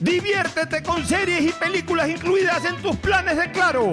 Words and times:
Diviértete 0.00 0.82
con 0.82 1.04
series 1.04 1.42
y 1.42 1.52
películas 1.52 2.08
incluidas 2.08 2.64
en 2.64 2.76
tus 2.80 2.96
planes 2.96 3.36
de 3.36 3.52
Claro. 3.52 3.92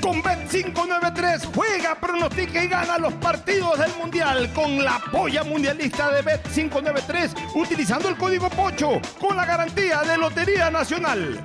Con 0.00 0.20
Bet593 0.20 1.54
juega, 1.54 1.94
pronostica 1.94 2.64
y 2.64 2.66
gana 2.66 2.98
los 2.98 3.12
partidos 3.14 3.78
del 3.78 3.94
Mundial 3.96 4.52
con 4.52 4.82
la 4.84 5.00
polla 5.12 5.44
mundialista 5.44 6.10
de 6.10 6.24
Bet593 6.24 7.32
utilizando 7.54 8.08
el 8.08 8.16
código 8.16 8.50
POCHO 8.50 9.00
con 9.20 9.36
la 9.36 9.46
garantía 9.46 10.02
de 10.02 10.18
Lotería 10.18 10.68
Nacional. 10.68 11.40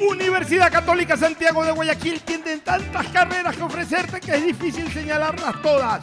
Universidad 0.00 0.70
Católica 0.70 1.16
Santiago 1.16 1.64
de 1.64 1.72
Guayaquil 1.72 2.20
tiene 2.20 2.58
tantas 2.58 3.06
carreras 3.06 3.56
que 3.56 3.62
ofrecerte 3.62 4.20
que 4.20 4.34
es 4.34 4.44
difícil 4.44 4.92
señalarlas 4.92 5.62
todas. 5.62 6.02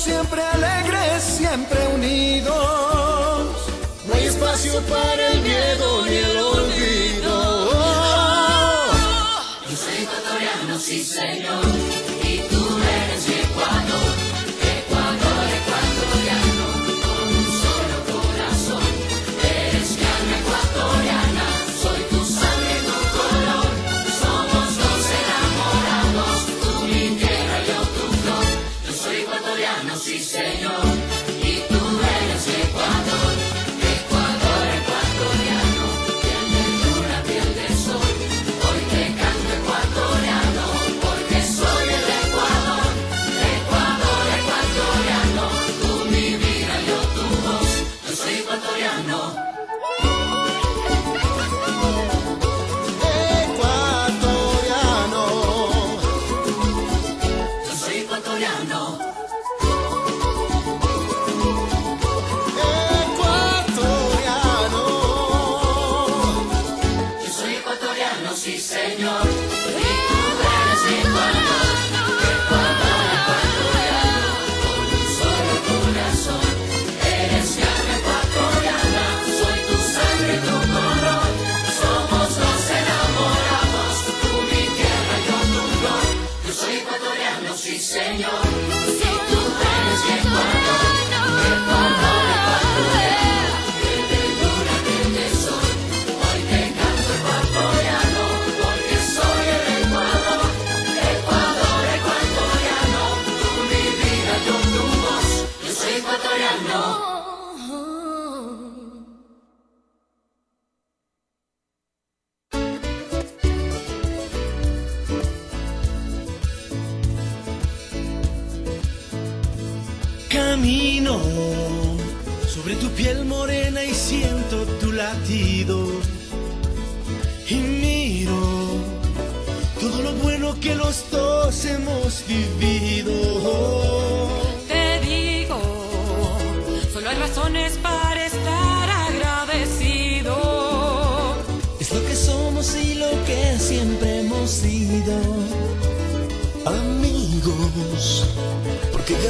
siempre 0.00 0.42
alegres, 0.42 1.22
siempre 1.22 1.78
unidos. 1.94 2.54
No 4.06 4.14
hay 4.14 4.24
espacio 4.24 4.80
para 4.82 5.32
el 5.32 5.42
miedo 5.42 6.06
ni 6.06 6.16
el 6.16 6.36
olvido. 6.38 7.70
Yo 9.68 9.76
soy 9.76 10.04
ecuatoriano, 10.04 10.78
sí 10.78 11.04
señor. 11.04 11.89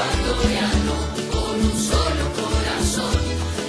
ecuatoriano, 0.00 0.94
con 1.30 1.54
un 1.60 1.76
solo 1.76 2.24
corazón. 2.40 3.20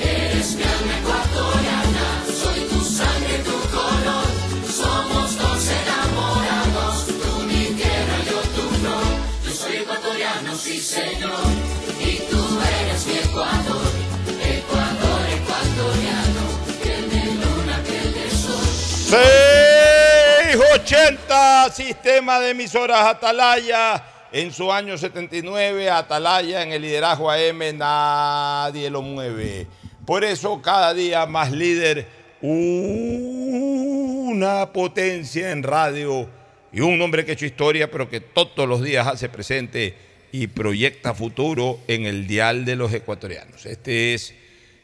Eres 0.02 0.56
mi 0.56 0.64
alma 0.64 0.94
ecuatoriana, 1.00 2.06
soy 2.42 2.60
tu 2.70 2.80
sangre, 2.84 3.36
tu 3.44 3.58
color. 3.76 4.28
Somos 4.66 5.38
dos 5.38 5.68
enamorados, 5.82 6.96
tú 7.08 7.32
mi 7.44 7.66
tierra, 7.76 8.18
yo 8.30 8.40
tu 8.56 8.64
flor. 8.80 9.12
Yo 9.46 9.52
soy 9.52 9.76
ecuatoriano, 9.78 10.56
sí 10.56 10.80
señor, 10.80 11.46
y 12.00 12.18
tú 12.30 12.42
eres 12.80 13.06
mi 13.08 13.18
Ecuador. 13.18 13.92
Ecuador, 14.42 15.22
ecuatoriano, 15.38 16.44
que 16.82 16.96
de 17.12 17.24
luna, 17.42 17.76
que 17.84 18.02
de 18.16 18.26
sol. 18.32 18.68
680, 20.54 21.72
sistema 21.72 22.40
de 22.40 22.50
emisoras 22.52 23.06
Atalaya 23.06 24.04
en 24.34 24.54
su 24.54 24.72
año 24.72 24.98
79, 24.98 25.90
Atalaya 25.90 26.64
en 26.64 26.72
el 26.72 26.84
liderazgo 26.84 27.30
AM 27.30 27.78
nadie 27.78 28.90
lo 28.90 29.02
mueve. 29.02 29.68
Por 30.06 30.24
eso 30.24 30.62
cada 30.62 30.94
día 30.94 31.26
más 31.26 31.52
líder, 31.52 32.08
una 32.42 33.52
potencia 34.72 35.52
en 35.52 35.64
radio 35.64 36.30
y 36.72 36.80
un 36.80 37.02
hombre 37.02 37.26
que 37.26 37.32
ha 37.32 37.34
hecho 37.34 37.46
historia, 37.46 37.92
pero 37.92 38.10
que 38.10 38.22
todos 38.22 38.70
los 38.70 38.82
días 38.82 39.06
hace 39.06 39.28
presente 39.28 39.96
y 40.32 40.48
proyecta 40.48 41.14
futuro 41.14 41.82
en 41.90 42.06
el 42.06 42.26
dial 42.26 42.64
de 42.64 42.78
los 42.78 42.94
ecuatorianos. 42.94 43.66
Este 43.66 44.14
es 44.14 44.34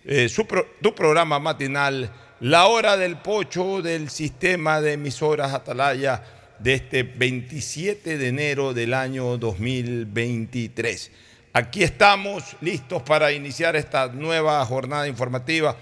eh, 0.03 0.27
su 0.27 0.45
tu 0.81 0.93
programa 0.93 1.39
matinal, 1.39 2.11
La 2.41 2.67
Hora 2.67 2.97
del 2.97 3.15
Pocho 3.15 3.81
del 3.81 4.09
sistema 4.09 4.81
de 4.81 4.91
emisoras 4.93 5.53
Atalaya 5.53 6.21
de 6.59 6.73
este 6.73 7.03
27 7.03 8.17
de 8.17 8.27
enero 8.27 8.73
del 8.73 8.93
año 8.93 9.37
2023. 9.37 11.11
Aquí 11.53 11.83
estamos 11.83 12.55
listos 12.61 13.01
para 13.03 13.31
iniciar 13.31 13.75
esta 13.75 14.07
nueva 14.07 14.65
jornada 14.65 15.07
informativa. 15.07 15.75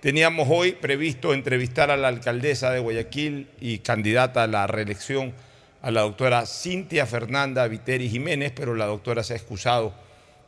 Teníamos 0.00 0.48
hoy 0.50 0.72
previsto 0.72 1.34
entrevistar 1.34 1.90
a 1.90 1.96
la 1.96 2.08
alcaldesa 2.08 2.70
de 2.70 2.80
Guayaquil 2.80 3.48
y 3.60 3.78
candidata 3.78 4.44
a 4.44 4.46
la 4.46 4.66
reelección, 4.66 5.34
a 5.82 5.90
la 5.90 6.02
doctora 6.02 6.46
Cintia 6.46 7.06
Fernanda 7.06 7.66
Viteri 7.68 8.08
Jiménez, 8.08 8.52
pero 8.54 8.74
la 8.74 8.86
doctora 8.86 9.22
se 9.22 9.34
ha 9.34 9.36
excusado 9.36 9.92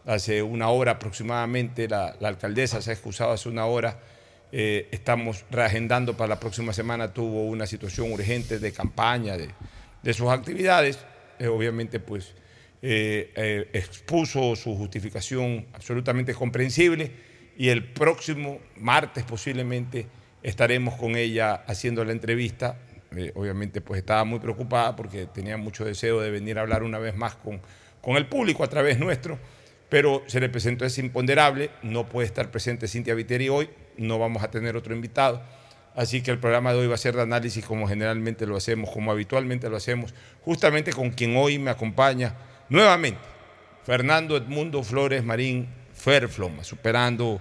hace 0.07 0.43
una 0.43 0.69
hora 0.69 0.93
aproximadamente, 0.93 1.89
la, 1.89 2.17
la 2.19 2.29
alcaldesa 2.29 2.81
se 2.83 2.91
ha 2.91 2.95
excusado 2.95 3.33
hace 3.33 3.49
una 3.49 3.67
hora. 3.67 3.99
Eh, 4.55 4.89
estamos 4.91 5.47
reagendando 5.51 6.15
para 6.15 6.29
la 6.29 6.39
próxima 6.39 6.75
semana, 6.75 7.15
tuvo 7.15 7.47
una 7.47 7.67
situación 7.67 8.13
urgente 8.13 8.59
de 8.59 8.71
campaña, 8.71 9.39
de, 9.39 9.49
de 10.03 10.13
sus 10.13 10.29
actividades. 10.29 10.99
Eh, 11.39 11.47
obviamente, 11.47 12.01
pues 12.01 12.35
eh, 12.83 13.71
expuso 13.73 14.55
su 14.55 14.77
justificación 14.77 15.67
absolutamente 15.73 16.35
comprensible 16.35 17.11
y 17.57 17.71
el 17.71 17.85
próximo 17.93 18.61
martes 18.77 19.25
posiblemente 19.25 20.07
estaremos 20.43 20.95
con 20.97 21.17
ella 21.17 21.55
haciendo 21.67 22.05
la 22.05 22.13
entrevista. 22.13 22.79
Obviamente 23.35 23.83
pues 23.83 24.01
estaba 24.01 24.25
muy 24.25 24.39
preocupada 24.39 24.97
porque 24.97 25.27
tenía 25.27 25.59
mucho 25.59 25.85
deseo 25.85 26.21
de 26.21 26.31
venir 26.31 26.59
a 26.59 26.63
hablar 26.63 26.83
una 26.83 26.99
vez 26.99 27.15
más 27.15 27.37
con, 27.37 27.61
con 28.01 28.17
el 28.17 28.27
público 28.27 28.65
a 28.65 28.69
través 28.69 28.99
nuestro, 28.99 29.39
pero 29.91 30.23
se 30.27 30.41
le 30.41 30.49
presentó 30.49 30.87
ese 30.87 31.03
imponderable, 31.03 31.71
no 31.83 32.09
puede 32.09 32.27
estar 32.27 32.51
presente 32.51 32.89
Cintia 32.89 33.15
Viteri 33.15 33.51
hoy, 33.51 33.69
no 33.97 34.19
vamos 34.19 34.43
a 34.43 34.51
tener 34.51 34.77
otro 34.77 34.95
invitado. 34.95 35.43
Así 35.95 36.23
que 36.23 36.31
el 36.31 36.39
programa 36.39 36.73
de 36.73 36.81
hoy 36.81 36.87
va 36.87 36.95
a 36.95 36.99
ser 36.99 37.15
de 37.15 37.23
análisis 37.23 37.65
como 37.65 37.87
generalmente 37.87 38.47
lo 38.47 38.57
hacemos, 38.57 38.91
como 38.91 39.11
habitualmente 39.11 39.69
lo 39.69 39.77
hacemos, 39.77 40.15
justamente 40.43 40.93
con 40.93 41.11
quien 41.11 41.37
hoy 41.37 41.59
me 41.59 41.71
acompaña 41.71 42.35
nuevamente, 42.71 43.21
Fernando 43.85 44.37
Edmundo 44.37 44.83
Flores 44.83 45.23
Marín 45.23 45.69
Ferfloma, 45.93 46.65
superando 46.65 47.41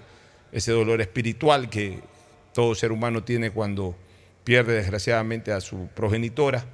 ese 0.52 0.74
dolor 0.74 1.00
espiritual 1.00 1.70
que 1.70 2.00
todo 2.54 2.76
ser 2.76 2.92
humano 2.92 3.24
tiene 3.24 3.52
cuando 3.52 3.96
pierde 4.44 4.74
desgraciadamente 4.74 5.54
a 5.54 5.62
su 5.62 5.88
progenitora. 5.96 6.66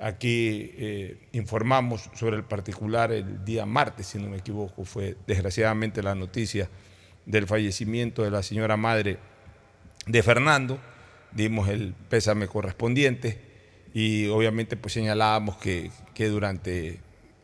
Aquí 0.00 0.72
eh, 0.76 1.28
informamos 1.32 2.10
sobre 2.14 2.36
el 2.36 2.44
particular 2.44 3.12
el 3.12 3.44
día 3.44 3.64
martes, 3.64 4.08
si 4.08 4.18
no 4.18 4.28
me 4.28 4.38
equivoco, 4.38 4.84
fue 4.84 5.16
desgraciadamente 5.28 6.02
la 6.02 6.16
noticia 6.16 6.68
del 7.26 7.46
fallecimiento 7.46 8.22
de 8.22 8.30
la 8.30 8.42
señora 8.42 8.76
madre 8.76 9.18
de 10.06 10.22
Fernando, 10.22 10.78
dimos 11.32 11.68
el 11.68 11.94
pésame 12.08 12.46
correspondiente 12.46 13.38
y 13.92 14.26
obviamente 14.26 14.76
pues 14.76 14.92
señalábamos 14.92 15.56
que, 15.56 15.90
que 16.14 16.28
durante 16.28 16.98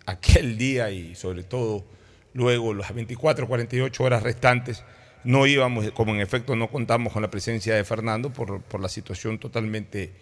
aquel 0.06 0.58
día 0.58 0.90
y 0.90 1.14
sobre 1.14 1.42
todo 1.42 1.84
luego 2.34 2.74
las 2.74 2.94
24, 2.94 3.46
48 3.46 4.02
horas 4.04 4.22
restantes 4.22 4.84
no 5.24 5.46
íbamos, 5.46 5.90
como 5.92 6.14
en 6.14 6.20
efecto 6.20 6.56
no 6.56 6.68
contamos 6.68 7.12
con 7.12 7.22
la 7.22 7.30
presencia 7.30 7.74
de 7.74 7.84
Fernando 7.84 8.32
por, 8.32 8.62
por 8.62 8.80
la 8.80 8.88
situación 8.88 9.38
totalmente 9.38 10.12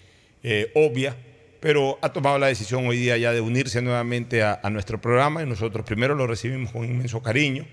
eh, 0.42 0.72
obvia, 0.74 1.16
pero 1.60 1.98
ha 2.02 2.12
tomado 2.12 2.38
la 2.38 2.48
decisión 2.48 2.86
hoy 2.86 2.98
día 2.98 3.16
ya 3.16 3.32
de 3.32 3.40
unirse 3.40 3.80
nuevamente 3.82 4.42
a, 4.42 4.60
a 4.62 4.70
nuestro 4.70 5.00
programa 5.00 5.42
y 5.42 5.46
nosotros 5.46 5.84
primero 5.84 6.14
lo 6.14 6.26
recibimos 6.26 6.72
con 6.72 6.84
inmenso 6.84 7.22
cariño, 7.22 7.66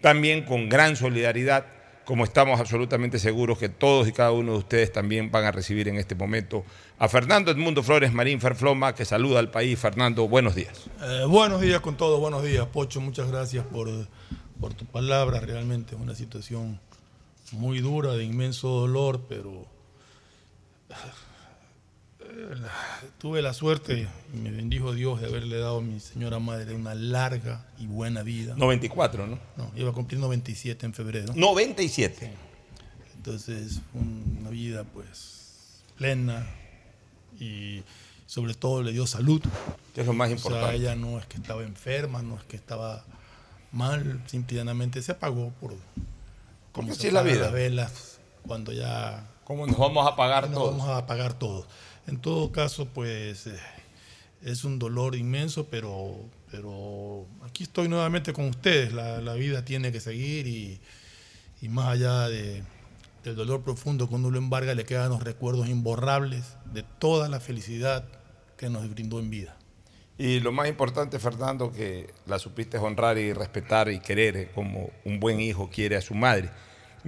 también 0.00 0.44
con 0.44 0.68
gran 0.68 0.96
solidaridad, 0.96 1.66
como 2.04 2.24
estamos 2.24 2.58
absolutamente 2.58 3.18
seguros 3.18 3.58
que 3.58 3.68
todos 3.68 4.08
y 4.08 4.12
cada 4.12 4.32
uno 4.32 4.52
de 4.52 4.58
ustedes 4.58 4.92
también 4.92 5.30
van 5.30 5.44
a 5.44 5.52
recibir 5.52 5.88
en 5.88 5.96
este 5.96 6.14
momento 6.14 6.64
a 6.98 7.08
Fernando 7.08 7.50
Edmundo 7.50 7.82
Flores 7.82 8.12
Marín 8.12 8.40
Ferfloma, 8.40 8.94
que 8.94 9.04
saluda 9.04 9.40
al 9.40 9.50
país. 9.50 9.78
Fernando, 9.78 10.26
buenos 10.26 10.54
días. 10.54 10.86
Eh, 11.02 11.24
buenos 11.26 11.60
días 11.60 11.80
con 11.80 11.96
todos, 11.96 12.18
buenos 12.18 12.42
días, 12.42 12.66
Pocho. 12.66 13.00
Muchas 13.00 13.30
gracias 13.30 13.64
por, 13.66 13.90
por 14.58 14.72
tu 14.74 14.86
palabra. 14.86 15.40
Realmente 15.40 15.94
es 15.94 16.00
una 16.00 16.14
situación 16.14 16.80
muy 17.52 17.80
dura, 17.80 18.14
de 18.14 18.24
inmenso 18.24 18.68
dolor, 18.68 19.20
pero 19.28 19.66
tuve 23.18 23.42
la 23.42 23.52
suerte, 23.54 24.08
y 24.32 24.36
me 24.36 24.50
bendijo 24.50 24.92
Dios, 24.92 25.20
de 25.20 25.26
haberle 25.26 25.58
dado 25.58 25.78
a 25.78 25.82
mi 25.82 26.00
señora 26.00 26.38
madre 26.38 26.74
una 26.74 26.94
larga 26.94 27.66
y 27.78 27.86
buena 27.86 28.22
vida. 28.22 28.54
94, 28.56 29.26
¿no? 29.26 29.38
No, 29.56 29.70
iba 29.76 29.90
a 29.90 29.92
cumplir 29.92 30.20
97 30.20 30.86
en 30.86 30.94
febrero. 30.94 31.32
97. 31.34 32.32
Entonces, 33.16 33.80
una 33.94 34.50
vida 34.50 34.84
pues 34.84 35.82
plena 35.96 36.46
y 37.40 37.82
sobre 38.26 38.54
todo 38.54 38.82
le 38.82 38.92
dio 38.92 39.06
salud. 39.06 39.42
Que 39.94 40.02
es 40.02 40.06
lo 40.06 40.12
más 40.12 40.30
O 40.30 40.36
sea, 40.36 40.36
importante. 40.36 40.76
ella 40.76 40.94
no 40.94 41.18
es 41.18 41.26
que 41.26 41.36
estaba 41.38 41.62
enferma, 41.62 42.22
no 42.22 42.36
es 42.36 42.44
que 42.44 42.56
estaba 42.56 43.04
mal, 43.72 44.22
simplemente 44.26 45.02
se 45.02 45.12
apagó 45.12 45.50
por 45.60 45.74
como 46.72 46.92
es 46.92 47.12
la 47.12 47.22
vida. 47.22 47.40
las 47.42 47.52
velas 47.52 48.18
cuando 48.46 48.72
ya 48.72 49.26
¿Cómo 49.44 49.66
nos 49.66 49.78
vamos 49.78 50.06
a 50.06 50.10
apagar 50.10 50.44
nos 50.44 50.54
todos? 50.58 50.70
vamos 50.76 50.88
a 50.88 50.98
apagar 50.98 51.32
todos. 51.34 51.66
En 52.08 52.18
todo 52.18 52.50
caso, 52.50 52.86
pues 52.86 53.46
eh, 53.46 53.58
es 54.42 54.64
un 54.64 54.78
dolor 54.78 55.14
inmenso, 55.14 55.66
pero, 55.66 56.16
pero 56.50 57.26
aquí 57.44 57.64
estoy 57.64 57.86
nuevamente 57.86 58.32
con 58.32 58.46
ustedes. 58.46 58.94
La, 58.94 59.34
vida 59.34 59.62
tiene 59.62 59.92
que 59.92 60.00
seguir 60.00 60.46
y, 60.46 60.80
más 61.68 61.88
allá 61.88 62.28
de, 62.28 62.62
del 63.24 63.36
dolor 63.36 63.62
profundo 63.62 64.08
que 64.08 64.14
uno 64.14 64.30
lo 64.30 64.38
embarga, 64.38 64.74
le 64.74 64.84
quedan 64.84 65.10
los 65.10 65.22
recuerdos 65.22 65.68
imborrables 65.68 66.56
de 66.72 66.82
toda 66.82 67.28
la 67.28 67.40
felicidad 67.40 68.06
que 68.56 68.70
nos 68.70 68.88
brindó 68.88 69.18
en 69.18 69.28
vida. 69.28 69.56
Y 70.16 70.40
lo 70.40 70.50
más 70.50 70.66
importante, 70.66 71.18
Fernando, 71.18 71.70
que 71.70 72.14
la 72.26 72.38
supiste 72.38 72.78
honrar 72.78 73.18
y 73.18 73.34
respetar 73.34 73.90
y 73.90 74.00
querer 74.00 74.50
como 74.52 74.90
un 75.04 75.20
buen 75.20 75.40
hijo 75.40 75.68
quiere 75.70 75.96
a 75.96 76.00
su 76.00 76.14
madre. 76.14 76.50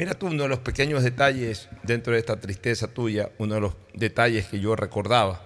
Mira 0.01 0.15
tú 0.15 0.29
uno 0.29 0.45
de 0.45 0.49
los 0.49 0.61
pequeños 0.61 1.03
detalles 1.03 1.69
dentro 1.83 2.15
de 2.15 2.21
esta 2.21 2.41
tristeza 2.41 2.89
tuya, 2.89 3.29
uno 3.37 3.57
de 3.57 3.61
los 3.61 3.75
detalles 3.93 4.47
que 4.47 4.59
yo 4.59 4.75
recordaba 4.75 5.43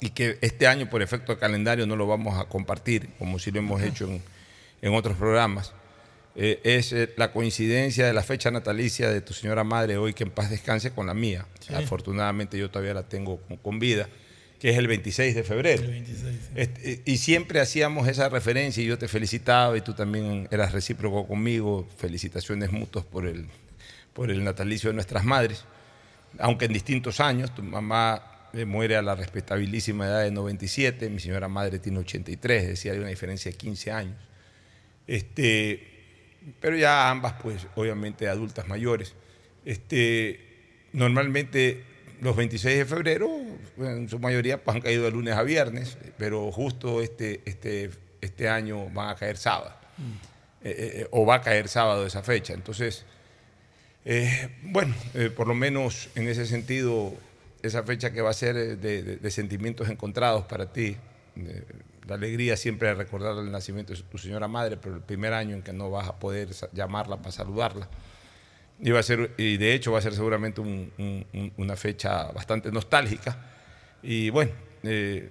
y 0.00 0.10
que 0.10 0.36
este 0.42 0.66
año 0.66 0.90
por 0.90 1.00
efecto 1.00 1.32
de 1.32 1.38
calendario 1.38 1.86
no 1.86 1.96
lo 1.96 2.06
vamos 2.06 2.38
a 2.38 2.44
compartir, 2.44 3.08
como 3.18 3.38
si 3.38 3.50
lo 3.52 3.60
hemos 3.60 3.80
hecho 3.80 4.04
en, 4.04 4.22
en 4.82 4.92
otros 4.92 5.16
programas, 5.16 5.72
eh, 6.36 6.60
es 6.62 6.92
eh, 6.92 7.14
la 7.16 7.32
coincidencia 7.32 8.06
de 8.06 8.12
la 8.12 8.22
fecha 8.22 8.50
natalicia 8.50 9.08
de 9.08 9.22
tu 9.22 9.32
señora 9.32 9.64
madre 9.64 9.96
hoy, 9.96 10.12
que 10.12 10.24
en 10.24 10.30
paz 10.30 10.50
descanse 10.50 10.90
con 10.90 11.06
la 11.06 11.14
mía. 11.14 11.46
Sí. 11.60 11.72
Afortunadamente 11.72 12.58
yo 12.58 12.68
todavía 12.68 12.92
la 12.92 13.04
tengo 13.04 13.38
con, 13.48 13.56
con 13.56 13.78
vida, 13.78 14.10
que 14.64 14.70
es 14.70 14.78
el 14.78 14.86
26 14.86 15.34
de 15.34 15.42
febrero. 15.44 15.82
El 15.82 15.90
26, 15.90 16.36
sí. 16.40 16.52
Este, 16.54 17.02
y 17.04 17.18
siempre 17.18 17.60
hacíamos 17.60 18.08
esa 18.08 18.30
referencia 18.30 18.82
y 18.82 18.86
yo 18.86 18.96
te 18.96 19.08
felicitaba 19.08 19.76
y 19.76 19.82
tú 19.82 19.92
también 19.92 20.48
eras 20.50 20.72
recíproco 20.72 21.28
conmigo. 21.28 21.86
Felicitaciones 21.98 22.72
mutuas 22.72 23.04
por 23.04 23.26
el, 23.26 23.46
por 24.14 24.30
el 24.30 24.42
natalicio 24.42 24.88
de 24.88 24.94
nuestras 24.94 25.22
madres. 25.22 25.66
Aunque 26.38 26.64
en 26.64 26.72
distintos 26.72 27.20
años, 27.20 27.54
tu 27.54 27.62
mamá 27.62 28.48
eh, 28.54 28.64
muere 28.64 28.96
a 28.96 29.02
la 29.02 29.14
respetabilísima 29.14 30.06
edad 30.06 30.22
de 30.22 30.30
97, 30.30 31.10
mi 31.10 31.20
señora 31.20 31.46
madre 31.46 31.78
tiene 31.78 31.98
83, 31.98 32.62
es 32.62 32.68
decir, 32.70 32.92
hay 32.92 32.98
una 33.00 33.08
diferencia 33.08 33.50
de 33.50 33.58
15 33.58 33.92
años. 33.92 34.16
Este, 35.06 35.78
pero 36.58 36.74
ya 36.74 37.10
ambas, 37.10 37.34
pues, 37.42 37.66
obviamente 37.74 38.28
adultas 38.28 38.66
mayores. 38.66 39.14
Este, 39.66 40.40
normalmente 40.94 41.84
los 42.20 42.36
26 42.36 42.78
de 42.78 42.84
febrero, 42.84 43.28
en 43.78 44.08
su 44.08 44.18
mayoría, 44.18 44.62
pues, 44.62 44.74
han 44.76 44.80
caído 44.82 45.04
de 45.04 45.10
lunes 45.10 45.34
a 45.34 45.42
viernes, 45.42 45.96
pero 46.18 46.50
justo 46.52 47.00
este, 47.02 47.40
este, 47.44 47.90
este 48.20 48.48
año 48.48 48.88
van 48.90 49.10
a 49.10 49.14
caer 49.16 49.36
sábado. 49.36 49.74
Eh, 50.62 51.00
eh, 51.02 51.08
o 51.10 51.26
va 51.26 51.36
a 51.36 51.40
caer 51.42 51.68
sábado 51.68 52.06
esa 52.06 52.22
fecha. 52.22 52.54
Entonces, 52.54 53.04
eh, 54.04 54.48
bueno, 54.62 54.94
eh, 55.14 55.30
por 55.30 55.46
lo 55.46 55.54
menos 55.54 56.08
en 56.14 56.28
ese 56.28 56.46
sentido, 56.46 57.12
esa 57.62 57.82
fecha 57.82 58.12
que 58.12 58.20
va 58.20 58.30
a 58.30 58.34
ser 58.34 58.56
eh, 58.56 58.76
de, 58.76 59.02
de- 59.02 59.16
de 59.16 59.30
sentimientos 59.30 59.88
encontrados 59.88 60.44
para 60.46 60.72
ti, 60.72 60.96
eh, 61.36 61.62
la 62.06 62.16
alegría 62.16 62.56
siempre 62.56 62.88
de 62.88 62.94
recordar 62.94 63.36
el 63.38 63.50
nacimiento 63.50 63.94
de 63.94 64.02
tu 64.02 64.18
señora 64.18 64.46
madre, 64.48 64.76
pero 64.76 64.94
el 64.96 65.00
primer 65.02 65.32
año 65.32 65.56
en 65.56 65.62
que 65.62 65.72
no 65.72 65.90
vas 65.90 66.08
a 66.08 66.18
poder 66.18 66.48
llamarla 66.72 67.16
para 67.18 67.32
saludarla. 67.32 67.88
Y, 68.82 68.94
a 68.94 69.02
ser, 69.02 69.30
y 69.36 69.56
de 69.56 69.74
hecho 69.74 69.92
va 69.92 69.98
a 69.98 70.02
ser 70.02 70.14
seguramente 70.14 70.60
un- 70.60 70.90
un- 70.98 71.26
un- 71.32 71.52
una 71.58 71.76
fecha 71.76 72.24
bastante 72.32 72.70
nostálgica. 72.72 73.36
Y 74.02 74.30
bueno, 74.30 74.50
eh, 74.82 75.30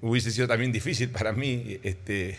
hubiese 0.00 0.30
sido 0.30 0.48
también 0.48 0.72
difícil 0.72 1.10
para 1.10 1.32
mí 1.32 1.78
este, 1.82 2.38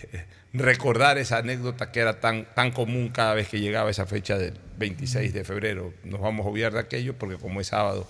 recordar 0.51 1.17
esa 1.19 1.37
anécdota 1.37 1.91
que 1.91 1.99
era 1.99 2.19
tan, 2.19 2.45
tan 2.55 2.71
común 2.71 3.09
cada 3.09 3.35
vez 3.35 3.47
que 3.47 3.59
llegaba 3.59 3.89
esa 3.91 4.05
fecha 4.07 4.37
del 4.37 4.57
26 4.77 5.31
de 5.33 5.43
febrero. 5.43 5.93
Nos 6.03 6.19
vamos 6.19 6.45
a 6.45 6.49
obviar 6.49 6.73
de 6.73 6.79
aquello 6.79 7.13
porque 7.17 7.37
como 7.37 7.61
es 7.61 7.67
sábado, 7.67 8.07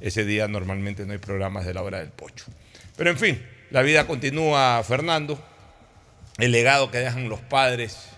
ese 0.00 0.24
día 0.24 0.46
normalmente 0.48 1.06
no 1.06 1.12
hay 1.12 1.18
programas 1.18 1.64
de 1.64 1.74
la 1.74 1.82
hora 1.82 1.98
del 1.98 2.10
pocho. 2.10 2.44
Pero 2.96 3.10
en 3.10 3.16
fin, 3.18 3.42
la 3.70 3.82
vida 3.82 4.06
continúa, 4.06 4.80
Fernando. 4.86 5.42
El 6.38 6.52
legado 6.52 6.90
que 6.90 6.98
dejan 6.98 7.28
los 7.28 7.40
padres 7.40 8.10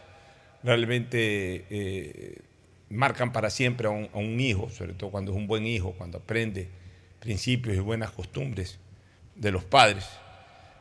realmente 0.63 1.65
eh, 1.71 2.39
marcan 2.91 3.33
para 3.33 3.51
siempre 3.51 3.87
a 3.87 3.91
un, 3.91 4.41
hijo, 4.41 4.69
sobre 4.69 4.93
todo 4.93 5.11
cuando 5.11 5.33
es 5.33 5.39
un 5.39 5.47
buen 5.47 5.67
hijo, 5.67 5.95
cuando 5.97 6.19
aprende 6.19 6.69
principios 7.21 7.77
y 7.77 7.81
buenas 7.81 8.11
costumbres 8.11 8.79
de 9.37 9.53
los 9.53 9.65
padres. 9.65 10.07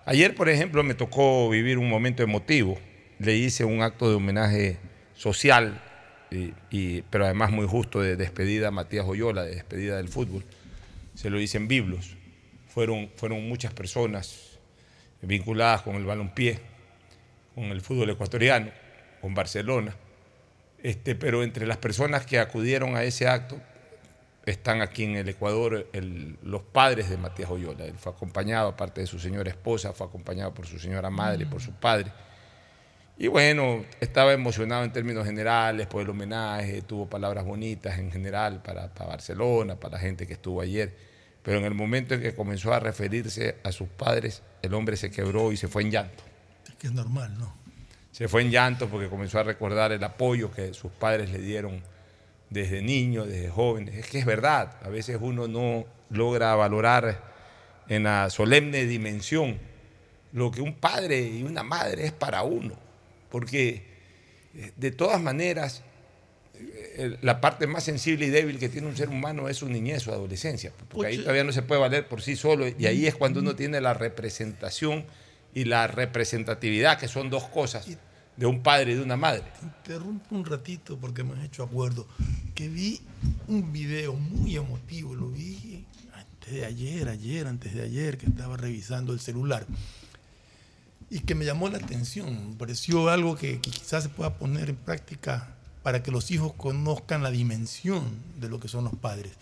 Ayer, 0.06 0.34
por 0.36 0.50
ejemplo, 0.50 0.84
me 0.84 0.96
tocó 0.96 1.50
vivir 1.50 1.78
un 1.78 1.88
momento 1.88 2.24
emotivo. 2.24 2.78
Le 3.20 3.36
hice 3.36 3.63
un 3.63 3.82
acto 3.82 4.10
de 4.10 4.16
homenaje 4.16 4.78
social, 5.16 5.82
y- 6.32 7.01
pero 7.10 7.25
además 7.25 7.51
muy 7.51 7.68
justo, 7.68 8.01
de 8.01 8.16
despedida 8.16 8.70
a 8.70 8.72
Matías 8.72 9.06
Oyola, 9.08 9.44
de 9.44 9.56
despedida 9.56 9.98
del 9.98 10.08
fútbol. 10.08 10.44
Se 11.13 11.30
lo 11.30 11.39
hice 11.39 11.58
en 11.58 11.68
Biblos. 11.68 12.16
Fueron, 12.70 13.10
fueron 13.16 13.48
muchas 13.48 13.74
personas 13.74 14.58
vinculadas 15.22 15.82
con 15.82 15.96
el 15.96 16.06
balompié, 16.06 16.60
con 17.54 17.66
el 17.66 17.82
fútbol 17.82 18.10
ecuatoriano, 18.10 18.72
con 19.22 19.34
Barcelona. 19.36 19.96
Este, 20.83 21.15
pero 21.15 21.43
entre 21.43 21.67
las 21.67 21.77
personas 21.77 22.25
que 22.25 22.39
acudieron 22.39 22.95
a 22.95 23.03
ese 23.03 23.27
acto 23.27 23.59
están 24.45 24.81
aquí 24.81 25.03
en 25.03 25.15
el 25.15 25.29
Ecuador 25.29 25.88
los 26.43 26.62
padres 26.63 27.09
de 27.09 27.17
Matías 27.17 27.50
Oyola. 27.50 27.86
Él 27.86 27.95
fue 27.98 28.12
acompañado, 28.12 28.69
aparte 28.69 29.01
de 29.01 29.07
su 29.07 29.19
señora 29.19 29.50
esposa, 29.50 29.93
fue 29.93 30.07
acompañado 30.07 30.53
por 30.53 30.65
su 30.65 30.79
señora 30.79 31.09
madre 31.09 31.45
por 31.45 31.62
su 31.62 31.74
padre. 31.74 32.12
Y 33.17 33.27
bueno, 33.27 33.83
estaba 34.00 34.31
emocionado 34.31 34.86
en 34.86 34.93
términos 34.93 35.25
generales 35.25 35.88
por 35.88 36.01
el 36.01 36.09
homenaje, 36.09 36.81
tuvo 36.83 37.09
palabras 37.09 37.43
bonitas 37.43 38.00
en 38.00 38.12
general 38.12 38.62
para, 38.62 38.93
para 38.93 39.09
Barcelona, 39.09 39.75
para 39.75 39.98
la 39.98 40.00
gente 40.00 40.25
que 40.25 40.33
estuvo 40.33 40.62
ayer. 40.62 40.95
Pero 41.43 41.59
en 41.59 41.65
el 41.65 41.74
momento 41.74 42.13
en 42.13 42.21
que 42.21 42.33
comenzó 42.33 42.74
a 42.74 42.79
referirse 42.79 43.57
a 43.63 43.74
sus 43.74 43.89
padres, 43.89 44.41
el 44.62 44.74
hombre 44.74 44.95
se 44.95 45.12
quebró 45.12 45.51
y 45.51 45.57
se 45.57 45.67
fue 45.67 45.81
en 45.81 45.91
llanto. 45.91 46.24
Es 46.65 46.75
que 46.75 46.88
es 46.88 46.93
normal, 46.93 47.38
¿no? 47.38 47.59
Se 48.12 48.28
fue 48.28 48.42
en 48.42 48.51
llanto 48.51 48.89
porque 48.89 49.08
comenzó 49.08 49.39
a 49.39 49.44
recordar 49.44 49.92
el 49.92 50.04
apoyo 50.04 50.51
que 50.51 50.74
sus 50.74 50.92
padres 50.92 51.30
le 51.30 51.39
dieron 51.39 51.82
desde 52.50 52.82
niños, 52.82 53.28
desde 53.28 53.50
jóvenes. 53.50 53.96
Es 53.96 54.08
que 54.08 54.20
es 54.20 54.25
verdad, 54.25 54.78
a 54.82 54.89
veces 54.89 55.18
uno 55.20 55.48
no 55.48 55.86
logra 56.10 56.56
valorar 56.56 57.24
en 57.88 58.04
la 58.04 58.30
solemne 58.30 58.86
dimensión 58.86 59.60
lo 60.32 60.51
que 60.51 60.62
un 60.62 60.75
padre 60.75 61.22
y 61.22 61.44
una 61.44 61.63
madre 61.63 62.06
es 62.06 62.12
para 62.12 62.44
uno. 62.44 62.75
Porque 63.30 63.84
eh, 64.56 64.72
de 64.75 64.92
todas 64.92 65.22
maneras, 65.22 65.84
eh, 66.56 67.18
la 67.22 67.42
parte 67.42 67.68
más 67.68 67.84
sensible 67.84 68.25
y 68.25 68.30
débil 68.30 68.60
que 68.60 68.70
tiene 68.70 68.88
un 68.88 68.98
ser 68.98 69.10
humano 69.10 69.50
es 69.50 69.58
su 69.58 69.70
niñez, 69.70 70.04
su 70.04 70.12
adolescencia. 70.12 70.72
Porque 70.89 71.08
ahí 71.08 71.18
todavía 71.18 71.44
no 71.44 71.51
se 71.51 71.62
puede 71.62 71.82
valer 71.82 72.08
por 72.08 72.22
sí 72.22 72.36
solo 72.36 72.66
y 72.68 72.86
ahí 72.86 73.08
es 73.08 73.16
cuando 73.16 73.39
uno 73.39 73.56
tiene 73.56 73.82
la 73.82 73.94
representación 73.94 75.06
y 75.53 75.65
la 75.65 75.88
representatividad, 75.88 77.00
que 77.00 77.08
son 77.08 77.29
dos 77.29 77.46
cosas, 77.46 77.88
de 78.38 78.46
un 78.46 78.63
padre 78.63 78.94
y 78.94 78.96
de 78.96 79.01
una 79.01 79.18
madre. 79.18 79.44
Interrumpo 79.62 80.36
un 80.36 80.46
ratito 80.46 80.98
porque 80.98 81.24
me 81.24 81.34
has 81.34 81.44
hecho 81.44 81.63
acuerdo 81.63 82.08
que 82.56 82.70
vi 82.70 83.01
un 83.48 83.74
video 83.74 84.13
muy 84.13 84.56
emotivo, 84.56 85.13
lo 85.13 85.29
vi 85.29 85.86
antes 86.13 86.53
de 86.53 86.65
ayer, 86.65 87.10
ayer, 87.10 87.48
antes 87.48 87.74
de 87.74 87.82
ayer, 87.82 88.18
que 88.18 88.27
estaba 88.27 88.56
revisando 88.56 89.12
el 89.12 89.20
celular 89.20 89.65
y 91.10 91.20
que 91.22 91.36
me 91.36 91.44
llamó 91.44 91.68
la 91.70 91.77
atención. 91.79 92.51
Me 92.51 92.56
pareció 92.56 93.10
algo 93.10 93.36
que, 93.36 93.60
que 93.60 93.72
quizás 93.72 94.03
se 94.03 94.10
pueda 94.10 94.36
poner 94.36 94.70
en 94.70 94.77
práctica 94.77 95.56
para 95.84 96.03
que 96.03 96.12
los 96.12 96.32
hijos 96.32 96.53
conozcan 96.53 97.24
la 97.24 97.32
dimensión 97.32 98.03
de 98.39 98.48
lo 98.48 98.60
que 98.60 98.68
son 98.68 98.84
los 98.84 98.96
padres. 98.96 99.34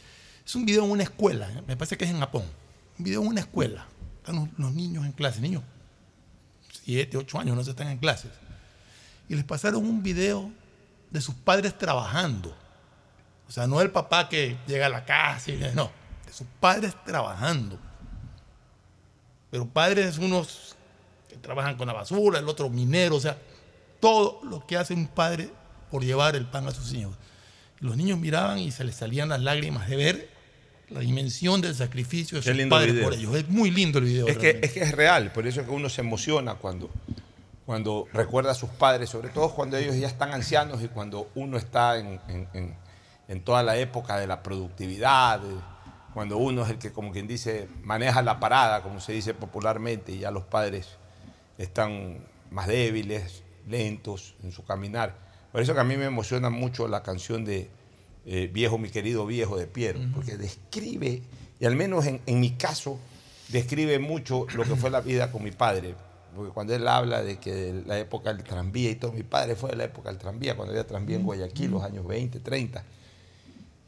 Es 0.46 0.56
un 0.56 0.66
video 0.66 0.86
en 0.86 0.92
una 0.92 1.04
escuela, 1.04 1.52
¿eh? 1.52 1.62
me 1.68 1.76
parece 1.76 1.98
que 1.98 2.06
es 2.06 2.12
en 2.12 2.20
Japón. 2.20 2.44
Un 2.98 3.06
video 3.06 3.22
en 3.22 3.28
una 3.28 3.42
escuela. 3.42 3.86
Están 4.18 4.38
los, 4.38 4.48
los 4.58 4.74
niños 4.74 5.06
en 5.06 5.12
clase, 5.12 5.42
niños, 5.42 5.64
siete, 6.88 7.18
ocho 7.18 7.38
años, 7.38 7.54
no 7.54 7.66
se 7.66 7.72
están 7.72 7.90
en 7.90 7.98
clases 7.98 8.32
y 9.28 9.36
les 9.36 9.44
pasaron 9.44 9.86
un 9.86 10.02
video 10.02 10.50
de 11.10 11.20
sus 11.20 11.36
padres 11.36 11.78
trabajando. 11.78 12.56
O 13.48 13.52
sea, 13.52 13.68
no 13.68 13.82
el 13.82 13.92
papá 13.92 14.30
que 14.30 14.58
llega 14.68 14.86
a 14.86 14.90
la 14.90 15.04
casa, 15.04 15.52
y, 15.52 15.58
no, 15.74 15.92
de 16.26 16.32
sus 16.34 16.48
padres 16.62 16.96
trabajando. 17.06 17.78
Pero 19.52 19.68
padres 19.68 20.18
unos 20.18 20.76
que 21.30 21.36
trabajan 21.36 21.76
con 21.76 21.88
la 21.88 21.94
basura, 21.94 22.40
el 22.40 22.48
otro 22.48 22.70
minero, 22.70 23.16
o 23.16 23.20
sea, 23.20 23.38
todo 24.00 24.40
lo 24.44 24.66
que 24.66 24.78
hace 24.78 24.94
un 24.94 25.08
padre 25.08 25.50
por 25.92 26.04
llevar 26.04 26.36
el 26.38 26.46
pan 26.46 26.68
a 26.68 26.72
sus 26.72 26.94
hijos. 26.94 27.16
Los 27.82 27.98
niños 27.98 28.18
miraban 28.18 28.60
y 28.60 28.72
se 28.72 28.86
les 28.86 28.96
salían 28.96 29.30
las 29.30 29.42
lágrimas 29.42 29.90
de 29.90 29.96
ver 29.98 30.37
la 30.90 31.00
dimensión 31.02 31.62
del 31.62 31.76
sacrificio 31.76 32.40
de 32.40 32.44
Qué 32.44 32.60
sus 32.62 32.70
padres 32.70 32.94
video. 32.94 33.06
por 33.06 33.14
ellos. 33.14 33.36
Es 33.36 33.50
muy 33.50 33.72
lindo 33.72 34.00
el 34.00 34.06
video. 34.06 34.28
Es 34.28 34.38
que, 34.38 34.60
es 34.62 34.72
que 34.72 34.82
es 34.82 34.92
real, 34.94 35.32
por 35.34 35.46
eso 35.48 35.62
es 35.62 35.68
que 35.68 35.74
uno 35.74 35.90
se 35.90 36.02
emociona 36.02 36.56
cuando, 36.56 36.90
cuando 37.66 38.08
recuerda 38.14 38.52
a 38.52 38.56
sus 38.56 38.70
padres, 38.70 39.10
sobre 39.10 39.30
todo 39.30 39.54
cuando 39.54 39.78
ellos 39.78 39.96
ya 39.98 40.08
están 40.08 40.32
ancianos 40.34 40.82
y 40.82 40.88
cuando 40.88 41.30
uno 41.36 41.58
está 41.58 41.98
en, 41.98 42.20
en- 42.30 42.48
en- 42.54 42.76
en 43.28 43.42
toda 43.44 43.62
la 43.64 43.76
época 43.78 44.18
de 44.18 44.26
la 44.28 44.42
productividad, 44.42 45.42
cuando 46.14 46.38
uno 46.38 46.64
es 46.64 46.70
el 46.70 46.78
que, 46.78 46.94
como 46.94 47.12
quien 47.12 47.28
dice, 47.28 47.68
maneja 47.84 48.22
la 48.22 48.40
parada, 48.40 48.82
como 48.82 49.02
se 49.02 49.12
dice 49.12 49.34
popularmente, 49.34 50.14
y 50.14 50.20
ya 50.20 50.32
los 50.32 50.44
padres 50.46 50.88
están 51.58 52.20
más 52.50 52.68
débiles, 52.68 53.44
lentos 53.68 54.36
en 54.44 54.54
su 54.54 54.64
caminar. 54.64 55.18
Por 55.52 55.62
eso 55.62 55.74
que 55.74 55.80
a 55.82 55.84
mí 55.84 55.98
me 55.98 56.06
emociona 56.06 56.50
mucho 56.50 56.88
la 56.88 57.04
canción 57.04 57.44
de 57.44 57.70
eh, 58.28 58.50
Viejo, 58.54 58.78
mi 58.78 58.90
querido 58.90 59.26
viejo 59.26 59.58
de 59.58 59.66
Piero, 59.68 60.00
porque 60.14 60.38
describe, 60.38 61.22
y 61.60 61.66
al 61.66 61.76
menos 61.76 62.06
en, 62.06 62.20
en 62.26 62.40
mi 62.40 62.52
caso, 62.52 63.00
describe 63.50 63.98
mucho 64.00 64.46
lo 64.56 64.64
que 64.64 64.76
fue 64.76 64.90
la 64.92 65.02
vida 65.02 65.32
con 65.32 65.44
mi 65.44 65.52
padre. 65.52 65.96
Porque 66.36 66.52
cuando 66.52 66.76
él 66.76 66.88
habla 66.88 67.24
de 67.24 67.40
que 67.40 67.52
de 67.54 67.84
la 67.86 67.98
época 67.98 68.32
del 68.34 68.44
tranvía 68.44 68.92
y 68.92 68.96
todo, 68.96 69.12
mi 69.14 69.24
padre 69.24 69.56
fue 69.56 69.72
de 69.72 69.78
la 69.78 69.86
época 69.86 70.10
del 70.10 70.20
tranvía, 70.20 70.56
cuando 70.56 70.72
había 70.74 70.86
tranvía 70.86 71.16
en 71.16 71.24
Guayaquil, 71.24 71.72
los 71.72 71.84
años 71.84 72.06
20, 72.06 72.40
30. 72.42 72.84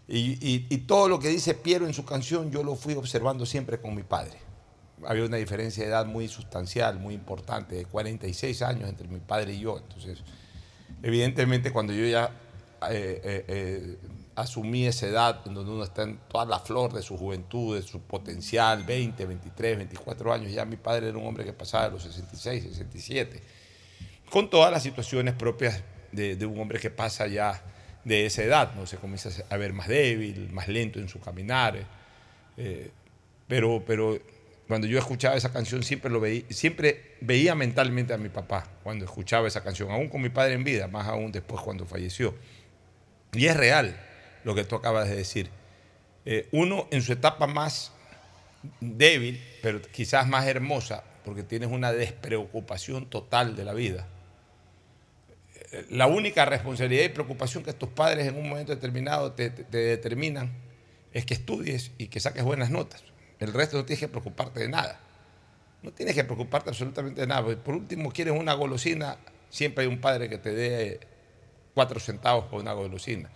Y, 0.07 0.17
y- 0.41 0.65
y 0.69 0.77
todo 0.79 1.07
lo 1.09 1.19
que 1.19 1.27
dice 1.29 1.53
Piero 1.53 1.85
en 1.85 1.93
su 1.93 2.03
canción, 2.05 2.49
yo 2.49 2.63
lo 2.63 2.75
fui 2.75 2.95
observando 2.95 3.45
siempre 3.45 3.79
con 3.79 3.93
mi 3.93 4.01
padre. 4.03 4.37
Había 5.05 5.25
una 5.25 5.37
diferencia 5.37 5.83
de 5.83 5.89
edad 5.91 6.05
muy 6.07 6.27
sustancial, 6.27 6.99
muy 6.99 7.13
importante, 7.13 7.75
de 7.75 7.85
46 7.85 8.61
años 8.63 8.89
entre 8.89 9.07
mi 9.07 9.19
padre 9.19 9.53
y 9.53 9.59
yo. 9.59 9.77
Entonces, 9.77 10.19
evidentemente, 11.03 11.71
cuando 11.71 11.93
yo 11.93 12.05
ya 12.05 12.31
eh, 12.89 13.21
eh, 13.47 13.97
asumí 14.41 14.85
esa 14.85 15.07
edad, 15.07 15.41
en 15.45 15.53
donde 15.53 15.71
uno 15.71 15.83
está 15.83 16.03
en 16.03 16.17
toda 16.27 16.45
la 16.45 16.59
flor 16.59 16.93
de 16.93 17.01
su 17.01 17.17
juventud, 17.17 17.75
de 17.75 17.81
su 17.81 18.01
potencial, 18.01 18.83
20, 18.83 19.25
23, 19.25 19.77
24 19.77 20.33
años, 20.33 20.51
ya 20.51 20.65
mi 20.65 20.77
padre 20.77 21.09
era 21.09 21.17
un 21.17 21.27
hombre 21.27 21.45
que 21.45 21.53
pasaba 21.53 21.85
de 21.85 21.91
los 21.91 22.03
66, 22.03 22.63
67 22.63 23.41
con 24.29 24.49
todas 24.49 24.71
las 24.71 24.83
situaciones 24.83 25.33
propias 25.33 25.83
de, 26.11 26.35
de 26.35 26.45
un 26.45 26.59
hombre 26.59 26.79
que 26.79 26.89
pasa 26.89 27.27
ya 27.27 27.61
de 28.03 28.25
esa 28.25 28.43
edad, 28.43 28.73
¿no? 28.75 28.85
Se 28.85 28.97
comienza 28.97 29.29
a 29.49 29.57
ver 29.57 29.73
más 29.73 29.87
débil, 29.87 30.49
más 30.51 30.67
lento 30.67 30.99
en 30.99 31.09
su 31.09 31.19
caminar. 31.19 31.85
eh, 32.57 32.91
pero, 33.47 33.83
pero 33.85 34.19
cuando 34.67 34.85
yo 34.85 34.99
escuchaba 34.99 35.35
esa 35.35 35.51
canción 35.51 35.81
siempre, 35.83 36.11
lo 36.11 36.19
veía, 36.19 36.43
siempre 36.49 37.15
veía 37.21 37.55
mentalmente 37.55 38.13
a 38.13 38.17
mi 38.17 38.29
papá 38.29 38.67
cuando 38.83 39.05
escuchaba 39.05 39.47
esa 39.47 39.63
canción, 39.63 39.89
aún 39.89 40.07
con 40.07 40.21
mi 40.21 40.29
padre 40.29 40.53
en 40.53 40.63
vida, 40.63 40.87
más 40.87 41.07
aún 41.07 41.31
después 41.31 41.61
cuando 41.61 41.85
falleció. 41.85 42.35
Y 43.33 43.47
es 43.47 43.57
real 43.57 43.99
lo 44.43 44.55
que 44.55 44.63
tú 44.63 44.75
acabas 44.75 45.09
de 45.09 45.15
decir. 45.15 45.49
Eh, 46.25 46.47
uno 46.51 46.87
en 46.91 47.01
su 47.01 47.13
etapa 47.13 47.47
más 47.47 47.91
débil, 48.81 49.41
pero 49.61 49.81
quizás 49.81 50.27
más 50.27 50.45
hermosa, 50.47 51.03
porque 51.25 51.43
tienes 51.43 51.69
una 51.69 51.91
despreocupación 51.91 53.09
total 53.09 53.55
de 53.55 53.63
la 53.65 53.73
vida. 53.73 54.07
Eh, 55.71 55.85
La 55.91 56.07
única 56.07 56.45
responsabilidad 56.45 57.03
y 57.05 57.09
preocupación 57.09 57.63
que 57.63 57.73
tus 57.73 57.89
padres 57.89 58.27
en 58.27 58.35
un 58.37 58.49
momento 58.49 58.73
determinado 58.73 59.31
te, 59.33 59.49
te- 59.49 59.63
te 59.63 59.77
determinan 59.77 60.51
es 61.13 61.25
que 61.25 61.33
estudies 61.33 61.91
y 61.97 62.07
que 62.07 62.19
saques 62.19 62.43
buenas 62.43 62.69
notas. 62.69 63.03
El 63.39 63.53
resto 63.53 63.77
no 63.77 63.85
tienes 63.85 63.99
que 63.99 64.07
preocuparte 64.07 64.59
de 64.59 64.69
nada. 64.69 64.99
No 65.81 65.91
tienes 65.91 66.13
que 66.13 66.23
preocuparte 66.25 66.69
absolutamente 66.69 67.21
de 67.21 67.27
nada. 67.27 67.41
Por 67.55 67.73
último, 67.75 68.11
quieres 68.11 68.33
una 68.37 68.53
golosina, 68.53 69.17
siempre 69.49 69.85
hay 69.85 69.89
un 69.89 70.01
padre 70.01 70.27
que 70.29 70.37
te 70.37 70.53
dé 70.53 70.99
cuatro 71.73 71.99
centavos 72.01 72.45
por 72.45 72.61
una 72.61 72.73
golosina. 72.73 73.29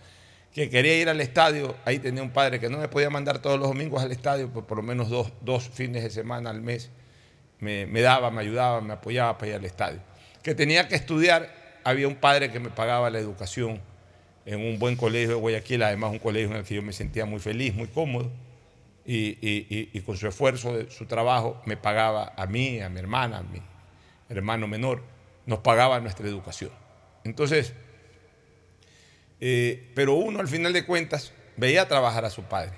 Que 0.54 0.70
quería 0.70 0.96
ir 0.96 1.08
al 1.08 1.20
estadio, 1.20 1.74
ahí 1.84 1.98
tenía 1.98 2.22
un 2.22 2.30
padre 2.30 2.60
que 2.60 2.68
no 2.70 2.78
me 2.78 2.86
podía 2.88 3.10
mandar 3.10 3.40
todos 3.40 3.58
los 3.58 3.68
domingos 3.68 4.02
al 4.02 4.12
estadio, 4.12 4.48
pues 4.50 4.64
por 4.64 4.76
lo 4.76 4.82
menos 4.84 5.10
dos, 5.10 5.32
dos 5.42 5.68
fines 5.68 6.04
de 6.04 6.10
semana 6.10 6.50
al 6.50 6.62
mes 6.62 6.90
me, 7.58 7.86
me 7.86 8.00
daba, 8.02 8.30
me 8.30 8.40
ayudaba, 8.42 8.80
me 8.80 8.92
apoyaba 8.92 9.36
para 9.36 9.48
ir 9.50 9.54
al 9.56 9.64
estadio. 9.64 9.98
Que 10.42 10.54
tenía 10.54 10.86
que 10.86 10.94
estudiar, 10.94 11.52
había 11.82 12.06
un 12.06 12.14
padre 12.16 12.52
que 12.52 12.60
me 12.60 12.70
pagaba 12.70 13.10
la 13.10 13.18
educación 13.18 13.80
en 14.46 14.60
un 14.60 14.78
buen 14.78 14.94
colegio 14.94 15.30
de 15.30 15.34
Guayaquil, 15.34 15.82
además 15.82 16.12
un 16.12 16.18
colegio 16.20 16.50
en 16.50 16.56
el 16.58 16.64
que 16.64 16.74
yo 16.76 16.82
me 16.82 16.92
sentía 16.92 17.24
muy 17.26 17.40
feliz, 17.40 17.74
muy 17.74 17.88
cómodo. 17.88 18.30
y, 19.06 19.36
y- 19.46 19.66
y- 19.68 19.90
y 19.92 20.00
con 20.00 20.16
su 20.16 20.26
esfuerzo, 20.28 20.88
su 20.90 21.04
trabajo, 21.04 21.60
me 21.66 21.76
pagaba 21.76 22.32
a 22.38 22.46
mí, 22.46 22.80
a 22.80 22.88
mi 22.88 23.00
hermana, 23.00 23.38
a 23.38 23.42
mi 23.42 23.60
hermano 24.30 24.66
menor, 24.66 25.02
nos 25.44 25.58
pagaba 25.58 26.00
nuestra 26.00 26.26
educación. 26.26 26.70
Entonces, 27.22 27.74
eh, 29.46 29.90
pero 29.94 30.14
uno 30.14 30.40
al 30.40 30.48
final 30.48 30.72
de 30.72 30.86
cuentas 30.86 31.32
veía 31.58 31.86
trabajar 31.86 32.24
a 32.24 32.30
su 32.30 32.44
padre. 32.44 32.72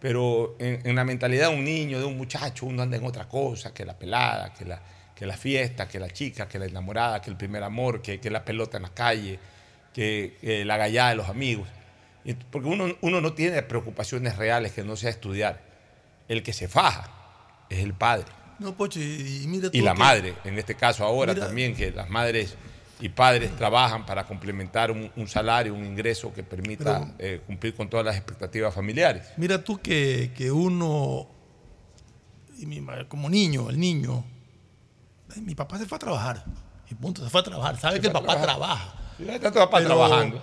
Pero 0.00 0.54
en, 0.58 0.80
en 0.86 0.96
la 0.96 1.04
mentalidad 1.04 1.48
de 1.48 1.56
un 1.56 1.64
niño, 1.64 1.98
de 1.98 2.04
un 2.04 2.18
muchacho, 2.18 2.66
uno 2.66 2.82
anda 2.82 2.98
en 2.98 3.04
otra 3.06 3.26
cosa, 3.26 3.72
que 3.72 3.86
la 3.86 3.98
pelada, 3.98 4.52
que 4.52 4.66
la, 4.66 4.82
que 5.16 5.24
la 5.24 5.34
fiesta, 5.36 5.88
que 5.88 5.98
la 5.98 6.10
chica, 6.10 6.46
que 6.46 6.58
la 6.58 6.66
enamorada, 6.66 7.22
que 7.22 7.30
el 7.30 7.36
primer 7.38 7.62
amor, 7.62 8.02
que, 8.02 8.20
que 8.20 8.28
la 8.28 8.44
pelota 8.44 8.76
en 8.76 8.82
la 8.82 8.90
calle, 8.92 9.38
que, 9.94 10.36
que 10.42 10.64
la 10.66 10.76
gallada 10.76 11.08
de 11.10 11.16
los 11.16 11.28
amigos. 11.30 11.66
Y- 12.22 12.34
Porque 12.34 12.68
uno, 12.68 12.94
uno 13.00 13.20
no 13.22 13.32
tiene 13.32 13.62
preocupaciones 13.62 14.36
reales 14.36 14.72
que 14.72 14.84
no 14.84 14.96
sea 14.96 15.08
estudiar. 15.08 15.62
El 16.28 16.42
que 16.42 16.52
se 16.52 16.68
faja 16.68 17.10
es 17.70 17.78
el 17.78 17.94
padre. 17.94 18.26
No, 18.58 18.76
Pocho, 18.76 19.00
y, 19.00 19.42
y 19.44 19.46
mira 19.46 19.68
Y 19.72 19.78
tú 19.78 19.84
la 19.86 19.94
que- 19.94 19.98
madre, 19.98 20.34
en 20.44 20.58
este 20.58 20.74
caso 20.74 21.04
ahora 21.04 21.32
Mira- 21.32 21.46
también, 21.46 21.74
que 21.74 21.90
las 21.92 22.10
madres 22.10 22.56
y 23.00 23.08
padres 23.08 23.54
trabajan 23.56 24.06
para 24.06 24.24
complementar 24.24 24.90
un, 24.90 25.10
un 25.16 25.28
salario, 25.28 25.74
un 25.74 25.84
ingreso 25.84 26.32
que 26.32 26.42
permita 26.42 27.14
eh, 27.18 27.40
cumplir 27.46 27.74
con 27.74 27.88
todas 27.90 28.06
las 28.06 28.16
expectativas 28.16 28.72
familiares. 28.74 29.26
Mira 29.36 29.62
tú 29.62 29.78
que, 29.80 30.32
que 30.36 30.50
uno, 30.52 31.26
y 32.58 32.66
mi 32.66 32.80
ma- 32.80 33.06
como 33.08 33.28
niño, 33.28 33.68
el 33.70 33.78
niño, 33.80 34.24
mi 35.36 35.54
papá 35.54 35.78
se 35.78 35.86
fue 35.86 35.96
a 35.96 35.98
trabajar. 35.98 36.44
Y 36.90 36.94
punto, 36.94 37.22
se 37.24 37.30
fue 37.30 37.40
a 37.40 37.44
trabajar. 37.44 37.80
Sabe 37.80 37.96
Se 37.96 38.00
que 38.02 38.06
el 38.08 38.12
papá 38.12 38.40
trabaja. 38.40 38.94
Sí, 39.18 39.24
está 39.28 39.50
tu 39.50 39.58
papá 39.58 39.78
Pero- 39.78 39.88
trabajando. 39.88 40.42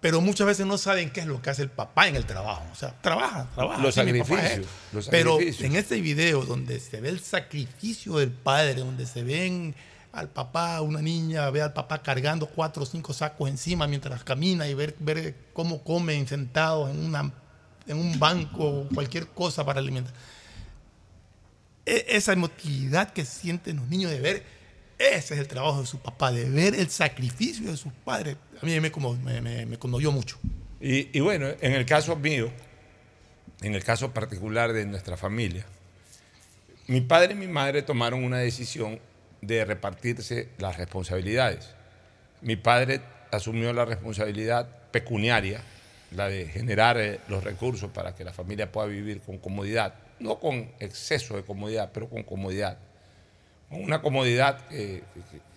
Pero 0.00 0.22
muchas 0.22 0.46
veces 0.46 0.64
no 0.66 0.78
saben 0.78 1.10
qué 1.10 1.20
es 1.20 1.26
lo 1.26 1.42
que 1.42 1.50
hace 1.50 1.60
el 1.62 1.70
papá 1.70 2.08
en 2.08 2.16
el 2.16 2.24
trabajo. 2.24 2.64
O 2.72 2.74
sea, 2.74 2.98
trabaja, 3.02 3.48
trabaja. 3.54 3.82
Los 3.82 3.94
sí, 3.94 4.00
sacrificios, 4.00 4.40
es- 4.42 4.66
los 4.92 5.08
Pero 5.08 5.32
sacrificios. 5.32 5.68
en 5.70 5.76
este 5.76 6.00
video 6.00 6.42
donde 6.46 6.80
se 6.80 7.00
ve 7.02 7.10
el 7.10 7.20
sacrificio 7.20 8.16
del 8.16 8.30
padre, 8.30 8.76
donde 8.80 9.04
se 9.06 9.22
ven 9.22 9.74
al 10.12 10.28
papá, 10.28 10.80
una 10.80 11.00
niña, 11.00 11.48
ve 11.50 11.62
al 11.62 11.72
papá 11.72 12.02
cargando 12.02 12.46
cuatro 12.46 12.82
o 12.82 12.86
cinco 12.86 13.12
sacos 13.12 13.48
encima 13.48 13.86
mientras 13.86 14.24
camina 14.24 14.66
y 14.68 14.74
ver, 14.74 14.96
ver 14.98 15.34
cómo 15.52 15.82
comen 15.84 16.26
sentados 16.26 16.90
en, 16.90 17.14
en 17.86 17.96
un 17.96 18.18
banco, 18.18 18.88
cualquier 18.92 19.28
cosa 19.28 19.64
para 19.64 19.78
alimentar. 19.80 20.12
E- 21.86 22.06
esa 22.08 22.32
emotividad 22.32 23.12
que 23.12 23.24
sienten 23.24 23.76
los 23.76 23.88
niños 23.88 24.10
de 24.10 24.20
ver, 24.20 24.42
ese 24.98 25.34
es 25.34 25.40
el 25.40 25.48
trabajo 25.48 25.80
de 25.80 25.86
su 25.86 25.98
papá, 25.98 26.30
de 26.32 26.48
ver 26.50 26.74
el 26.74 26.90
sacrificio 26.90 27.70
de 27.70 27.76
sus 27.76 27.92
padres. 28.04 28.36
A 28.60 28.66
mí 28.66 28.78
me, 28.80 28.90
como, 28.90 29.14
me, 29.14 29.40
me- 29.40 29.78
conmovió 29.78 30.12
mucho. 30.12 30.38
Y 30.80 31.20
bueno, 31.20 31.46
en 31.60 31.72
el 31.72 31.86
caso 31.86 32.16
mío, 32.16 32.50
en 33.62 33.74
el 33.74 33.84
caso 33.84 34.12
particular 34.12 34.72
de 34.72 34.86
nuestra 34.86 35.16
familia, 35.16 35.66
mi 36.86 37.00
padre 37.00 37.34
y 37.34 37.36
mi 37.36 37.46
madre 37.46 37.82
tomaron 37.82 38.24
una 38.24 38.38
decisión 38.38 38.98
de 39.40 39.64
repartirse 39.64 40.48
las 40.58 40.76
responsabilidades. 40.76 41.74
Mi 42.42 42.56
padre 42.56 43.00
asumió 43.30 43.72
la 43.72 43.84
responsabilidad 43.84 44.68
pecuniaria, 44.90 45.60
la 46.12 46.28
de 46.28 46.46
generar 46.46 46.98
eh, 46.98 47.20
los 47.28 47.44
recursos 47.44 47.90
para 47.90 48.14
que 48.14 48.24
la 48.24 48.32
familia 48.32 48.72
pueda 48.72 48.86
vivir 48.88 49.20
con 49.20 49.38
comodidad, 49.38 49.94
no 50.18 50.38
con 50.38 50.70
exceso 50.80 51.36
de 51.36 51.42
comodidad, 51.42 51.90
pero 51.92 52.08
con 52.08 52.22
comodidad. 52.22 52.78
Una 53.70 54.02
comodidad 54.02 54.66
que, 54.66 55.04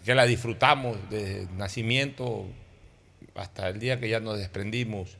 que 0.05 0.15
la 0.15 0.25
disfrutamos 0.25 0.97
desde 1.09 1.41
el 1.41 1.57
nacimiento 1.57 2.45
hasta 3.35 3.69
el 3.69 3.79
día 3.79 3.99
que 3.99 4.07
ya 4.07 4.19
nos 4.19 4.37
desprendimos 4.37 5.17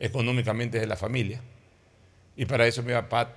económicamente 0.00 0.80
de 0.80 0.86
la 0.86 0.96
familia. 0.96 1.40
Y 2.36 2.44
para 2.46 2.66
eso 2.66 2.82
mi 2.82 2.92
papá, 2.92 3.32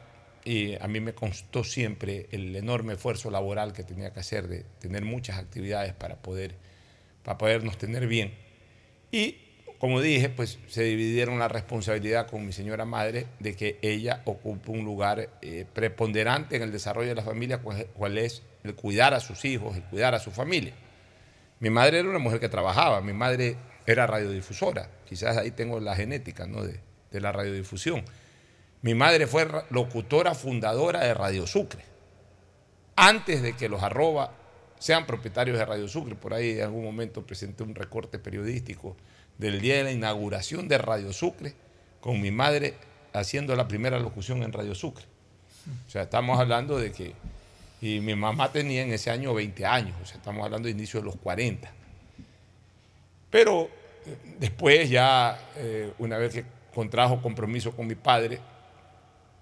y 0.50 0.76
a 0.82 0.88
mí 0.88 1.00
me 1.00 1.14
constó 1.14 1.64
siempre 1.64 2.26
el 2.32 2.56
enorme 2.56 2.94
esfuerzo 2.94 3.30
laboral 3.30 3.72
que 3.72 3.84
tenía 3.84 4.12
que 4.12 4.22
hacer 4.22 4.48
de 4.48 4.66
tener 4.80 5.06
muchas 5.06 5.38
actividades 5.38 5.94
para, 5.94 6.16
poder, 6.16 6.56
para 7.24 7.38
podernos 7.38 7.78
tener 7.78 8.08
bien. 8.08 8.34
Y 9.12 9.36
como 9.78 10.02
dije, 10.02 10.28
pues 10.30 10.58
se 10.68 10.82
dividieron 10.82 11.38
la 11.38 11.50
responsabilidad 11.50 12.26
con 12.26 12.48
mi 12.48 12.52
señora 12.52 12.84
madre 12.86 13.28
de 13.38 13.56
que 13.56 13.78
ella 13.84 14.24
ocupe 14.26 14.72
un 14.72 14.84
lugar 14.84 15.30
eh, 15.44 15.68
preponderante 15.72 16.56
en 16.56 16.64
el 16.64 16.72
desarrollo 16.72 17.10
de 17.10 17.16
la 17.16 17.22
familia, 17.22 17.60
cual 17.60 18.18
es 18.18 18.42
el 18.64 18.74
cuidar 18.74 19.14
a 19.14 19.20
sus 19.20 19.46
hijos, 19.46 19.78
el 19.78 19.84
cuidar 19.84 20.16
a 20.16 20.20
su 20.20 20.32
familia. 20.32 20.74
Mi 21.60 21.70
madre 21.70 22.00
era 22.00 22.10
una 22.10 22.18
mujer 22.18 22.40
que 22.40 22.50
trabajaba, 22.50 23.02
mi 23.02 23.14
madre 23.14 23.56
era 23.86 24.08
radiodifusora, 24.08 24.90
quizás 25.08 25.38
ahí 25.38 25.52
tengo 25.52 25.80
la 25.80 25.96
genética 25.96 26.48
¿no? 26.48 26.64
de, 26.64 26.80
de 27.12 27.22
la 27.22 27.32
radiodifusión. 27.32 28.04
Mi 28.82 28.94
madre 28.96 29.28
fue 29.28 29.46
ra- 29.46 29.66
locutora 29.70 30.34
fundadora 30.36 31.02
de 31.04 31.14
Radio 31.14 31.46
Sucre, 31.48 31.84
antes 32.96 33.42
de 33.42 33.54
que 33.56 33.70
los 33.70 33.84
arroba 33.84 34.34
sean 34.80 35.06
propietarios 35.06 35.58
de 35.58 35.66
Radio 35.66 35.88
Sucre. 35.88 36.16
Por 36.16 36.34
ahí 36.34 36.52
en 36.52 36.62
algún 36.64 36.84
momento 36.84 37.26
presenté 37.26 37.64
un 37.64 37.76
recorte 37.76 38.20
periodístico 38.20 38.96
del 39.38 39.60
día 39.62 39.76
de 39.78 39.84
la 39.84 39.92
inauguración 39.92 40.68
de 40.68 40.78
Radio 40.78 41.12
Sucre, 41.14 41.54
con 42.00 42.22
mi 42.22 42.32
madre 42.32 42.76
haciendo 43.14 43.56
la 43.56 43.68
primera 43.68 44.00
locución 44.00 44.44
en 44.44 44.54
Radio 44.54 44.76
Sucre. 44.76 45.06
O 45.88 45.90
sea, 45.90 46.04
estamos 46.04 46.40
hablando 46.40 46.78
de 46.78 46.92
que, 46.94 47.14
y 47.82 48.00
mi 48.00 48.16
mamá 48.16 48.52
tenía 48.52 48.82
en 48.84 48.94
ese 48.94 49.12
año 49.12 49.34
20 49.34 49.66
años, 49.66 49.96
o 50.02 50.06
sea, 50.06 50.18
estamos 50.18 50.44
hablando 50.46 50.68
de 50.68 50.72
inicio 50.72 51.00
de 51.02 51.06
los 51.06 51.16
40. 51.18 51.70
Pero 53.30 53.70
eh, 54.06 54.16
después 54.40 54.90
ya, 54.90 55.38
eh, 55.58 55.92
una 56.00 56.18
vez 56.18 56.34
que 56.34 56.46
contrajo 56.74 57.22
compromiso 57.22 57.72
con 57.76 57.88
mi 57.88 57.96
padre, 57.96 58.40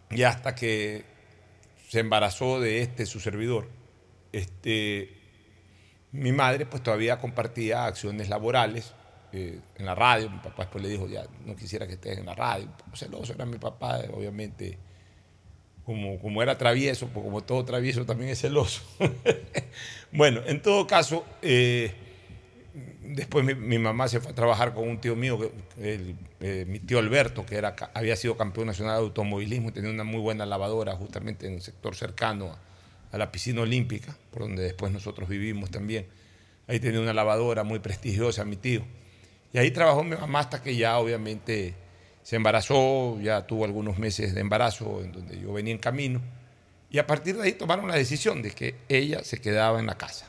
y 0.10 0.24
hasta 0.24 0.56
que 0.56 1.06
se 1.89 2.00
embarazó 2.00 2.60
de 2.60 2.82
este, 2.82 3.06
su 3.06 3.20
servidor, 3.20 3.67
este, 4.32 5.17
mi 6.12 6.32
madre 6.32 6.65
pues 6.65 6.84
todavía 6.84 7.20
compartía 7.20 7.86
acciones 7.86 8.30
laborales 8.30 8.93
eh, 9.34 9.60
en 9.76 9.86
la 9.86 9.96
radio. 9.96 10.30
Mi 10.30 10.39
papá 10.39 10.63
después 10.63 10.84
le 10.84 10.89
dijo, 10.89 11.08
ya 11.08 11.26
no 11.46 11.56
quisiera 11.56 11.86
que 11.88 11.93
estés 11.93 12.17
en 12.17 12.26
la 12.26 12.34
radio. 12.34 12.70
Celoso 12.93 13.34
era 13.34 13.46
mi 13.46 13.58
papá, 13.58 14.02
obviamente. 14.13 14.78
Como, 15.86 16.20
como 16.20 16.43
era 16.43 16.58
travieso, 16.58 17.08
pues 17.08 17.24
como 17.24 17.43
todo 17.43 17.63
travieso 17.63 18.06
también 18.06 18.32
es 18.32 18.41
celoso. 18.41 18.82
bueno, 20.12 20.41
en 20.46 20.62
todo 20.62 20.86
caso, 20.86 21.26
eh, 21.41 21.93
después 23.04 23.44
mi, 23.58 23.78
mamá 23.80 24.08
se 24.08 24.20
fue 24.20 24.32
a 24.32 24.36
trabajar 24.36 24.74
con 24.74 24.88
un 24.88 25.00
tío 25.00 25.16
mío, 25.16 25.40
el- 25.80 26.16
eh, 26.40 26.66
mi 26.68 26.80
tío 26.80 27.00
Alberto, 27.00 27.46
que 27.46 27.56
era, 27.56 27.76
había 27.94 28.16
sido 28.16 28.38
campeón 28.38 28.68
nacional 28.68 28.98
de 28.98 29.02
automovilismo 29.04 29.70
y 29.70 29.72
tenía 29.72 29.90
una 29.90 30.04
muy 30.04 30.20
buena 30.20 30.46
lavadora 30.46 30.96
justamente 30.96 31.48
en 31.48 31.56
el 31.56 31.62
sector 31.62 31.96
cercano 31.96 32.52
a, 32.52 33.16
a 33.16 33.18
la 33.18 33.32
piscina 33.32 33.62
olímpica, 33.62 34.16
por 34.32 34.44
donde 34.44 34.63
después 34.63 34.92
nosotros 34.92 35.30
vivimos 35.30 35.72
también. 35.72 36.06
Ahí 36.68 36.80
tenía 36.80 37.00
una 37.00 37.13
lavadora 37.13 37.63
muy 37.63 37.80
prestigiosa 37.80 38.44
mi 38.46 38.58
tío. 38.58 38.84
Y 39.54 39.58
ahí 39.58 39.72
trabajó 39.72 40.04
mi 40.04 40.16
mamá 40.16 40.40
hasta 40.40 40.62
que 40.62 40.76
ya 40.76 40.98
obviamente 41.00 41.74
se 42.22 42.36
embarazó, 42.36 43.20
ya 43.22 43.48
tuvo 43.48 43.63
algunos 43.63 43.98
meses 43.98 44.36
de 44.36 44.42
embarazo 44.42 45.02
en 45.02 45.13
donde 45.13 45.40
yo 45.40 45.54
venía 45.54 45.74
en 45.74 45.80
camino. 45.80 46.22
Y 46.92 47.00
a 47.00 47.08
partir 47.08 47.38
de 47.38 47.44
ahí 47.44 47.54
tomaron 47.54 47.88
la 47.88 47.96
decisión 47.96 48.42
de 48.42 48.52
que 48.52 48.76
ella 48.90 49.24
se 49.24 49.40
quedaba 49.40 49.80
en 49.80 49.86
la 49.86 49.98
casa. 49.98 50.28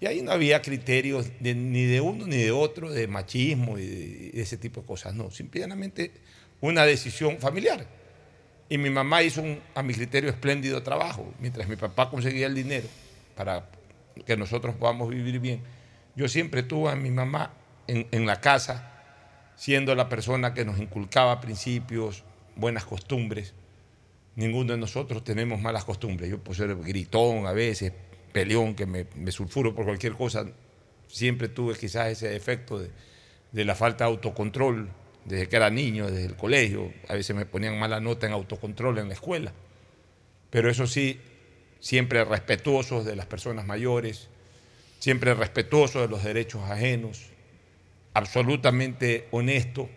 Y 0.00 0.06
ahí 0.06 0.22
no 0.22 0.32
había 0.32 0.62
criterios 0.62 1.30
ni 1.40 1.84
de 1.84 2.00
uno 2.00 2.26
ni 2.26 2.38
de 2.38 2.50
otro, 2.50 2.90
de 2.90 3.06
machismo 3.06 3.78
y 3.78 3.86
de, 3.86 4.40
ese 4.40 4.56
tipo 4.56 4.80
de 4.80 4.86
cosas. 4.86 5.14
No, 5.14 5.30
simplemente 5.30 6.12
una 6.62 6.84
decisión 6.84 7.38
familiar. 7.38 7.86
Y 8.70 8.78
mi 8.78 8.88
mamá 8.88 9.22
hizo 9.22 9.42
un, 9.42 9.60
a 9.74 9.82
mi 9.82 9.92
criterio, 9.92 10.30
espléndido 10.30 10.82
trabajo. 10.82 11.34
Mientras 11.38 11.68
mi 11.68 11.76
papá 11.76 12.08
conseguía 12.08 12.46
el 12.46 12.54
dinero 12.54 12.88
para 13.36 13.68
que 14.24 14.36
nosotros 14.38 14.74
podamos 14.74 15.10
vivir 15.10 15.38
bien, 15.38 15.60
yo 16.16 16.28
siempre 16.28 16.62
tuve 16.62 16.90
a 16.90 16.96
mi 16.96 17.10
mamá 17.10 17.52
en, 17.86 18.06
en 18.10 18.26
la 18.26 18.40
casa, 18.40 18.90
siendo 19.56 19.94
la 19.94 20.08
persona 20.08 20.54
que 20.54 20.64
nos 20.64 20.78
inculcaba 20.78 21.42
principios, 21.42 22.24
buenas 22.56 22.86
costumbres. 22.86 23.52
Ninguno 24.34 24.72
de 24.72 24.78
nosotros 24.78 25.24
tenemos 25.24 25.60
malas 25.60 25.84
costumbres. 25.84 26.30
Yo 26.30 26.38
puedo 26.38 26.56
ser 26.56 26.74
gritón 26.76 27.46
a 27.46 27.52
veces, 27.52 27.92
peleón, 28.30 28.74
que 28.74 28.86
me, 28.86 29.06
sulfuro 29.32 29.74
por 29.74 29.84
cualquier 29.84 30.14
cosa. 30.14 30.46
Siempre 31.08 31.48
tuve 31.48 31.76
quizás 31.76 32.08
ese 32.08 32.28
defecto 32.28 32.78
de, 32.78 32.90
de 33.52 33.64
la 33.64 33.74
falta 33.74 34.04
de 34.04 34.10
autocontrol 34.10 34.88
desde 35.24 35.48
que 35.48 35.56
era 35.56 35.70
niño, 35.70 36.10
desde 36.10 36.26
el 36.26 36.36
colegio. 36.36 36.92
A 37.08 37.14
veces 37.14 37.34
me 37.36 37.46
ponían 37.46 37.78
mala 37.78 38.00
nota 38.00 38.26
en 38.26 38.32
autocontrol 38.32 38.98
en 38.98 39.08
la 39.08 39.14
escuela. 39.14 39.52
Pero 40.50 40.70
eso 40.70 40.86
sí, 40.86 41.20
siempre 41.78 42.24
respetuosos 42.24 43.04
de 43.04 43.16
las 43.16 43.26
personas 43.26 43.66
mayores, 43.66 44.28
siempre 44.98 45.34
respetuosos 45.34 46.02
de 46.02 46.08
los 46.08 46.24
derechos 46.24 46.62
ajenos, 46.68 47.30
absolutamente 48.14 49.28
honesto, 49.30 49.88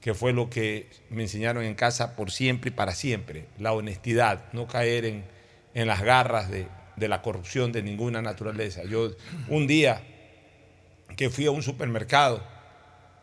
que 0.00 0.12
fue 0.14 0.32
lo 0.32 0.50
que 0.50 0.88
me 1.08 1.22
enseñaron 1.22 1.64
en 1.64 1.74
casa 1.74 2.14
por 2.14 2.30
siempre 2.30 2.68
y 2.68 2.72
para 2.72 2.94
siempre, 2.94 3.46
la 3.58 3.72
honestidad, 3.72 4.52
no 4.52 4.66
caer 4.66 5.06
en, 5.06 5.24
en 5.72 5.86
las 5.86 6.02
garras 6.02 6.50
de, 6.50 6.66
de 6.96 7.08
la 7.08 7.22
corrupción 7.22 7.72
de 7.72 7.82
ninguna 7.82 8.22
naturaleza. 8.22 8.82
Yo 8.84 9.10
un 9.48 9.66
día 9.66 10.02
que 11.16 11.30
fui 11.30 11.46
a 11.46 11.50
un 11.50 11.62
supermercado 11.62 12.42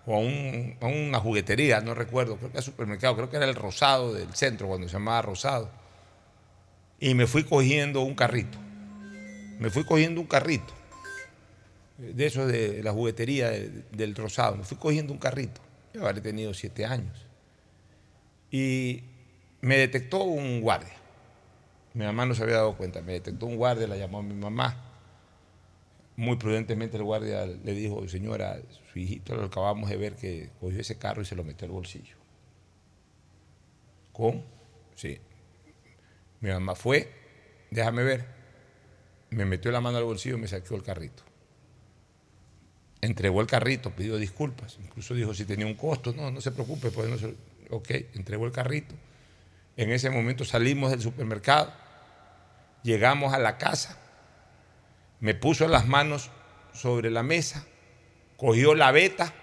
o 0.05 0.15
a, 0.15 0.19
un- 0.19 0.75
a 0.81 0.85
una 0.87 1.19
juguetería, 1.19 1.79
no 1.81 1.93
recuerdo, 1.93 2.37
creo 2.37 2.49
que 2.51 2.57
era 2.57 2.61
supermercado, 2.63 3.15
creo 3.15 3.29
que 3.29 3.37
era 3.37 3.45
el 3.45 3.55
Rosado 3.55 4.13
del 4.13 4.33
centro, 4.33 4.67
cuando 4.67 4.87
se 4.87 4.93
llamaba 4.93 5.21
Rosado. 5.21 5.69
Y 6.99 7.13
me 7.15 7.27
fui 7.27 7.43
cogiendo 7.43 8.01
un 8.01 8.15
carrito. 8.15 8.57
Me 9.59 9.69
fui 9.69 9.83
cogiendo 9.83 10.21
un 10.21 10.27
carrito. 10.27 10.73
De 11.97 12.25
esos 12.25 12.47
de 12.51 12.81
la 12.83 12.91
juguetería 12.91 13.49
de- 13.49 13.69
del 13.91 14.15
Rosado. 14.15 14.55
Me 14.57 14.63
fui 14.63 14.77
cogiendo 14.77 15.13
un 15.13 15.19
carrito. 15.19 15.61
Yo 15.93 16.07
habré 16.07 16.21
tenido 16.21 16.53
siete 16.53 16.85
años. 16.85 17.25
Y 18.49 19.03
me 19.61 19.77
detectó 19.77 20.23
un 20.23 20.61
guardia. 20.61 20.93
Mi 21.93 22.05
mamá 22.05 22.25
no 22.25 22.33
se 22.33 22.43
había 22.43 22.55
dado 22.55 22.77
cuenta. 22.77 23.01
Me 23.01 23.13
detectó 23.13 23.45
un 23.45 23.57
guardia, 23.57 23.87
la 23.87 23.97
llamó 23.97 24.19
a 24.19 24.23
mi 24.23 24.33
mamá. 24.33 24.77
Muy 26.15 26.37
prudentemente 26.37 26.97
el 26.97 27.03
guardia 27.03 27.45
le 27.45 27.73
dijo, 27.73 28.07
señora, 28.07 28.59
su 28.91 28.99
hijito 28.99 29.35
lo 29.35 29.45
acabamos 29.45 29.89
de 29.89 29.97
ver 29.97 30.15
que 30.15 30.49
cogió 30.59 30.79
ese 30.79 30.97
carro 30.97 31.21
y 31.21 31.25
se 31.25 31.35
lo 31.35 31.43
metió 31.43 31.65
al 31.65 31.71
bolsillo. 31.71 32.15
¿Cómo? 34.11 34.43
Sí. 34.95 35.19
Mi 36.41 36.49
mamá 36.49 36.75
fue, 36.75 37.11
déjame 37.69 38.03
ver, 38.03 38.25
me 39.29 39.45
metió 39.45 39.71
la 39.71 39.81
mano 39.81 39.97
al 39.97 40.03
bolsillo 40.03 40.37
y 40.37 40.41
me 40.41 40.47
saqueó 40.47 40.75
el 40.75 40.83
carrito. 40.83 41.23
Entregó 43.01 43.41
el 43.41 43.47
carrito, 43.47 43.91
pidió 43.91 44.17
disculpas, 44.17 44.77
incluso 44.83 45.15
dijo 45.15 45.33
si 45.33 45.45
tenía 45.45 45.65
un 45.65 45.75
costo, 45.75 46.13
no, 46.13 46.29
no 46.29 46.41
se 46.41 46.51
preocupe, 46.51 46.91
pues 46.91 47.09
no 47.09 47.17
se... 47.17 47.35
Ok, 47.69 47.89
entregó 48.13 48.45
el 48.45 48.51
carrito. 48.51 48.93
En 49.77 49.91
ese 49.91 50.09
momento 50.09 50.45
salimos 50.45 50.91
del 50.91 51.01
supermercado, 51.01 51.73
llegamos 52.83 53.33
a 53.33 53.39
la 53.39 53.57
casa, 53.57 53.97
me 55.19 55.33
puso 55.33 55.67
las 55.67 55.87
manos 55.87 56.29
sobre 56.73 57.11
la 57.11 57.23
mesa, 57.23 57.65
cogió 58.37 58.75
la 58.75 58.91
beta 58.91 59.33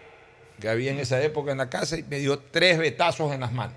que 0.61 0.69
había 0.69 0.91
en 0.91 0.99
esa 0.99 1.23
época 1.23 1.53
en 1.53 1.59
la 1.59 1.71
casa 1.71 1.97
y 1.97 2.03
me 2.03 2.19
dio 2.19 2.39
tres 2.39 2.79
betazos 2.79 3.33
en 3.33 3.41
las 3.41 3.53
manos. 3.53 3.77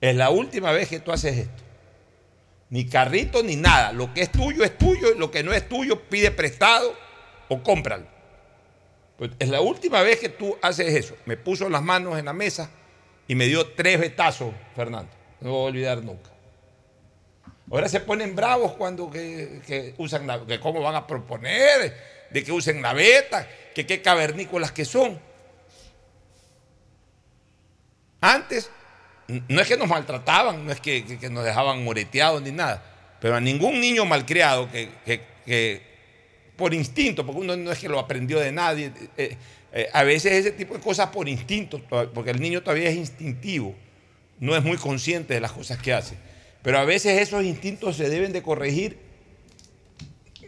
Es 0.00 0.14
la 0.14 0.30
última 0.30 0.72
vez 0.72 0.88
que 0.88 1.00
tú 1.00 1.12
haces 1.12 1.38
esto. 1.38 1.62
Ni 2.68 2.86
carrito 2.86 3.42
ni 3.42 3.56
nada. 3.56 3.92
Lo 3.92 4.12
que 4.12 4.22
es 4.22 4.30
tuyo 4.30 4.62
es 4.64 4.76
tuyo 4.76 5.12
y 5.14 5.18
lo 5.18 5.30
que 5.30 5.42
no 5.42 5.52
es 5.52 5.68
tuyo 5.68 6.02
pide 6.02 6.30
prestado 6.30 6.94
o 7.48 7.62
cómpralo. 7.62 8.06
Pues 9.16 9.30
es 9.38 9.48
la 9.48 9.62
última 9.62 10.02
vez 10.02 10.20
que 10.20 10.28
tú 10.28 10.56
haces 10.60 10.94
eso. 10.94 11.16
Me 11.24 11.36
puso 11.36 11.70
las 11.70 11.82
manos 11.82 12.18
en 12.18 12.26
la 12.26 12.34
mesa 12.34 12.70
y 13.26 13.34
me 13.34 13.46
dio 13.46 13.66
tres 13.68 13.98
betazos, 13.98 14.52
Fernando. 14.74 15.10
No 15.40 15.52
voy 15.52 15.60
a 15.60 15.70
olvidar 15.70 16.04
nunca. 16.04 16.35
Ahora 17.70 17.88
se 17.88 18.00
ponen 18.00 18.36
bravos 18.36 18.72
cuando 18.72 19.10
que, 19.10 19.94
usan 19.98 20.26
la, 20.26 20.44
que 20.46 20.60
cómo 20.60 20.80
van 20.80 20.94
a 20.94 21.06
proponer, 21.06 21.96
de 22.30 22.44
que 22.44 22.52
usen 22.52 22.80
la 22.80 22.92
beta, 22.92 23.46
que 23.74 23.84
qué 23.86 24.00
cavernícolas 24.02 24.70
que 24.72 24.84
son. 24.84 25.18
Antes, 28.20 28.70
no 29.48 29.60
es 29.60 29.68
que 29.68 29.76
nos 29.76 29.88
maltrataban, 29.88 30.64
no 30.64 30.72
es 30.72 30.80
que, 30.80 31.04
que- 31.04 31.18
que 31.18 31.28
nos 31.30 31.44
dejaban 31.44 31.82
moreteados 31.84 32.42
ni 32.42 32.50
nada, 32.52 32.82
pero 33.20 33.34
a 33.36 33.40
ningún 33.40 33.80
niño 33.80 34.04
malcriado 34.04 34.68
que, 34.70 35.82
por 36.56 36.72
instinto, 36.72 37.26
porque 37.26 37.40
uno 37.40 37.56
no 37.56 37.72
es 37.72 37.78
que 37.78 37.88
lo 37.88 37.98
aprendió 37.98 38.38
de 38.40 38.52
nadie, 38.52 38.92
eh, 39.16 39.36
eh, 39.72 39.90
a 39.92 40.04
veces 40.04 40.32
ese 40.32 40.52
tipo 40.52 40.74
de 40.74 40.80
cosas 40.80 41.08
por 41.10 41.28
instinto, 41.28 41.80
to- 41.82 42.12
porque 42.12 42.30
el 42.30 42.40
niño 42.40 42.62
todavía 42.62 42.88
es 42.88 42.96
instintivo, 42.96 43.74
no 44.38 44.56
es 44.56 44.62
muy 44.62 44.76
consciente 44.76 45.34
de 45.34 45.40
las 45.40 45.52
cosas 45.52 45.78
que 45.78 45.92
hace. 45.92 46.16
Pero 46.66 46.80
a 46.80 46.84
veces 46.84 47.22
esos 47.22 47.44
instintos 47.44 47.96
se 47.96 48.10
deben 48.10 48.32
de 48.32 48.42
corregir 48.42 48.98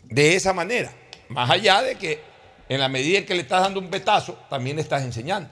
de 0.02 0.34
esa 0.34 0.52
manera, 0.52 0.92
más 1.28 1.48
allá 1.48 1.80
de 1.80 1.94
que 1.94 2.20
en 2.68 2.80
la 2.80 2.88
medida 2.88 3.18
en 3.18 3.24
que 3.24 3.36
le 3.36 3.42
estás 3.42 3.62
dando 3.62 3.78
un 3.78 3.88
betazo, 3.88 4.36
también 4.50 4.74
le 4.74 4.82
estás 4.82 5.04
enseñando. 5.04 5.48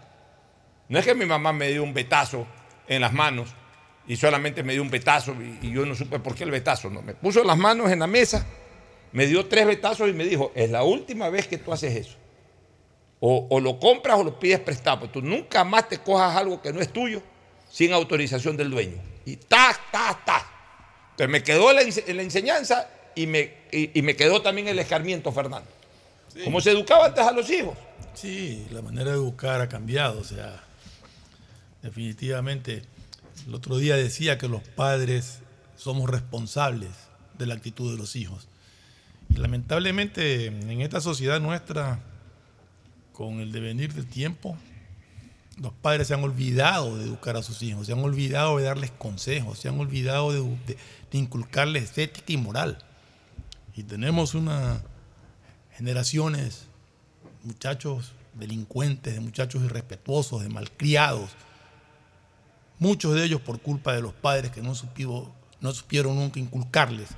No 0.89 0.99
es 0.99 1.05
que 1.05 1.15
mi 1.15 1.25
mamá 1.25 1.53
me 1.53 1.69
dio 1.69 1.85
un 1.85 1.95
betazo 1.95 2.49
en 2.89 3.01
las 3.01 3.13
manos 3.13 3.51
y 4.09 4.17
solamente 4.17 4.65
me 4.65 4.73
dio 4.73 4.83
un 4.83 4.91
betazo 4.91 5.37
y, 5.41 5.71
yo 5.71 5.87
no 5.87 5.95
supe 5.95 6.19
por 6.19 6.35
qué 6.35 6.43
el 6.43 6.51
betazo, 6.51 6.91
no, 6.91 7.01
me 7.01 7.15
puso 7.15 7.45
las 7.45 7.57
manos 7.57 7.93
en 7.93 8.01
la 8.01 8.09
mesa, 8.09 8.45
me 9.13 9.29
dio 9.29 9.47
tres 9.47 9.69
betazos 9.69 10.09
y 10.09 10.15
me 10.15 10.25
dijo, 10.25 10.51
es 10.57 10.69
la 10.69 10.83
última 10.83 11.29
vez 11.29 11.47
que 11.47 11.59
tú 11.59 11.73
haces 11.73 11.95
eso. 11.95 12.17
O, 13.21 13.61
lo 13.61 13.79
compras 13.79 14.19
o 14.19 14.25
lo 14.25 14.37
pides 14.41 14.59
prestado, 14.59 14.99
pero 14.99 15.13
tú 15.13 15.23
nunca 15.23 15.63
más 15.63 15.89
te 15.89 15.99
cojas 15.99 16.35
algo 16.35 16.61
que 16.61 16.73
no 16.73 16.81
es 16.81 16.93
tuyo 16.93 17.23
sin 17.71 17.93
autorización 17.93 18.57
del 18.57 18.69
dueño. 18.69 19.01
Y 19.25 19.37
ta, 19.37 19.73
ta, 19.93 20.21
ta. 20.25 20.56
Entonces 21.17 21.31
me 21.31 21.43
quedó 21.43 21.73
la, 21.73 21.81
la 21.83 22.23
enseñanza 22.23 22.91
y 23.15 23.27
me, 23.27 23.55
y, 23.73 23.99
y 23.99 24.03
me 24.03 24.15
quedó 24.17 24.43
también 24.43 24.69
el 24.69 24.79
escarmiento, 24.79 25.33
Fernando. 25.33 25.67
¿Cómo 26.45 26.61
se 26.61 26.73
educaba 26.73 27.07
antes 27.07 27.25
a 27.25 27.33
los 27.33 27.49
hijos? 27.49 27.75
Sí, 28.13 28.67
la 28.71 28.83
manera 28.83 29.13
de 29.13 29.17
educar 29.17 29.63
ha 29.63 29.69
cambiado, 29.71 30.21
o 30.21 30.25
sea, 30.25 30.63
definitivamente. 31.83 32.83
El 33.47 33.55
otro 33.55 33.79
día 33.79 33.97
decía 33.97 34.37
que 34.37 34.47
los 34.47 34.63
padres 34.63 35.39
somos 35.77 36.11
responsables 36.11 36.91
de 37.39 37.47
la 37.47 37.55
actitud 37.55 37.93
de 37.93 37.99
los 37.99 38.15
hijos. 38.15 38.49
Y 39.31 39.39
lamentablemente 39.39 40.47
en 40.47 40.83
esta 40.83 41.01
sociedad 41.01 41.41
nuestra, 41.41 42.01
con 43.15 43.41
el 43.41 43.53
devenir 43.53 43.95
del 43.95 44.07
tiempo, 44.07 44.59
los 45.57 45.73
padres 45.73 46.09
se 46.09 46.15
han 46.15 46.23
olvidado 46.23 46.99
de 46.99 47.05
educar 47.05 47.37
a 47.37 47.43
sus 47.43 47.63
hijos, 47.63 47.87
se 47.87 47.93
han 47.93 48.01
olvidado 48.01 48.59
de 48.59 48.65
darles 48.65 48.91
consejos, 48.91 49.59
se 49.59 49.69
han 49.69 49.81
olvidado 49.81 50.33
de, 50.33 50.77
inculcarles 51.13 51.97
ética 51.97 52.33
y 52.33 52.37
moral. 52.37 52.79
Y 53.75 53.83
tenemos 53.83 54.35
una 54.35 54.83
generaciones, 55.77 56.67
muchachos 57.43 58.13
delincuentes, 58.35 59.15
de 59.15 59.21
muchachos 59.21 59.63
irrespetuosos, 59.63 60.43
de 60.43 60.49
malcriados, 60.49 61.31
muchos 62.79 63.15
de 63.15 63.25
ellos 63.25 63.41
por 63.41 63.61
culpa 63.61 63.95
de 63.95 64.03
los 64.03 64.13
padres 64.13 64.51
que 64.51 64.61
no, 64.61 64.75
supivo- 64.75 65.33
no 65.61 65.73
supieron 65.73 66.17
nunca 66.17 66.39
inculcarles. 66.39 67.09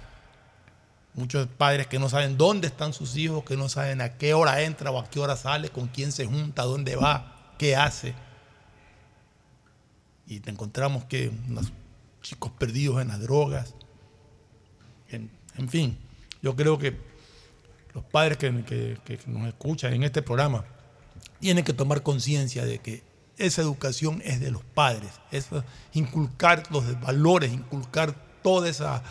Muchos 1.14 1.48
padres 1.48 1.88
que 1.88 1.98
no 1.98 2.08
saben 2.08 2.38
dónde 2.38 2.68
están 2.68 2.92
sus 2.92 3.16
hijos, 3.16 3.42
que 3.42 3.56
no 3.56 3.68
saben 3.68 4.00
a 4.00 4.16
qué 4.16 4.34
hora 4.34 4.62
entra 4.62 4.92
o 4.92 5.00
a 5.00 5.10
qué 5.10 5.18
hora 5.18 5.36
sale, 5.36 5.70
con 5.70 5.88
quién 5.88 6.12
se 6.12 6.26
junta, 6.26 6.62
dónde 6.62 6.94
va, 6.94 7.54
qué 7.58 7.74
hace. 7.74 8.14
Y 10.28 10.40
te 10.40 10.50
encontramos 10.50 11.06
que 11.06 11.32
unos 11.48 11.72
chicos 12.22 12.52
perdidos 12.52 13.00
en 13.00 13.08
las 13.08 13.20
drogas. 13.20 13.74
En, 15.10 15.68
fin, 15.68 15.98
yo 16.42 16.54
creo 16.54 16.78
que 16.78 16.96
los 17.94 18.04
padres 18.04 18.36
que 18.36 18.52
nos 19.26 19.48
escuchan 19.48 19.94
en 19.94 20.04
este 20.04 20.22
programa 20.22 20.64
tienen 21.40 21.64
que 21.64 21.72
tomar 21.72 22.02
conciencia 22.02 22.64
de 22.64 22.78
que 22.78 23.02
esa 23.38 23.62
educación 23.62 24.20
es 24.24 24.40
de 24.40 24.50
los 24.50 24.62
padres, 24.62 25.12
es 25.30 25.48
inculcar 25.94 26.62
los 26.70 27.00
valores, 27.00 27.52
inculcar 27.52 28.14
toda 28.42 28.68
esa 28.68 29.02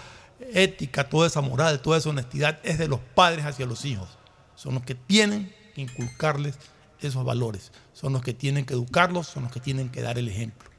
ética, 0.53 1.10
toda 1.10 1.27
esa 1.27 1.41
moral, 1.41 1.82
toda 1.82 1.97
esa 1.97 2.10
honestidad, 2.10 2.60
es 2.63 2.77
de 2.77 2.88
los 2.88 2.99
padres 2.99 3.45
hacia 3.45 3.65
los 3.65 3.86
hijos. 3.86 4.17
Son 4.56 4.75
los 4.75 4.84
que 4.84 4.95
tienen 4.95 5.53
que 5.73 5.82
inculcarles 5.82 6.60
esos 7.01 7.25
valores, 7.25 7.71
son 7.93 8.13
los 8.13 8.21
que 8.21 8.34
tienen 8.34 8.65
que 8.65 8.73
educarlos, 8.73 9.27
son 9.27 9.43
los 9.43 9.51
que 9.51 9.60
tienen 9.60 9.89
que 9.89 10.01
dar 10.01 10.17
el 10.17 10.30
ejemplo. 10.30 10.69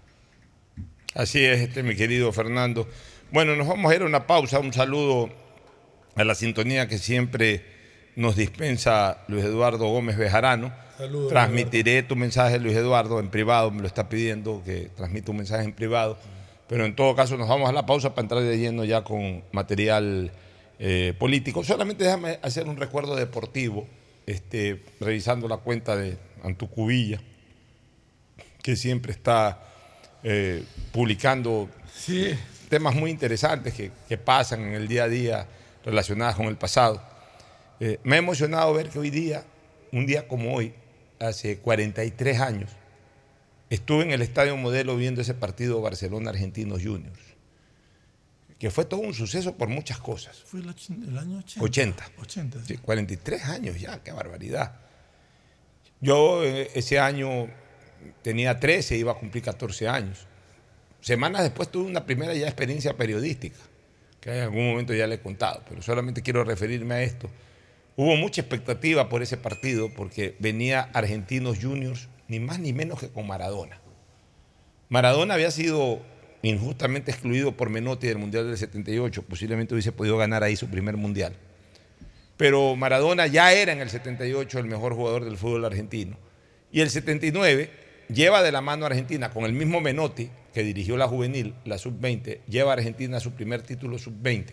Así 1.15 1.43
es, 1.45 1.61
este, 1.61 1.83
mi 1.83 1.97
querido 1.97 2.33
Fernando. 2.33 2.87
Bueno, 3.31 3.57
nos 3.57 3.67
vamos 3.67 3.91
a 3.91 3.95
ir 3.95 4.03
a 4.03 4.05
una 4.05 4.27
pausa. 4.27 4.59
Un 4.59 4.73
saludo 4.73 5.31
a 6.15 6.25
la 6.25 6.35
sintonía 6.35 6.87
que 6.87 6.99
siempre 6.99 7.65
nos 8.15 8.37
dispensa 8.37 9.25
Luis 9.27 9.45
Eduardo 9.45 9.87
Gómez 9.89 10.19
Bejarano. 10.19 10.73
Saludos, 10.99 11.31
Transmitiré 11.31 12.03
tu 12.03 12.15
mensaje, 12.15 12.59
Luis 12.59 12.77
Eduardo, 12.77 13.21
en 13.21 13.31
privado. 13.31 13.71
Me 13.71 13.81
lo 13.81 13.87
está 13.87 14.09
pidiendo 14.09 14.63
que 14.65 14.91
transmita 14.97 15.31
un 15.31 15.39
mensaje 15.39 15.65
en 15.65 15.73
privado. 15.73 16.19
Pero 16.69 16.85
en 16.85 16.95
todo 16.95 17.17
caso, 17.17 17.39
nos 17.39 17.49
vamos 17.49 17.71
a 17.71 17.73
la 17.73 17.87
pausa 17.87 18.15
para 18.15 18.25
entrar 18.25 18.43
de 18.43 18.59
lleno 18.59 18.85
ya 18.85 19.03
con 19.03 19.43
material 19.53 20.31
eh, 20.79 21.15
político. 21.19 21.65
Solamente 21.65 22.05
déjame 22.05 22.39
hacer 22.43 22.69
un 22.69 22.77
recuerdo 22.77 23.17
deportivo, 23.17 23.87
este, 24.27 24.85
revisando 25.01 25.49
la 25.49 25.57
cuenta 25.57 25.97
de 25.97 26.19
Antucubilla, 26.45 27.21
que 28.63 28.77
siempre 28.77 29.13
está 29.13 29.68
eh, 30.23 30.65
publicando 30.93 31.69
temas 32.69 32.95
muy 32.95 33.11
interesantes 33.11 33.75
que, 33.75 33.91
que 34.09 34.19
pasan 34.19 34.63
en 34.63 34.75
el 34.75 34.89
día 34.89 35.05
a 35.05 35.09
día 35.09 35.47
relacionados 35.85 36.37
con 36.37 36.47
el 36.47 36.57
pasado. 36.57 37.03
Eh, 37.81 38.01
me 38.03 38.17
ha 38.17 38.19
emocionado 38.19 38.75
ver 38.75 38.89
que 38.89 38.99
hoy 38.99 39.11
día, 39.11 39.45
un 39.93 40.07
día 40.07 40.27
como 40.27 40.55
hoy, 40.55 40.75
hace 41.21 41.59
43 41.59 42.41
años, 42.41 42.71
estuve 43.71 44.05
en 44.05 44.11
el 44.11 44.23
Estadio 44.23 44.57
Modelo 44.57 44.97
viendo 44.97 45.21
ese 45.21 45.35
partido 45.35 45.81
Barcelona-Argentinos 45.81 46.83
Juniors, 46.83 47.21
que 48.59 48.71
fue 48.71 48.85
todo 48.85 49.01
un 49.01 49.15
suceso 49.15 49.57
por 49.57 49.69
muchas 49.69 49.99
cosas. 49.99 50.39
Fue 50.45 50.61
el, 50.61 50.69
año 51.19 51.39
80. 51.39 51.65
80. 51.65 52.11
80, 52.21 52.59
sí. 52.61 52.65
Sí, 52.67 52.77
43 52.79 53.45
años 53.45 53.81
ya, 53.81 54.03
qué 54.03 54.13
barbaridad. 54.13 54.75
Yo 56.01 56.45
eh, 56.45 56.71
ese 56.75 56.99
año 56.99 57.49
tenía 58.23 58.59
13, 58.59 58.97
iba 58.97 59.13
a 59.13 59.17
cumplir 59.17 59.43
14 59.45 59.89
años. 59.89 60.27
Semanas 61.01 61.43
después 61.43 61.71
tuve 61.71 61.89
una 61.89 62.05
primera 62.05 62.35
ya 62.35 62.47
experiencia 62.47 62.97
periodística, 62.97 63.57
que 64.21 64.37
en 64.37 64.43
algún 64.43 64.69
momento 64.69 64.95
ya 64.95 65.07
le 65.07 65.17
he 65.17 65.21
contado, 65.21 65.63
pero 65.69 65.81
solamente 65.83 66.23
quiero 66.23 66.45
referirme 66.45 66.95
a 66.95 67.03
esto. 67.03 67.31
Hubo 67.97 68.17
mucha 68.17 68.41
expectativa 68.41 69.09
por 69.09 69.23
ese 69.23 69.37
partido 69.37 69.91
porque 69.95 70.37
venía 70.39 70.89
Argentinos 70.93 71.59
Juniors, 71.61 72.09
ni 72.29 72.41
más 72.41 72.59
ni 72.59 72.73
menos 72.73 73.01
que 73.01 73.09
con 73.09 73.27
Maradona. 73.27 73.81
Maradona 74.89 75.35
había 75.35 75.51
sido 75.51 76.01
injustamente 76.43 77.11
excluido 77.11 77.57
por 77.57 77.71
Menotti 77.71 78.07
del 78.07 78.19
Mundial 78.19 78.47
del 78.47 78.57
78, 78.57 79.23
posiblemente 79.23 79.75
hubiese 79.75 79.93
podido 79.93 80.17
ganar 80.17 80.45
ahí 80.45 80.57
su 80.57 80.69
primer 80.69 80.97
Mundial. 80.97 81.35
Pero 82.37 82.77
Maradona 82.77 83.27
ya 83.27 83.53
era 83.53 83.73
en 83.73 83.81
el 83.81 83.91
78 83.91 84.61
el 84.61 84.67
mejor 84.67 84.95
jugador 84.95 85.25
del 85.25 85.37
fútbol 85.37 85.65
argentino. 85.65 86.17
Y 86.71 86.81
el 86.81 86.91
79 86.91 87.71
lleva 88.09 88.43
de 88.43 88.53
la 88.53 88.61
mano 88.61 88.85
a 88.85 88.89
Argentina 88.89 89.31
con 89.31 89.45
el 89.45 89.53
mismo 89.53 89.81
Menotti, 89.81 90.31
que 90.53 90.63
dirigió 90.63 90.97
la 90.97 91.09
juvenil, 91.09 91.55
la 91.65 91.79
sub-20, 91.79 92.41
lleva 92.49 92.71
a 92.71 92.75
Argentina 92.75 93.21
su 93.21 93.33
primer 93.33 93.63
título 93.63 93.99
sub-20. 93.99 94.47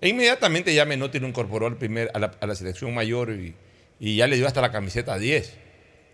E 0.00 0.08
inmediatamente 0.08 0.74
ya 0.74 0.84
Menotti 0.84 1.18
lo 1.18 1.28
incorporó 1.28 1.66
al 1.66 1.76
primer, 1.76 2.10
a, 2.12 2.18
la, 2.18 2.54
selección 2.54 2.94
mayor 2.94 3.30
y, 3.30 3.54
y 3.98 4.16
ya 4.16 4.26
le 4.26 4.36
dio 4.36 4.46
hasta 4.46 4.60
la 4.60 4.70
camiseta 4.70 5.18
10. 5.18 5.56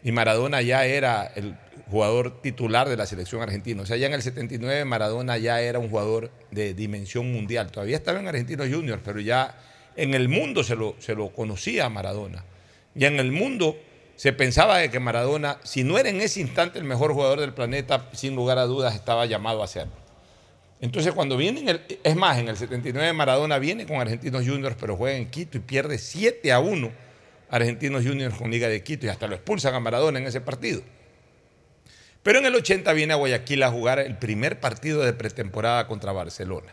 Y 0.05 0.12
Maradona 0.12 0.62
ya 0.62 0.85
era 0.85 1.33
el 1.35 1.57
jugador 1.91 2.41
titular 2.43 2.88
de 2.88 2.97
la 2.97 3.07
selección 3.07 3.43
argentina. 3.43 3.83
O 3.83 3.87
sea, 3.87 3.97
ya 3.97 4.07
en 4.07 4.15
el 4.15 4.23
79 4.23 4.85
Maradona 4.85 5.38
ya 5.38 5.61
era 5.61 5.79
un 5.79 5.88
jugador 5.88 6.31
de 6.51 6.75
dimensión 6.75 7.33
mundial. 7.33 7.71
Todavía 7.71 7.97
estaba 7.97 8.19
en 8.19 8.29
Argentinos 8.29 8.69
Juniors, 8.69 9.03
pero 9.05 9.21
ya 9.21 9.57
en 9.97 10.15
el 10.15 10.29
mundo 10.29 10.65
se 10.65 10.75
lo, 10.75 10.97
se 10.99 11.15
lo 11.15 11.31
conocía 11.31 11.87
a 11.87 11.88
Maradona. 11.88 12.45
Ya 12.95 13.09
en 13.09 13.19
el 13.21 13.31
mundo 13.31 13.77
se 14.23 14.33
pensaba 14.33 14.79
de 14.79 14.89
que 14.89 15.01
Maradona, 15.01 15.59
si 15.65 15.83
no 15.83 15.99
era 15.99 16.09
en 16.09 16.21
ese 16.21 16.41
instante 16.41 16.79
el 16.79 16.85
mejor 16.85 17.13
jugador 17.13 17.41
del 17.41 17.53
planeta, 17.55 18.09
sin 18.13 18.37
lugar 18.37 18.57
a 18.57 18.67
dudas 18.67 18.95
estaba 18.95 19.27
llamado 19.27 19.65
a 19.65 19.67
serlo. 19.67 19.95
Entonces 20.81 21.13
cuando 21.13 21.37
viene, 21.37 21.59
en 21.59 21.69
el, 21.71 21.83
es 22.05 22.15
más, 22.15 22.39
en 22.39 22.47
el 22.47 22.57
79 22.57 23.13
Maradona 23.15 23.59
viene 23.59 23.85
con 23.85 23.97
Argentinos 23.97 24.47
Juniors, 24.47 24.77
pero 24.79 24.97
juega 24.97 25.17
en 25.17 25.29
Quito 25.29 25.59
y 25.59 25.61
pierde 25.61 25.99
7 25.99 26.53
a 26.53 26.61
1 26.61 26.93
Argentinos 27.51 28.05
Juniors 28.07 28.37
con 28.37 28.49
Liga 28.49 28.69
de 28.69 28.85
Quito 28.85 29.07
y 29.07 29.09
hasta 29.09 29.27
lo 29.27 29.35
expulsan 29.35 29.75
a 29.75 29.81
Maradona 29.81 30.21
en 30.21 30.29
ese 30.29 30.41
partido. 30.41 30.83
Pero 32.23 32.39
en 32.39 32.47
el 32.47 32.55
80 32.55 32.93
viene 32.93 33.15
a 33.15 33.17
Guayaquil 33.17 33.61
a 33.65 33.73
jugar 33.73 33.99
el 33.99 34.19
primer 34.19 34.61
partido 34.61 35.03
de 35.03 35.15
pretemporada 35.15 35.89
contra 35.89 36.13
Barcelona. 36.13 36.73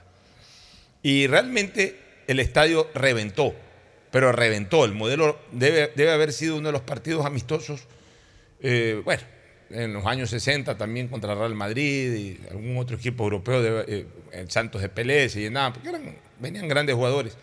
Y 1.01 1.25
realmente 1.25 1.97
el 2.27 2.39
estadio 2.39 2.87
reventó, 2.93 3.55
pero 4.11 4.31
reventó. 4.31 4.85
El 4.85 4.93
modelo 4.93 5.39
debe, 5.51 6.11
haber 6.11 6.33
sido 6.33 6.57
uno 6.57 6.69
de 6.69 6.73
los 6.73 6.81
partidos 6.81 7.25
amistosos, 7.25 7.81
eh, 8.61 9.01
bueno, 9.03 9.23
en 9.69 9.93
los 9.93 10.05
años 10.05 10.29
60 10.31 10.77
también 10.77 11.07
contra 11.07 11.35
Real 11.35 11.55
Madrid 11.55 12.13
y 12.13 12.47
algún 12.49 12.77
otro 12.77 12.97
equipo 12.97 13.23
europeo, 13.23 13.61
de, 13.61 14.07
eh, 14.31 14.45
Santos 14.47 14.81
de 14.81 14.89
Pelé 14.89 15.29
se 15.29 15.41
llenaban, 15.41 15.73
porque 15.73 15.89
eran, 15.89 16.15
venían 16.39 16.67
grandes 16.67 16.95
jugadores. 16.95 17.37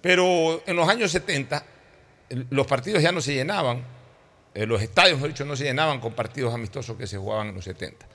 Pero 0.00 0.62
en 0.66 0.76
los 0.76 0.88
años 0.88 1.10
70 1.10 1.64
los 2.50 2.66
partidos 2.66 3.02
ya 3.02 3.12
no 3.12 3.20
se 3.20 3.34
llenaban, 3.34 3.82
eh, 4.54 4.66
los 4.66 4.82
estadios, 4.82 5.16
mejor 5.16 5.30
dicho, 5.30 5.44
no 5.44 5.56
se 5.56 5.64
llenaban 5.64 6.00
con 6.00 6.12
partidos 6.14 6.54
amistosos 6.54 6.96
que 6.96 7.06
se 7.06 7.18
jugaban 7.18 7.48
en 7.48 7.54
los 7.54 7.64
70. 7.64 8.06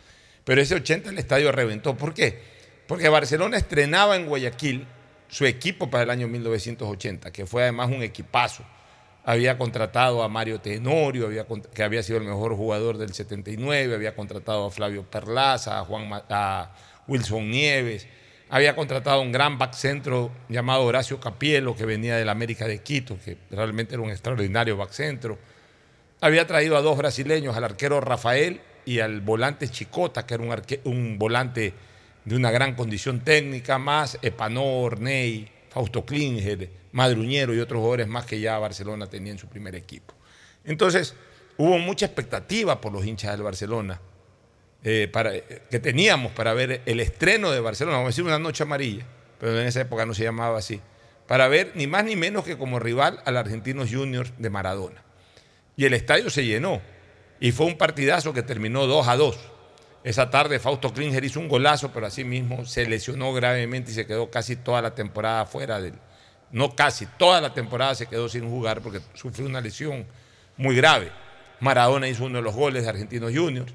Pero 0.44 0.62
ese 0.62 0.76
80 0.76 1.10
el 1.12 1.20
estadio 1.20 1.52
reventó. 1.52 1.96
¿Por 1.96 2.14
qué? 2.14 2.40
Porque 2.88 3.10
Barcelona 3.10 3.58
estrenaba 3.58 4.16
en 4.16 4.26
Guayaquil 4.26 4.88
su 5.32 5.46
equipo 5.46 5.90
para 5.90 6.04
el 6.04 6.10
año 6.10 6.28
1980, 6.28 7.32
que 7.32 7.48
fue 7.48 7.64
además 7.64 7.90
un 7.90 8.04
equipazo. 8.04 8.64
Había 9.24 9.58
contratado 9.58 10.24
a 10.24 10.28
Mario 10.28 10.60
Tenorio, 10.60 11.26
había, 11.26 11.46
que 11.74 11.84
había 11.84 12.04
sido 12.04 12.20
el 12.20 12.26
mejor 12.26 12.56
jugador 12.56 12.98
del 12.98 13.14
79, 13.14 13.96
había 13.96 14.14
contratado 14.14 14.66
a 14.66 14.72
Flavio 14.72 15.04
Perlaza, 15.04 15.80
a, 15.80 15.86
Juan, 15.86 16.12
a 16.30 16.72
Wilson 17.08 17.50
Nieves, 17.50 18.08
había 18.50 18.76
contratado 18.76 19.20
a 19.20 19.22
un 19.22 19.32
gran 19.32 19.58
back 19.58 19.74
centro 19.74 20.30
llamado 20.50 20.84
Horacio 20.84 21.22
Capielo, 21.22 21.74
que 21.78 21.86
venía 21.86 22.18
del 22.18 22.28
América 22.28 22.68
de 22.68 22.84
Quito, 22.84 23.18
que 23.24 23.38
realmente 23.50 23.94
era 23.94 24.04
un 24.04 24.10
extraordinario 24.10 24.76
back 24.76 24.92
centro. 24.92 25.40
Había 26.20 26.46
traído 26.46 26.76
a 26.76 26.82
dos 26.82 26.98
brasileños, 26.98 27.56
al 27.56 27.64
arquero 27.64 28.02
Rafael 28.02 28.60
y 28.84 29.00
al 29.00 29.22
volante 29.22 29.70
Chicota, 29.70 30.26
que 30.26 30.34
era 30.34 30.44
un, 30.84 31.18
volante 31.18 31.74
de 32.26 32.36
una 32.36 32.52
gran 32.52 32.76
condición 32.76 33.22
técnica, 33.22 33.78
más 33.78 34.20
Epanor, 34.22 35.00
Ney, 35.00 35.50
Fausto 35.70 36.06
Klinger, 36.06 36.70
Madruñero 36.92 37.54
y 37.54 37.60
otros 37.60 37.80
jugadores 37.80 38.08
más 38.08 38.26
que 38.26 38.40
ya 38.40 38.60
Barcelona 38.60 39.08
tenía 39.08 39.32
en 39.32 39.40
su 39.40 39.48
primer 39.48 39.76
equipo. 39.76 40.14
Entonces, 40.64 41.16
hubo 41.58 41.80
mucha 41.80 42.06
expectativa 42.06 42.80
por 42.80 42.92
los 42.92 43.06
hinchas 43.06 43.32
del 43.32 43.44
Barcelona, 43.44 44.00
eh, 44.84 45.08
para, 45.12 45.32
que 45.40 45.80
teníamos 45.80 46.32
para 46.32 46.54
ver 46.54 46.82
el 46.86 47.00
estreno 47.00 47.52
de 47.52 47.60
Barcelona, 47.60 47.98
vamos 47.98 48.08
a 48.08 48.12
decir 48.12 48.24
una 48.24 48.40
noche 48.40 48.64
amarilla, 48.64 49.06
pero 49.40 49.60
en 49.60 49.68
esa 49.68 49.82
época 49.82 50.06
no 50.06 50.14
se 50.14 50.24
llamaba 50.24 50.58
así, 50.58 50.82
para 51.28 51.48
ver 51.48 51.72
ni 51.76 51.88
más 51.88 52.04
ni 52.04 52.16
menos 52.16 52.44
que 52.44 52.58
como 52.58 52.80
rival 52.80 53.22
al 53.26 53.38
Argentinos 53.38 53.90
Juniors 53.92 54.34
de 54.38 54.50
Maradona. 54.50 55.04
Y 55.78 55.86
el 55.86 55.94
estadio 55.94 56.30
se 56.30 56.46
llenó, 56.46 56.82
y 57.40 57.52
fue 57.52 57.66
un 57.66 57.78
partidazo 57.78 58.34
que 58.34 58.44
terminó 58.44 58.86
2 58.86 59.08
a 59.08 59.18
2. 59.18 59.51
Esa 60.04 60.32
tarde 60.32 60.60
Fausto 60.60 60.92
Klinger 60.94 61.24
hizo 61.24 61.40
un 61.40 61.48
golazo, 61.48 61.92
pero 61.94 62.08
así 62.08 62.24
mismo 62.24 62.66
se 62.66 62.88
lesionó 62.88 63.34
gravemente 63.34 63.92
y 63.92 63.94
se 63.94 64.08
quedó 64.08 64.32
casi 64.32 64.56
toda 64.56 64.82
la 64.82 64.96
temporada 64.96 65.46
fuera 65.46 65.80
del. 65.80 65.94
No 66.52 66.76
casi, 66.76 67.06
toda 67.06 67.40
la 67.40 67.54
temporada 67.54 67.96
se 67.96 68.08
quedó 68.08 68.28
sin 68.28 68.50
jugar 68.50 68.82
porque 68.82 69.00
sufrió 69.14 69.48
una 69.48 69.62
lesión 69.62 70.06
muy 70.58 70.76
grave. 70.76 71.12
Maradona 71.60 72.08
hizo 72.08 72.26
uno 72.26 72.40
de 72.40 72.42
los 72.42 72.56
goles 72.56 72.84
de 72.84 72.90
Argentinos 72.90 73.32
Juniors. 73.34 73.72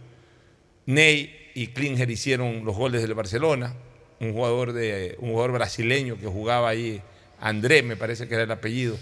Ney 0.85 1.51
y 1.55 1.69
Klinger 1.69 2.11
hicieron 2.11 2.65
los 2.65 2.77
goles 2.77 3.03
del 3.03 3.15
Barcelona. 3.15 3.75
Un 4.19 4.33
jugador, 4.33 4.73
de, 4.73 5.17
un 5.21 5.31
jugador 5.31 5.53
brasileño 5.53 6.19
que 6.19 6.27
jugaba 6.27 6.69
ahí, 6.69 7.01
André, 7.41 7.83
me 7.83 7.97
parece 7.97 8.27
que 8.27 8.35
era 8.35 8.45
el 8.45 8.51
apellido, 8.51 8.99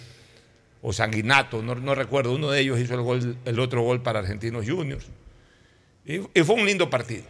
o 0.82 0.92
Sanguinato, 0.92 1.62
no, 1.62 1.94
recuerdo. 1.94 2.34
Uno 2.34 2.50
de 2.50 2.60
ellos 2.60 2.78
hizo 2.78 3.12
el, 3.12 3.36
el 3.44 3.60
otro 3.60 3.82
gol 3.82 4.02
para 4.02 4.18
Argentinos 4.18 4.68
Juniors. 4.68 5.06
Y, 6.04 6.18
fue 6.42 6.56
un 6.56 6.66
lindo 6.66 6.90
partido. 6.90 7.24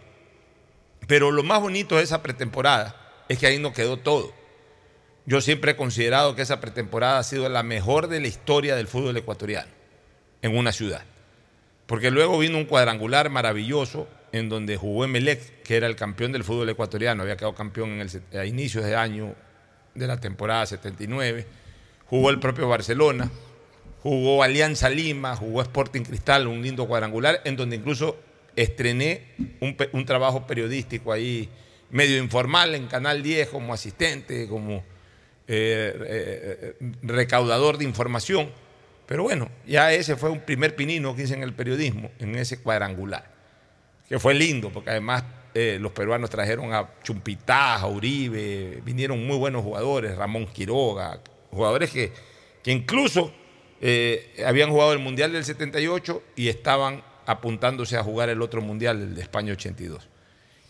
Pero 1.07 1.31
lo 1.31 1.43
más 1.43 1.61
bonito 1.61 1.97
de 1.97 2.03
esa 2.03 2.23
pretemporada 2.23 2.97
es 3.29 3.39
que 3.39 3.47
ahí 3.47 3.59
no 3.59 3.73
quedó 3.73 3.99
todo. 3.99 4.33
Yo 5.27 5.41
siempre 5.41 5.73
he 5.73 5.77
considerado 5.77 6.35
que 6.35 6.43
esa 6.43 6.61
pretemporada 6.61 7.19
ha 7.19 7.23
sido 7.23 7.49
la 7.49 7.63
mejor 7.63 8.09
de 8.09 8.21
la 8.21 8.29
historia 8.29 8.77
del 8.77 8.89
fútbol 8.89 9.17
ecuatoriano 9.17 9.71
en 10.43 10.57
una 10.57 10.73
ciudad. 10.73 11.05
Porque 11.87 12.11
luego 12.11 12.39
vino 12.39 12.59
un 12.59 12.65
cuadrangular 12.65 13.31
maravilloso 13.31 14.09
en 14.33 14.49
donde 14.49 14.77
jugó 14.77 15.05
Emelec, 15.05 15.63
que 15.63 15.77
era 15.77 15.87
el 15.87 15.97
campeón 15.97 16.33
del 16.33 16.45
fútbol 16.45 16.69
ecuatoriano, 16.69 17.23
había 17.23 17.37
quedado 17.37 17.55
campeón 17.55 17.91
en 17.93 18.01
el, 18.01 18.39
a 18.39 18.45
inicios 18.45 18.85
de 18.85 18.97
año 18.97 19.35
de 19.95 20.07
la 20.07 20.19
temporada 20.19 20.67
79. 20.67 21.47
Jugó 22.07 22.31
el 22.31 22.41
propio 22.41 22.69
Barcelona, 22.69 23.31
jugó 24.03 24.43
Alianza 24.43 24.91
Lima, 24.91 25.37
jugó 25.37 25.63
Sporting 25.63 26.03
Cristal, 26.03 26.49
un 26.49 26.63
lindo 26.63 26.87
cuadrangular, 26.87 27.43
en 27.45 27.57
donde 27.57 27.77
incluso 27.77 28.19
estrené 28.57 29.23
un, 29.61 30.05
trabajo 30.05 30.47
periodístico 30.47 31.13
ahí, 31.13 31.49
medio 31.91 32.19
informal, 32.19 32.75
en 32.75 32.87
Canal 32.87 33.23
10, 33.23 33.49
como 33.49 33.75
asistente, 33.75 34.49
como 34.49 34.85
eh, 35.47 35.95
eh, 36.07 36.75
recaudador 37.03 37.79
de 37.79 37.85
información. 37.85 38.51
Pero 39.07 39.25
bueno, 39.25 39.51
ya 39.67 39.93
ese 39.93 40.17
fue 40.17 40.31
un 40.31 40.41
primer 40.41 40.75
pinino 40.77 41.15
que 41.15 41.23
hice 41.23 41.35
en 41.35 41.43
el 41.43 41.53
periodismo, 41.53 42.11
en 42.19 42.35
ese 42.37 42.61
cuadrangular, 42.61 43.31
que 44.09 44.19
fue 44.19 44.35
lindo, 44.35 44.71
porque 44.71 44.91
además 44.91 45.25
eh, 45.53 45.79
los 45.81 45.93
peruanos 45.93 46.31
trajeron 46.31 46.73
a 46.73 46.89
Chumpitá, 47.03 47.77
a 47.77 47.87
Uribe, 47.87 48.81
vinieron 48.85 49.27
muy 49.27 49.37
buenos 49.37 49.63
jugadores, 49.63 50.17
Ramón 50.17 50.47
Quiroga, 50.47 51.21
jugadores 51.51 51.91
que, 51.91 52.13
que 52.63 52.73
incluso 52.73 53.33
habían 54.47 54.71
jugado 54.71 54.95
el 54.95 54.99
Mundial 54.99 55.31
del 55.31 55.45
78 55.45 56.23
y 56.37 56.49
estaban 56.49 57.03
apuntándose 57.27 57.97
a 57.97 58.03
jugar 58.03 58.29
el 58.29 58.43
otro 58.43 58.61
mundial, 58.61 59.01
el 59.01 59.15
de 59.15 59.23
España 59.23 59.53
82. 59.53 60.09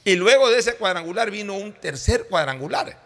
Y 0.05 0.17
luego 0.17 0.51
de 0.51 0.59
ese 0.59 0.75
cuadrangular 0.77 1.31
vino 1.31 1.55
un 1.55 1.73
tercer 1.73 2.27
cuadrangular, 2.29 2.99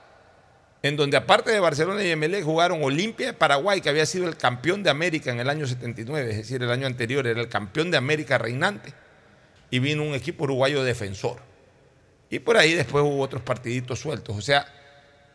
en 0.83 0.97
donde 0.97 1.17
aparte 1.17 1.51
de 1.51 1.61
Barcelona 1.61 2.03
y 2.03 2.11
Emelec 2.11 2.45
jugaron 2.45 2.83
Olimpia 2.83 3.29
de 3.29 3.33
Paraguay, 3.33 3.81
que 3.81 3.89
había 3.89 4.07
sido 4.07 4.29
el 4.29 4.37
campeón 4.37 4.83
de 4.83 4.91
América 4.91 5.31
en 5.31 5.41
el 5.41 5.49
año 5.49 5.67
79, 5.67 6.31
es 6.31 6.37
decir, 6.39 6.63
el 6.63 6.71
año 6.71 6.87
anterior 6.87 7.27
era 7.27 7.41
el 7.41 7.49
campeón 7.49 7.91
de 7.91 7.97
América 7.97 8.39
reinante, 8.39 8.93
y 9.71 9.79
vino 9.79 10.03
un 10.03 10.15
equipo 10.15 10.45
uruguayo 10.45 10.83
defensor. 10.83 11.39
Y 12.31 12.41
por 12.41 12.57
ahí 12.57 12.75
después 12.75 13.05
hubo 13.05 13.21
otros 13.21 13.43
partiditos 13.43 14.01
sueltos. 14.01 14.37
O 14.37 14.41
sea, 14.41 14.67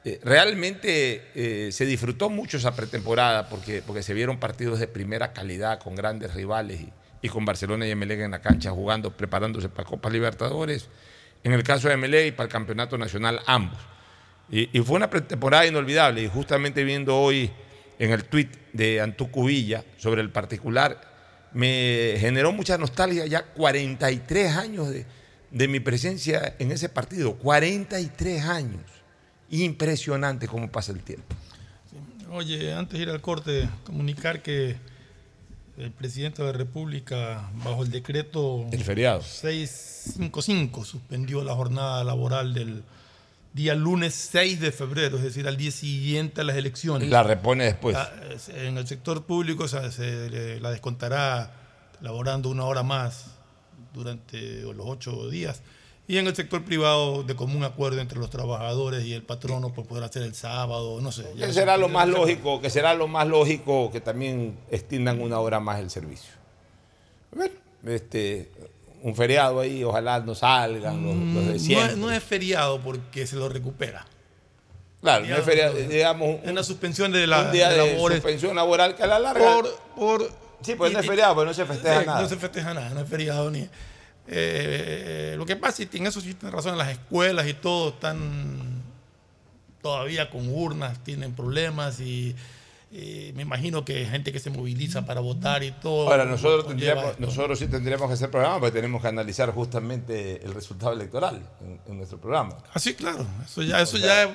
eh, 0.05 0.19
realmente 0.23 1.23
eh, 1.33 1.71
se 1.71 1.85
disfrutó 1.85 2.29
mucho 2.29 2.57
esa 2.57 2.75
pretemporada 2.75 3.47
porque, 3.47 3.81
porque 3.81 4.03
se 4.03 4.13
vieron 4.13 4.39
partidos 4.39 4.79
de 4.79 4.87
primera 4.87 5.33
calidad 5.33 5.79
con 5.79 5.95
grandes 5.95 6.33
rivales. 6.33 6.81
Y, 6.81 6.93
y 7.23 7.29
con 7.29 7.45
Barcelona 7.45 7.87
y 7.87 7.91
Emelec 7.91 8.19
en 8.19 8.31
la 8.31 8.41
cancha 8.41 8.69
jugando, 8.71 9.15
preparándose 9.15 9.69
para 9.69 9.87
Copa 9.87 10.09
Libertadores. 10.09 10.89
En 11.41 11.53
el 11.53 11.63
caso 11.63 11.87
de 11.87 11.93
Emelec 11.93 12.27
y 12.27 12.31
para 12.33 12.47
el 12.47 12.51
Campeonato 12.51 12.97
Nacional, 12.97 13.39
ambos. 13.47 13.79
Y, 14.51 14.67
fue 14.81 14.97
una 14.97 15.09
temporada 15.09 15.65
inolvidable. 15.65 16.21
Y 16.21 16.27
justamente 16.27 16.83
viendo 16.83 17.17
hoy 17.17 17.49
en 17.97 18.11
el 18.11 18.25
tuit 18.25 18.53
de 18.73 18.99
Antuco 18.99 19.45
Villa 19.45 19.85
sobre 19.97 20.21
el 20.21 20.31
particular, 20.31 20.99
me 21.53 22.15
generó 22.19 22.51
mucha 22.51 22.77
nostalgia 22.77 23.25
ya 23.25 23.45
43 23.45 24.57
años 24.57 24.89
de, 24.89 25.05
de 25.49 25.67
mi 25.69 25.79
presencia 25.79 26.55
en 26.59 26.73
ese 26.73 26.89
partido. 26.89 27.35
43 27.35 28.43
años. 28.43 28.81
Impresionante 29.49 30.49
cómo 30.49 30.69
pasa 30.69 30.91
el 30.91 30.99
tiempo. 30.99 31.33
Oye, 32.31 32.73
antes 32.73 32.99
de 32.99 33.03
ir 33.03 33.09
al 33.09 33.21
corte, 33.21 33.69
comunicar 33.85 34.41
que 34.41 34.75
el 35.77 35.91
presidente 35.91 36.41
de 36.43 36.51
la 36.51 36.57
República, 36.57 37.49
bajo 37.63 37.83
el 37.83 37.91
decreto 37.91 38.65
El 38.71 38.83
feriado. 38.83 39.21
655, 39.21 40.85
suspendió 40.85 41.43
la 41.43 41.55
jornada 41.55 42.03
laboral 42.03 42.53
del 42.53 42.83
día 43.53 43.75
lunes 43.75 44.13
6 44.31 44.59
de 44.59 44.71
febrero, 44.71 45.17
es 45.17 45.23
decir, 45.23 45.47
al 45.47 45.57
día 45.57 45.71
siguiente 45.71 46.41
a 46.41 46.43
las 46.43 46.55
elecciones. 46.55 47.09
La 47.09 47.23
repone 47.23 47.65
después. 47.65 47.95
Ah, 47.95 48.11
En 48.55 48.77
el 48.77 48.87
sector 48.87 49.23
público 49.23 49.63
o 49.63 49.67
sea, 49.67 49.91
se 49.91 50.59
la 50.59 50.71
descontará 50.71 51.53
laborando 52.01 52.49
una 52.49 52.65
hora 52.65 52.83
más 52.83 53.27
durante 53.93 54.61
los 54.61 54.85
ocho 54.85 55.29
días. 55.29 55.61
Y 56.05 56.17
en 56.17 56.27
el 56.27 56.35
sector 56.35 56.63
privado, 56.65 57.23
de 57.23 57.33
común 57.35 57.63
acuerdo 57.63 58.01
entre 58.01 58.19
los 58.19 58.29
trabajadores 58.29 59.05
y 59.05 59.13
el 59.13 59.23
patrono, 59.23 59.73
pues 59.73 59.87
podrá 59.87 60.07
hacer 60.07 60.23
el 60.23 60.35
sábado, 60.35 60.99
no 60.99 61.11
sé. 61.13 61.25
Que 61.37 61.53
será 61.53 61.77
lo 61.77 61.87
más 61.87 62.07
lógico, 62.09 62.59
que 62.61 62.69
será 62.69 62.93
lo 62.93 63.07
más 63.07 63.25
lógico 63.27 63.89
que 63.89 64.01
también 64.01 64.57
extiendan 64.69 65.21
una 65.21 65.39
hora 65.39 65.61
más 65.61 65.79
el 65.79 65.89
servicio. 65.89 66.33
Bueno, 67.31 67.53
este, 67.85 68.51
un 69.01 69.15
feriado 69.15 69.61
ahí, 69.61 69.81
ojalá 69.83 70.19
no 70.19 70.35
salgan 70.35 71.03
los, 71.05 71.15
los 71.15 71.45
de 71.67 71.73
Mm, 71.73 71.73
No 71.79 71.85
es, 71.85 71.97
no 71.97 72.11
es 72.11 72.21
feriado 72.23 72.81
porque 72.81 73.25
se 73.25 73.37
lo 73.37 73.47
recupera. 73.47 74.05
claro, 75.01 75.25
no 75.25 75.37
es 75.37 75.43
feriado, 75.45 75.73
digamos, 75.75 76.39
En 76.43 76.53
la 76.55 76.63
suspensión 76.63 77.13
de 77.13 77.27
la 77.27 77.43
un 77.43 77.51
día 77.53 77.69
de 77.69 77.77
labores 77.77 78.17
suspensión 78.17 78.57
laboral 78.57 78.95
que 78.95 79.03
a 79.03 79.07
la 79.07 79.19
larga. 79.19 79.41
por, 79.41 79.73
por 79.95 80.31
sí, 80.61 80.75
pues 80.75 80.91
no 80.91 80.99
es 80.99 81.05
y- 81.05 81.07
feriado, 81.07 81.33
pero 81.35 81.45
no 81.45 81.53
se 81.53 81.65
festeja 81.65 82.03
nada. 82.03 82.21
No 82.21 82.27
se 82.27 82.35
festeja 82.35 82.73
nada, 82.73 82.89
no 82.89 82.99
es 82.99 83.07
feriado 83.09 83.49
ni. 83.49 83.69
Eh, 84.27 85.35
lo 85.37 85.45
que 85.45 85.55
pasa, 85.55 85.83
y 85.83 85.89
en 85.97 86.07
eso 86.07 86.21
sí 86.21 86.33
tiene 86.33 86.55
razón, 86.55 86.77
las 86.77 86.89
escuelas 86.89 87.47
y 87.47 87.53
todo 87.53 87.89
están 87.89 88.81
todavía 89.81 90.29
con 90.29 90.49
urnas, 90.49 91.03
tienen 91.03 91.33
problemas 91.33 91.99
y, 91.99 92.35
me 93.33 93.41
imagino 93.41 93.83
que 93.83 93.97
hay 93.97 94.05
gente 94.05 94.31
que 94.31 94.39
se 94.39 94.51
moviliza 94.51 95.03
para 95.03 95.19
votar 95.19 95.63
y 95.63 95.71
todo. 95.71 96.11
Ahora, 96.11 96.25
nosotros, 96.25 96.67
tendríamos, 96.67 97.19
nosotros 97.19 97.57
sí 97.57 97.67
tendríamos 97.67 98.07
que 98.07 98.13
hacer 98.13 98.29
programa 98.29 98.59
porque 98.59 98.73
tenemos 98.73 99.01
que 99.01 99.07
analizar 99.07 99.51
justamente 99.51 100.45
el 100.45 100.53
resultado 100.53 100.93
electoral 100.93 101.41
en, 101.61 101.79
en 101.87 101.97
nuestro 101.97 102.19
programa. 102.19 102.55
Ah, 102.71 102.77
sí, 102.77 102.93
claro, 102.93 103.25
eso 103.43 103.63
ya, 103.63 103.81
eso 103.81 103.97
O 103.97 103.99
sea, 103.99 104.07
ya 104.07 104.23
es 104.23 104.29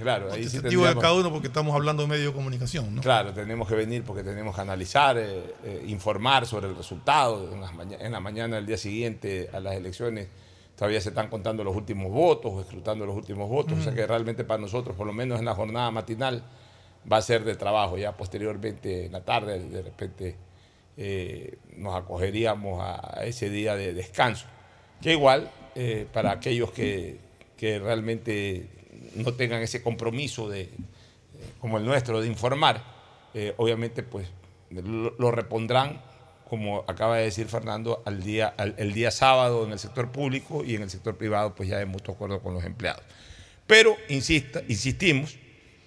Claro, 0.00 0.32
ahí 0.32 0.48
sí 0.48 0.58
de 0.58 1.00
cada 1.00 1.14
uno 1.14 1.30
porque 1.30 1.46
estamos 1.46 1.74
hablando 1.74 2.02
de 2.02 2.08
medio 2.08 2.26
de 2.28 2.32
comunicación, 2.32 2.94
¿no? 2.96 3.00
Claro, 3.00 3.32
tenemos 3.32 3.68
que 3.68 3.74
venir 3.76 4.02
porque 4.02 4.24
tenemos 4.24 4.54
que 4.54 4.60
analizar, 4.60 5.16
eh, 5.18 5.54
eh, 5.64 5.84
informar 5.86 6.46
sobre 6.46 6.66
el 6.68 6.76
resultado. 6.76 7.52
En, 7.52 7.60
las 7.60 7.72
maña- 7.74 7.98
en 8.00 8.10
la 8.12 8.20
mañana 8.20 8.56
del 8.56 8.66
día 8.66 8.76
siguiente 8.76 9.48
a 9.52 9.60
las 9.60 9.74
elecciones 9.74 10.28
todavía 10.76 11.00
se 11.00 11.10
están 11.10 11.28
contando 11.28 11.62
los 11.62 11.76
últimos 11.76 12.10
votos 12.10 12.52
o 12.52 12.60
escrutando 12.60 13.06
los 13.06 13.14
últimos 13.14 13.48
votos. 13.48 13.78
O 13.78 13.82
sea 13.82 13.94
que 13.94 14.04
realmente 14.06 14.42
para 14.44 14.60
nosotros, 14.60 14.96
por 14.96 15.06
lo 15.06 15.12
menos 15.12 15.38
en 15.38 15.44
la 15.44 15.54
jornada 15.54 15.90
matinal, 15.92 16.42
va 17.10 17.18
a 17.18 17.22
ser 17.22 17.44
de 17.44 17.54
trabajo. 17.54 17.96
Ya 17.96 18.16
posteriormente, 18.16 19.06
en 19.06 19.12
la 19.12 19.24
tarde, 19.24 19.60
de 19.60 19.82
repente 19.82 20.36
eh, 20.96 21.56
nos 21.76 21.94
acogeríamos 21.94 22.80
a, 22.82 23.20
a 23.20 23.24
ese 23.26 23.48
día 23.50 23.76
de 23.76 23.94
descanso. 23.94 24.46
Que 25.00 25.12
igual, 25.12 25.50
para 26.12 26.32
aquellos 26.32 26.70
que, 26.72 27.18
que 27.56 27.78
realmente 27.78 28.68
no 29.16 29.34
tengan 29.34 29.62
ese 29.62 29.82
compromiso 29.82 30.48
de, 30.48 30.70
como 31.60 31.78
el 31.78 31.84
nuestro 31.84 32.20
de 32.20 32.28
informar, 32.28 32.82
eh, 33.34 33.54
obviamente 33.56 34.02
pues 34.02 34.28
lo, 34.70 35.30
repondrán, 35.30 36.00
como 36.48 36.84
acaba 36.86 37.16
de 37.16 37.24
decir 37.24 37.46
Fernando, 37.46 38.02
al 38.04 38.22
día, 38.22 38.54
el 38.58 38.92
día 38.92 39.10
sábado 39.10 39.64
en 39.64 39.72
el 39.72 39.78
sector 39.78 40.10
público 40.12 40.64
y 40.64 40.74
en 40.74 40.82
el 40.82 40.90
sector 40.90 41.16
privado 41.16 41.54
pues 41.54 41.68
ya 41.68 41.78
de 41.78 41.86
mutuo 41.86 42.14
acuerdo 42.14 42.40
con 42.40 42.54
los 42.54 42.64
empleados. 42.64 43.02
Pero 43.66 43.96
insista, 44.08 44.62
insistimos, 44.68 45.36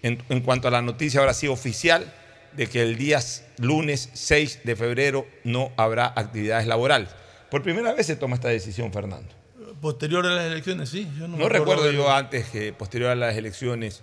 en, 0.02 0.22
en 0.30 0.42
cuanto 0.42 0.68
a 0.68 0.72
la 0.72 0.82
noticia 0.82 1.20
ahora 1.20 1.34
sí 1.34 1.48
oficial, 1.48 2.14
de 2.58 2.68
que 2.68 2.82
el 2.82 2.98
día 2.98 3.20
lunes 3.60 4.10
6 4.14 4.62
de 4.64 4.76
febrero 4.76 5.28
no 5.44 5.72
habrá 5.78 6.12
actividades 6.16 6.66
laborales. 6.66 7.10
Por 7.52 7.62
primera 7.62 7.94
vez 7.94 8.08
se 8.08 8.16
toma 8.16 8.36
esta 8.36 8.50
decisión, 8.50 8.92
Fernando. 8.92 9.37
Posterior 9.82 10.26
a 10.26 10.30
las 10.30 10.46
elecciones, 10.46 10.90
sí. 10.90 11.08
Yo 11.18 11.28
no, 11.28 11.38
No, 11.38 11.50
recuerdo 11.50 11.92
yo 11.92 12.12
antes 12.12 12.50
que 12.50 12.74
posterior 12.74 13.12
a 13.12 13.16
las 13.16 13.36
elecciones 13.36 14.02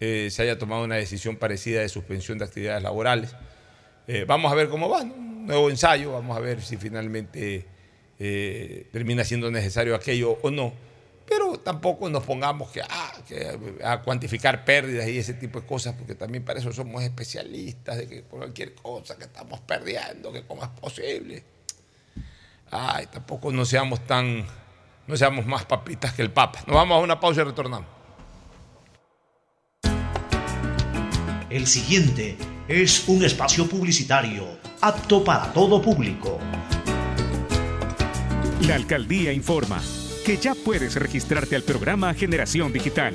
eh, 0.00 0.28
se 0.30 0.42
haya 0.42 0.58
tomado 0.58 0.84
una 0.84 0.96
decisión 0.96 1.36
parecida 1.36 1.80
de 1.80 1.88
suspensión 1.88 2.38
de 2.38 2.44
actividades 2.44 2.82
laborales. 2.82 3.34
Eh, 4.06 4.24
vamos 4.26 4.50
a 4.52 4.54
ver 4.54 4.68
cómo 4.68 4.88
va, 4.88 5.04
¿no? 5.04 5.14
un 5.14 5.46
nuevo 5.46 5.70
ensayo, 5.70 6.12
vamos 6.12 6.36
a 6.36 6.40
ver 6.40 6.62
si 6.62 6.76
finalmente 6.76 7.66
eh, 8.18 8.86
termina 8.92 9.24
siendo 9.24 9.50
necesario 9.50 9.94
aquello 9.94 10.38
o 10.42 10.50
no. 10.50 10.72
Pero 11.28 11.58
tampoco 11.58 12.08
nos 12.08 12.24
pongamos 12.24 12.70
que, 12.70 12.80
ah, 12.80 13.12
que 13.26 13.58
a 13.84 14.00
cuantificar 14.00 14.64
pérdidas 14.64 15.08
y 15.08 15.18
ese 15.18 15.34
tipo 15.34 15.60
de 15.60 15.66
cosas, 15.66 15.94
porque 15.94 16.14
también 16.14 16.42
para 16.42 16.58
eso 16.58 16.72
somos 16.72 17.02
especialistas, 17.02 17.98
de 17.98 18.08
que 18.08 18.22
cualquier 18.22 18.74
cosa 18.74 19.16
que 19.18 19.24
estamos 19.24 19.60
perdiendo, 19.60 20.32
que 20.32 20.42
cómo 20.44 20.62
es 20.62 20.70
posible. 20.70 21.44
Ay, 22.70 23.06
tampoco 23.06 23.52
no 23.52 23.64
seamos 23.66 24.06
tan, 24.06 24.46
no 25.08 25.16
seamos 25.16 25.46
más 25.46 25.64
papitas 25.64 26.12
que 26.12 26.22
el 26.22 26.30
Papa. 26.30 26.60
Nos 26.66 26.76
vamos 26.76 26.96
a 26.96 27.00
una 27.00 27.18
pausa 27.18 27.40
y 27.40 27.44
retornamos. 27.44 27.88
El 31.50 31.66
siguiente 31.66 32.36
es 32.68 33.08
un 33.08 33.24
espacio 33.24 33.66
publicitario 33.66 34.44
apto 34.82 35.24
para 35.24 35.50
todo 35.52 35.80
público. 35.80 36.38
La 38.66 38.74
alcaldía 38.74 39.32
informa 39.32 39.80
que 40.26 40.36
ya 40.36 40.54
puedes 40.54 40.94
registrarte 40.96 41.56
al 41.56 41.62
programa 41.62 42.12
Generación 42.12 42.70
Digital. 42.70 43.14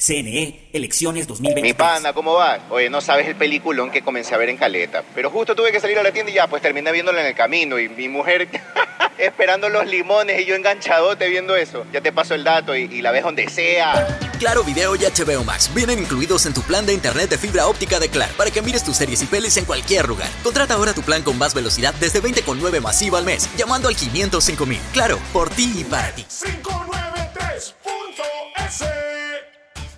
CNE, 0.00 0.70
elecciones 0.72 1.26
2020. 1.26 1.62
Mi 1.62 1.74
pana, 1.74 2.14
¿cómo 2.14 2.32
va? 2.32 2.58
Oye, 2.70 2.88
no 2.88 3.02
sabes 3.02 3.28
el 3.28 3.36
peliculón 3.36 3.90
que 3.90 4.00
comencé 4.00 4.34
a 4.34 4.38
ver 4.38 4.48
en 4.48 4.56
Caleta. 4.56 5.04
Pero 5.14 5.28
justo 5.28 5.54
tuve 5.54 5.70
que 5.72 5.78
salir 5.78 5.98
a 5.98 6.02
la 6.02 6.10
tienda 6.10 6.32
y 6.32 6.34
ya, 6.34 6.46
pues 6.46 6.62
terminé 6.62 6.90
viéndolo 6.90 7.20
en 7.20 7.26
el 7.26 7.34
camino. 7.34 7.78
Y 7.78 7.90
mi 7.90 8.08
mujer 8.08 8.48
esperando 9.18 9.68
los 9.68 9.86
limones 9.86 10.40
y 10.40 10.46
yo 10.46 10.54
enganchadote 10.54 11.28
viendo 11.28 11.54
eso. 11.54 11.84
Ya 11.92 12.00
te 12.00 12.12
paso 12.12 12.34
el 12.34 12.44
dato 12.44 12.74
y, 12.74 12.84
y 12.84 13.02
la 13.02 13.10
ves 13.10 13.24
donde 13.24 13.46
sea. 13.50 14.18
Claro 14.38 14.64
Video 14.64 14.96
y 14.96 15.00
HBO 15.00 15.44
Max 15.44 15.70
vienen 15.74 15.98
incluidos 15.98 16.46
en 16.46 16.54
tu 16.54 16.62
plan 16.62 16.86
de 16.86 16.94
internet 16.94 17.28
de 17.28 17.36
fibra 17.36 17.66
óptica 17.66 18.00
de 18.00 18.08
Claro 18.08 18.32
para 18.38 18.50
que 18.50 18.62
mires 18.62 18.82
tus 18.82 18.96
series 18.96 19.20
y 19.20 19.26
pelis 19.26 19.58
en 19.58 19.66
cualquier 19.66 20.08
lugar. 20.08 20.30
Contrata 20.42 20.72
ahora 20.74 20.94
tu 20.94 21.02
plan 21.02 21.22
con 21.22 21.36
más 21.36 21.52
velocidad 21.52 21.92
desde 22.00 22.22
20,9 22.22 22.80
masiva 22.80 23.18
al 23.18 23.26
mes, 23.26 23.50
llamando 23.58 23.88
al 23.88 23.96
505.000. 23.96 24.78
Claro, 24.94 25.18
por 25.34 25.50
ti 25.50 25.70
y 25.76 25.84
para 25.84 26.10
ti. 26.14 26.24
593.es 26.30 29.09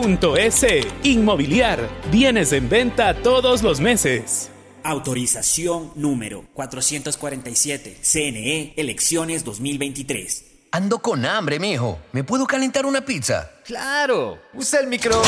www.inmobiliariapublica.es. 0.00 0.86
Inmobiliar, 1.04 1.88
bienes 2.10 2.52
en 2.52 2.68
venta 2.68 3.14
todos 3.14 3.62
los 3.62 3.80
meses. 3.80 4.50
Autorización 4.82 5.92
número 5.94 6.44
447. 6.54 7.98
CNE, 8.02 8.74
elecciones 8.76 9.44
2023. 9.44 10.46
Ando 10.72 11.00
con 11.00 11.24
hambre, 11.26 11.58
mijo. 11.58 11.98
¿Me 12.12 12.24
puedo 12.24 12.46
calentar 12.46 12.86
una 12.86 13.04
pizza? 13.04 13.50
Claro, 13.64 14.38
usa 14.54 14.80
el 14.80 14.86
micro. 14.86 15.20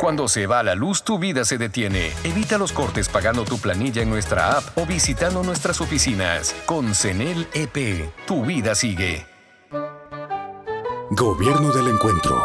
Cuando 0.00 0.28
se 0.28 0.46
va 0.46 0.62
la 0.62 0.74
luz, 0.74 1.02
tu 1.02 1.18
vida 1.18 1.44
se 1.44 1.58
detiene. 1.58 2.10
Evita 2.24 2.58
los 2.58 2.72
cortes 2.72 3.08
pagando 3.08 3.44
tu 3.44 3.58
planilla 3.58 4.02
en 4.02 4.10
nuestra 4.10 4.56
app 4.56 4.78
o 4.78 4.86
visitando 4.86 5.42
nuestras 5.42 5.80
oficinas. 5.80 6.54
Con 6.66 6.94
CENEL 6.94 7.46
EP, 7.52 8.10
tu 8.26 8.44
vida 8.44 8.74
sigue. 8.74 9.26
Gobierno 11.12 11.72
del 11.72 11.88
Encuentro. 11.88 12.40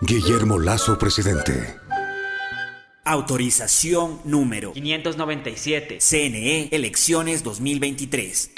Guillermo 0.00 0.58
Lazo, 0.58 0.98
presidente. 0.98 1.76
Autorización 3.04 4.18
número 4.24 4.72
597. 4.72 5.98
CNE 6.00 6.68
Elecciones 6.72 7.44
2023. 7.44 8.57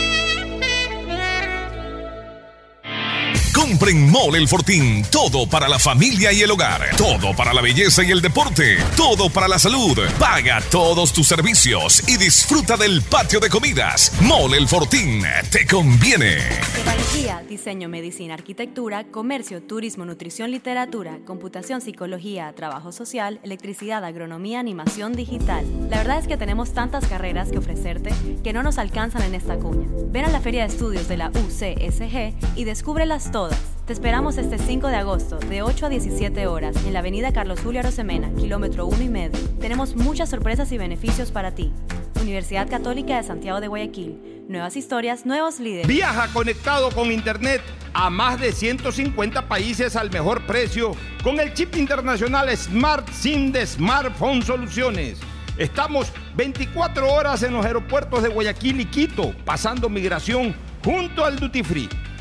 Compren 3.71 4.11
Mole 4.11 4.37
El 4.37 4.49
Fortín. 4.49 5.01
Todo 5.09 5.47
para 5.47 5.69
la 5.69 5.79
familia 5.79 6.33
y 6.33 6.41
el 6.41 6.51
hogar. 6.51 6.89
Todo 6.97 7.33
para 7.33 7.53
la 7.53 7.61
belleza 7.61 8.03
y 8.03 8.11
el 8.11 8.21
deporte. 8.21 8.75
Todo 8.97 9.29
para 9.29 9.47
la 9.47 9.57
salud. 9.57 9.97
Paga 10.19 10.59
todos 10.69 11.13
tus 11.13 11.25
servicios 11.25 12.03
y 12.05 12.17
disfruta 12.17 12.75
del 12.75 13.01
patio 13.01 13.39
de 13.39 13.49
comidas. 13.49 14.11
Mole 14.23 14.57
El 14.57 14.67
Fortín. 14.67 15.23
Te 15.49 15.65
conviene. 15.65 16.39
Tecnología, 16.75 17.43
diseño, 17.47 17.87
medicina, 17.87 18.33
arquitectura, 18.33 19.05
comercio, 19.05 19.63
turismo, 19.63 20.03
nutrición, 20.03 20.51
literatura, 20.51 21.19
computación, 21.25 21.79
psicología, 21.79 22.51
trabajo 22.53 22.91
social, 22.91 23.39
electricidad, 23.41 24.03
agronomía, 24.03 24.59
animación 24.59 25.13
digital. 25.13 25.65
La 25.89 25.99
verdad 25.99 26.19
es 26.19 26.27
que 26.27 26.35
tenemos 26.35 26.73
tantas 26.73 27.07
carreras 27.07 27.49
que 27.49 27.59
ofrecerte 27.59 28.13
que 28.43 28.51
no 28.51 28.63
nos 28.63 28.77
alcanzan 28.77 29.21
en 29.21 29.33
esta 29.33 29.55
cuña. 29.55 29.87
Ven 30.07 30.25
a 30.25 30.29
la 30.29 30.41
Feria 30.41 30.63
de 30.63 30.73
Estudios 30.73 31.07
de 31.07 31.15
la 31.15 31.29
UCSG 31.29 32.57
y 32.57 32.63
descúbrelas 32.65 33.31
todas. 33.31 33.60
Te 33.85 33.93
esperamos 33.93 34.37
este 34.37 34.57
5 34.57 34.87
de 34.87 34.95
agosto, 34.95 35.37
de 35.37 35.61
8 35.63 35.87
a 35.87 35.89
17 35.89 36.47
horas, 36.47 36.75
en 36.85 36.93
la 36.93 36.99
avenida 36.99 37.33
Carlos 37.33 37.59
Julio 37.61 37.81
Arosemena, 37.81 38.31
kilómetro 38.35 38.85
1 38.85 39.01
y 39.01 39.09
medio. 39.09 39.39
Tenemos 39.59 39.95
muchas 39.95 40.29
sorpresas 40.29 40.71
y 40.71 40.77
beneficios 40.77 41.31
para 41.31 41.51
ti. 41.51 41.73
Universidad 42.21 42.69
Católica 42.69 43.17
de 43.17 43.23
Santiago 43.23 43.59
de 43.59 43.67
Guayaquil. 43.67 44.45
Nuevas 44.47 44.75
historias, 44.77 45.25
nuevos 45.25 45.59
líderes. 45.59 45.87
Viaja 45.87 46.27
conectado 46.31 46.91
con 46.91 47.11
Internet 47.11 47.61
a 47.93 48.09
más 48.09 48.39
de 48.39 48.51
150 48.51 49.47
países 49.47 49.95
al 49.95 50.11
mejor 50.11 50.45
precio 50.45 50.91
con 51.23 51.39
el 51.39 51.53
chip 51.53 51.75
internacional 51.75 52.55
Smart 52.55 53.09
SIM 53.09 53.51
de 53.51 53.65
Smartphone 53.65 54.41
Soluciones. 54.43 55.19
Estamos 55.57 56.11
24 56.35 57.11
horas 57.11 57.43
en 57.43 57.53
los 57.53 57.65
aeropuertos 57.65 58.23
de 58.23 58.29
Guayaquil 58.29 58.79
y 58.81 58.85
Quito, 58.85 59.33
pasando 59.43 59.89
migración 59.89 60.55
junto 60.83 61.25
al 61.25 61.37
Duty 61.37 61.63
Free. 61.63 61.89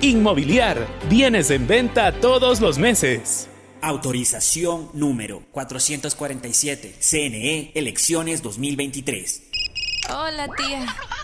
Inmobiliar, 0.00 0.86
bienes 1.10 1.50
en 1.50 1.66
venta 1.66 2.12
todos 2.12 2.62
los 2.62 2.78
meses. 2.78 3.46
Autorización 3.82 4.88
número 4.94 5.42
447. 5.52 6.94
CNE 6.98 7.72
Elecciones 7.74 8.42
2023. 8.42 9.42
Hola, 10.08 10.48
tía. 10.56 10.86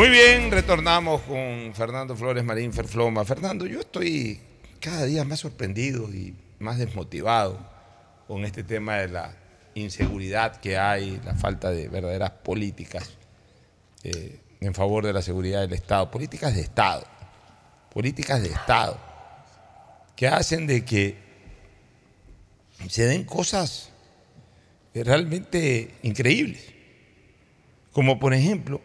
Muy 0.00 0.08
bien, 0.08 0.50
retornamos 0.50 1.20
con 1.20 1.74
Fernando 1.74 2.16
Flores 2.16 2.42
Marín 2.42 2.72
Ferfloma. 2.72 3.22
Fernando, 3.26 3.66
yo 3.66 3.80
estoy 3.80 4.40
cada 4.80 5.04
día 5.04 5.26
más 5.26 5.40
sorprendido 5.40 6.08
y 6.08 6.34
más 6.58 6.78
desmotivado 6.78 7.58
con 8.26 8.46
este 8.46 8.64
tema 8.64 8.96
de 8.96 9.08
la 9.08 9.36
inseguridad 9.74 10.56
que 10.56 10.78
hay, 10.78 11.20
la 11.22 11.34
falta 11.34 11.70
de 11.70 11.88
verdaderas 11.88 12.30
políticas 12.30 13.10
eh, 14.02 14.40
en 14.62 14.72
favor 14.72 15.04
de 15.04 15.12
la 15.12 15.20
seguridad 15.20 15.60
del 15.60 15.74
Estado, 15.74 16.10
políticas 16.10 16.54
de 16.54 16.62
Estado, 16.62 17.04
políticas 17.92 18.42
de 18.42 18.48
Estado, 18.48 18.98
que 20.16 20.28
hacen 20.28 20.66
de 20.66 20.82
que 20.82 21.18
se 22.88 23.04
den 23.04 23.24
cosas 23.24 23.90
realmente 24.94 25.94
increíbles, 26.02 26.72
como 27.92 28.18
por 28.18 28.32
ejemplo 28.32 28.80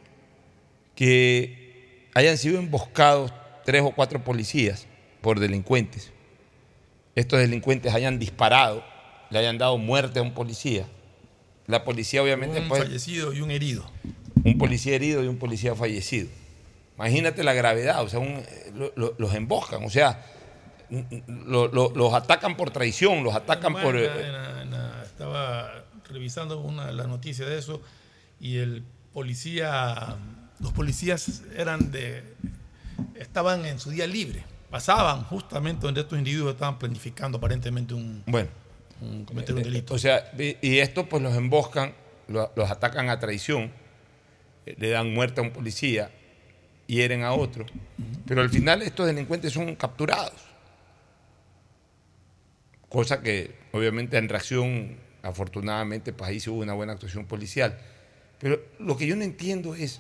que 0.95 2.09
hayan 2.13 2.37
sido 2.37 2.57
emboscados 2.59 3.33
tres 3.65 3.81
o 3.83 3.91
cuatro 3.91 4.23
policías 4.23 4.87
por 5.21 5.39
delincuentes. 5.39 6.11
Estos 7.15 7.39
delincuentes 7.39 7.93
hayan 7.93 8.19
disparado, 8.19 8.83
le 9.29 9.39
hayan 9.39 9.57
dado 9.57 9.77
muerte 9.77 10.19
a 10.19 10.21
un 10.21 10.33
policía. 10.33 10.85
La 11.67 11.83
policía 11.83 12.21
obviamente... 12.21 12.59
Un 12.59 12.67
pues, 12.67 12.83
fallecido 12.83 13.33
y 13.33 13.41
un 13.41 13.51
herido. 13.51 13.89
un 14.43 14.57
policía 14.57 14.95
herido 14.95 15.23
y 15.23 15.27
un 15.27 15.37
policía 15.37 15.75
fallecido. 15.75 16.27
Imagínate 16.95 17.43
la 17.43 17.53
gravedad, 17.53 18.03
o 18.03 18.07
sea, 18.09 18.19
un- 18.19 18.43
lo- 18.75 18.93
lo- 18.95 19.15
los 19.17 19.33
emboscan, 19.33 19.83
o 19.83 19.89
sea, 19.89 20.23
lo- 21.27 21.67
lo- 21.67 21.91
los 21.95 22.13
atacan 22.13 22.55
por 22.55 22.71
traición, 22.71 23.23
los 23.23 23.33
atacan 23.35 23.73
por... 23.73 23.97
eh, 23.97 24.07
estaba 25.03 25.85
revisando 26.09 26.59
una 26.59 26.91
la 26.91 27.07
noticia 27.07 27.45
de 27.45 27.57
eso 27.57 27.81
y 28.39 28.57
el 28.57 28.83
policía, 29.13 30.17
los 30.59 30.71
policías 30.71 31.41
eran 31.55 31.91
de, 31.91 32.23
estaban 33.15 33.65
en 33.65 33.79
su 33.79 33.89
día 33.89 34.07
libre, 34.07 34.43
pasaban 34.69 35.23
justamente 35.23 35.85
donde 35.85 36.01
estos 36.01 36.17
individuos 36.17 36.53
estaban 36.53 36.79
planificando 36.79 37.37
aparentemente 37.37 37.93
un, 37.93 38.23
Bueno. 38.25 38.49
un- 39.01 39.25
cometer 39.25 39.55
un 39.55 39.63
delito. 39.63 39.93
O 39.93 39.97
sea, 39.97 40.31
y 40.37 40.77
estos 40.79 41.07
pues 41.07 41.21
los 41.21 41.35
emboscan, 41.35 41.93
lo- 42.27 42.51
los 42.55 42.69
atacan 42.71 43.09
a 43.09 43.19
traición, 43.19 43.71
eh, 44.65 44.75
le 44.77 44.89
dan 44.89 45.13
muerte 45.13 45.41
a 45.41 45.43
un 45.43 45.51
policía, 45.51 46.09
hieren 46.87 47.23
a 47.23 47.33
otro, 47.33 47.65
pero 48.27 48.41
al 48.41 48.49
final 48.49 48.81
estos 48.81 49.05
delincuentes 49.07 49.51
son 49.53 49.75
capturados. 49.75 50.33
Cosa 52.89 53.21
que 53.21 53.55
obviamente 53.73 54.17
en 54.17 54.29
reacción, 54.29 54.97
afortunadamente, 55.23 56.13
pues 56.13 56.29
ahí 56.29 56.39
sí 56.39 56.49
hubo 56.49 56.59
una 56.61 56.73
buena 56.73 56.93
actuación 56.93 57.25
policial. 57.25 57.77
Pero 58.39 58.59
lo 58.79 58.95
que 58.95 59.07
yo 59.07 59.15
no 59.15 59.23
entiendo 59.23 59.75
es 59.75 59.99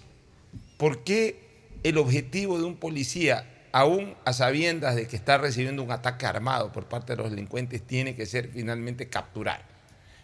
por 0.77 1.03
qué 1.03 1.39
el 1.83 1.97
objetivo 1.97 2.57
de 2.57 2.65
un 2.65 2.77
policía, 2.77 3.67
aún 3.71 4.15
a 4.25 4.33
sabiendas 4.33 4.95
de 4.95 5.07
que 5.07 5.15
está 5.15 5.37
recibiendo 5.37 5.83
un 5.83 5.91
ataque 5.91 6.25
armado 6.25 6.71
por 6.71 6.85
parte 6.85 7.13
de 7.13 7.17
los 7.21 7.29
delincuentes, 7.29 7.85
tiene 7.85 8.15
que 8.15 8.25
ser 8.25 8.49
finalmente 8.49 9.09
capturar. 9.09 9.65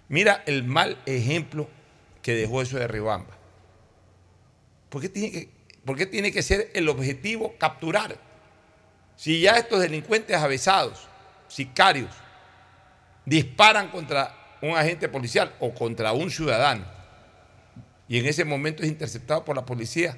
Mira 0.10 0.44
el 0.46 0.64
mal 0.64 0.98
ejemplo 1.06 1.70
que 2.22 2.36
dejó 2.36 2.62
eso 2.62 2.78
de 2.78 2.88
Ribamba. 2.88 3.38
¿Por 4.90 5.02
qué 5.02 5.10
tiene 6.06 6.32
que, 6.32 6.44
ser 6.44 6.70
el 6.74 6.90
objetivo 6.90 7.56
capturar? 7.58 8.18
Si 9.16 9.40
ya 9.40 9.58
estos 9.58 9.80
delincuentes 9.80 10.36
avesados, 10.36 11.08
sicarios, 11.48 12.12
disparan 13.26 13.90
contra 13.90 14.58
un 14.62 14.76
agente 14.76 15.08
policial 15.08 15.54
o 15.60 15.74
contra 15.74 16.12
un 16.12 16.30
ciudadano 16.30 16.86
y 18.12 18.20
en 18.20 18.26
ese 18.26 18.44
momento 18.44 18.84
es 18.84 18.90
interceptado 18.90 19.46
por 19.46 19.56
la 19.56 19.66
policía, 19.66 20.18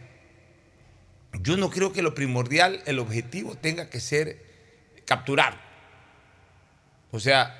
yo 1.41 1.57
no 1.57 1.69
creo 1.69 1.91
que 1.93 2.01
lo 2.01 2.13
primordial, 2.13 2.81
el 2.86 2.99
objetivo 2.99 3.55
tenga 3.55 3.89
que 3.89 3.99
ser 3.99 4.38
capturar. 5.05 5.59
O 7.11 7.19
sea, 7.19 7.59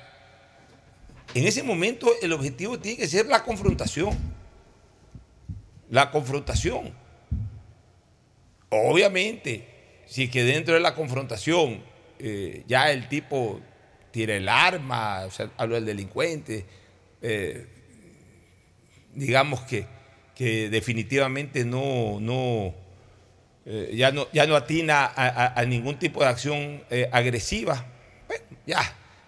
en 1.34 1.46
ese 1.46 1.62
momento 1.62 2.10
el 2.22 2.32
objetivo 2.32 2.78
tiene 2.78 2.98
que 2.98 3.08
ser 3.08 3.26
la 3.26 3.42
confrontación. 3.42 4.16
La 5.90 6.10
confrontación. 6.10 6.92
Obviamente, 8.70 9.68
si 10.06 10.28
que 10.28 10.44
dentro 10.44 10.74
de 10.74 10.80
la 10.80 10.94
confrontación 10.94 11.82
eh, 12.18 12.64
ya 12.66 12.90
el 12.90 13.08
tipo 13.08 13.60
tira 14.10 14.36
el 14.36 14.48
arma, 14.48 15.24
o 15.26 15.30
sea, 15.30 15.50
hablo 15.56 15.74
del 15.74 15.86
delincuente, 15.86 16.64
eh, 17.22 17.66
digamos 19.14 19.60
que, 19.62 19.86
que 20.34 20.68
definitivamente 20.68 21.64
no, 21.64 22.18
no, 22.20 22.74
eh, 23.66 23.92
ya 23.94 24.12
no, 24.12 24.28
ya 24.32 24.46
no 24.46 24.56
atina 24.56 25.10
a, 25.14 25.64
ningún 25.64 25.98
tipo 25.98 26.20
de 26.20 26.28
acción 26.28 26.84
eh, 26.90 27.08
agresiva, 27.10 27.84
bueno, 28.28 28.44
ya 28.66 28.82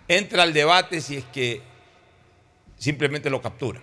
entra 0.08 0.42
al 0.42 0.52
debate 0.52 1.00
si 1.00 1.16
es 1.16 1.24
que 1.24 1.62
simplemente 2.78 3.30
lo 3.30 3.40
captura. 3.40 3.80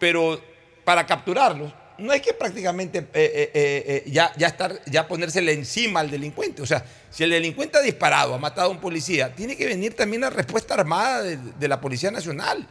Pero 0.00 0.40
para 0.84 1.04
capturarlo, 1.04 1.72
no 1.98 2.12
es 2.12 2.22
que 2.22 2.32
prácticamente 2.32 3.06
eh, 3.12 4.04
ya, 4.06 4.32
ya, 4.36 4.46
estar, 4.46 4.80
ya 4.86 5.06
ponérsele 5.06 5.52
encima 5.52 6.00
al 6.00 6.10
delincuente. 6.10 6.62
O 6.62 6.66
sea, 6.66 6.84
si 7.10 7.24
el 7.24 7.30
delincuente 7.30 7.78
ha 7.78 7.82
disparado, 7.82 8.34
ha 8.34 8.38
matado 8.38 8.68
a 8.68 8.70
un 8.70 8.80
policía, 8.80 9.34
tiene 9.34 9.56
que 9.56 9.66
venir 9.66 9.94
también 9.94 10.22
la 10.22 10.30
respuesta 10.30 10.74
armada 10.74 11.22
de, 11.22 11.36
de 11.36 11.68
la 11.68 11.80
Policía 11.80 12.10
Nacional. 12.10 12.66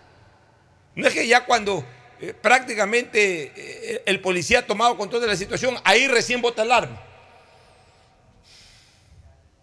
No 0.95 1.07
es 1.07 1.13
que 1.13 1.27
ya 1.27 1.45
cuando 1.45 1.83
eh, 2.29 2.33
prácticamente 2.33 3.51
eh, 3.55 4.03
el 4.05 4.19
policía 4.21 4.59
ha 4.59 4.65
tomado 4.65 4.97
control 4.97 5.21
de 5.21 5.27
la 5.27 5.35
situación, 5.35 5.75
ahí 5.83 6.07
recién 6.07 6.41
bota 6.41 6.63
el 6.63 6.71
arma. 6.71 7.01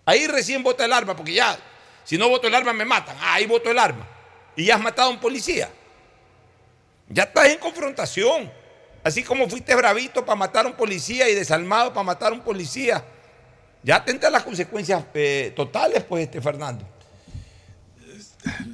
Ahí 0.05 0.27
recién 0.27 0.63
bota 0.63 0.85
el 0.85 0.93
arma, 0.93 1.17
porque 1.17 1.33
ya, 1.33 1.59
si 2.05 2.19
no 2.19 2.29
voto 2.29 2.49
el 2.49 2.55
arma 2.55 2.73
me 2.73 2.85
matan. 2.85 3.17
Ah, 3.21 3.35
ahí 3.35 3.47
voto 3.47 3.71
el 3.71 3.79
arma. 3.79 4.07
Y 4.57 4.67
ya 4.67 4.75
has 4.75 4.81
matado 4.81 5.09
a 5.09 5.13
un 5.13 5.21
policía. 5.21 5.71
Ya 7.09 7.25
estás 7.25 7.47
en 7.47 7.59
confrontación. 7.59 8.51
Así 9.05 9.23
como 9.23 9.49
fuiste 9.49 9.75
bravito 9.75 10.25
para 10.25 10.37
matar 10.37 10.65
a 10.65 10.69
un 10.69 10.75
policía 10.75 11.29
y 11.29 11.35
desalmado 11.35 11.93
para 11.93 12.05
matar 12.05 12.33
a 12.33 12.35
un 12.35 12.43
policía. 12.43 13.05
Ya 13.83 13.97
a 13.97 14.31
las 14.31 14.45
consecuencias 14.45 15.05
eh, 15.15 15.53
totales, 15.57 16.05
pues, 16.05 16.25
este 16.25 16.41
Fernando. 16.41 16.87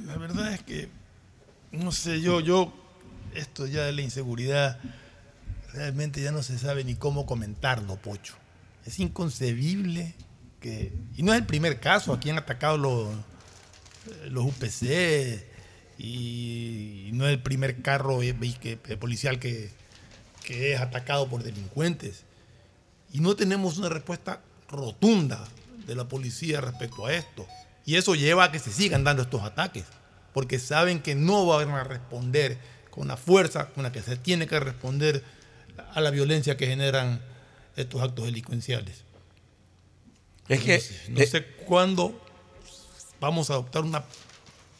La 0.05 0.17
verdad 0.17 0.53
es 0.53 0.61
que, 0.63 0.89
no 1.71 1.91
sé, 1.91 2.21
yo, 2.21 2.39
yo, 2.39 2.71
esto 3.39 3.65
ya 3.67 3.85
de 3.85 3.93
la 3.93 4.01
inseguridad, 4.01 4.79
realmente 5.73 6.21
ya 6.21 6.31
no 6.31 6.43
se 6.43 6.57
sabe 6.57 6.83
ni 6.83 6.95
cómo 6.95 7.25
comentarlo, 7.25 7.95
Pocho. 7.97 8.35
Es 8.85 8.99
inconcebible 8.99 10.15
que, 10.59 10.93
y 11.15 11.23
no 11.23 11.33
es 11.33 11.39
el 11.39 11.45
primer 11.45 11.79
caso, 11.79 12.13
aquí 12.13 12.29
han 12.29 12.37
atacado 12.37 12.77
los, 12.77 13.09
los 14.29 14.45
UPC 14.45 15.43
y 15.97 17.09
no 17.13 17.27
es 17.27 17.33
el 17.33 17.41
primer 17.41 17.81
carro 17.81 18.21
eh, 18.23 18.35
eh, 18.41 18.97
policial 18.97 19.39
que, 19.39 19.69
que 20.43 20.73
es 20.73 20.81
atacado 20.81 21.27
por 21.27 21.43
delincuentes. 21.43 22.23
Y 23.11 23.19
no 23.19 23.35
tenemos 23.35 23.77
una 23.77 23.89
respuesta 23.89 24.41
rotunda 24.69 25.47
de 25.85 25.95
la 25.95 26.07
policía 26.07 26.61
respecto 26.61 27.05
a 27.05 27.13
esto. 27.13 27.45
Y 27.85 27.95
eso 27.95 28.15
lleva 28.15 28.45
a 28.45 28.51
que 28.51 28.59
se 28.59 28.71
sigan 28.71 29.03
dando 29.03 29.23
estos 29.23 29.41
ataques, 29.43 29.85
porque 30.33 30.59
saben 30.59 31.01
que 31.01 31.15
no 31.15 31.45
van 31.45 31.69
a 31.71 31.83
responder 31.83 32.57
con 32.99 33.07
la 33.07 33.15
fuerza 33.15 33.67
con 33.69 33.83
la 33.83 33.93
que 33.93 34.01
se 34.01 34.17
tiene 34.17 34.45
que 34.45 34.59
responder 34.59 35.23
a 35.93 36.01
la 36.01 36.09
violencia 36.11 36.57
que 36.57 36.67
generan 36.67 37.21
estos 37.77 38.01
actos 38.01 38.25
delincuenciales. 38.25 39.05
Es 40.49 40.59
que- 40.59 40.73
no 40.75 40.81
sé, 40.81 41.11
no 41.11 41.25
sé 41.25 41.45
cuándo 41.65 42.21
vamos 43.21 43.49
a 43.49 43.53
adoptar 43.53 43.83
una 43.83 44.03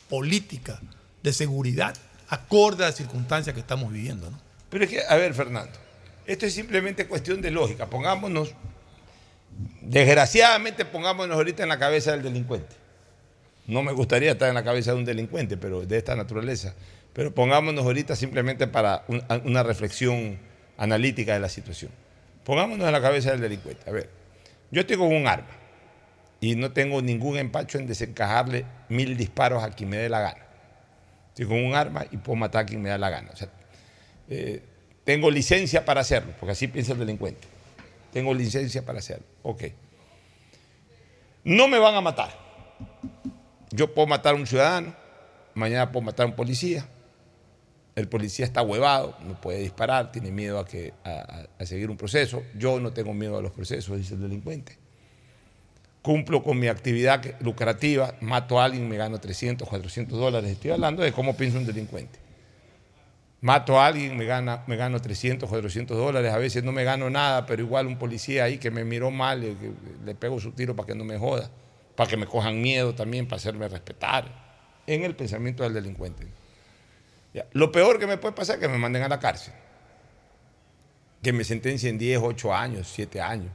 política 0.10 0.82
de 1.24 1.32
seguridad 1.32 1.96
acorde 2.28 2.84
a 2.84 2.88
las 2.88 2.98
circunstancias 2.98 3.54
que 3.54 3.62
estamos 3.62 3.90
viviendo. 3.94 4.30
¿no? 4.30 4.38
Pero 4.70 4.84
es 4.84 4.90
que, 4.90 5.02
a 5.02 5.16
ver, 5.16 5.34
Fernando, 5.34 5.80
esto 6.26 6.46
es 6.46 6.54
simplemente 6.54 7.08
cuestión 7.08 7.40
de 7.42 7.52
lógica. 7.52 7.90
Pongámonos, 7.90 8.54
desgraciadamente, 9.80 10.84
pongámonos 10.84 11.38
ahorita 11.38 11.64
en 11.64 11.70
la 11.70 11.80
cabeza 11.80 12.12
del 12.12 12.24
delincuente. 12.24 12.76
No 13.66 13.82
me 13.82 13.94
gustaría 13.94 14.32
estar 14.34 14.50
en 14.50 14.56
la 14.56 14.64
cabeza 14.66 14.92
de 14.92 14.98
un 14.98 15.06
delincuente, 15.06 15.56
pero 15.56 15.86
de 15.86 15.98
esta 15.98 16.18
naturaleza. 16.18 16.76
Pero 17.14 17.34
pongámonos 17.34 17.84
ahorita 17.86 18.16
simplemente 18.16 18.68
para 18.68 19.04
un- 19.08 19.24
una 19.46 19.64
reflexión 19.64 20.40
analítica 20.78 21.34
de 21.34 21.40
la 21.40 21.50
situación. 21.50 21.92
Pongámonos 22.44 22.86
en 22.88 22.94
la 22.94 23.02
cabeza 23.02 23.32
del 23.32 23.42
delincuente. 23.42 23.90
A 23.90 23.94
ver, 23.94 24.10
yo 24.72 24.86
con 24.98 25.14
un 25.14 25.28
arma 25.28 25.48
y 26.40 26.56
no 26.56 26.72
tengo 26.72 27.02
ningún 27.02 27.38
empacho 27.38 27.78
en 27.78 27.88
desencajarle 27.88 28.66
mil 28.88 29.18
disparos 29.18 29.64
a 29.64 29.72
quien 29.72 29.90
me 29.90 29.98
dé 29.98 30.10
la 30.10 30.22
gana. 30.22 30.46
Con 31.38 31.64
un 31.64 31.74
arma 31.74 32.06
y 32.12 32.18
puedo 32.18 32.36
matar 32.36 32.64
a 32.64 32.66
quien 32.66 32.82
me 32.82 32.90
da 32.90 32.98
la 32.98 33.10
gana. 33.10 33.30
O 33.32 33.36
sea, 33.36 33.50
eh, 34.30 34.62
tengo 35.06 35.32
licencia 35.32 35.86
para 35.86 36.02
hacerlo, 36.02 36.34
porque 36.40 36.52
así 36.52 36.68
piensa 36.68 36.92
el 36.94 37.00
delincuente. 37.00 37.48
Tengo 38.12 38.34
licencia 38.34 38.86
para 38.86 39.00
hacerlo. 39.00 39.26
Ok. 39.44 39.64
No 41.46 41.68
me 41.68 41.80
van 41.80 41.96
a 41.96 42.02
matar. 42.02 42.30
Yo 43.72 43.94
puedo 43.94 44.08
matar 44.08 44.34
a 44.34 44.38
un 44.38 44.46
ciudadano, 44.48 44.94
mañana 45.54 45.92
puedo 45.92 46.06
matar 46.06 46.26
a 46.26 46.30
un 46.30 46.36
policía. 46.36 46.86
El 48.00 48.08
policía 48.08 48.46
está 48.46 48.62
huevado, 48.62 49.18
no 49.28 49.40
puede 49.42 49.60
disparar, 49.60 50.10
tiene 50.14 50.32
miedo 50.32 50.58
a, 50.58 50.66
que, 50.66 50.94
a, 51.04 51.66
seguir 51.66 51.90
un 51.90 51.98
proceso. 51.98 52.44
Yo 52.58 52.80
no 52.80 52.94
tengo 52.94 53.14
miedo 53.14 53.38
a 53.38 53.42
los 53.42 53.52
procesos, 53.52 53.98
dice 53.98 54.14
el 54.14 54.22
delincuente. 54.22 54.78
Cumplo 56.02 56.42
con 56.42 56.58
mi 56.58 56.68
actividad 56.68 57.22
lucrativa, 57.42 58.16
mato 58.22 58.62
a 58.62 58.64
alguien, 58.64 58.88
me 58.88 58.96
gano 58.96 59.20
300, 59.20 59.68
400 59.68 60.18
dólares. 60.18 60.50
Estoy 60.50 60.72
hablando 60.72 61.04
de 61.04 61.12
cómo 61.12 61.36
piensa 61.36 61.58
un 61.58 61.66
delincuente. 61.66 62.20
Mato 63.42 63.78
a 63.78 63.88
alguien, 63.88 64.16
me, 64.16 64.24
gana, 64.24 64.64
me 64.66 64.78
gano 64.78 65.02
300, 65.02 65.50
400 65.50 65.98
dólares. 65.98 66.32
A 66.32 66.38
veces 66.38 66.64
no 66.64 66.72
me 66.72 66.86
gano 66.86 67.10
nada, 67.10 67.46
pero 67.46 67.62
igual 67.62 67.86
un 67.86 67.98
policía 67.98 68.46
ahí 68.46 68.60
que 68.60 68.72
me 68.72 68.86
miró 68.86 69.12
mal, 69.12 69.42
le, 69.42 69.56
le 70.06 70.16
pego 70.16 70.40
su 70.40 70.54
tiro 70.54 70.74
para 70.74 70.88
que 70.88 70.96
no 70.96 71.04
me 71.04 71.18
joda, 71.18 71.52
para 71.98 72.10
que 72.10 72.16
me 72.16 72.28
cojan 72.28 72.62
miedo 72.62 72.96
también, 72.96 73.28
para 73.28 73.36
hacerme 73.36 73.68
respetar. 73.68 74.48
En 74.88 75.04
el 75.04 75.18
pensamiento 75.18 75.64
del 75.64 75.74
delincuente. 75.74 76.39
Lo 77.54 77.72
peor 77.72 78.00
que 78.00 78.08
me 78.08 78.18
puede 78.18 78.34
pasar 78.36 78.56
es 78.56 78.62
que 78.62 78.68
me 78.68 78.78
manden 78.78 79.04
a 79.04 79.08
la 79.10 79.20
cárcel. 79.20 79.54
Que 81.22 81.34
me 81.34 81.44
sentencien 81.44 81.98
10, 81.98 82.20
8 82.22 82.54
años, 82.54 82.90
7 82.94 83.22
años. 83.22 83.52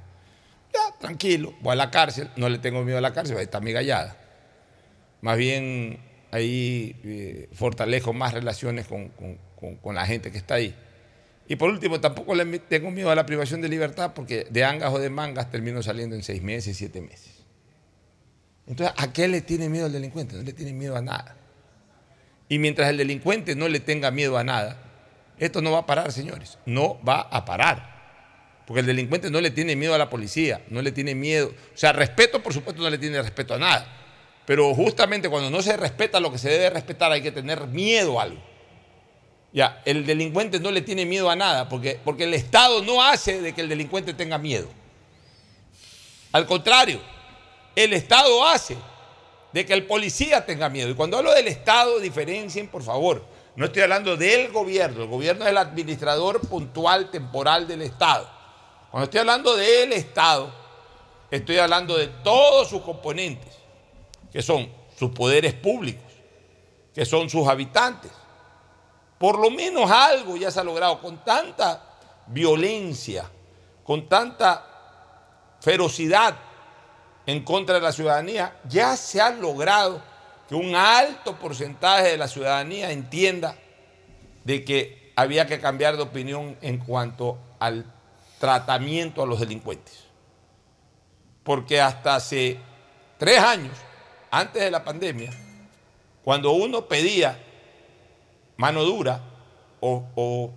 Ya, 0.72 0.98
tranquilo, 0.98 1.54
voy 1.60 1.72
a 1.72 1.76
la 1.76 1.90
cárcel, 1.90 2.30
no 2.36 2.48
le 2.48 2.58
tengo 2.58 2.82
miedo 2.84 2.98
a 2.98 3.00
la 3.00 3.12
cárcel, 3.12 3.36
ahí 3.36 3.44
está 3.44 3.60
mi 3.60 3.72
gallada. 3.72 4.16
Más 5.20 5.36
bien 5.38 5.98
ahí 6.30 6.96
eh, 7.04 7.48
fortalezco 7.52 8.12
más 8.12 8.34
relaciones 8.34 8.86
con, 8.86 9.08
con- 9.08 9.94
la 9.94 10.04
gente 10.04 10.30
que 10.30 10.38
está 10.38 10.54
ahí. 10.54 10.74
Y 11.48 11.56
por 11.56 11.70
último, 11.70 12.00
tampoco 12.00 12.34
le 12.34 12.58
tengo 12.58 12.90
miedo 12.90 13.10
a 13.10 13.14
la 13.14 13.24
privación 13.24 13.60
de 13.60 13.68
libertad 13.68 14.12
porque 14.14 14.46
de 14.50 14.64
angas 14.64 14.92
o 14.92 14.98
de 14.98 15.08
mangas 15.10 15.50
termino 15.50 15.82
saliendo 15.82 16.16
en 16.16 16.22
seis 16.22 16.42
meses, 16.42 16.76
siete 16.76 17.00
meses. 17.00 17.30
Entonces, 18.66 18.94
¿a 18.98 19.12
qué 19.12 19.28
le 19.28 19.40
tiene 19.42 19.68
miedo 19.68 19.86
el 19.86 19.92
delincuente? 19.92 20.36
No 20.36 20.42
le 20.42 20.52
tiene 20.52 20.72
miedo 20.72 20.96
a 20.96 21.02
nada. 21.02 21.36
Y 22.48 22.58
mientras 22.58 22.90
el 22.90 22.96
delincuente 22.96 23.54
no 23.54 23.68
le 23.68 23.80
tenga 23.80 24.10
miedo 24.10 24.36
a 24.36 24.44
nada, 24.44 24.76
esto 25.38 25.60
no 25.60 25.72
va 25.72 25.78
a 25.78 25.86
parar, 25.86 26.12
señores. 26.12 26.58
No 26.66 27.00
va 27.06 27.20
a 27.20 27.44
parar. 27.44 27.94
Porque 28.66 28.80
el 28.80 28.86
delincuente 28.86 29.30
no 29.30 29.40
le 29.40 29.50
tiene 29.50 29.76
miedo 29.76 29.94
a 29.94 29.98
la 29.98 30.08
policía, 30.08 30.62
no 30.68 30.80
le 30.80 30.92
tiene 30.92 31.14
miedo. 31.14 31.48
O 31.48 31.76
sea, 31.76 31.92
respeto, 31.92 32.42
por 32.42 32.52
supuesto, 32.52 32.82
no 32.82 32.90
le 32.90 32.98
tiene 32.98 33.20
respeto 33.20 33.54
a 33.54 33.58
nada. 33.58 33.86
Pero 34.46 34.74
justamente 34.74 35.28
cuando 35.28 35.50
no 35.50 35.62
se 35.62 35.76
respeta 35.76 36.20
lo 36.20 36.30
que 36.30 36.38
se 36.38 36.50
debe 36.50 36.70
respetar, 36.70 37.12
hay 37.12 37.22
que 37.22 37.32
tener 37.32 37.66
miedo 37.66 38.20
a 38.20 38.24
algo. 38.24 38.42
Ya, 39.52 39.82
el 39.84 40.04
delincuente 40.04 40.58
no 40.60 40.70
le 40.70 40.82
tiene 40.82 41.06
miedo 41.06 41.30
a 41.30 41.36
nada, 41.36 41.68
porque, 41.68 42.00
porque 42.04 42.24
el 42.24 42.34
Estado 42.34 42.82
no 42.82 43.02
hace 43.02 43.40
de 43.40 43.52
que 43.52 43.60
el 43.60 43.68
delincuente 43.68 44.12
tenga 44.12 44.36
miedo. 44.36 44.68
Al 46.32 46.46
contrario, 46.46 47.00
el 47.76 47.92
Estado 47.92 48.44
hace 48.46 48.76
de 49.54 49.64
que 49.64 49.72
el 49.72 49.86
policía 49.86 50.44
tenga 50.44 50.68
miedo. 50.68 50.90
Y 50.90 50.94
cuando 50.94 51.16
hablo 51.16 51.32
del 51.32 51.46
Estado, 51.46 52.00
diferencien, 52.00 52.66
por 52.66 52.82
favor. 52.82 53.24
No 53.54 53.66
estoy 53.66 53.82
hablando 53.82 54.16
del 54.16 54.50
gobierno. 54.50 55.04
El 55.04 55.08
gobierno 55.08 55.44
es 55.44 55.50
el 55.52 55.58
administrador 55.58 56.40
puntual, 56.40 57.08
temporal 57.08 57.68
del 57.68 57.82
Estado. 57.82 58.28
Cuando 58.90 59.04
estoy 59.04 59.20
hablando 59.20 59.54
del 59.54 59.92
Estado, 59.92 60.52
estoy 61.30 61.58
hablando 61.58 61.96
de 61.96 62.08
todos 62.24 62.68
sus 62.68 62.82
componentes, 62.82 63.54
que 64.32 64.42
son 64.42 64.68
sus 64.98 65.12
poderes 65.12 65.54
públicos, 65.54 66.12
que 66.92 67.06
son 67.06 67.30
sus 67.30 67.46
habitantes. 67.46 68.10
Por 69.18 69.38
lo 69.38 69.52
menos 69.52 69.88
algo 69.88 70.36
ya 70.36 70.50
se 70.50 70.58
ha 70.58 70.64
logrado 70.64 71.00
con 71.00 71.22
tanta 71.24 71.80
violencia, 72.26 73.30
con 73.84 74.08
tanta 74.08 74.66
ferocidad 75.60 76.34
en 77.26 77.42
contra 77.42 77.76
de 77.76 77.80
la 77.80 77.92
ciudadanía, 77.92 78.56
ya 78.68 78.96
se 78.96 79.20
ha 79.20 79.30
logrado 79.30 80.02
que 80.48 80.54
un 80.54 80.74
alto 80.74 81.36
porcentaje 81.38 82.08
de 82.08 82.16
la 82.16 82.28
ciudadanía 82.28 82.90
entienda 82.90 83.56
de 84.44 84.64
que 84.64 85.12
había 85.16 85.46
que 85.46 85.60
cambiar 85.60 85.96
de 85.96 86.02
opinión 86.02 86.56
en 86.60 86.78
cuanto 86.78 87.38
al 87.58 87.86
tratamiento 88.38 89.22
a 89.22 89.26
los 89.26 89.40
delincuentes. 89.40 90.04
Porque 91.42 91.80
hasta 91.80 92.16
hace 92.16 92.58
tres 93.18 93.38
años, 93.38 93.76
antes 94.30 94.62
de 94.62 94.70
la 94.70 94.84
pandemia, 94.84 95.30
cuando 96.24 96.52
uno 96.52 96.86
pedía 96.86 97.38
mano 98.56 98.84
dura 98.84 99.20
o, 99.80 100.52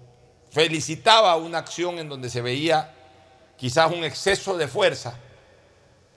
felicitaba 0.49 1.35
una 1.35 1.57
acción 1.57 1.99
en 1.99 2.07
donde 2.07 2.29
se 2.29 2.41
veía 2.41 2.93
quizás 3.57 3.91
un 3.91 4.03
exceso 4.05 4.57
de 4.57 4.67
fuerza, 4.67 5.19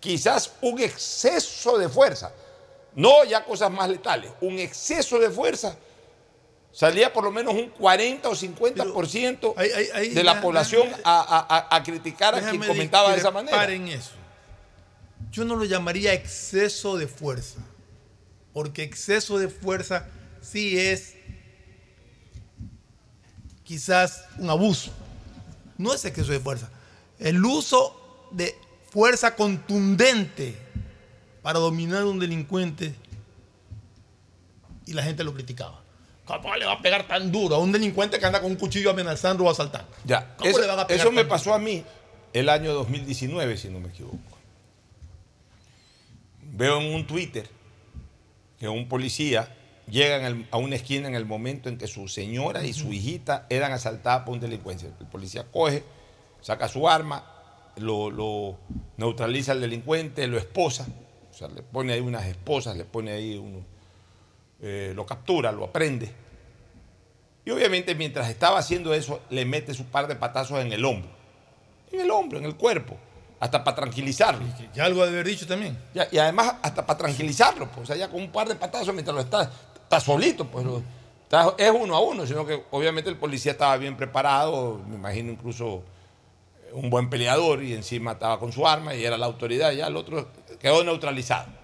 quizás 0.00 0.52
un 0.62 0.80
exceso 0.80 1.78
de 1.78 1.88
fuerza, 1.88 2.32
no 2.94 3.24
ya 3.24 3.44
cosas 3.44 3.70
más 3.70 3.88
letales, 3.88 4.32
un 4.40 4.58
exceso 4.58 5.18
de 5.18 5.30
fuerza, 5.30 5.76
salía 6.72 7.12
por 7.12 7.24
lo 7.24 7.30
menos 7.30 7.54
un 7.54 7.68
40 7.70 8.28
o 8.28 8.34
50% 8.34 9.54
de 9.54 10.24
la 10.24 10.34
ya- 10.34 10.40
población 10.40 10.88
déjame- 10.88 11.02
a, 11.04 11.66
a- 11.70 11.76
a 11.76 11.82
criticar 11.82 12.34
a 12.34 12.40
quien 12.50 12.62
comentaba 12.62 13.12
de 13.12 13.18
esa 13.18 13.30
manera. 13.30 13.56
Paren 13.56 13.88
eso. 13.88 14.12
Yo 15.30 15.44
no 15.44 15.54
lo 15.54 15.64
llamaría 15.64 16.12
exceso 16.12 16.96
de 16.96 17.06
fuerza. 17.06 17.60
Porque 18.52 18.82
exceso 18.82 19.38
de 19.38 19.48
fuerza 19.48 20.08
sí 20.40 20.76
es 20.78 21.14
quizás 23.64 24.24
un 24.38 24.50
abuso. 24.50 24.90
No 25.78 25.94
es 25.94 26.04
exceso 26.04 26.32
de 26.32 26.40
fuerza. 26.40 26.68
El 27.18 27.44
uso 27.44 28.28
de 28.32 28.56
fuerza 28.90 29.34
contundente 29.36 30.56
para 31.42 31.58
dominar 31.58 32.02
a 32.02 32.06
un 32.06 32.18
delincuente 32.18 32.94
y 34.86 34.92
la 34.92 35.02
gente 35.02 35.24
lo 35.24 35.32
criticaba. 35.34 35.80
¿Cómo 36.26 36.54
le 36.54 36.64
va 36.64 36.72
a 36.74 36.82
pegar 36.82 37.08
tan 37.08 37.32
duro 37.32 37.56
a 37.56 37.58
un 37.58 37.72
delincuente 37.72 38.18
que 38.18 38.26
anda 38.26 38.40
con 38.40 38.50
un 38.52 38.56
cuchillo 38.56 38.90
amenazando 38.90 39.44
o 39.44 39.50
asaltando? 39.50 39.90
Ya, 40.04 40.36
¿Cómo 40.36 40.48
eso, 40.50 40.60
le 40.60 40.66
van 40.66 40.78
a 40.80 40.86
pegar 40.86 41.00
eso 41.00 41.10
me 41.12 41.24
pasó 41.24 41.54
a 41.54 41.58
mí 41.58 41.84
el 42.32 42.48
año 42.48 42.72
2019, 42.74 43.56
si 43.56 43.68
no 43.68 43.80
me 43.80 43.88
equivoco. 43.88 44.18
Veo 46.52 46.80
en 46.80 46.94
un 46.94 47.06
Twitter 47.06 47.48
que 48.58 48.68
un 48.68 48.88
policía 48.88 49.56
llega 49.88 50.16
en 50.18 50.24
el- 50.24 50.46
a 50.50 50.56
una 50.58 50.76
esquina 50.76 51.08
en 51.08 51.14
el 51.14 51.24
momento 51.26 51.68
en 51.68 51.78
que 51.78 51.86
su 51.88 52.06
señora 52.06 52.64
y 52.64 52.72
su 52.72 52.92
hijita 52.92 53.46
eran 53.50 53.72
asaltadas 53.72 54.24
por 54.24 54.34
un 54.34 54.40
delincuente. 54.40 54.90
El 55.00 55.06
policía 55.06 55.44
coge, 55.50 55.82
saca 56.42 56.68
su 56.68 56.88
arma, 56.88 57.39
lo, 57.80 58.10
lo 58.10 58.56
neutraliza 58.96 59.52
al 59.52 59.60
delincuente, 59.60 60.26
lo 60.26 60.38
esposa, 60.38 60.86
o 61.30 61.34
sea, 61.34 61.48
le 61.48 61.62
pone 61.62 61.92
ahí 61.94 62.00
unas 62.00 62.26
esposas, 62.26 62.76
le 62.76 62.84
pone 62.84 63.10
ahí 63.12 63.36
uno, 63.36 63.64
eh, 64.62 64.92
lo 64.94 65.06
captura, 65.06 65.50
lo 65.52 65.64
aprende. 65.64 66.12
Y 67.44 67.50
obviamente 67.50 67.94
mientras 67.94 68.28
estaba 68.28 68.58
haciendo 68.58 68.92
eso, 68.94 69.20
le 69.30 69.44
mete 69.44 69.72
su 69.74 69.84
par 69.86 70.06
de 70.06 70.16
patazos 70.16 70.60
en 70.60 70.72
el 70.72 70.84
hombro. 70.84 71.10
En 71.90 72.00
el 72.00 72.10
hombro, 72.10 72.38
en 72.38 72.44
el 72.44 72.54
cuerpo. 72.56 72.96
Hasta 73.40 73.64
para 73.64 73.74
tranquilizarlo. 73.76 74.44
Y 74.74 74.80
algo 74.80 75.02
de 75.02 75.08
haber 75.08 75.26
dicho 75.26 75.46
también. 75.46 75.78
Ya- 75.94 76.06
y 76.12 76.18
además 76.18 76.56
hasta 76.62 76.84
para 76.84 76.98
tranquilizarlo. 76.98 77.66
Pues, 77.68 77.84
o 77.84 77.86
sea, 77.86 77.96
ya 77.96 78.08
con 78.10 78.20
un 78.20 78.30
par 78.30 78.46
de 78.46 78.54
patazos 78.54 78.92
mientras 78.92 79.14
lo 79.14 79.22
está, 79.22 79.50
está 79.82 79.98
solito. 79.98 80.44
Pues, 80.46 80.66
lo- 80.66 80.82
está- 81.22 81.54
es 81.56 81.70
uno 81.70 81.96
a 81.96 82.00
uno. 82.00 82.26
Sino 82.26 82.44
que 82.44 82.62
obviamente 82.70 83.08
el 83.08 83.16
policía 83.16 83.52
estaba 83.52 83.78
bien 83.78 83.96
preparado. 83.96 84.82
Me 84.86 84.96
imagino 84.96 85.32
incluso 85.32 85.82
un 86.72 86.90
buen 86.90 87.10
peleador. 87.10 87.62
Y 87.62 87.74
encima 87.74 88.12
estaba 88.12 88.38
con 88.38 88.52
su 88.52 88.66
arma 88.66 88.94
y 88.94 89.04
era 89.04 89.16
la 89.18 89.26
autoridad. 89.26 89.72
Ya 89.72 89.86
el 89.88 89.96
otro 89.96 90.28
quedó 90.60 90.82
neutralizado. 90.84 91.58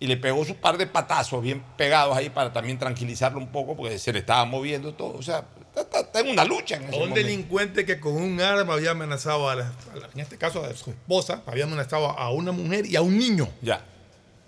Y 0.00 0.06
le 0.06 0.16
pegó 0.16 0.44
su 0.44 0.56
par 0.56 0.76
de 0.76 0.86
patazos 0.86 1.42
bien 1.42 1.62
pegados 1.78 2.16
ahí 2.16 2.28
para 2.28 2.52
también 2.52 2.78
tranquilizarlo 2.78 3.38
un 3.38 3.48
poco 3.48 3.76
porque 3.76 3.98
se 3.98 4.12
le 4.12 4.18
estaba 4.18 4.44
moviendo 4.44 4.92
todo. 4.92 5.14
O 5.16 5.22
sea, 5.22 5.44
está, 5.68 5.80
está- 5.82 6.00
está 6.00 6.20
en 6.20 6.28
una 6.28 6.44
lucha. 6.44 6.76
En 6.76 6.82
ese 6.84 6.92
un 6.94 6.98
momento. 7.08 7.20
delincuente 7.20 7.86
que 7.86 8.00
con 8.00 8.12
un 8.14 8.40
arma 8.40 8.74
había 8.74 8.90
amenazado 8.90 9.48
a, 9.48 9.54
la- 9.54 9.72
a 9.92 9.96
la- 9.96 10.08
en 10.12 10.20
este 10.20 10.36
caso 10.36 10.62
a 10.64 10.74
su 10.74 10.90
esposa, 10.90 11.42
había 11.46 11.64
amenazado 11.64 12.06
a 12.10 12.30
una 12.32 12.52
mujer 12.52 12.84
y 12.86 12.96
a 12.96 13.02
un 13.02 13.16
niño. 13.16 13.48
Ya. 13.62 13.82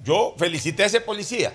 Yo 0.04 0.34
felicité 0.36 0.82
a 0.82 0.86
ese 0.86 1.00
policía. 1.00 1.54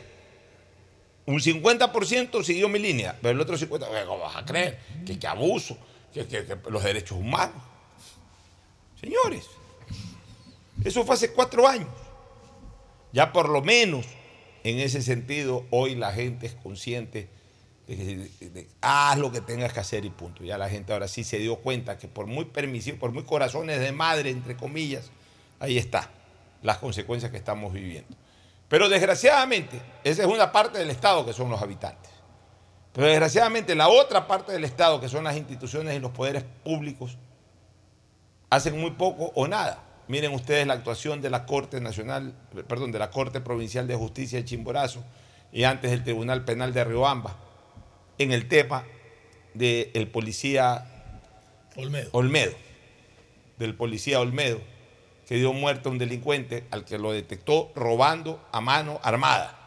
Un 1.28 1.40
50% 1.40 2.44
siguió 2.44 2.68
mi 2.70 2.80
línea, 2.80 3.16
pero 3.22 3.34
el 3.36 3.42
otro 3.42 3.56
50%, 3.56 3.88
oye, 3.88 4.06
¿cómo 4.08 4.20
vas 4.24 4.36
a 4.38 4.46
creer? 4.46 4.80
Que, 5.06 5.20
que 5.20 5.28
abuso, 5.28 5.78
que, 6.12 6.26
que- 6.26 6.46
que 6.46 6.58
los 6.70 6.84
derechos 6.84 7.18
humanos. 7.20 7.62
Señores, 9.02 9.50
eso 10.84 11.04
fue 11.04 11.16
hace 11.16 11.34
cuatro 11.34 11.68
años. 11.68 11.90
Ya 13.12 13.34
por 13.34 13.50
lo 13.50 13.62
menos 13.62 14.06
en 14.64 14.80
ese 14.80 15.02
sentido, 15.02 15.66
hoy 15.72 15.96
la 15.96 16.14
gente 16.14 16.46
es 16.46 16.54
consciente 16.54 17.28
de 17.88 18.30
que 18.54 18.68
haz 18.80 19.18
lo 19.18 19.32
que 19.32 19.42
tengas 19.42 19.74
que 19.74 19.80
hacer 19.80 20.06
y 20.06 20.12
punto. 20.12 20.44
Ya 20.44 20.58
la 20.58 20.70
gente 20.70 20.94
ahora 20.94 21.08
sí 21.08 21.24
se 21.24 21.40
dio 21.40 21.58
cuenta 21.58 21.98
que 21.98 22.08
por 22.08 22.28
muy 22.28 22.46
permisivo, 22.46 23.00
por 23.00 23.12
muy 23.12 23.24
corazones 23.24 23.80
de 23.80 23.92
madre, 23.92 24.30
entre 24.30 24.56
comillas, 24.56 25.12
ahí 25.60 25.78
está 25.78 26.10
las 26.62 26.78
consecuencias 26.78 27.32
que 27.32 27.38
estamos 27.38 27.74
viviendo. 27.74 28.16
Pero 28.70 28.88
desgraciadamente, 28.88 29.82
esa 30.04 30.22
es 30.22 30.28
una 30.28 30.52
parte 30.52 30.78
del 30.78 30.92
Estado 30.92 31.26
que 31.26 31.34
son 31.34 31.50
los 31.50 31.62
habitantes. 31.62 32.12
Pero 32.94 33.08
desgraciadamente 33.08 33.74
la 33.76 33.90
otra 33.90 34.28
parte 34.28 34.52
del 34.52 34.64
Estado, 34.64 35.02
que 35.02 35.10
son 35.10 35.24
las 35.24 35.36
instituciones 35.36 35.96
y 35.96 36.00
los 36.00 36.12
poderes 36.12 36.44
públicos, 36.64 37.18
hacen 38.52 38.80
muy 38.80 38.92
poco 38.92 39.32
o 39.34 39.48
nada. 39.48 39.82
Miren 40.08 40.34
ustedes 40.34 40.68
la 40.68 40.74
actuación 40.74 41.22
de 41.22 41.30
la 41.32 41.46
Corte 41.46 41.80
Nacional, 41.80 42.34
perdón, 42.68 42.92
de 42.92 43.00
la 43.00 43.10
Corte 43.10 43.40
Provincial 43.40 43.88
de 43.88 43.96
Justicia 43.96 44.38
de 44.40 44.46
Chimborazo 44.46 45.04
y 45.52 45.64
antes 45.64 45.90
del 45.90 46.04
Tribunal 46.04 46.44
Penal 46.44 46.74
de 46.74 46.84
Riobamba 46.84 47.38
en 48.18 48.32
el 48.34 48.48
tema 48.48 48.84
del 49.54 50.08
policía 50.10 50.86
Olmedo. 51.78 52.10
Olmedo, 52.12 52.54
del 53.58 53.74
policía 53.74 54.20
Olmedo, 54.20 54.60
que 55.28 55.36
dio 55.36 55.54
muerte 55.54 55.88
a 55.88 55.92
un 55.94 55.98
delincuente 55.98 56.66
al 56.72 56.84
que 56.84 57.00
lo 57.00 57.14
detectó 57.14 57.72
robando 57.74 58.46
a 58.52 58.60
mano 58.60 59.00
armada. 59.02 59.58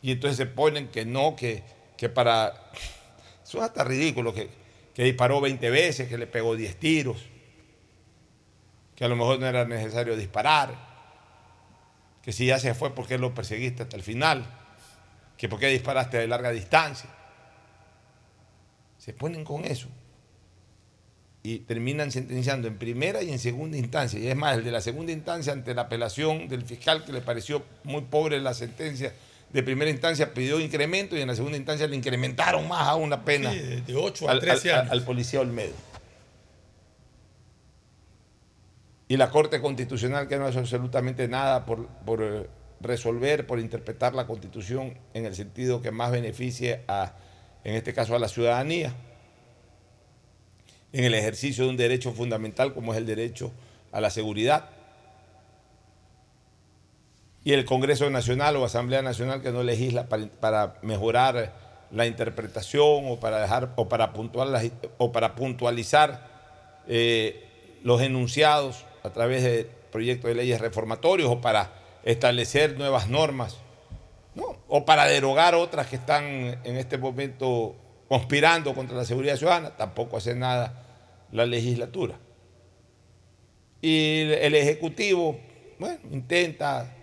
Y 0.00 0.10
entonces 0.10 0.38
se 0.38 0.46
ponen 0.46 0.88
que 0.88 1.04
no, 1.04 1.36
que, 1.36 1.62
que 1.98 2.08
para... 2.08 2.54
Eso 3.44 3.58
es 3.58 3.64
hasta 3.64 3.84
ridículo, 3.84 4.32
que, 4.32 4.61
que 4.94 5.04
disparó 5.04 5.40
20 5.40 5.70
veces, 5.70 6.08
que 6.08 6.18
le 6.18 6.26
pegó 6.26 6.56
10 6.56 6.76
tiros, 6.76 7.18
que 8.94 9.04
a 9.04 9.08
lo 9.08 9.16
mejor 9.16 9.40
no 9.40 9.46
era 9.46 9.64
necesario 9.64 10.16
disparar, 10.16 10.92
que 12.22 12.32
si 12.32 12.46
ya 12.46 12.58
se 12.58 12.74
fue, 12.74 12.94
¿por 12.94 13.06
qué 13.06 13.18
lo 13.18 13.34
perseguiste 13.34 13.82
hasta 13.82 13.96
el 13.96 14.02
final? 14.02 14.46
Que 15.36 15.48
por 15.48 15.58
qué 15.58 15.68
disparaste 15.68 16.18
de 16.18 16.28
larga 16.28 16.50
distancia. 16.50 17.10
Se 18.98 19.12
ponen 19.12 19.44
con 19.44 19.64
eso 19.64 19.88
y 21.42 21.58
terminan 21.60 22.12
sentenciando 22.12 22.68
en 22.68 22.78
primera 22.78 23.22
y 23.22 23.32
en 23.32 23.40
segunda 23.40 23.76
instancia. 23.76 24.20
Y 24.20 24.28
es 24.28 24.36
más, 24.36 24.56
el 24.56 24.64
de 24.64 24.70
la 24.70 24.80
segunda 24.80 25.10
instancia, 25.10 25.52
ante 25.52 25.74
la 25.74 25.82
apelación 25.82 26.48
del 26.48 26.62
fiscal 26.62 27.04
que 27.04 27.12
le 27.12 27.20
pareció 27.20 27.64
muy 27.82 28.02
pobre 28.02 28.40
la 28.40 28.54
sentencia 28.54 29.12
de 29.52 29.62
primera 29.62 29.90
instancia, 29.90 30.32
pidió 30.32 30.58
incremento 30.60 31.16
y 31.16 31.20
en 31.20 31.28
la 31.28 31.34
segunda 31.34 31.56
instancia 31.58 31.86
le 31.86 31.96
incrementaron 31.96 32.66
más 32.68 32.88
aún 32.88 33.10
la 33.10 33.24
pena. 33.24 33.50
Sí, 33.52 33.58
de- 33.58 33.80
de 33.82 33.96
ocho 33.96 34.28
a 34.28 34.32
al- 34.32 34.40
13 34.40 34.72
al- 34.72 34.80
años. 34.80 34.92
al 34.92 35.04
policía 35.04 35.40
Olmedo. 35.40 35.74
Y 39.08 39.16
la 39.18 39.30
Corte 39.30 39.60
Constitucional 39.60 40.26
que 40.26 40.38
no 40.38 40.46
hace 40.46 40.58
absolutamente 40.58 41.28
nada 41.28 41.66
por, 41.66 41.86
por, 41.86 42.22
eh, 42.22 42.46
resolver, 42.80 43.46
por 43.46 43.60
interpretar 43.60 44.14
la 44.14 44.26
Constitución 44.26 44.96
en 45.14 45.26
el 45.26 45.34
sentido 45.34 45.82
que 45.82 45.90
más 45.90 46.10
beneficie 46.10 46.80
a, 46.88 47.12
en 47.62 47.74
este 47.74 47.92
caso, 47.92 48.16
a 48.16 48.18
la 48.18 48.28
ciudadanía, 48.28 48.94
en 50.94 51.04
el 51.04 51.14
ejercicio 51.14 51.64
de 51.64 51.70
un 51.70 51.76
derecho 51.76 52.12
fundamental 52.12 52.72
como 52.74 52.92
es 52.92 52.98
el 52.98 53.06
derecho 53.06 53.52
a 53.92 54.00
la 54.00 54.10
seguridad. 54.10 54.70
Y 57.44 57.52
el 57.52 57.64
Congreso 57.64 58.08
Nacional 58.10 58.56
o 58.56 58.64
Asamblea 58.64 59.02
Nacional 59.02 59.42
que 59.42 59.50
no 59.50 59.62
legisla 59.62 60.06
para, 60.06 60.74
mejorar 60.82 61.52
la 61.90 62.06
interpretación 62.06 63.10
o 63.10 63.18
para 63.20 63.40
dejar 63.40 63.72
o 63.76 63.88
para 63.88 64.12
puntual, 64.12 64.72
o 64.98 65.12
para 65.12 65.34
puntualizar 65.34 66.28
eh, 66.86 67.44
los 67.82 68.00
enunciados 68.00 68.84
a 69.02 69.10
través 69.10 69.42
de 69.42 69.68
proyectos 69.90 70.28
de 70.28 70.34
leyes 70.34 70.60
reformatorios 70.60 71.30
o 71.30 71.40
para 71.40 71.70
establecer 72.04 72.78
nuevas 72.78 73.08
normas, 73.08 73.58
¿no? 74.34 74.56
o 74.68 74.84
para 74.84 75.06
derogar 75.06 75.54
otras 75.54 75.86
que 75.86 75.96
están 75.96 76.24
en 76.64 76.76
este 76.76 76.98
momento 76.98 77.74
conspirando 78.08 78.74
contra 78.74 78.96
la 78.96 79.04
seguridad 79.04 79.36
ciudadana, 79.36 79.76
tampoco 79.76 80.16
hace 80.16 80.34
nada 80.34 80.82
la 81.30 81.46
legislatura. 81.46 82.18
Y 83.80 84.20
el 84.20 84.54
Ejecutivo, 84.54 85.38
bueno, 85.78 85.98
intenta, 86.10 86.94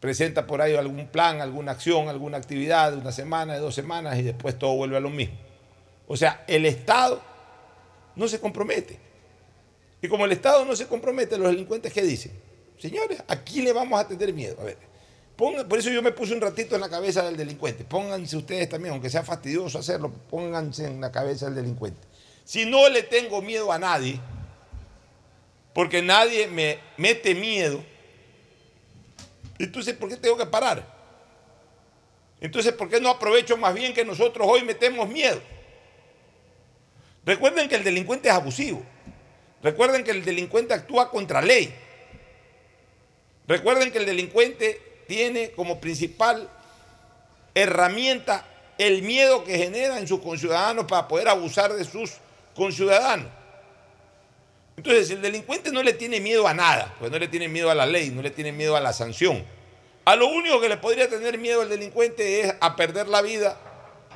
presenta 0.00 0.46
por 0.46 0.62
ahí 0.62 0.74
algún 0.74 1.06
plan, 1.08 1.40
alguna 1.40 1.72
acción, 1.72 2.08
alguna 2.08 2.38
actividad 2.38 2.92
de 2.92 2.98
una 2.98 3.12
semana, 3.12 3.54
de 3.54 3.60
dos 3.60 3.74
semanas 3.74 4.18
y 4.18 4.22
después 4.22 4.58
todo 4.58 4.74
vuelve 4.74 4.96
a 4.96 5.00
lo 5.00 5.10
mismo. 5.10 5.36
O 6.08 6.16
sea, 6.16 6.44
el 6.48 6.66
Estado 6.66 7.22
no 8.16 8.26
se 8.26 8.40
compromete. 8.40 8.98
Y 10.02 10.08
como 10.08 10.24
el 10.24 10.32
Estado 10.32 10.64
no 10.64 10.74
se 10.74 10.86
compromete, 10.86 11.36
los 11.36 11.48
delincuentes, 11.48 11.92
¿qué 11.92 12.02
dicen? 12.02 12.32
Señores, 12.78 13.22
aquí 13.28 13.60
le 13.60 13.72
vamos 13.72 14.00
a 14.00 14.08
tener 14.08 14.32
miedo. 14.32 14.56
A 14.60 14.64
ver, 14.64 14.78
por 15.36 15.78
eso 15.78 15.90
yo 15.90 16.02
me 16.02 16.12
puse 16.12 16.34
un 16.34 16.40
ratito 16.40 16.74
en 16.74 16.80
la 16.80 16.88
cabeza 16.88 17.22
del 17.22 17.36
delincuente. 17.36 17.84
Pónganse 17.84 18.36
ustedes 18.36 18.68
también, 18.68 18.92
aunque 18.92 19.10
sea 19.10 19.22
fastidioso 19.22 19.78
hacerlo, 19.78 20.10
pónganse 20.30 20.86
en 20.86 21.00
la 21.00 21.12
cabeza 21.12 21.46
del 21.46 21.56
delincuente. 21.56 22.00
Si 22.44 22.64
no 22.64 22.88
le 22.88 23.02
tengo 23.02 23.42
miedo 23.42 23.70
a 23.70 23.78
nadie, 23.78 24.18
porque 25.74 26.02
nadie 26.02 26.46
me 26.46 26.78
mete 26.96 27.34
miedo, 27.34 27.82
entonces 29.64 29.94
¿por 29.94 30.08
qué 30.08 30.16
tengo 30.16 30.36
que 30.36 30.46
parar? 30.46 31.00
Entonces, 32.40 32.72
¿por 32.72 32.88
qué 32.88 33.00
no 33.00 33.10
aprovecho 33.10 33.56
más 33.56 33.74
bien 33.74 33.92
que 33.92 34.04
nosotros 34.04 34.46
hoy 34.50 34.62
metemos 34.62 35.08
miedo? 35.08 35.40
Recuerden 37.24 37.68
que 37.68 37.76
el 37.76 37.84
delincuente 37.84 38.28
es 38.28 38.34
abusivo. 38.34 38.82
Recuerden 39.62 40.04
que 40.04 40.10
el 40.10 40.24
delincuente 40.24 40.72
actúa 40.72 41.10
contra 41.10 41.42
ley. 41.42 41.74
Recuerden 43.46 43.92
que 43.92 43.98
el 43.98 44.06
delincuente 44.06 44.80
tiene 45.06 45.50
como 45.50 45.80
principal 45.80 46.48
herramienta 47.54 48.46
el 48.78 49.02
miedo 49.02 49.44
que 49.44 49.58
genera 49.58 49.98
en 49.98 50.08
sus 50.08 50.20
conciudadanos 50.20 50.86
para 50.86 51.08
poder 51.08 51.28
abusar 51.28 51.74
de 51.74 51.84
sus 51.84 52.12
conciudadanos. 52.54 53.26
Entonces, 54.80 55.10
el 55.10 55.20
delincuente 55.20 55.70
no 55.70 55.82
le 55.82 55.92
tiene 55.92 56.20
miedo 56.20 56.48
a 56.48 56.54
nada, 56.54 56.94
pues 56.98 57.12
no 57.12 57.18
le 57.18 57.28
tiene 57.28 57.48
miedo 57.48 57.70
a 57.70 57.74
la 57.74 57.84
ley, 57.84 58.08
no 58.08 58.22
le 58.22 58.30
tiene 58.30 58.50
miedo 58.50 58.76
a 58.76 58.80
la 58.80 58.94
sanción. 58.94 59.44
A 60.06 60.16
lo 60.16 60.26
único 60.28 60.58
que 60.58 60.70
le 60.70 60.78
podría 60.78 61.06
tener 61.06 61.36
miedo 61.36 61.60
al 61.60 61.68
delincuente 61.68 62.40
es 62.40 62.54
a 62.60 62.76
perder 62.76 63.06
la 63.06 63.20
vida, 63.20 63.60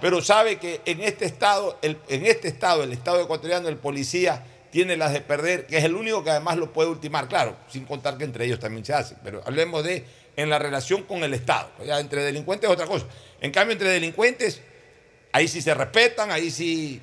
pero 0.00 0.22
sabe 0.22 0.56
que 0.56 0.80
en 0.86 1.02
este 1.02 1.26
estado, 1.26 1.78
el, 1.82 1.98
en 2.08 2.24
este 2.24 2.48
estado, 2.48 2.82
el 2.82 2.92
estado 2.92 3.20
ecuatoriano, 3.20 3.68
el 3.68 3.76
policía 3.76 4.42
tiene 4.70 4.96
las 4.96 5.12
de 5.12 5.20
perder, 5.20 5.66
que 5.66 5.76
es 5.76 5.84
el 5.84 5.96
único 5.96 6.24
que 6.24 6.30
además 6.30 6.56
lo 6.56 6.72
puede 6.72 6.88
ultimar, 6.88 7.28
claro, 7.28 7.54
sin 7.68 7.84
contar 7.84 8.16
que 8.16 8.24
entre 8.24 8.46
ellos 8.46 8.58
también 8.58 8.86
se 8.86 8.94
hace, 8.94 9.16
pero 9.22 9.42
hablemos 9.44 9.84
de 9.84 10.02
en 10.34 10.48
la 10.48 10.58
relación 10.58 11.02
con 11.02 11.22
el 11.24 11.34
Estado. 11.34 11.72
Ya 11.84 12.00
entre 12.00 12.22
delincuentes 12.22 12.70
es 12.70 12.72
otra 12.72 12.86
cosa. 12.86 13.04
En 13.42 13.52
cambio, 13.52 13.74
entre 13.74 13.90
delincuentes, 13.90 14.62
ahí 15.30 15.46
sí 15.46 15.60
se 15.60 15.74
respetan, 15.74 16.30
ahí 16.30 16.50
sí... 16.50 17.02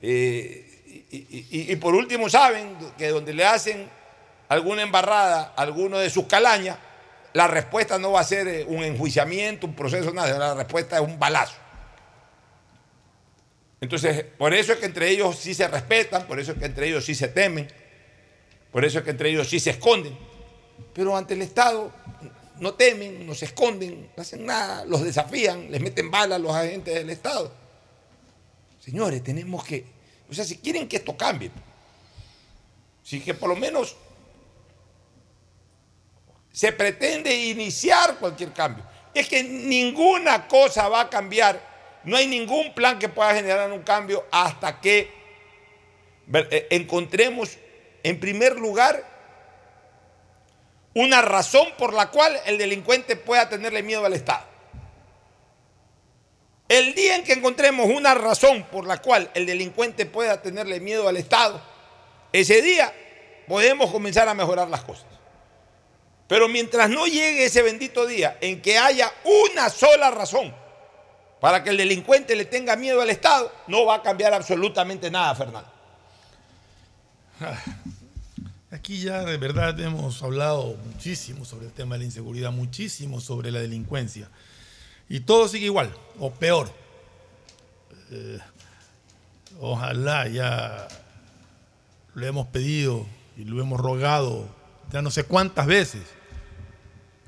Eh, 0.00 0.69
y, 1.12 1.74
por 1.76 1.94
último 1.94 2.28
saben 2.28 2.76
que 2.96 3.08
donde 3.08 3.34
le 3.34 3.44
hacen 3.44 3.88
alguna 4.48 4.82
embarrada 4.82 5.52
a 5.56 5.62
alguno 5.62 5.98
de 5.98 6.08
sus 6.08 6.26
calañas, 6.26 6.78
la 7.32 7.48
respuesta 7.48 7.98
no 7.98 8.12
va 8.12 8.20
a 8.20 8.24
ser 8.24 8.48
eh, 8.48 8.64
un 8.66 8.82
enjuiciamiento, 8.82 9.66
un 9.66 9.74
proceso, 9.74 10.12
nada, 10.12 10.38
la 10.38 10.54
respuesta 10.54 10.96
es 10.96 11.02
un 11.02 11.18
balazo. 11.18 11.54
Entonces, 13.80 14.24
por 14.36 14.52
eso 14.52 14.72
es 14.72 14.78
que 14.78 14.86
entre 14.86 15.08
ellos 15.08 15.36
sí 15.38 15.54
se 15.54 15.66
respetan, 15.66 16.26
por 16.26 16.38
eso 16.38 16.52
es 16.52 16.58
que 16.58 16.66
entre 16.66 16.88
ellos 16.88 17.04
sí 17.04 17.14
se 17.14 17.28
temen, 17.28 17.68
por 18.70 18.84
eso 18.84 18.98
es 18.98 19.04
que 19.04 19.10
entre 19.10 19.30
ellos 19.30 19.48
sí 19.48 19.58
se 19.58 19.70
esconden. 19.70 20.16
Pero 20.92 21.16
ante 21.16 21.34
el 21.34 21.42
Estado 21.42 21.90
no 22.58 22.74
temen, 22.74 23.26
no 23.26 23.34
se 23.34 23.46
esconden, 23.46 24.10
no 24.16 24.22
hacen 24.22 24.44
nada, 24.44 24.84
los 24.84 25.02
desafían, 25.02 25.70
les 25.70 25.80
meten 25.80 26.10
balas 26.10 26.40
los 26.40 26.54
agentes 26.54 26.94
del 26.94 27.10
Estado. 27.10 27.52
Señores, 28.80 29.22
tenemos 29.22 29.64
que, 29.64 29.84
o 30.30 30.34
sea, 30.34 30.44
si 30.44 30.58
quieren 30.58 30.88
que 30.88 30.96
esto 30.96 31.16
cambie, 31.16 31.50
si 33.02 33.20
que 33.20 33.34
por 33.34 33.48
lo 33.48 33.56
menos 33.56 33.96
se 36.52 36.72
pretende 36.72 37.34
iniciar 37.34 38.16
cualquier 38.18 38.52
cambio, 38.52 38.84
es 39.12 39.28
que 39.28 39.42
ninguna 39.42 40.46
cosa 40.46 40.88
va 40.88 41.02
a 41.02 41.10
cambiar, 41.10 41.60
no 42.04 42.16
hay 42.16 42.28
ningún 42.28 42.72
plan 42.74 42.98
que 42.98 43.08
pueda 43.08 43.34
generar 43.34 43.70
un 43.72 43.82
cambio 43.82 44.24
hasta 44.30 44.80
que 44.80 45.10
eh, 46.32 46.68
encontremos 46.70 47.58
en 48.02 48.20
primer 48.20 48.58
lugar 48.58 49.04
una 50.94 51.22
razón 51.22 51.66
por 51.76 51.92
la 51.92 52.10
cual 52.10 52.38
el 52.46 52.58
delincuente 52.58 53.16
pueda 53.16 53.48
tenerle 53.48 53.82
miedo 53.82 54.04
al 54.04 54.12
Estado. 54.12 54.49
El 56.70 56.94
día 56.94 57.16
en 57.16 57.24
que 57.24 57.32
encontremos 57.32 57.90
una 57.90 58.14
razón 58.14 58.62
por 58.70 58.86
la 58.86 59.02
cual 59.02 59.28
el 59.34 59.44
delincuente 59.44 60.06
pueda 60.06 60.40
tenerle 60.40 60.78
miedo 60.78 61.08
al 61.08 61.16
Estado, 61.16 61.60
ese 62.32 62.62
día 62.62 62.94
podemos 63.48 63.90
comenzar 63.90 64.28
a 64.28 64.34
mejorar 64.34 64.68
las 64.68 64.84
cosas. 64.84 65.06
Pero 66.28 66.48
mientras 66.48 66.88
no 66.88 67.08
llegue 67.08 67.46
ese 67.46 67.62
bendito 67.62 68.06
día 68.06 68.38
en 68.40 68.62
que 68.62 68.78
haya 68.78 69.12
una 69.24 69.68
sola 69.68 70.12
razón 70.12 70.54
para 71.40 71.64
que 71.64 71.70
el 71.70 71.76
delincuente 71.76 72.36
le 72.36 72.44
tenga 72.44 72.76
miedo 72.76 73.00
al 73.00 73.10
Estado, 73.10 73.52
no 73.66 73.84
va 73.84 73.96
a 73.96 74.02
cambiar 74.02 74.32
absolutamente 74.32 75.10
nada, 75.10 75.34
Fernando. 75.34 75.72
Ah. 77.40 77.58
Aquí 78.70 79.00
ya 79.00 79.24
de 79.24 79.38
verdad 79.38 79.80
hemos 79.80 80.22
hablado 80.22 80.76
muchísimo 80.84 81.44
sobre 81.44 81.66
el 81.66 81.72
tema 81.72 81.96
de 81.96 82.00
la 82.00 82.04
inseguridad, 82.04 82.52
muchísimo 82.52 83.20
sobre 83.20 83.50
la 83.50 83.58
delincuencia. 83.58 84.28
Y 85.10 85.20
todo 85.20 85.46
sigue 85.48 85.66
igual, 85.66 85.94
o 86.18 86.30
peor. 86.32 86.72
Eh, 88.10 88.38
ojalá 89.60 90.26
ya 90.28 90.88
lo 92.14 92.26
hemos 92.26 92.46
pedido 92.46 93.06
y 93.36 93.44
lo 93.44 93.60
hemos 93.60 93.78
rogado 93.78 94.48
ya 94.92 95.02
no 95.02 95.10
sé 95.10 95.24
cuántas 95.24 95.66
veces 95.66 96.02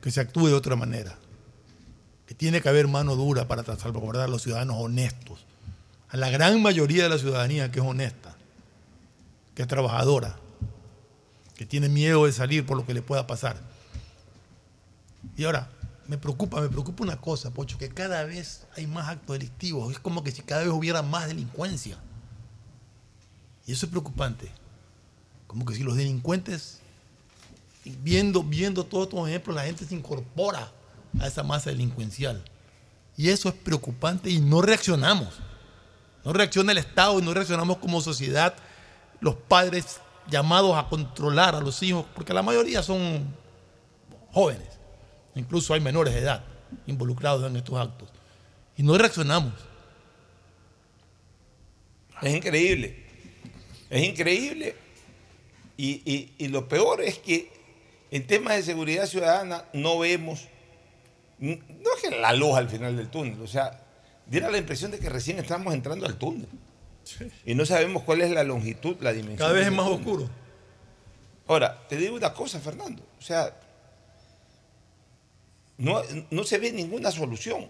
que 0.00 0.10
se 0.10 0.20
actúe 0.20 0.48
de 0.48 0.54
otra 0.54 0.76
manera. 0.76 1.16
Que 2.26 2.34
tiene 2.34 2.60
que 2.60 2.68
haber 2.68 2.88
mano 2.88 3.14
dura 3.14 3.46
para 3.46 3.62
salvaguardar 3.76 4.24
a 4.24 4.28
los 4.28 4.42
ciudadanos 4.42 4.76
honestos. 4.78 5.44
A 6.08 6.16
la 6.16 6.30
gran 6.30 6.60
mayoría 6.60 7.04
de 7.04 7.08
la 7.08 7.18
ciudadanía 7.18 7.70
que 7.70 7.80
es 7.80 7.86
honesta, 7.86 8.36
que 9.54 9.62
es 9.62 9.68
trabajadora, 9.68 10.36
que 11.56 11.66
tiene 11.66 11.88
miedo 11.88 12.26
de 12.26 12.32
salir 12.32 12.66
por 12.66 12.76
lo 12.76 12.84
que 12.84 12.94
le 12.94 13.02
pueda 13.02 13.26
pasar. 13.26 13.56
Y 15.36 15.44
ahora, 15.44 15.70
me 16.06 16.18
preocupa, 16.18 16.60
me 16.60 16.68
preocupa 16.68 17.04
una 17.04 17.20
cosa, 17.20 17.50
Pocho, 17.50 17.78
que 17.78 17.88
cada 17.88 18.24
vez 18.24 18.66
hay 18.76 18.86
más 18.86 19.08
actos 19.08 19.38
delictivos. 19.38 19.92
Es 19.92 19.98
como 19.98 20.24
que 20.24 20.30
si 20.30 20.42
cada 20.42 20.62
vez 20.62 20.70
hubiera 20.70 21.02
más 21.02 21.28
delincuencia. 21.28 21.98
Y 23.66 23.72
eso 23.72 23.86
es 23.86 23.90
preocupante. 23.90 24.50
Como 25.46 25.64
que 25.64 25.74
si 25.74 25.82
los 25.82 25.96
delincuentes, 25.96 26.80
viendo, 27.84 28.42
viendo 28.42 28.84
todos 28.84 29.04
estos 29.04 29.28
ejemplos, 29.28 29.56
la 29.56 29.64
gente 29.64 29.84
se 29.84 29.94
incorpora 29.94 30.72
a 31.20 31.26
esa 31.26 31.42
masa 31.42 31.70
delincuencial. 31.70 32.42
Y 33.16 33.28
eso 33.28 33.48
es 33.48 33.54
preocupante 33.54 34.30
y 34.30 34.40
no 34.40 34.62
reaccionamos. 34.62 35.34
No 36.24 36.32
reacciona 36.32 36.72
el 36.72 36.78
Estado 36.78 37.18
y 37.18 37.22
no 37.22 37.34
reaccionamos 37.34 37.78
como 37.78 38.00
sociedad. 38.00 38.54
Los 39.20 39.36
padres 39.36 40.00
llamados 40.28 40.76
a 40.76 40.88
controlar 40.88 41.54
a 41.54 41.60
los 41.60 41.82
hijos, 41.82 42.06
porque 42.14 42.32
la 42.32 42.42
mayoría 42.42 42.82
son 42.82 43.26
jóvenes, 44.32 44.71
incluso 45.34 45.74
hay 45.74 45.80
menores 45.80 46.14
de 46.14 46.20
edad 46.20 46.44
involucrados 46.86 47.48
en 47.50 47.56
estos 47.56 47.78
actos, 47.78 48.08
y 48.76 48.82
no 48.82 48.96
reaccionamos. 48.96 49.52
Es 52.22 52.34
increíble, 52.34 53.04
es 53.90 54.02
increíble, 54.04 54.76
y, 55.76 56.48
lo 56.48 56.68
peor 56.68 57.02
es 57.02 57.18
que 57.18 57.50
en 58.10 58.26
temas 58.26 58.56
de 58.56 58.62
seguridad 58.62 59.06
ciudadana 59.06 59.64
no 59.72 59.98
vemos, 59.98 60.46
no 61.38 61.50
es 61.50 62.02
que 62.02 62.10
la 62.10 62.32
luz 62.32 62.54
al 62.56 62.68
final 62.68 62.96
del 62.96 63.08
túnel, 63.08 63.40
o 63.40 63.46
sea, 63.46 63.80
diera 64.26 64.50
la 64.50 64.58
impresión 64.58 64.90
de 64.90 64.98
que 64.98 65.08
recién 65.08 65.38
estamos 65.38 65.74
entrando 65.74 66.06
al 66.06 66.16
túnel. 66.16 66.48
Y 67.44 67.54
no 67.54 67.66
sabemos 67.66 68.04
cuál 68.04 68.20
es 68.22 68.30
la 68.30 68.44
longitud, 68.44 68.96
la 69.00 69.12
dimensión. 69.12 69.38
Cada 69.38 69.52
vez 69.52 69.66
es 69.66 69.72
más 69.72 69.88
oscuro. 69.88 70.28
Ahora, 71.48 71.86
te 71.88 71.96
digo 71.96 72.14
una 72.14 72.32
cosa, 72.32 72.60
Fernando. 72.60 73.02
O 73.18 73.22
sea, 73.22 73.54
no, 75.82 76.44
se 76.44 76.58
ve 76.58 76.70
ninguna 76.70 77.10
solución. 77.10 77.68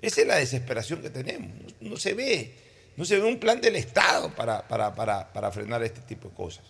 Esa 0.00 0.20
es 0.20 0.26
la 0.26 0.36
desesperación 0.36 1.02
que 1.02 1.10
tenemos. 1.10 1.50
No, 1.80 1.96
se 1.96 2.14
ve. 2.14 2.54
No 2.96 3.04
se 3.04 3.18
ve 3.18 3.26
un 3.26 3.40
plan 3.40 3.60
del 3.60 3.74
Estado 3.74 4.32
para, 4.32 5.50
frenar 5.50 5.82
este 5.82 6.00
tipo 6.02 6.28
de 6.28 6.34
cosas. 6.34 6.64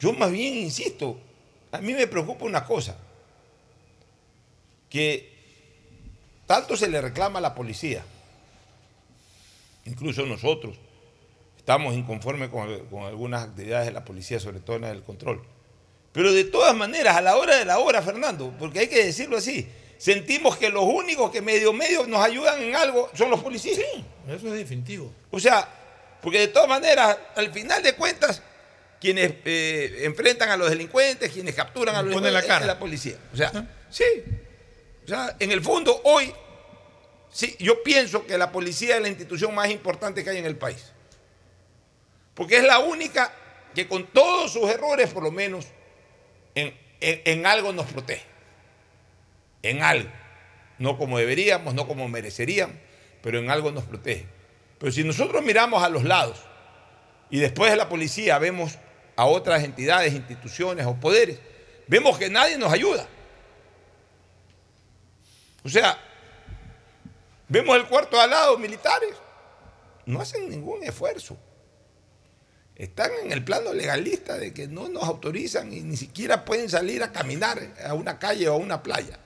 Yo 0.00 0.12
más 0.12 0.32
bien 0.32 0.56
insisto, 0.56 1.20
a 1.70 1.80
mí 1.80 1.92
me 1.92 2.08
preocupa 2.08 2.46
una 2.46 2.64
cosa, 2.64 2.96
que 4.88 5.30
tanto 6.46 6.76
se 6.76 6.88
le 6.88 7.00
reclama 7.00 7.38
a 7.38 7.42
la 7.42 7.54
policía, 7.54 8.02
incluso 9.84 10.26
nosotros 10.26 10.76
estamos 11.58 11.94
inconformes 11.94 12.48
con, 12.48 12.70
algunas 13.04 13.44
actividades 13.44 13.86
de 13.86 13.92
la 13.92 14.04
policía, 14.04 14.40
sobre 14.40 14.60
todo 14.60 14.76
en 14.76 14.84
el 14.84 15.02
control. 15.02 15.44
Pero 16.12 16.32
de 16.32 16.44
todas 16.44 16.74
maneras, 16.74 17.16
a 17.16 17.20
la 17.20 17.36
hora 17.36 17.56
de 17.56 17.64
la 17.64 17.78
hora, 17.78 18.02
Fernando, 18.02 18.54
porque 18.58 18.80
hay 18.80 18.88
que 18.88 19.04
decirlo 19.04 19.36
así, 19.36 19.68
sentimos 19.96 20.56
que 20.56 20.68
los 20.68 20.84
únicos 20.84 21.30
que 21.30 21.40
medio 21.40 21.72
medio 21.72 22.06
nos 22.06 22.24
ayudan 22.24 22.60
en 22.62 22.74
algo 22.74 23.10
son 23.14 23.30
los 23.30 23.40
policías. 23.40 23.76
Sí, 23.76 24.04
eso 24.28 24.48
es 24.48 24.52
definitivo. 24.54 25.12
O 25.30 25.38
sea, 25.38 25.68
porque 26.20 26.40
de 26.40 26.48
todas 26.48 26.68
maneras, 26.68 27.16
al 27.36 27.52
final 27.52 27.82
de 27.82 27.94
cuentas, 27.94 28.42
quienes 29.00 29.34
eh, 29.44 30.00
enfrentan 30.02 30.50
a 30.50 30.56
los 30.56 30.68
delincuentes, 30.68 31.30
quienes 31.30 31.54
capturan 31.54 31.94
a 31.94 32.02
los 32.02 32.10
delincuentes, 32.10 32.32
la 32.32 32.46
cara. 32.46 32.60
es 32.62 32.66
la 32.66 32.78
policía. 32.78 33.16
O 33.32 33.36
sea, 33.36 33.52
ah. 33.54 33.64
sí. 33.88 34.04
O 35.04 35.08
sea, 35.08 35.36
en 35.38 35.52
el 35.52 35.62
fondo, 35.62 36.00
hoy 36.04 36.32
Sí, 37.32 37.56
yo 37.60 37.82
pienso 37.82 38.26
que 38.26 38.36
la 38.36 38.50
policía 38.50 38.96
es 38.96 39.02
la 39.02 39.08
institución 39.08 39.54
más 39.54 39.70
importante 39.70 40.24
que 40.24 40.30
hay 40.30 40.38
en 40.38 40.46
el 40.46 40.56
país. 40.56 40.92
Porque 42.34 42.56
es 42.56 42.64
la 42.64 42.80
única 42.80 43.32
que 43.74 43.86
con 43.86 44.06
todos 44.08 44.52
sus 44.52 44.68
errores, 44.68 45.10
por 45.10 45.22
lo 45.22 45.30
menos, 45.30 45.66
en, 47.00 47.46
algo 47.46 47.72
nos 47.72 47.86
protege. 47.86 48.24
En 49.62 49.82
algo. 49.82 50.10
No 50.78 50.96
como 50.96 51.18
deberíamos, 51.18 51.74
no 51.74 51.86
como 51.86 52.08
mereceríamos, 52.08 52.76
pero 53.22 53.38
en 53.38 53.50
algo 53.50 53.70
nos 53.70 53.84
protege. 53.84 54.26
Pero 54.78 54.92
si 54.92 55.04
nosotros 55.04 55.42
miramos 55.42 55.82
a 55.82 55.88
los 55.88 56.04
lados 56.04 56.40
y 57.28 57.38
después 57.38 57.70
de 57.70 57.76
la 57.76 57.88
policía 57.88 58.38
vemos 58.38 58.78
a 59.16 59.26
otras 59.26 59.62
entidades, 59.62 60.14
instituciones 60.14 60.86
o 60.86 60.94
poderes, 60.94 61.38
vemos 61.86 62.18
que 62.18 62.30
nadie 62.30 62.56
nos 62.56 62.72
ayuda. 62.72 63.06
O 65.62 65.68
sea, 65.68 65.98
Vemos 67.50 67.76
el 67.76 67.86
cuarto 67.86 68.18
al 68.18 68.30
lado, 68.30 68.56
militares. 68.58 69.12
No 70.06 70.20
hacen 70.20 70.48
ningún 70.48 70.84
esfuerzo. 70.84 71.36
Están 72.80 73.10
en 73.22 73.30
el 73.30 73.44
plano 73.44 73.74
legalista 73.74 74.38
de 74.38 74.54
que 74.54 74.66
no 74.66 74.88
nos 74.88 75.02
autorizan 75.02 75.70
y 75.70 75.82
ni 75.82 75.98
siquiera 75.98 76.46
pueden 76.46 76.70
salir 76.70 77.02
a 77.02 77.12
caminar 77.12 77.58
a 77.84 77.92
una 77.92 78.18
calle 78.18 78.48
o 78.48 78.54
a 78.54 78.56
una 78.56 78.82
playa 78.82 79.18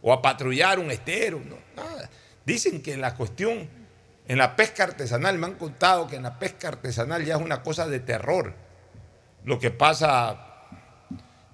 o 0.00 0.12
a 0.12 0.22
patrullar 0.22 0.78
un 0.78 0.92
estero, 0.92 1.42
no, 1.44 1.56
nada. 1.74 2.08
Dicen 2.46 2.80
que 2.80 2.92
en 2.92 3.00
la 3.00 3.16
cuestión, 3.16 3.68
en 4.28 4.38
la 4.38 4.54
pesca 4.54 4.84
artesanal, 4.84 5.38
me 5.38 5.46
han 5.46 5.54
contado 5.54 6.06
que 6.06 6.14
en 6.14 6.22
la 6.22 6.38
pesca 6.38 6.68
artesanal 6.68 7.24
ya 7.24 7.34
es 7.34 7.42
una 7.42 7.64
cosa 7.64 7.88
de 7.88 7.98
terror. 7.98 8.54
Lo 9.44 9.58
que 9.58 9.72
pasa, 9.72 10.68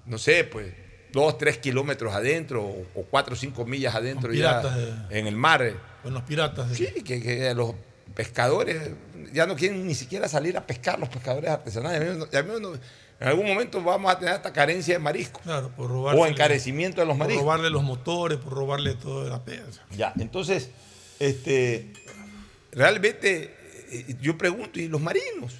no 0.05 0.19
sé, 0.19 0.43
pues 0.43 0.75
dos, 1.11 1.39
tres 1.39 1.57
kilómetros 1.57 2.13
adentro 2.13 2.63
o, 2.63 3.03
cuatro 3.09 3.33
o 3.33 3.35
cinco 3.35 3.65
millas 3.65 3.95
adentro 3.95 4.31
ya 4.31 4.61
en 5.09 5.25
el 5.25 5.35
mar. 5.35 5.73
Con 6.03 6.13
los 6.13 6.21
piratas. 6.21 6.71
Sí, 6.71 6.85
que, 7.03 7.19
que 7.19 7.51
los 7.55 7.73
pescadores 8.13 8.91
ya 9.33 9.45
no 9.45 9.55
quieren 9.55 9.85
ni 9.85 9.95
siquiera 9.95 10.27
salir 10.27 10.57
a 10.57 10.65
pescar 10.65 10.99
los 10.99 11.09
pescadores 11.09 11.49
artesanales. 11.49 12.17
en 12.33 13.27
algún 13.27 13.47
momento 13.47 13.81
vamos 13.81 14.11
a 14.11 14.17
tener 14.17 14.35
esta 14.35 14.53
carencia 14.53 14.95
de 14.95 14.99
marisco. 14.99 15.41
Claro, 15.41 15.71
por 15.75 15.91
O 15.91 16.25
encarecimiento 16.25 17.01
de 17.01 17.07
los 17.07 17.17
mariscos. 17.17 17.43
Por 17.43 17.53
robarle 17.53 17.69
los 17.69 17.83
motores, 17.83 18.37
por 18.37 18.53
robarle 18.53 18.95
toda 18.95 19.29
la 19.29 19.43
pesa. 19.43 19.85
Ya, 19.95 20.13
entonces, 20.17 20.69
este, 21.19 21.91
realmente 22.71 23.55
eh, 23.91 24.15
yo 24.21 24.37
pregunto, 24.37 24.79
¿y 24.79 24.87
los 24.87 25.01
marinos? 25.01 25.55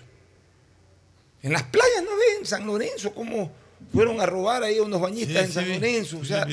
En 1.44 1.54
las 1.54 1.64
playas 1.64 2.04
no 2.04 2.12
ven 2.12 2.46
San 2.46 2.66
Lorenzo 2.66 3.14
cómo 3.14 3.52
fueron 3.94 4.20
a 4.20 4.26
robar 4.26 4.64
ahí 4.64 4.78
a 4.78 4.84
unos 4.84 5.00
bañistas 5.00 5.46
en 5.46 5.52
San 5.52 5.70
Lorenzo. 5.70 6.18
o 6.18 6.26
sea, 6.26 6.48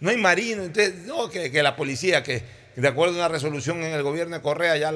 no 0.00 0.10
hay 0.10 0.16
marinos. 0.16 0.66
Entonces, 0.66 1.06
no, 1.06 1.28
que, 1.28 1.50
que 1.50 1.62
la 1.62 1.74
policía, 1.74 2.22
que 2.22 2.42
de 2.82 2.88
acuerdo 2.88 3.14
a 3.14 3.18
una 3.18 3.28
resolución 3.28 3.82
en 3.82 3.94
el 3.94 4.02
gobierno 4.02 4.36
de 4.36 4.42
Correa, 4.42 4.76
ya 4.76 4.92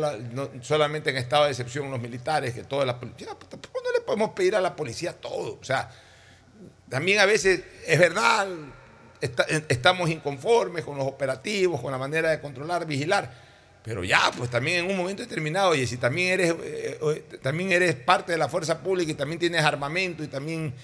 solamente 0.60 1.10
en 1.10 1.16
estado 1.16 1.44
de 1.44 1.50
excepción 1.50 1.90
los 1.90 2.00
militares, 2.00 2.52
que 2.52 2.62
todas 2.64 2.86
las 2.86 2.96
policías, 2.96 3.30
tampoco 3.48 3.80
no 3.82 3.92
le 3.92 4.00
podemos 4.02 4.30
pedir 4.30 4.54
a 4.54 4.60
la 4.60 4.76
policía 4.76 5.14
todo. 5.14 5.58
O 5.58 5.64
sea, 5.64 5.90
también 6.90 7.20
a 7.20 7.24
veces 7.24 7.62
es 7.86 7.98
verdad, 7.98 8.48
estamos 9.68 10.10
inconformes 10.10 10.84
con 10.84 10.98
los 10.98 11.06
operativos, 11.06 11.80
con 11.80 11.90
la 11.90 11.96
manera 11.96 12.30
de 12.30 12.40
controlar, 12.40 12.84
vigilar, 12.86 13.32
pero 13.82 14.04
ya, 14.04 14.30
pues 14.36 14.50
también 14.50 14.84
en 14.84 14.90
un 14.90 14.96
momento 14.98 15.22
determinado, 15.22 15.74
y 15.74 15.86
si 15.86 15.96
también 15.96 16.34
eres, 16.34 16.50
eh, 16.62 16.98
eh, 17.00 17.38
también 17.40 17.72
eres 17.72 17.94
parte 17.94 18.32
de 18.32 18.38
la 18.38 18.50
fuerza 18.50 18.82
pública 18.82 19.12
y 19.12 19.14
también 19.14 19.38
tienes 19.38 19.62
armamento 19.62 20.22
y 20.22 20.28
también 20.28 20.74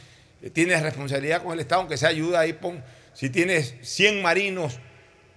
tienes 0.54 0.82
responsabilidad 0.82 1.42
con 1.42 1.52
el 1.52 1.60
Estado, 1.60 1.82
aunque 1.82 1.98
sea 1.98 2.08
ayuda 2.08 2.40
ahí, 2.40 2.54
pon, 2.54 2.82
si 3.12 3.28
tienes 3.28 3.74
100 3.82 4.22
marinos 4.22 4.78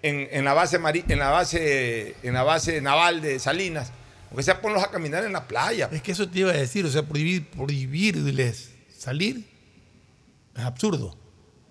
en, 0.02 0.46
la 0.46 0.54
base 0.54 0.78
en, 0.78 1.20
la 1.20 1.30
base, 1.30 2.16
en 2.24 2.34
la 2.34 2.44
base 2.44 2.82
naval 2.82 3.22
de 3.22 3.40
Salinas, 3.40 3.92
aunque 4.30 4.44
sea 4.44 4.62
ponlos 4.62 4.84
a 4.84 4.92
caminar 4.92 5.24
en 5.24 5.34
la 5.34 5.48
playa. 5.48 5.90
Es 5.92 6.02
que 6.02 6.12
eso 6.12 6.30
te 6.30 6.40
iba 6.40 6.52
a 6.52 6.54
decir, 6.54 6.86
o 6.86 6.90
sea, 6.90 7.04
prohibir, 7.04 7.50
prohibirles 7.50 8.72
salir 8.98 9.44
es 10.56 10.64
absurdo. 10.64 11.18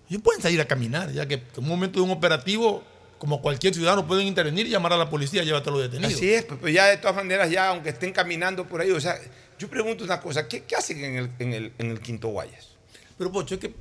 Ellos 0.09 0.21
pueden 0.23 0.41
salir 0.41 0.59
a 0.59 0.65
caminar, 0.65 1.11
ya 1.11 1.27
que 1.27 1.35
en 1.35 1.43
un 1.57 1.67
momento 1.67 1.99
de 1.99 2.05
un 2.05 2.11
operativo, 2.11 2.83
como 3.19 3.41
cualquier 3.41 3.73
ciudadano, 3.73 4.07
pueden 4.07 4.25
intervenir 4.25 4.65
y 4.65 4.69
llamar 4.71 4.93
a 4.93 4.97
la 4.97 5.09
policía, 5.09 5.43
llévatelo 5.43 5.79
detenido. 5.79 6.09
Así 6.09 6.33
es, 6.33 6.45
pues, 6.45 6.59
pues, 6.59 6.73
ya 6.73 6.85
de 6.87 6.97
todas 6.97 7.15
maneras, 7.15 7.49
ya 7.51 7.69
aunque 7.69 7.89
estén 7.89 8.11
caminando 8.11 8.67
por 8.67 8.81
ahí, 8.81 8.89
o 8.91 8.99
sea, 8.99 9.19
yo 9.59 9.69
pregunto 9.69 10.03
una 10.03 10.19
cosa, 10.19 10.47
¿qué, 10.47 10.63
hacen 10.75 11.03
en 11.03 11.15
el, 11.15 11.29
en, 11.37 11.53
el, 11.53 11.73
en 11.77 11.91
el 11.91 11.99
Quinto 11.99 12.29
Guayas? 12.29 12.69
Pero, 13.17 13.31
Pocho, 13.31 13.55
es 13.55 13.61
que 13.61 13.73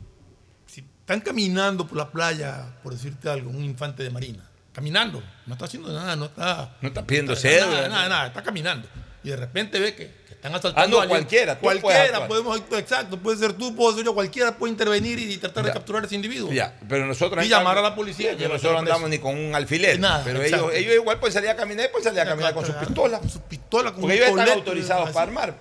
están 1.08 1.22
caminando 1.22 1.86
por 1.86 1.96
la 1.96 2.10
playa, 2.10 2.66
por 2.82 2.92
decirte 2.92 3.30
algo, 3.30 3.48
un 3.48 3.64
infante 3.64 4.02
de 4.02 4.10
marina. 4.10 4.44
Caminando, 4.74 5.22
no 5.46 5.54
está 5.54 5.64
haciendo 5.64 5.90
nada, 5.90 6.14
no 6.16 6.26
está. 6.26 6.76
No 6.82 6.88
está 6.88 7.06
pidiendo 7.06 7.34
sed. 7.34 7.62
Nada, 7.62 7.88
nada, 7.88 8.08
nada, 8.10 8.26
está 8.26 8.42
caminando. 8.42 8.86
Y 9.24 9.30
de 9.30 9.36
repente 9.36 9.80
ve 9.80 9.94
que, 9.94 10.14
están 10.28 10.54
asaltando 10.54 11.00
ah, 11.00 11.04
no, 11.04 11.08
cualquiera. 11.08 11.58
Cualquiera, 11.58 12.28
podemos, 12.28 12.60
exacto, 12.72 13.18
puede 13.18 13.38
ser 13.38 13.54
tú, 13.54 13.74
puedo 13.74 13.96
ser 13.96 14.04
yo, 14.04 14.12
cualquiera 14.12 14.52
puede 14.58 14.70
intervenir 14.70 15.18
y 15.18 15.38
tratar 15.38 15.64
de 15.64 15.72
capturar 15.72 16.02
a 16.02 16.06
ese 16.06 16.14
individuo. 16.14 16.52
Ya, 16.52 16.78
pero 16.86 17.06
nosotros. 17.06 17.42
Y 17.42 17.48
llamar 17.48 17.78
a 17.78 17.80
la 17.80 17.94
policía. 17.94 18.34
Ya, 18.34 18.46
nosotros 18.46 18.74
no 18.74 18.78
andamos 18.80 19.08
ni 19.08 19.18
con 19.18 19.34
un 19.34 19.54
alfiler. 19.54 19.98
Nada, 19.98 20.20
pero 20.22 20.42
ellos, 20.42 20.74
ellos, 20.74 20.94
igual 20.94 21.18
pueden 21.18 21.32
salir 21.32 21.48
a 21.48 21.56
caminar 21.56 21.86
y 21.86 21.88
pueden 21.88 22.04
salir 22.04 22.20
a 22.20 22.26
caminar 22.26 22.52
con 22.52 22.66
su 22.66 22.74
pistola. 22.74 23.18
Con 23.18 23.30
su 23.30 23.40
pistola, 23.40 23.92
con 23.92 24.02
Porque 24.02 24.16
ellos 24.16 24.28
están 24.28 24.50
autorizados 24.50 25.08
para 25.12 25.22
armar, 25.22 25.54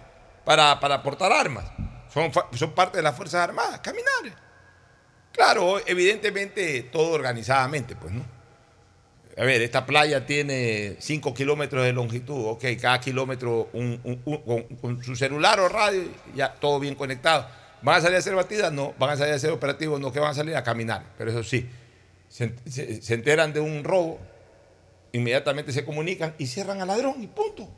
para, 0.43 0.77
para 0.81 1.01
portar 1.01 1.31
armas. 1.31 1.63
Son, 2.13 2.29
son 2.53 2.71
parte 2.73 2.97
de 2.97 3.03
las 3.03 3.15
Fuerzas 3.15 3.41
Armadas. 3.41 3.79
Caminar. 3.79 4.46
Claro, 5.37 5.79
evidentemente 5.85 6.81
todo 6.91 7.11
organizadamente, 7.11 7.95
pues, 7.95 8.11
¿no? 8.11 8.25
A 9.37 9.43
ver, 9.43 9.61
esta 9.61 9.85
playa 9.85 10.25
tiene 10.25 10.95
5 10.97 11.31
kilómetros 11.35 11.85
de 11.85 11.93
longitud, 11.93 12.47
ok, 12.47 12.65
cada 12.81 12.99
kilómetro 12.99 13.69
con, 14.81 15.03
su 15.03 15.15
celular 15.15 15.59
o 15.59 15.69
radio, 15.69 16.05
ya 16.33 16.55
todo 16.55 16.79
bien 16.79 16.95
conectado. 16.95 17.47
¿Van 17.83 17.97
a 17.97 18.01
salir 18.01 18.15
a 18.15 18.19
hacer 18.19 18.33
batidas? 18.33 18.73
No. 18.73 18.95
¿Van 18.97 19.11
a 19.11 19.15
salir 19.15 19.33
a 19.33 19.35
hacer 19.35 19.51
operativos? 19.51 19.99
No, 19.99 20.11
que 20.11 20.19
van 20.19 20.31
a 20.31 20.33
salir 20.33 20.55
a 20.55 20.63
caminar. 20.63 21.13
Pero 21.19 21.29
eso 21.29 21.43
sí, 21.43 21.69
se, 22.27 23.13
enteran 23.13 23.53
de 23.53 23.59
un 23.59 23.83
robo, 23.83 24.19
inmediatamente 25.11 25.71
se 25.71 25.85
comunican 25.85 26.33
y 26.39 26.47
cierran 26.47 26.81
al 26.81 26.87
ladrón 26.87 27.21
y 27.21 27.27
punto. 27.27 27.69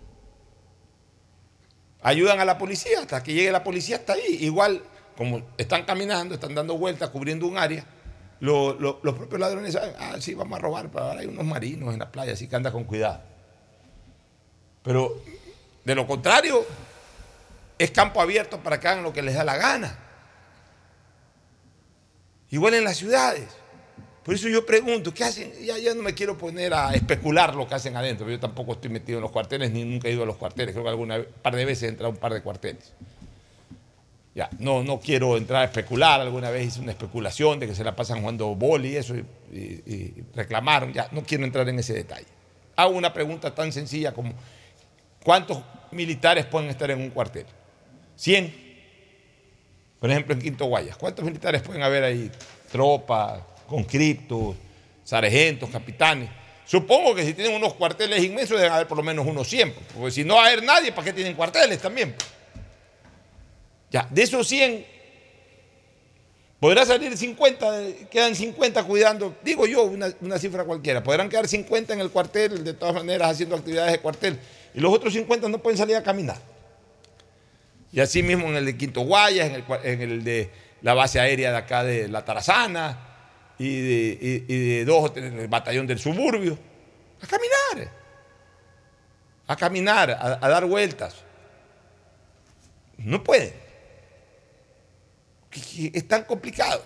Ayudan 2.01 2.39
a 2.39 2.45
la 2.45 2.57
policía 2.57 3.01
hasta 3.01 3.22
que 3.22 3.34
llegue 3.34 3.51
la 3.51 3.66
policía 3.66 3.97
hasta 3.97 4.14
ahí. 4.14 4.38
Igual 4.39 4.82
como 5.20 5.41
están 5.57 5.84
caminando, 5.84 6.36
están 6.36 6.55
dando 6.55 6.78
vueltas, 6.78 7.09
cubriendo 7.09 7.45
un 7.45 7.57
área, 7.57 7.84
los 8.39 8.86
propios 9.01 9.38
ladrones 9.38 9.74
saben, 9.74 9.93
ah, 9.99 10.15
sí, 10.22 10.34
vamos 10.34 10.57
a 10.57 10.61
robar, 10.61 10.89
pero 10.89 11.03
ahora 11.03 11.20
hay 11.20 11.28
unos 11.28 11.43
marinos 11.43 11.91
en 11.93 11.99
la 11.99 12.09
playa, 12.09 12.32
así 12.32 12.47
que 12.47 12.55
anda 12.55 12.72
con 12.72 12.86
cuidado. 12.86 13.22
Pero 14.82 15.22
de 15.84 15.93
lo 15.93 16.07
contrario, 16.07 16.65
es 17.78 17.91
campo 17.91 18.22
abierto 18.22 18.63
para 18.63 18.80
que 18.80 18.88
hagan 18.88 19.03
lo 19.03 19.11
que 19.11 19.22
les 19.22 19.36
da 19.36 19.43
la 19.43 19.57
gana. 19.57 19.99
Igual 22.49 22.76
en 22.76 22.86
las 22.86 22.95
ciudades. 22.95 23.49
Por 24.24 24.36
eso 24.36 24.47
yo 24.47 24.65
pregunto, 24.65 25.13
¿qué 25.13 25.26
hacen? 25.26 25.51
Ya, 25.65 25.78
ya 25.80 25.93
no 25.95 26.01
me 26.01 26.13
quiero 26.13 26.38
poner 26.38 26.74
a 26.74 26.93
especular 26.93 27.55
lo 27.55 27.67
que 27.67 27.76
hacen 27.76 27.97
adentro. 27.97 28.30
Yo 28.30 28.39
tampoco 28.39 28.72
estoy 28.72 28.89
metido 28.89 29.17
en 29.17 29.24
los 29.24 29.32
cuarteles, 29.32 29.72
ni 29.72 29.84
nunca 29.84 30.07
he 30.07 30.13
ido 30.13 30.24
a 30.24 30.26
los 30.26 30.38
cuarteles. 30.38 30.72
Creo 30.72 30.86
que 30.86 30.91
alguna 30.91 31.22
par 31.41 31.57
de 31.57 31.65
veces 31.65 31.84
he 31.84 31.88
entrado 31.89 32.07
a 32.07 32.13
un 32.13 32.20
par 32.22 32.34
de 32.34 32.41
cuarteles 32.41 32.93
no, 34.59 34.83
no 34.83 34.99
quiero 34.99 35.35
entrar 35.35 35.63
a 35.63 35.65
especular, 35.65 36.21
alguna 36.21 36.49
vez 36.49 36.67
hice 36.67 36.79
una 36.79 36.91
especulación 36.91 37.59
de 37.59 37.67
que 37.67 37.75
se 37.75 37.83
la 37.83 37.95
pasan 37.95 38.21
jugando 38.21 38.53
boli 38.55 38.89
y 38.89 38.95
eso, 38.95 39.15
y, 39.15 40.23
reclamaron, 40.35 40.93
ya, 40.93 41.09
no 41.11 41.23
quiero 41.23 41.43
entrar 41.43 41.67
en 41.67 41.79
ese 41.79 41.93
detalle. 41.93 42.27
Hago 42.75 42.95
una 42.95 43.11
pregunta 43.11 43.53
tan 43.53 43.71
sencilla 43.71 44.13
como, 44.13 44.33
¿cuántos 45.23 45.61
militares 45.91 46.45
pueden 46.45 46.69
estar 46.69 46.89
en 46.91 47.01
un 47.01 47.09
cuartel? 47.09 47.45
¿100? 48.17 48.53
Por 49.99 50.09
ejemplo, 50.09 50.33
en 50.33 50.41
Quinto 50.41 50.65
Guayas, 50.65 50.95
¿cuántos 50.95 51.25
militares 51.25 51.61
pueden 51.61 51.81
haber 51.81 52.03
ahí? 52.03 52.31
Tropas, 52.71 53.41
conscriptos, 53.67 54.55
sargentos, 55.03 55.69
capitanes. 55.69 56.29
Supongo 56.65 57.15
que 57.15 57.25
si 57.25 57.33
tienen 57.33 57.55
unos 57.55 57.73
cuarteles 57.73 58.23
inmensos 58.23 58.57
deben 58.57 58.71
haber 58.71 58.87
por 58.87 58.97
lo 58.97 59.03
menos 59.03 59.25
unos 59.25 59.47
100, 59.49 59.73
porque 59.95 60.11
si 60.11 60.23
no 60.23 60.35
va 60.35 60.43
a 60.43 60.47
haber 60.47 60.63
nadie, 60.63 60.91
¿para 60.91 61.05
qué 61.05 61.13
tienen 61.13 61.33
cuarteles 61.33 61.79
también? 61.79 62.15
Ya, 63.91 64.07
de 64.09 64.21
esos 64.21 64.47
100, 64.47 64.86
podrá 66.59 66.86
salir 66.86 67.17
50, 67.17 68.07
quedan 68.11 68.36
50 68.36 68.83
cuidando, 68.83 69.36
digo 69.43 69.66
yo, 69.66 69.86
una, 69.86 70.37
cifra 70.37 70.63
cualquiera. 70.63 71.03
Podrán 71.03 71.29
quedar 71.29 71.47
50 71.47 71.93
en 71.93 71.99
el 71.99 72.11
cuartel, 72.11 72.63
de 72.63 72.74
todas 72.74 72.95
maneras, 72.95 73.32
haciendo 73.32 73.55
actividades 73.55 73.93
de 73.93 73.99
cuartel. 73.99 74.39
Y 74.75 74.79
los 74.79 74.93
otros 74.93 75.13
50 75.13 75.49
no 75.49 75.57
pueden 75.57 75.78
salir 75.78 75.95
a 75.95 76.03
caminar. 76.03 76.37
Y 77.91 77.99
así 77.99 78.21
mismo 78.21 78.47
en 78.47 78.57
el 78.57 78.66
de 78.66 78.78
Quinto 78.78 79.01
Guayas, 79.01 79.49
en 79.83 80.01
el, 80.01 80.24
de 80.24 80.51
la 80.83 80.93
base 80.93 81.20
aérea 81.20 81.51
de 81.51 81.57
acá 81.57 81.83
de 81.83 82.07
La 82.07 82.24
Tarazana, 82.24 83.05
y 83.57 84.45
de, 84.45 84.86
dos 84.86 85.11
en 85.17 85.39
el 85.39 85.47
batallón 85.47 85.87
del 85.87 85.99
suburbio. 85.99 86.57
A 87.21 87.28
caminar. 87.28 87.91
A 89.47 89.55
caminar, 89.55 90.37
a 90.39 90.47
dar 90.47 90.66
vueltas. 90.66 91.16
No 92.99 93.24
pueden 93.24 93.68
es 95.93 96.07
tan 96.07 96.23
complicado. 96.23 96.83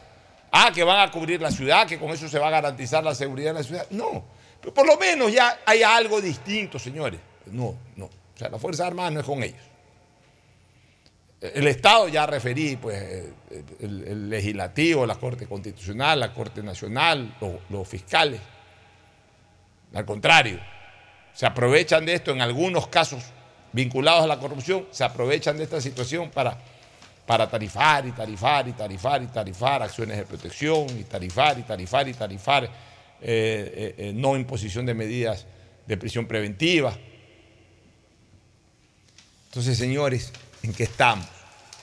Ah, 0.52 0.72
que 0.74 0.84
van 0.84 1.08
a 1.08 1.12
cubrir 1.12 1.42
la 1.42 1.50
ciudad, 1.50 1.88
que 1.88 1.98
con 1.98 2.12
eso 2.12 2.30
se 2.30 2.38
va 2.38 2.48
a 2.48 2.52
garantizar 2.52 3.04
la 3.04 3.16
seguridad 3.16 3.54
de 3.54 3.60
la 3.60 3.64
ciudad. 3.64 3.88
No, 3.90 4.24
pero 4.62 4.74
por 4.74 4.86
lo 4.86 4.98
menos 4.98 5.34
ya 5.34 5.62
hay 5.66 5.82
algo 5.82 6.22
distinto, 6.22 6.78
señores. 6.78 7.20
No, 7.48 7.76
no. 7.96 8.06
O 8.06 8.38
sea, 8.38 8.50
la 8.50 8.60
Fuerza 8.60 8.86
Armada 8.86 9.10
no 9.10 9.20
es 9.20 9.26
con 9.26 9.42
ellos. 9.42 9.62
El 11.42 11.68
Estado 11.68 12.08
ya 12.08 12.26
referí, 12.26 12.78
pues, 12.78 13.26
el, 13.80 14.30
legislativo, 14.30 15.06
la 15.06 15.16
Corte 15.16 15.48
Constitucional, 15.48 16.20
la 16.20 16.34
Corte 16.34 16.64
Nacional, 16.64 17.36
los 17.70 17.88
fiscales. 17.88 18.40
Al 19.94 20.06
contrario, 20.06 20.60
se 21.34 21.46
aprovechan 21.46 22.06
de 22.06 22.14
esto 22.14 22.32
en 22.32 22.42
algunos 22.42 22.88
casos 22.88 23.24
vinculados 23.74 24.24
a 24.24 24.28
la 24.28 24.40
corrupción, 24.40 24.88
se 24.92 25.04
aprovechan 25.04 25.58
de 25.58 25.64
esta 25.64 25.82
situación 25.82 26.30
para 26.30 26.58
para 27.26 27.50
tarifar 27.50 28.06
y 28.06 28.12
tarifar 28.12 28.68
y 28.68 28.74
tarifar 28.74 29.24
y 29.24 29.28
tarifar 29.28 29.84
acciones 29.84 30.18
de 30.18 30.26
protección 30.26 30.88
y 31.00 31.04
tarifar 31.04 31.58
y 31.58 31.64
tarifar 31.64 32.08
y 32.08 32.14
tarifar 32.14 32.64
eh, 32.66 32.70
eh, 33.22 33.96
eh, 33.98 34.12
no 34.14 34.36
imposición 34.36 34.86
de 34.86 34.94
medidas 34.94 35.46
de 35.88 35.98
prisión 35.98 36.28
preventiva. 36.28 36.98
Entonces, 39.46 39.78
señores, 39.78 40.34
¿en 40.64 40.74
qué 40.74 40.84
estamos? 40.84 41.28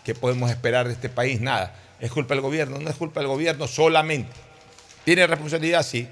¿Qué 0.04 0.14
podemos 0.14 0.50
esperar 0.50 0.86
de 0.86 0.92
este 0.92 1.08
país? 1.08 1.40
Nada. 1.40 1.74
¿Es 2.00 2.10
culpa 2.10 2.34
del 2.34 2.42
gobierno? 2.42 2.78
No 2.78 2.90
es 2.90 2.96
culpa 2.96 3.20
del 3.20 3.28
gobierno 3.28 3.66
solamente. 3.68 4.32
¿Tiene 5.04 5.26
responsabilidad? 5.26 5.82
Sí. 5.82 6.08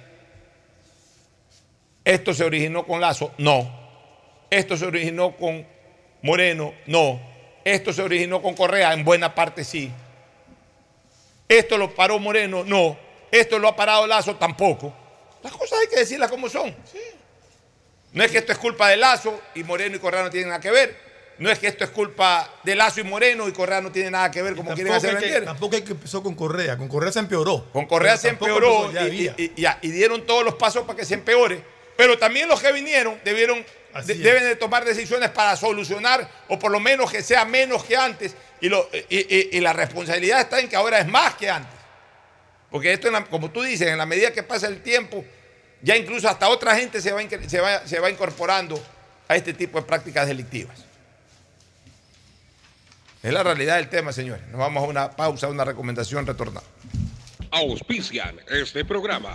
¿Esto 2.05 2.33
se 2.33 2.45
originó 2.45 2.87
con 2.87 3.01
Lazo? 3.01 3.33
No. 3.39 3.71
¿Esto 4.51 4.77
se 4.77 4.87
originó 4.87 5.37
con 5.37 5.67
Moreno? 6.23 6.73
No. 6.87 7.21
¿Esto 7.65 7.93
se 7.93 8.03
originó 8.03 8.41
con 8.41 8.55
Correa? 8.55 8.93
En 8.93 9.05
buena 9.05 9.35
parte 9.35 9.65
sí. 9.65 9.91
¿Esto 11.49 11.79
lo 11.79 11.95
paró 11.95 12.19
Moreno? 12.19 12.65
No. 12.65 12.99
¿Esto 13.31 13.59
lo 13.59 13.69
ha 13.69 13.77
parado 13.77 14.07
Lazo? 14.07 14.37
Tampoco. 14.37 14.95
Las 15.43 15.53
cosas 15.53 15.81
hay 15.81 15.89
que 15.89 16.01
decirlas 16.01 16.31
como 16.31 16.49
son. 16.49 16.75
No 18.13 18.25
es 18.25 18.31
que 18.31 18.39
esto 18.39 18.53
es 18.53 18.59
culpa 18.59 18.89
de 18.89 18.97
Lazo 18.97 19.41
y 19.55 19.63
Moreno 19.65 19.97
y 19.97 19.99
Correa 19.99 20.23
no 20.23 20.31
tienen 20.31 20.49
nada 20.49 20.61
que 20.61 20.71
ver. 20.71 21.09
No 21.39 21.51
es 21.51 21.59
que 21.61 21.69
esto 21.69 21.85
es 21.85 21.91
culpa 21.91 22.53
de 22.65 22.75
Lazo 22.75 23.01
y 23.01 23.05
Moreno 23.05 23.47
y 23.47 23.53
Correa 23.53 23.81
no 23.81 23.93
tiene 23.93 24.11
nada 24.11 24.29
que 24.31 24.43
ver 24.43 24.57
como 24.57 24.75
quieren 24.75 24.93
hacer 24.93 25.19
que, 25.19 25.41
Tampoco 25.43 25.77
es 25.77 25.83
que 25.83 25.93
empezó 25.93 26.21
con 26.21 26.35
Correa, 26.35 26.77
con 26.77 26.89
Correa 26.89 27.13
se 27.13 27.21
empeoró. 27.21 27.65
Con 27.73 27.87
Correa 27.87 28.17
se 28.17 28.31
empeoró 28.31 28.91
y, 29.07 29.31
y, 29.37 29.91
dieron 29.91 30.27
todos 30.27 30.45
los 30.45 30.55
pasos 30.55 30.83
para 30.83 30.99
que 30.99 31.05
se 31.05 31.15
empeore. 31.15 31.63
Pero 31.97 32.19
también 32.19 32.49
los 32.49 32.61
que 32.61 32.73
vinieron 32.73 33.21
debieron, 33.25 33.65
deben 34.07 34.45
de 34.45 34.57
tomar 34.57 34.85
decisiones 34.85 35.31
para 35.31 35.57
solucionar 35.57 36.29
o 36.49 36.59
por 36.59 36.71
lo 36.71 36.81
menos 36.81 37.11
que 37.11 37.23
sea 37.23 37.45
menos 37.45 37.85
que 37.85 37.97
antes. 37.97 38.35
Y, 38.61 38.69
lo, 38.69 38.89
y, 39.09 39.61
la 39.61 39.73
responsabilidad 39.73 40.41
está 40.41 40.61
en 40.61 40.69
que 40.69 40.77
ahora 40.77 40.99
es 40.99 41.07
más 41.07 41.35
que 41.35 41.49
antes. 41.49 41.79
Porque 42.71 42.93
esto, 42.93 43.09
como 43.31 43.51
tú 43.51 43.63
dices, 43.63 43.89
en 43.89 43.99
la 43.99 44.07
medida 44.07 44.33
que 44.33 44.43
pasa 44.43 44.67
el 44.67 44.83
tiempo, 44.83 45.25
ya 45.81 45.97
incluso 45.97 46.29
hasta 46.29 46.49
otra 46.49 46.77
gente 46.77 47.01
se 47.01 47.13
va, 47.13 47.23
se 47.47 47.61
va, 47.61 47.87
se 47.87 48.01
va 48.01 48.11
incorporando 48.11 48.83
a 49.29 49.37
este 49.37 49.53
tipo 49.53 49.81
de 49.81 49.87
prácticas 49.87 50.27
delictivas. 50.27 50.85
Es 53.23 53.33
la 53.33 53.43
realidad 53.43 53.77
del 53.77 53.89
tema, 53.89 54.13
señores. 54.13 54.47
Nos 54.49 54.59
vamos 54.59 54.83
a 54.83 54.87
una 54.87 55.11
pausa, 55.11 55.49
una 55.49 55.65
recomendación, 55.65 56.27
retornar. 56.27 56.63
Auspician 57.51 58.41
este 58.49 58.85
programa. 58.85 59.35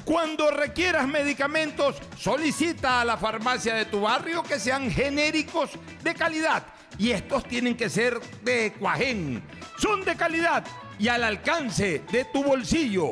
Cuando 0.04 0.52
requieras 0.52 1.08
medicamentos, 1.08 1.96
solicita 2.18 3.00
a 3.00 3.06
la 3.06 3.16
farmacia 3.16 3.74
de 3.76 3.86
tu 3.86 4.02
barrio 4.02 4.44
que 4.44 4.60
sean 4.60 4.92
genéricos 4.92 5.70
de 6.04 6.14
calidad. 6.14 6.64
Y 6.98 7.12
estos 7.12 7.46
tienen 7.46 7.78
que 7.78 7.90
ser 7.90 8.20
de 8.44 8.74
Cuajén. 8.74 9.42
Son 9.78 10.04
de 10.04 10.18
calidad 10.18 10.66
y 11.00 11.08
al 11.08 11.24
alcance 11.24 12.02
de 12.12 12.26
tu 12.26 12.44
bolsillo, 12.44 13.12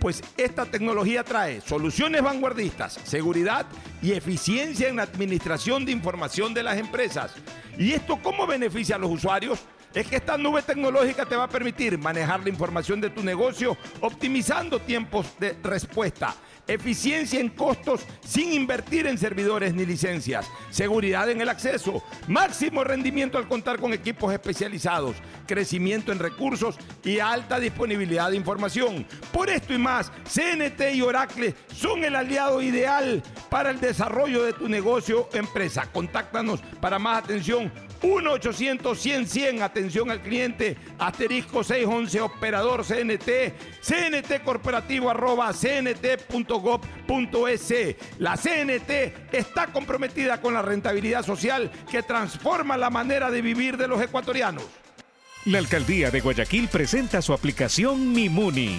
Pues 0.00 0.22
esta 0.38 0.64
tecnología 0.64 1.22
trae 1.22 1.60
soluciones 1.60 2.22
vanguardistas, 2.22 2.98
seguridad 3.04 3.66
y 4.00 4.12
eficiencia 4.12 4.88
en 4.88 4.96
la 4.96 5.02
administración 5.02 5.84
de 5.84 5.92
información 5.92 6.54
de 6.54 6.62
las 6.62 6.78
empresas. 6.78 7.34
¿Y 7.78 7.92
esto 7.92 8.18
cómo 8.22 8.46
beneficia 8.46 8.96
a 8.96 8.98
los 8.98 9.10
usuarios? 9.10 9.60
es 9.92 10.06
que 10.06 10.16
esta 10.16 10.38
nube 10.38 10.62
tecnológica 10.62 11.26
te 11.26 11.34
va 11.34 11.44
a 11.44 11.48
permitir 11.48 11.98
manejar 11.98 12.40
la 12.40 12.48
información 12.48 13.00
de 13.00 13.10
tu 13.10 13.24
negocio 13.24 13.76
optimizando 14.00 14.78
tiempos 14.78 15.26
de 15.40 15.56
respuesta 15.64 16.34
eficiencia 16.72 17.40
en 17.40 17.48
costos 17.48 18.06
sin 18.24 18.52
invertir 18.52 19.06
en 19.06 19.18
servidores 19.18 19.74
ni 19.74 19.84
licencias, 19.84 20.46
seguridad 20.70 21.28
en 21.30 21.40
el 21.40 21.48
acceso, 21.48 22.02
máximo 22.28 22.84
rendimiento 22.84 23.38
al 23.38 23.48
contar 23.48 23.78
con 23.78 23.92
equipos 23.92 24.32
especializados, 24.32 25.16
crecimiento 25.46 26.12
en 26.12 26.20
recursos 26.20 26.76
y 27.04 27.18
alta 27.18 27.58
disponibilidad 27.58 28.30
de 28.30 28.36
información. 28.36 29.06
Por 29.32 29.50
esto 29.50 29.74
y 29.74 29.78
más, 29.78 30.12
CNT 30.24 30.94
y 30.94 31.02
Oracle 31.02 31.54
son 31.74 32.04
el 32.04 32.14
aliado 32.14 32.62
ideal 32.62 33.22
para 33.48 33.70
el 33.70 33.80
desarrollo 33.80 34.44
de 34.44 34.52
tu 34.52 34.68
negocio 34.68 35.28
o 35.32 35.36
empresa. 35.36 35.90
Contáctanos 35.92 36.60
para 36.80 36.98
más 36.98 37.24
atención 37.24 37.72
1-800-100-100, 38.02 39.62
atención 39.62 40.10
al 40.10 40.20
cliente, 40.20 40.76
asterisco 40.98 41.62
611, 41.62 42.20
operador 42.20 42.84
CNT, 42.84 43.52
CNT 43.82 44.42
corporativo 44.44 45.10
arroba 45.10 45.52
cnt.gov.es. 45.52 46.14
La 48.18 48.36
CNT 48.36 48.90
está 49.32 49.66
comprometida 49.68 50.40
con 50.40 50.54
la 50.54 50.62
rentabilidad 50.62 51.24
social 51.24 51.70
que 51.90 52.02
transforma 52.02 52.76
la 52.76 52.90
manera 52.90 53.30
de 53.30 53.42
vivir 53.42 53.76
de 53.76 53.88
los 53.88 54.00
ecuatorianos. 54.00 54.64
La 55.46 55.58
alcaldía 55.58 56.10
de 56.10 56.20
Guayaquil 56.20 56.68
presenta 56.68 57.22
su 57.22 57.32
aplicación 57.32 58.12
Mimuni 58.12 58.78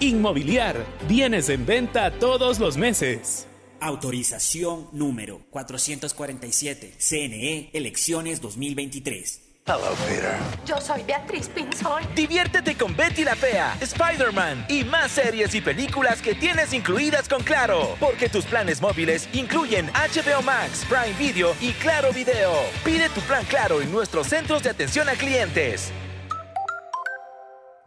Inmobiliar. 0.00 0.76
Bienes 1.08 1.48
en 1.50 1.64
venta 1.64 2.10
todos 2.10 2.58
los 2.58 2.76
meses. 2.76 3.46
Autorización 3.80 4.88
número 4.92 5.40
447. 5.50 6.94
CNE 6.98 7.70
Elecciones 7.72 8.40
2023. 8.40 9.42
Hello, 9.66 9.94
Peter. 10.08 10.34
Yo 10.64 10.80
soy 10.80 11.02
Beatriz 11.02 11.48
Pinzón. 11.48 12.02
Diviértete 12.16 12.74
con 12.74 12.96
Betty 12.96 13.22
la 13.22 13.36
Fea, 13.36 13.76
Spider-Man 13.80 14.64
y 14.68 14.82
más 14.82 15.12
series 15.12 15.54
y 15.54 15.60
películas 15.60 16.22
que 16.22 16.34
tienes 16.34 16.72
incluidas 16.72 17.28
con 17.28 17.42
Claro. 17.42 17.94
Porque 18.00 18.28
tus 18.28 18.46
planes 18.46 18.80
móviles 18.80 19.28
incluyen 19.34 19.88
HBO 19.88 20.42
Max, 20.42 20.86
Prime 20.88 21.16
Video 21.18 21.54
y 21.60 21.72
Claro 21.72 22.12
Video. 22.12 22.52
Pide 22.82 23.10
tu 23.10 23.20
plan 23.20 23.44
Claro 23.44 23.82
en 23.82 23.92
nuestros 23.92 24.26
centros 24.26 24.62
de 24.62 24.70
atención 24.70 25.08
a 25.08 25.12
clientes. 25.12 25.92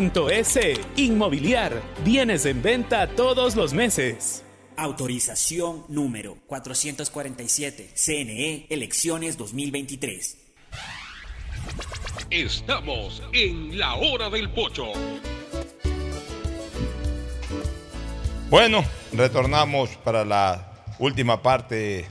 www.inmobiliariapublica.es. 0.00 0.80
Inmobiliar. 0.96 1.82
Bienes 2.04 2.46
en 2.46 2.62
venta 2.62 3.06
todos 3.08 3.54
los 3.56 3.74
meses. 3.74 4.42
Autorización 4.76 5.84
número 5.88 6.38
447. 6.46 7.90
CNE 7.94 8.66
Elecciones 8.70 9.36
2023. 9.36 10.38
Estamos 12.30 13.22
en 13.32 13.78
la 13.78 13.94
hora 13.96 14.30
del 14.30 14.50
pocho. 14.50 14.86
Bueno, 18.48 18.84
retornamos 19.12 19.90
para 19.96 20.24
la 20.24 20.72
última 20.98 21.42
parte 21.42 22.06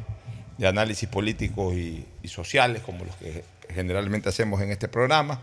de 0.57 0.67
análisis 0.67 1.09
políticos 1.09 1.73
y, 1.73 2.05
y 2.21 2.27
sociales, 2.27 2.81
como 2.83 3.05
los 3.05 3.15
que 3.15 3.43
generalmente 3.73 4.29
hacemos 4.29 4.61
en 4.61 4.71
este 4.71 4.87
programa. 4.87 5.41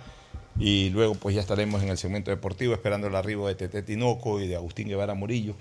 Y 0.59 0.91
luego 0.91 1.15
pues 1.15 1.35
ya 1.35 1.41
estaremos 1.41 1.83
en 1.83 1.91
el 1.91 1.99
segmento 1.99 2.31
deportivo 2.31 2.73
esperando 2.73 3.09
el 3.09 3.15
arribo 3.15 3.49
de 3.49 3.55
Tete 3.55 3.83
Tinoco 3.83 4.41
y 4.41 4.49
de 4.49 4.57
Agustín 4.57 4.89
Guevara 4.89 5.15
Murillo. 5.15 5.55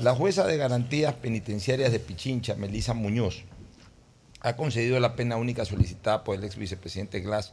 La 0.00 0.14
jueza 0.14 0.46
de 0.46 0.56
garantías 0.56 1.14
penitenciarias 1.14 1.92
de 1.92 2.00
Pichincha, 2.00 2.54
Melisa 2.56 2.94
Muñoz, 2.94 3.44
ha 4.40 4.56
concedido 4.56 5.00
la 5.00 5.16
pena 5.16 5.36
única 5.36 5.64
solicitada 5.64 6.24
por 6.24 6.36
el 6.36 6.44
ex 6.44 6.56
vicepresidente 6.56 7.20
Glass, 7.20 7.52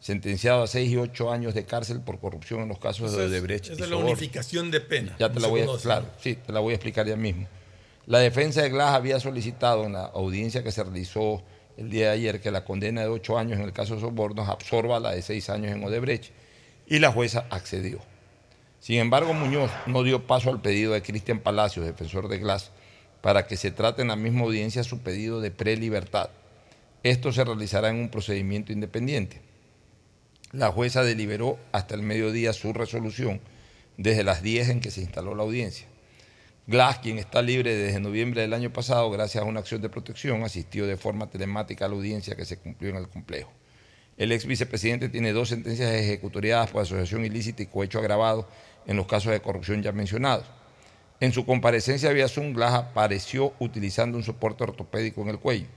sentenciado 0.00 0.64
a 0.64 0.66
6 0.66 0.90
y 0.90 0.96
8 0.96 1.32
años 1.32 1.54
de 1.54 1.64
cárcel 1.64 2.00
por 2.00 2.18
corrupción 2.20 2.60
en 2.60 2.68
los 2.68 2.78
casos 2.78 3.16
de 3.16 3.24
Odebrecht. 3.24 3.70
y 3.70 3.72
es 3.72 3.88
la 3.88 3.96
unificación 3.96 4.70
de 4.70 4.80
pena. 4.80 5.16
Ya 5.18 5.32
te 5.32 5.40
la 5.40 5.48
voy 5.48 5.62
a 5.62 5.66
claro, 5.80 6.06
sí, 6.20 6.34
te 6.34 6.52
la 6.52 6.60
voy 6.60 6.72
a 6.72 6.74
explicar 6.74 7.06
ya 7.06 7.16
mismo. 7.16 7.46
La 8.06 8.18
defensa 8.18 8.62
de 8.62 8.68
Glass 8.68 8.94
había 8.94 9.18
solicitado 9.18 9.84
en 9.84 9.94
la 9.94 10.04
audiencia 10.04 10.62
que 10.62 10.70
se 10.72 10.84
realizó 10.84 11.42
el 11.76 11.90
día 11.90 12.06
de 12.06 12.12
ayer 12.12 12.40
que 12.40 12.50
la 12.50 12.64
condena 12.64 13.02
de 13.02 13.08
8 13.08 13.38
años 13.38 13.58
en 13.58 13.64
el 13.64 13.72
caso 13.72 13.94
de 13.94 14.00
sobornos 14.00 14.48
absorba 14.48 15.00
la 15.00 15.12
de 15.12 15.22
6 15.22 15.50
años 15.50 15.72
en 15.72 15.84
Odebrecht 15.84 16.32
y 16.86 16.98
la 16.98 17.12
jueza 17.12 17.46
accedió. 17.50 18.00
Sin 18.80 18.98
embargo, 18.98 19.32
Muñoz 19.32 19.70
no 19.86 20.02
dio 20.02 20.26
paso 20.26 20.50
al 20.50 20.60
pedido 20.60 20.92
de 20.92 21.02
Cristian 21.02 21.40
Palacios, 21.40 21.84
defensor 21.84 22.28
de 22.28 22.38
Glass, 22.38 22.70
para 23.20 23.46
que 23.46 23.56
se 23.56 23.70
trate 23.70 24.02
en 24.02 24.08
la 24.08 24.16
misma 24.16 24.42
audiencia 24.42 24.84
su 24.84 25.00
pedido 25.00 25.40
de 25.40 25.50
prelibertad. 25.50 26.30
Esto 27.02 27.32
se 27.32 27.44
realizará 27.44 27.88
en 27.88 27.96
un 27.96 28.08
procedimiento 28.08 28.72
independiente. 28.72 29.40
La 30.52 30.70
jueza 30.70 31.02
deliberó 31.02 31.58
hasta 31.72 31.94
el 31.94 32.02
mediodía 32.02 32.52
su 32.52 32.72
resolución 32.72 33.40
desde 33.96 34.24
las 34.24 34.42
10 34.42 34.68
en 34.68 34.80
que 34.80 34.90
se 34.90 35.00
instaló 35.00 35.34
la 35.34 35.42
audiencia. 35.42 35.86
Glass, 36.68 36.98
quien 36.98 37.18
está 37.18 37.42
libre 37.42 37.76
desde 37.76 38.00
noviembre 38.00 38.40
del 38.40 38.52
año 38.52 38.72
pasado 38.72 39.08
gracias 39.08 39.44
a 39.44 39.46
una 39.46 39.60
acción 39.60 39.80
de 39.80 39.88
protección, 39.88 40.42
asistió 40.42 40.84
de 40.84 40.96
forma 40.96 41.30
telemática 41.30 41.84
a 41.84 41.88
la 41.88 41.94
audiencia 41.94 42.34
que 42.34 42.44
se 42.44 42.58
cumplió 42.58 42.90
en 42.90 42.96
el 42.96 43.08
complejo. 43.08 43.52
El 44.16 44.32
ex 44.32 44.46
vicepresidente 44.46 45.08
tiene 45.08 45.32
dos 45.32 45.50
sentencias 45.50 45.92
ejecutoriadas 45.92 46.70
por 46.70 46.82
asociación 46.82 47.24
ilícita 47.24 47.62
y 47.62 47.66
cohecho 47.66 48.00
agravado 48.00 48.48
en 48.84 48.96
los 48.96 49.06
casos 49.06 49.30
de 49.30 49.40
corrupción 49.40 49.80
ya 49.80 49.92
mencionados. 49.92 50.44
En 51.20 51.32
su 51.32 51.46
comparecencia 51.46 52.10
vía 52.10 52.26
Zoom, 52.26 52.52
Glass 52.52 52.74
apareció 52.74 53.52
utilizando 53.60 54.18
un 54.18 54.24
soporte 54.24 54.64
ortopédico 54.64 55.22
en 55.22 55.28
el 55.28 55.38
cuello. 55.38 55.68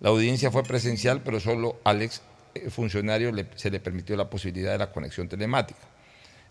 La 0.00 0.10
audiencia 0.10 0.50
fue 0.50 0.62
presencial, 0.62 1.22
pero 1.22 1.40
solo 1.40 1.80
al 1.84 2.02
ex 2.02 2.20
eh, 2.54 2.68
funcionario 2.68 3.32
se 3.54 3.70
le 3.70 3.80
permitió 3.80 4.14
la 4.14 4.28
posibilidad 4.28 4.72
de 4.72 4.78
la 4.78 4.92
conexión 4.92 5.26
telemática. 5.26 5.87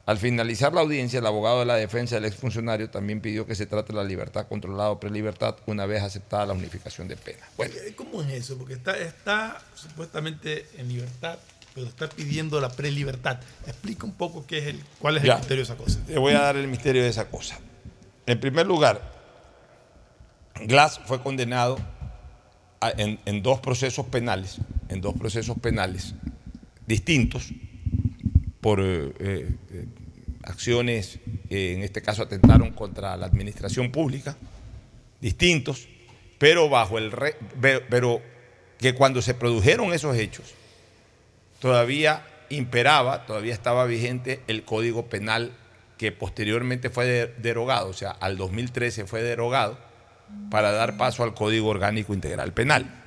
Al 0.07 0.17
finalizar 0.17 0.73
la 0.73 0.79
audiencia, 0.79 1.19
el 1.19 1.25
abogado 1.25 1.59
de 1.59 1.65
la 1.65 1.75
defensa 1.75 2.15
del 2.15 2.23
exfuncionario 2.23 2.89
también 2.89 3.19
pidió 3.19 3.45
que 3.45 3.55
se 3.55 3.65
trate 3.65 3.91
la 3.91 4.05
libertad 4.05 4.47
controlada 4.47 4.89
o 4.91 5.01
prelibertad 5.01 5.57
una 5.65 5.85
vez 5.85 6.01
aceptada 6.01 6.45
la 6.45 6.53
unificación 6.53 7.09
de 7.09 7.17
pena. 7.17 7.45
Bueno. 7.57 7.75
¿Cómo 7.97 8.21
es 8.21 8.29
eso? 8.29 8.57
Porque 8.57 8.75
está, 8.75 8.97
está 8.97 9.61
supuestamente 9.75 10.65
en 10.77 10.87
libertad, 10.87 11.37
pero 11.75 11.87
está 11.87 12.07
pidiendo 12.07 12.61
la 12.61 12.69
prelibertad. 12.69 13.41
Explica 13.65 14.05
un 14.05 14.13
poco 14.13 14.47
qué 14.47 14.59
es 14.59 14.67
el, 14.67 14.81
cuál 14.99 15.17
es 15.17 15.25
el 15.25 15.35
misterio 15.35 15.57
de 15.57 15.63
esa 15.63 15.75
cosa. 15.75 15.99
Te 16.07 16.17
voy 16.17 16.33
a 16.35 16.39
dar 16.39 16.55
el 16.55 16.69
misterio 16.69 17.03
de 17.03 17.09
esa 17.09 17.29
cosa. 17.29 17.59
En 18.25 18.39
primer 18.39 18.65
lugar, 18.65 19.01
Glass 20.67 21.01
fue 21.05 21.21
condenado 21.21 21.77
en, 22.95 23.43
dos 23.43 23.59
procesos 23.59 24.05
penales, 24.05 24.59
en 24.87 25.01
dos 25.01 25.15
procesos 25.15 25.57
penales 25.59 26.15
distintos 26.85 27.49
por 28.61 28.79
eh, 28.79 29.13
eh, 29.19 29.87
acciones 30.47 31.19
en 31.49 31.83
este 31.83 32.01
caso 32.01 32.23
atentaron 32.23 32.71
contra 32.71 33.15
la 33.17 33.25
administración 33.25 33.91
pública, 33.91 34.35
distintos, 35.21 35.87
pero 36.37 36.69
bajo 36.69 36.97
el 36.97 37.11
pero 37.89 38.21
que 38.77 38.93
cuando 38.93 39.21
se 39.21 39.33
produjeron 39.33 39.93
esos 39.93 40.15
hechos 40.15 40.53
todavía 41.59 42.25
imperaba, 42.49 43.25
todavía 43.25 43.53
estaba 43.53 43.85
vigente 43.85 44.41
el 44.47 44.63
Código 44.63 45.07
Penal 45.07 45.51
que 45.97 46.11
posteriormente 46.11 46.89
fue 46.89 47.33
derogado, 47.39 47.89
o 47.89 47.93
sea, 47.93 48.11
al 48.11 48.37
2013 48.37 49.05
fue 49.05 49.23
derogado 49.23 49.79
para 50.51 50.71
dar 50.71 50.97
paso 50.97 51.23
al 51.23 51.33
Código 51.33 51.69
Orgánico 51.69 52.13
Integral 52.13 52.53
Penal. 52.53 53.03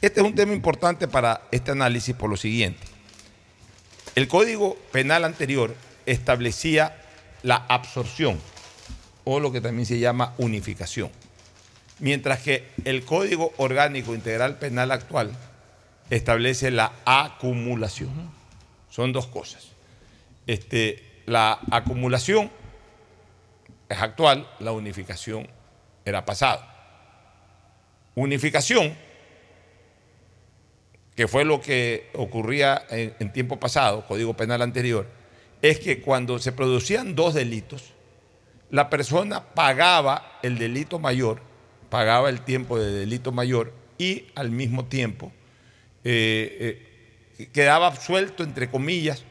Este 0.00 0.20
es 0.20 0.26
un 0.26 0.36
tema 0.36 0.52
importante 0.52 1.08
para 1.08 1.42
este 1.50 1.72
análisis 1.72 2.14
por 2.14 2.30
lo 2.30 2.36
siguiente. 2.36 2.86
El 4.14 4.28
Código 4.28 4.76
Penal 4.92 5.24
anterior 5.24 5.74
establecía 6.10 6.96
la 7.42 7.56
absorción 7.68 8.38
o 9.24 9.40
lo 9.40 9.52
que 9.52 9.60
también 9.60 9.86
se 9.86 9.98
llama 9.98 10.34
unificación, 10.38 11.10
mientras 11.98 12.40
que 12.40 12.68
el 12.84 13.04
Código 13.04 13.52
Orgánico 13.58 14.14
Integral 14.14 14.58
Penal 14.58 14.90
actual 14.90 15.32
establece 16.08 16.70
la 16.70 16.92
acumulación. 17.04 18.32
Son 18.90 19.12
dos 19.12 19.26
cosas. 19.26 19.68
Este, 20.46 21.22
la 21.26 21.60
acumulación 21.70 22.50
es 23.88 23.98
actual, 23.98 24.48
la 24.60 24.72
unificación 24.72 25.46
era 26.06 26.24
pasado. 26.24 26.64
Unificación, 28.14 28.96
que 31.14 31.28
fue 31.28 31.44
lo 31.44 31.60
que 31.60 32.10
ocurría 32.14 32.82
en, 32.88 33.14
en 33.18 33.32
tiempo 33.32 33.60
pasado, 33.60 34.06
Código 34.06 34.34
Penal 34.34 34.62
anterior, 34.62 35.17
es 35.62 35.80
que 35.80 36.00
cuando 36.00 36.38
se 36.38 36.52
producían 36.52 37.14
dos 37.14 37.34
delitos, 37.34 37.94
la 38.70 38.90
persona 38.90 39.54
pagaba 39.54 40.38
el 40.42 40.58
delito 40.58 40.98
mayor, 40.98 41.40
pagaba 41.90 42.28
el 42.28 42.42
tiempo 42.42 42.78
de 42.78 42.92
delito 42.92 43.32
mayor 43.32 43.72
y 43.96 44.26
al 44.34 44.50
mismo 44.50 44.84
tiempo 44.86 45.32
eh, 46.04 46.84
eh, 47.38 47.48
quedaba 47.52 47.86
absuelto, 47.86 48.44
entre 48.44 48.70
comillas, 48.70 49.24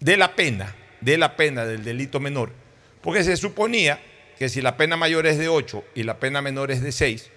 de 0.00 0.16
la 0.16 0.34
pena, 0.34 0.74
de 1.00 1.18
la 1.18 1.36
pena 1.36 1.66
del 1.66 1.84
delito 1.84 2.20
menor, 2.20 2.52
porque 3.02 3.24
se 3.24 3.36
suponía 3.36 4.00
que 4.38 4.48
si 4.48 4.62
la 4.62 4.76
pena 4.76 4.96
mayor 4.96 5.26
es 5.26 5.38
de 5.38 5.48
8 5.48 5.84
y 5.94 6.02
la 6.02 6.18
pena 6.18 6.40
menor 6.40 6.70
es 6.70 6.82
de 6.82 6.92
6, 6.92 7.30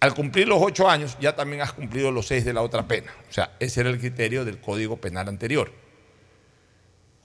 al 0.00 0.14
cumplir 0.14 0.46
los 0.46 0.62
8 0.62 0.88
años 0.88 1.16
ya 1.20 1.34
también 1.34 1.62
has 1.62 1.72
cumplido 1.72 2.12
los 2.12 2.26
6 2.28 2.44
de 2.44 2.52
la 2.52 2.62
otra 2.62 2.86
pena. 2.86 3.12
O 3.28 3.32
sea, 3.32 3.56
ese 3.58 3.80
era 3.80 3.90
el 3.90 3.98
criterio 3.98 4.44
del 4.44 4.58
Código 4.60 4.96
Penal 4.98 5.28
anterior. 5.28 5.72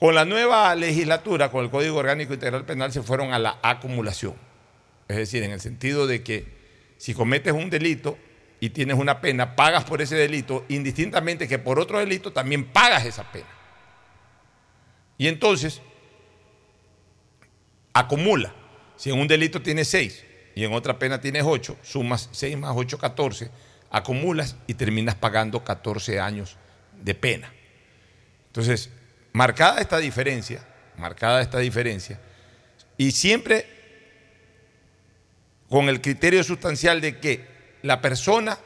Con 0.04 0.16
la 0.16 0.26
nueva 0.26 0.76
legislatura, 0.76 1.50
con 1.50 1.64
el 1.64 1.72
Código 1.72 1.96
Orgánico 1.96 2.34
Integral 2.34 2.66
Penal, 2.66 2.92
se 2.92 3.02
fueron 3.02 3.32
a 3.32 3.40
la 3.40 3.60
acumulación. 3.64 4.36
Es 5.08 5.16
decir, 5.16 5.44
en 5.44 5.52
el 5.52 5.62
sentido 5.62 6.08
de 6.08 6.22
que 6.24 6.46
si 6.98 7.14
cometes 7.14 7.54
un 7.54 7.70
delito 7.70 8.18
y 8.60 8.72
tienes 8.72 8.98
una 8.98 9.22
pena, 9.22 9.56
pagas 9.56 9.86
por 9.86 10.02
ese 10.02 10.18
delito, 10.18 10.66
indistintamente 10.68 11.48
que 11.48 11.58
por 11.58 11.80
otro 11.80 12.00
delito 12.00 12.34
también 12.34 12.66
pagas 12.66 13.06
esa 13.06 13.32
pena. 13.32 13.48
Y 15.18 15.30
entonces, 15.30 15.82
acumula. 17.94 18.54
Si 18.98 19.10
en 19.10 19.18
un 19.18 19.30
delito 19.30 19.62
tienes 19.62 19.88
6 19.88 20.26
y 20.54 20.66
en 20.66 20.74
otra 20.74 21.00
pena 21.00 21.22
tienes 21.22 21.44
8, 21.46 21.78
sumas 21.82 22.28
6 22.34 22.58
más 22.58 22.74
8, 22.76 22.98
14, 22.98 23.52
acumulas 23.90 24.58
y 24.68 24.74
terminas 24.74 25.16
pagando 25.16 25.64
14 25.64 26.20
años 26.20 26.58
de 27.02 27.16
pena. 27.16 27.54
Entonces, 28.48 28.90
marcada 29.34 29.82
esta 29.82 29.98
diferencia, 29.98 30.66
marcada 30.98 31.42
esta 31.42 31.60
diferencia, 31.60 32.20
y 32.98 33.12
siempre 33.12 33.66
con 35.68 35.90
el 35.90 36.02
criterio 36.02 36.44
sustancial 36.44 37.02
de 37.02 37.20
que 37.20 37.46
la 37.82 38.00
persona 38.00 38.58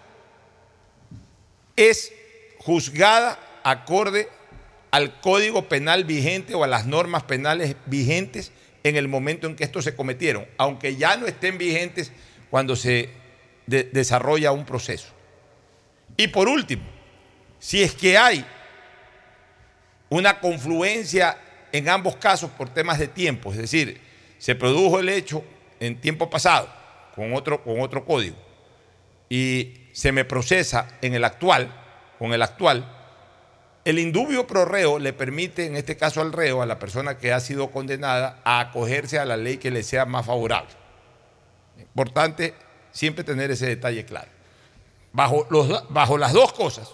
es 1.75 2.11
juzgada 2.59 3.39
acorde 3.63 4.27
al 4.91 5.19
código 5.21 5.69
penal 5.69 6.03
vigente 6.03 6.53
o 6.53 6.63
a 6.63 6.67
las 6.67 6.85
normas 6.85 7.23
penales 7.23 7.75
vigentes 7.85 8.51
en 8.83 8.95
el 8.95 9.07
momento 9.07 9.47
en 9.47 9.55
que 9.55 9.63
estos 9.63 9.83
se 9.83 9.95
cometieron, 9.95 10.45
aunque 10.57 10.95
ya 10.95 11.17
no 11.17 11.27
estén 11.27 11.57
vigentes 11.57 12.11
cuando 12.49 12.75
se 12.75 13.09
desarrolla 13.65 14.51
un 14.51 14.65
proceso. 14.65 15.13
Y 16.15 16.27
por 16.27 16.47
último, 16.47 16.83
si 17.59 17.83
es 17.83 17.93
que 17.93 18.17
hay 18.17 18.45
una 20.09 20.39
confluencia 20.39 21.37
en 21.71 21.89
ambos 21.89 22.15
casos 22.15 22.49
por 22.51 22.69
temas 22.69 22.99
de 22.99 23.07
tiempo, 23.07 23.51
es 23.51 23.57
decir, 23.57 24.01
se 24.37 24.55
produjo 24.55 24.99
el 24.99 25.09
hecho 25.09 25.43
en 25.79 25.99
tiempo 25.99 26.29
pasado 26.29 26.69
con 27.15 27.33
otro, 27.33 27.63
con 27.63 27.81
otro 27.81 28.05
código 28.05 28.37
y 29.29 29.73
se 29.91 30.11
me 30.11 30.25
procesa 30.25 30.87
en 31.01 31.13
el 31.13 31.23
actual, 31.23 31.73
con 32.19 32.33
el 32.33 32.41
actual, 32.41 32.93
el 33.83 33.99
indubio 33.99 34.45
pro 34.47 34.65
reo 34.65 34.99
le 34.99 35.13
permite, 35.13 35.65
en 35.65 35.75
este 35.77 35.95
caso 35.95 36.21
al 36.21 36.33
reo, 36.33 36.61
a 36.61 36.65
la 36.65 36.77
persona 36.77 37.17
que 37.17 37.31
ha 37.31 37.39
sido 37.39 37.71
condenada, 37.71 38.41
a 38.43 38.59
acogerse 38.59 39.17
a 39.17 39.25
la 39.25 39.37
ley 39.37 39.57
que 39.57 39.71
le 39.71 39.81
sea 39.81 40.05
más 40.05 40.25
favorable. 40.25 40.71
Importante 41.79 42.53
siempre 42.91 43.23
tener 43.23 43.49
ese 43.49 43.65
detalle 43.65 44.03
claro. 44.05 44.29
Bajo, 45.13 45.47
los, 45.49 45.89
bajo 45.89 46.17
las 46.17 46.33
dos 46.33 46.51
cosas, 46.51 46.91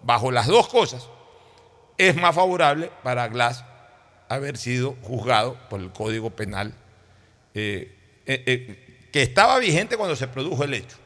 bajo 0.00 0.30
las 0.30 0.46
dos 0.46 0.68
cosas, 0.68 1.08
es 1.98 2.16
más 2.16 2.34
favorable 2.34 2.90
para 3.02 3.28
Glass 3.28 3.64
haber 4.28 4.56
sido 4.56 4.96
juzgado 5.02 5.56
por 5.68 5.80
el 5.80 5.90
Código 5.92 6.30
Penal 6.30 6.74
eh, 7.54 7.94
eh, 8.26 8.42
eh, 8.46 9.08
que 9.12 9.22
estaba 9.22 9.58
vigente 9.58 9.96
cuando 9.96 10.16
se 10.16 10.28
produjo 10.28 10.64
el 10.64 10.74
hecho. 10.74 10.96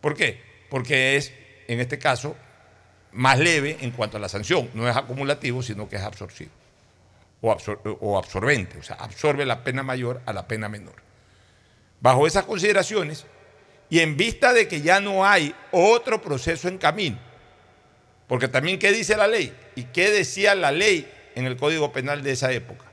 ¿Por 0.00 0.14
qué? 0.14 0.40
Porque 0.70 1.16
es, 1.16 1.32
en 1.66 1.80
este 1.80 1.98
caso, 1.98 2.36
más 3.12 3.38
leve 3.38 3.78
en 3.80 3.90
cuanto 3.90 4.16
a 4.16 4.20
la 4.20 4.28
sanción. 4.28 4.70
No 4.74 4.88
es 4.88 4.96
acumulativo, 4.96 5.62
sino 5.62 5.88
que 5.88 5.96
es 5.96 6.02
absorcivo 6.02 6.52
o, 7.40 7.56
o 8.00 8.18
absorbente, 8.18 8.78
o 8.78 8.82
sea, 8.82 8.96
absorbe 8.96 9.46
la 9.46 9.62
pena 9.62 9.82
mayor 9.82 10.20
a 10.26 10.32
la 10.32 10.46
pena 10.46 10.68
menor. 10.68 10.96
Bajo 12.00 12.26
esas 12.26 12.44
consideraciones 12.44 13.26
y 13.90 14.00
en 14.00 14.16
vista 14.16 14.52
de 14.52 14.68
que 14.68 14.82
ya 14.82 15.00
no 15.00 15.24
hay 15.24 15.54
otro 15.70 16.20
proceso 16.20 16.68
en 16.68 16.78
camino, 16.78 17.18
porque 18.28 18.46
también, 18.46 18.78
¿qué 18.78 18.92
dice 18.92 19.16
la 19.16 19.26
ley? 19.26 19.52
¿Y 19.74 19.84
qué 19.84 20.10
decía 20.10 20.54
la 20.54 20.70
ley 20.70 21.10
en 21.34 21.46
el 21.46 21.56
Código 21.56 21.92
Penal 21.92 22.22
de 22.22 22.32
esa 22.32 22.52
época? 22.52 22.84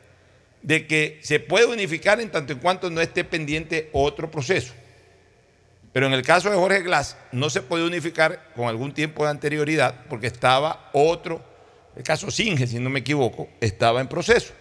De 0.64 0.88
que 0.88 1.20
se 1.22 1.40
puede 1.40 1.68
unificar 1.68 2.20
en 2.20 2.32
tanto 2.32 2.53
en 2.53 2.60
cuanto 2.60 2.90
no 2.90 3.02
esté 3.02 3.24
pendiente 3.24 3.90
otro 3.94 4.32
proceso. 4.32 4.74
Pero 5.94 6.07
en 6.07 6.14
el 6.14 6.24
caso 6.24 6.49
de 6.49 6.56
Jorge 6.56 6.82
Glass 6.82 7.18
no 7.32 7.49
se 7.49 7.62
puede 7.62 7.86
unificar 7.86 8.52
con 8.56 8.68
algún 8.68 8.94
tiempo 8.94 9.24
de 9.24 9.30
anterioridad 9.30 10.06
porque 10.10 10.28
estaba 10.28 10.90
otro 10.94 11.56
el 11.95 12.03
caso 12.03 12.30
Singe, 12.30 12.68
si 12.68 12.80
no 12.80 12.90
me 12.90 12.99
equivoco, 12.99 13.48
estaba 13.62 14.02
en 14.02 14.07
proceso. 14.07 14.53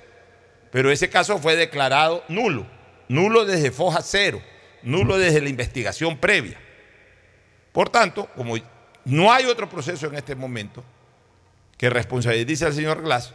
Pero 0.71 0.91
ese 0.91 1.09
caso 1.09 1.39
fue 1.39 1.57
declarado 1.57 2.25
nulo, 2.29 2.67
nulo 3.09 3.45
desde 3.45 3.71
foja 3.71 4.03
cero, 4.03 4.41
nulo 4.83 5.19
desde 5.19 5.41
la 5.41 5.49
investigación 5.49 6.19
previa. 6.19 6.59
Por 7.73 7.89
tanto, 7.89 8.29
como 8.37 8.57
no 9.05 9.33
hay 9.33 9.45
otro 9.47 9.69
proceso 9.69 10.07
en 10.07 10.15
este 10.15 10.35
momento 10.35 10.83
que 11.77 11.91
responsabilice 11.91 12.65
al 12.65 12.73
señor 12.73 13.03
Glass, 13.03 13.33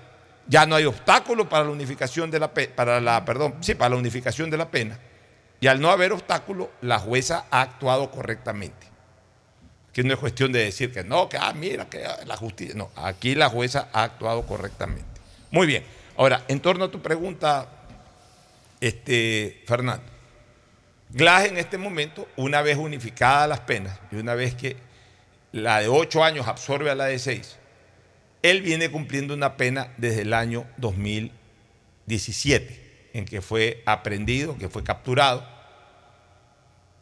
ya 0.47 0.65
no 0.65 0.75
hay 0.75 0.85
obstáculo 0.85 1.47
para 1.47 1.65
la 1.65 1.69
unificación 1.69 2.31
de 2.31 2.39
la 2.39 2.51
para 2.53 2.99
la 2.99 3.23
perdón, 3.23 3.55
sí, 3.61 3.75
para 3.75 3.89
la 3.91 3.95
unificación 3.97 4.49
de 4.49 4.57
la 4.57 4.69
pena. 4.69 4.97
Y 5.61 5.67
al 5.67 5.79
no 5.81 5.91
haber 5.91 6.13
obstáculo, 6.13 6.71
la 6.81 6.99
jueza 6.99 7.45
ha 7.51 7.61
actuado 7.61 8.09
correctamente. 8.09 8.87
Aquí 9.89 10.03
no 10.03 10.13
es 10.13 10.19
cuestión 10.19 10.51
de 10.51 10.63
decir 10.63 10.91
que 10.91 11.03
no, 11.03 11.27
que 11.27 11.37
ah, 11.37 11.53
mira, 11.53 11.89
que 11.89 12.05
la 12.25 12.37
justicia. 12.37 12.73
No, 12.75 12.89
aquí 12.95 13.35
la 13.35 13.49
jueza 13.49 13.89
ha 13.91 14.03
actuado 14.03 14.43
correctamente. 14.43 15.03
Muy 15.51 15.67
bien. 15.67 15.83
Ahora, 16.17 16.43
en 16.47 16.59
torno 16.59 16.85
a 16.85 16.91
tu 16.91 17.01
pregunta, 17.01 17.67
este, 18.79 19.63
Fernando. 19.67 20.03
Glass 21.09 21.45
en 21.45 21.57
este 21.57 21.77
momento, 21.77 22.27
una 22.35 22.61
vez 22.61 22.77
unificadas 22.77 23.49
las 23.49 23.61
penas 23.61 23.99
y 24.11 24.17
una 24.17 24.35
vez 24.35 24.53
que 24.53 24.77
la 25.51 25.79
de 25.79 25.87
ocho 25.87 26.23
años 26.23 26.47
absorbe 26.47 26.89
a 26.89 26.95
la 26.95 27.05
de 27.05 27.19
seis, 27.19 27.57
él 28.41 28.61
viene 28.61 28.89
cumpliendo 28.89 29.33
una 29.33 29.57
pena 29.57 29.93
desde 29.97 30.21
el 30.21 30.33
año 30.33 30.65
2017, 30.77 33.09
en 33.13 33.25
que 33.25 33.41
fue 33.41 33.83
aprendido, 33.85 34.57
que 34.57 34.69
fue 34.69 34.83
capturado. 34.83 35.45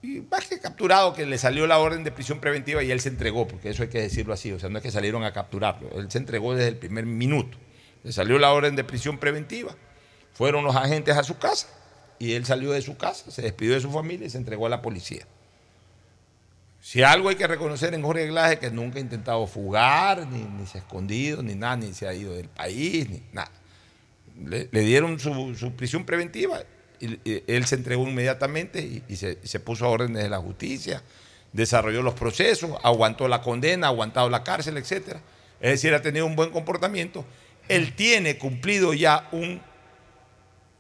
Y 0.01 0.21
más 0.31 0.47
que 0.47 0.59
capturado, 0.59 1.13
que 1.13 1.25
le 1.25 1.37
salió 1.37 1.67
la 1.67 1.79
orden 1.79 2.03
de 2.03 2.11
prisión 2.11 2.39
preventiva 2.39 2.83
y 2.83 2.91
él 2.91 3.01
se 3.01 3.09
entregó, 3.09 3.47
porque 3.47 3.69
eso 3.69 3.83
hay 3.83 3.89
que 3.89 4.01
decirlo 4.01 4.33
así, 4.33 4.51
o 4.51 4.59
sea, 4.59 4.69
no 4.69 4.77
es 4.77 4.83
que 4.83 4.91
salieron 4.91 5.23
a 5.23 5.33
capturarlo, 5.33 5.89
él 5.99 6.09
se 6.09 6.17
entregó 6.17 6.55
desde 6.55 6.69
el 6.69 6.77
primer 6.77 7.05
minuto. 7.05 7.57
Le 8.03 8.11
salió 8.11 8.39
la 8.39 8.53
orden 8.53 8.75
de 8.75 8.83
prisión 8.83 9.17
preventiva, 9.17 9.75
fueron 10.33 10.63
los 10.63 10.75
agentes 10.75 11.17
a 11.17 11.23
su 11.23 11.37
casa 11.37 11.67
y 12.19 12.33
él 12.33 12.45
salió 12.45 12.71
de 12.71 12.81
su 12.81 12.97
casa, 12.97 13.29
se 13.31 13.41
despidió 13.41 13.73
de 13.73 13.81
su 13.81 13.91
familia 13.91 14.27
y 14.27 14.29
se 14.29 14.37
entregó 14.37 14.65
a 14.65 14.69
la 14.69 14.81
policía. 14.81 15.25
Si 16.88 17.03
algo 17.03 17.27
hay 17.27 17.35
que 17.35 17.47
reconocer 17.47 17.93
en 17.93 18.01
Jorge 18.01 18.27
Glass 18.27 18.53
es 18.53 18.59
que 18.59 18.72
nunca 18.72 18.97
ha 18.97 19.01
intentado 19.01 19.45
fugar, 19.45 20.26
ni, 20.26 20.65
se 20.65 20.77
ha 20.77 20.81
escondido, 20.81 21.43
ni 21.43 21.53
nada, 21.53 21.76
ni 21.76 21.93
se 21.93 22.07
ha 22.07 22.14
ido 22.14 22.34
del 22.34 22.47
país, 22.47 23.09
ni 23.09 23.22
nada. 23.34 23.51
Le, 24.45 24.69
dieron 24.72 25.19
su, 25.19 25.73
prisión 25.76 26.05
preventiva 26.05 26.61
y, 27.01 27.19
él 27.45 27.65
se 27.65 27.76
entregó 27.76 28.07
inmediatamente 28.07 29.03
y, 29.05 29.15
se, 29.18 29.59
puso 29.59 29.84
a 29.84 29.89
órdenes 29.89 30.23
de 30.23 30.30
la 30.30 30.38
justicia, 30.38 31.03
desarrolló 31.51 32.01
los 32.03 32.14
procesos, 32.14 32.72
aguantó 32.81 33.27
la 33.27 33.41
condena, 33.41 33.88
aguantado 33.88 34.30
la 34.30 34.45
cárcel, 34.45 34.77
etc. 34.77 35.18
Es 35.59 35.72
decir, 35.72 35.93
ha 35.93 36.01
tenido 36.01 36.26
un 36.26 36.38
buen 36.38 36.51
comportamiento. 36.51 37.26
Él 37.68 37.97
tiene 37.97 38.38
cumplido 38.38 38.93
ya 38.93 39.27
un 39.34 39.59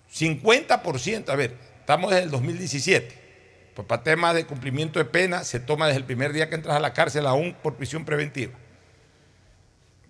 50%, 0.09 1.27
a 1.27 1.35
ver, 1.35 1.57
estamos 1.81 2.11
desde 2.11 2.23
el 2.23 2.31
2017 2.31 3.26
pues 3.77 3.87
para 3.87 4.01
temas 4.01 4.33
de 4.33 4.43
cumplimiento 4.43 4.97
de 4.97 5.05
pena 5.05 5.43
se 5.43 5.59
toma 5.59 5.85
desde 5.85 5.99
el 5.99 6.05
primer 6.05 6.33
día 6.33 6.49
que 6.49 6.55
entras 6.55 6.75
a 6.75 6.79
la 6.79 6.93
cárcel 6.93 7.27
aún 7.27 7.55
por 7.61 7.75
prisión 7.75 8.05
preventiva. 8.05 8.53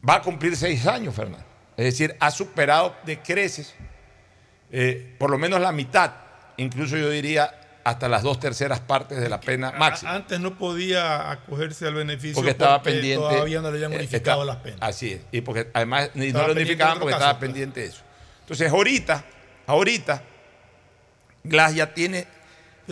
Va 0.08 0.16
a 0.16 0.22
cumplir 0.22 0.56
seis 0.56 0.88
años, 0.88 1.14
Fernando. 1.14 1.46
Es 1.76 1.84
decir, 1.84 2.16
ha 2.22 2.32
superado 2.32 2.96
de 3.06 3.20
creces 3.20 3.76
eh, 4.72 5.16
por 5.18 5.30
lo 5.30 5.38
menos 5.38 5.60
la 5.60 5.74
mitad, 5.74 6.14
incluso 6.56 6.96
yo 6.96 7.10
diría 7.10 7.60
hasta 7.84 8.08
las 8.08 8.24
dos 8.24 8.40
terceras 8.40 8.80
partes 8.80 9.20
de 9.20 9.28
la 9.28 9.42
pena 9.42 9.74
máxima. 9.74 10.16
Antes 10.16 10.40
no 10.40 10.58
podía 10.58 11.30
acogerse 11.30 11.88
al 11.88 11.96
beneficio 11.96 12.36
porque 12.36 12.52
estaba 12.52 12.82
pendiente. 12.82 13.18
Todavía 13.18 13.60
no 13.60 13.70
le 13.70 13.80
habían 13.80 13.92
eh, 13.92 13.98
unificado 13.98 14.46
las 14.46 14.58
penas. 14.58 14.80
Así 14.80 15.12
es. 15.12 15.22
Y 15.34 15.42
porque 15.42 15.70
además 15.74 16.12
no 16.14 16.48
lo 16.48 16.54
unificaban 16.54 17.00
porque 17.00 17.16
estaba 17.16 17.38
pues. 17.38 17.50
pendiente 17.50 17.82
de 17.82 17.88
eso. 17.88 18.02
Entonces, 18.40 18.72
ahorita, 18.72 19.26
ahorita, 19.66 20.24
Glass 21.44 21.76
ya 21.76 21.94
tiene 21.94 22.28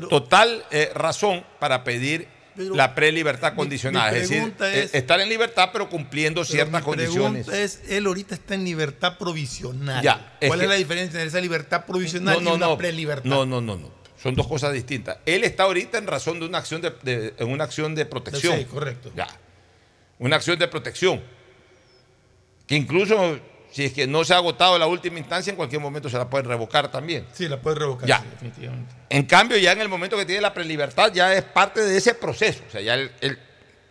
total 0.09 0.65
eh, 0.71 0.91
razón 0.93 1.45
para 1.59 1.83
pedir 1.83 2.27
la 2.55 2.95
prelibertad 2.95 3.55
condicional. 3.55 4.15
es 4.15 4.29
decir, 4.29 4.53
eh, 4.61 4.89
estar 4.93 5.19
en 5.19 5.29
libertad 5.29 5.69
pero 5.73 5.89
cumpliendo 5.89 6.45
ciertas 6.45 6.81
mi 6.81 6.85
condiciones. 6.85 7.47
es, 7.47 7.81
él 7.89 8.05
ahorita 8.05 8.35
está 8.35 8.55
en 8.55 8.63
libertad 8.63 9.17
provisional. 9.17 10.01
¿Cuál 10.45 10.61
es, 10.61 10.69
la 10.69 10.75
diferencia 10.75 11.19
entre 11.19 11.27
esa 11.27 11.41
libertad 11.41 11.85
provisional 11.85 12.41
y 12.41 12.47
una 12.47 12.77
prelibertad? 12.77 13.29
No, 13.29 13.45
no, 13.45 13.61
no, 13.61 13.77
no. 13.77 13.91
Son 14.21 14.33
dos 14.33 14.47
cosas 14.47 14.73
distintas. 14.73 15.17
Él 15.25 15.43
está 15.43 15.63
ahorita 15.63 15.97
en 15.97 16.07
razón 16.07 16.39
de 16.39 16.47
una 16.47 16.57
acción 16.57 16.81
de, 16.81 17.33
en 17.37 17.49
una 17.49 17.63
acción 17.63 17.93
de 17.93 18.05
protección. 18.05 18.57
Sí, 18.57 18.65
correcto. 18.65 19.11
Ya. 19.15 19.27
Una 20.17 20.37
acción 20.37 20.57
de 20.57 20.67
protección. 20.67 21.21
Que 22.65 22.75
incluso 22.75 23.39
si 23.75 23.83
es 23.83 23.91
que 23.91 24.07
no 24.07 24.23
se 24.23 24.33
ha 24.33 24.37
agotado 24.37 24.79
la 24.79 24.87
última 24.87 25.19
instancia, 25.19 25.51
en 25.51 25.57
cualquier 25.57 25.81
momento 25.81 26.09
se 26.09 26.17
la 26.17 26.29
pueden 26.29 26.47
revocar 26.47 26.89
también. 26.89 27.27
Sí, 27.33 27.49
la 27.49 27.59
puede 27.59 27.75
revocar, 27.75 28.07
ya. 28.07 28.23
definitivamente. 28.31 28.95
En 29.09 29.25
cambio, 29.25 29.57
ya 29.57 29.73
en 29.73 29.81
el 29.81 29.89
momento 29.89 30.15
que 30.15 30.23
tiene 30.23 30.39
la 30.39 30.53
prelibertad, 30.53 31.11
ya 31.11 31.33
es 31.33 31.43
parte 31.43 31.81
de 31.81 31.97
ese 31.97 32.13
proceso. 32.13 32.63
O 32.65 32.71
sea, 32.71 32.79
ya 32.79 32.93
él, 32.93 33.11
eh, 33.19 33.37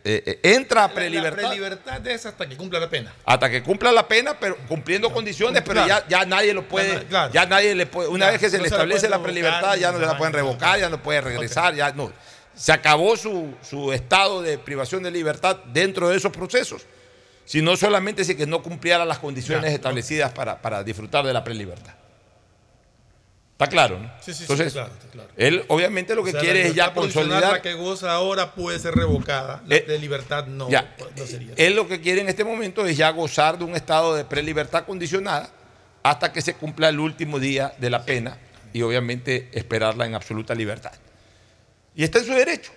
eh, 0.03 0.41
entra 0.43 0.85
a 0.85 0.89
prelibertad. 0.89 1.43
La, 1.43 1.49
prelibertad 1.49 2.07
es 2.07 2.25
hasta 2.25 2.49
que 2.49 2.57
cumpla 2.57 2.81
la 2.81 2.89
pena. 2.89 3.13
Hasta 3.27 3.51
que 3.51 3.63
cumpla 3.63 3.93
la 3.93 4.09
pena, 4.09 4.41
pero 4.41 4.57
cumpliendo 4.69 5.13
condiciones, 5.13 5.63
pero 5.63 5.87
ya, 5.87 6.09
ya 6.09 6.25
nadie 6.25 6.55
lo 6.55 6.67
puede. 6.67 7.07
Ya 7.31 7.45
nadie 7.45 7.75
le 7.75 7.85
puede. 7.85 8.09
Una 8.09 8.31
vez 8.31 8.41
que 8.41 8.49
se 8.49 8.59
le 8.59 8.69
establece 8.69 9.07
la 9.11 9.23
prelibertad, 9.23 9.77
ya 9.77 9.93
no 9.93 9.99
se 9.99 10.07
la 10.07 10.17
pueden 10.17 10.33
revocar, 10.33 10.81
ya 10.81 10.89
no 10.89 11.03
puede 11.03 11.21
regresar, 11.21 11.75
ya 11.75 11.93
no. 11.93 12.11
Se 12.55 12.73
acabó 12.73 13.19
su, 13.19 13.55
su 13.61 13.93
estado 13.93 14.41
de 14.41 14.57
privación 14.57 15.03
de 15.03 15.11
libertad 15.11 15.59
dentro 15.75 16.09
de 16.09 16.17
esos 16.17 16.33
procesos 16.33 16.87
sino 17.45 17.77
solamente 17.77 18.25
si 18.25 18.35
que 18.35 18.47
no 18.47 18.63
cumpliera 18.63 19.05
las 19.05 19.19
condiciones 19.19 19.73
establecidas 19.73 20.33
para, 20.33 20.83
disfrutar 20.83 21.25
de 21.25 21.33
la 21.33 21.45
prelibertad. 21.45 21.95
Está 23.53 23.69
claro, 23.69 24.01
¿no? 24.01 24.11
Sí, 24.21 24.35
sí, 24.35 24.43
Entonces, 24.43 24.73
sí, 24.73 24.81
claro, 25.13 25.31
él 25.37 25.65
obviamente 25.69 26.17
lo 26.17 26.25
que 26.25 26.33
quiere 26.33 26.67
es 26.67 26.75
ya 26.75 26.93
consolidar. 26.93 27.53
La 27.53 27.63
que 27.63 27.75
goza 27.75 28.13
ahora 28.13 28.53
puede 28.53 28.81
ser 28.81 28.95
revocada, 28.95 29.63
la 29.67 29.77
eh, 29.77 29.85
de 29.87 29.99
libertad 29.99 30.47
no, 30.47 30.69
no 30.69 31.27
sería. 31.27 31.53
Él 31.57 31.77
lo 31.77 31.87
que 31.87 32.01
quiere 32.01 32.21
en 32.21 32.29
este 32.29 32.43
momento 32.43 32.85
es 32.85 32.97
ya 32.97 33.11
gozar 33.11 33.57
de 33.57 33.65
un 33.65 33.77
estado 33.77 34.17
de 34.17 34.25
prelibertad 34.25 34.85
condicionada 34.85 35.51
hasta 36.03 36.33
que 36.33 36.43
se 36.43 36.55
cumpla 36.55 36.89
el 36.89 36.99
último 36.99 37.39
día 37.39 37.73
de 37.79 37.91
la 37.91 38.05
pena 38.05 38.39
y 38.73 38.83
obviamente 38.83 39.49
esperarla 39.53 40.05
en 40.05 40.17
absoluta 40.17 40.53
libertad. 40.53 40.93
Y 41.95 42.03
está 42.03 42.19
en 42.19 42.25
su 42.25 42.33
derecho. 42.33 42.73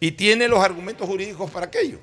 Y 0.00 0.12
tiene 0.12 0.48
los 0.48 0.62
argumentos 0.62 1.06
jurídicos 1.06 1.48
para 1.50 1.66
aquello. 1.66 2.00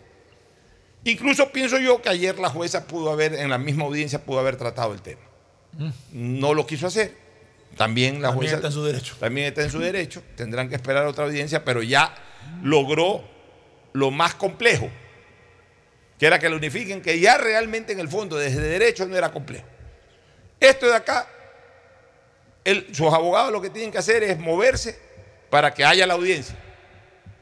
Incluso 1.04 1.52
pienso 1.52 1.80
yo 1.80 2.02
que 2.02 2.10
ayer 2.10 2.38
la 2.38 2.50
jueza 2.50 2.86
pudo 2.86 3.12
haber, 3.12 3.34
en 3.34 3.50
la 3.50 3.58
misma 3.58 3.86
audiencia, 3.86 4.24
pudo 4.24 4.40
haber 4.40 4.56
tratado 4.56 4.94
el 4.94 5.02
tema. 5.02 5.22
No 6.12 6.54
lo 6.54 6.68
quiso 6.68 6.88
hacer. 6.88 7.16
También 7.78 8.22
la 8.22 8.32
jueza. 8.34 8.56
está 8.56 8.68
en 8.68 8.74
su 8.74 8.84
derecho. 8.84 9.16
También 9.20 9.48
está 9.48 9.64
en 9.64 9.72
su 9.72 9.80
derecho. 9.80 10.22
Tendrán 10.36 10.70
que 10.70 10.76
esperar 10.76 11.06
otra 11.06 11.26
audiencia, 11.26 11.64
pero 11.64 11.82
ya 11.82 12.14
logró 12.62 13.24
lo 13.94 14.12
más 14.12 14.36
complejo, 14.36 14.90
que 16.20 16.26
era 16.26 16.40
que 16.40 16.50
lo 16.50 16.58
unifiquen, 16.58 17.02
que 17.02 17.20
ya 17.20 17.38
realmente 17.38 17.94
en 17.94 18.00
el 18.00 18.08
fondo, 18.08 18.38
desde 18.38 18.62
derecho, 18.62 19.06
no 19.06 19.18
era 19.18 19.32
complejo. 19.32 19.66
Esto 20.60 20.88
de 20.88 20.96
acá, 20.96 21.28
sus 22.92 23.12
abogados 23.12 23.52
lo 23.52 23.62
que 23.62 23.70
tienen 23.70 23.92
que 23.92 23.98
hacer 23.98 24.24
es 24.24 24.38
moverse 24.38 24.98
para 25.50 25.74
que 25.74 25.84
haya 25.84 26.06
la 26.06 26.14
audiencia. 26.14 26.56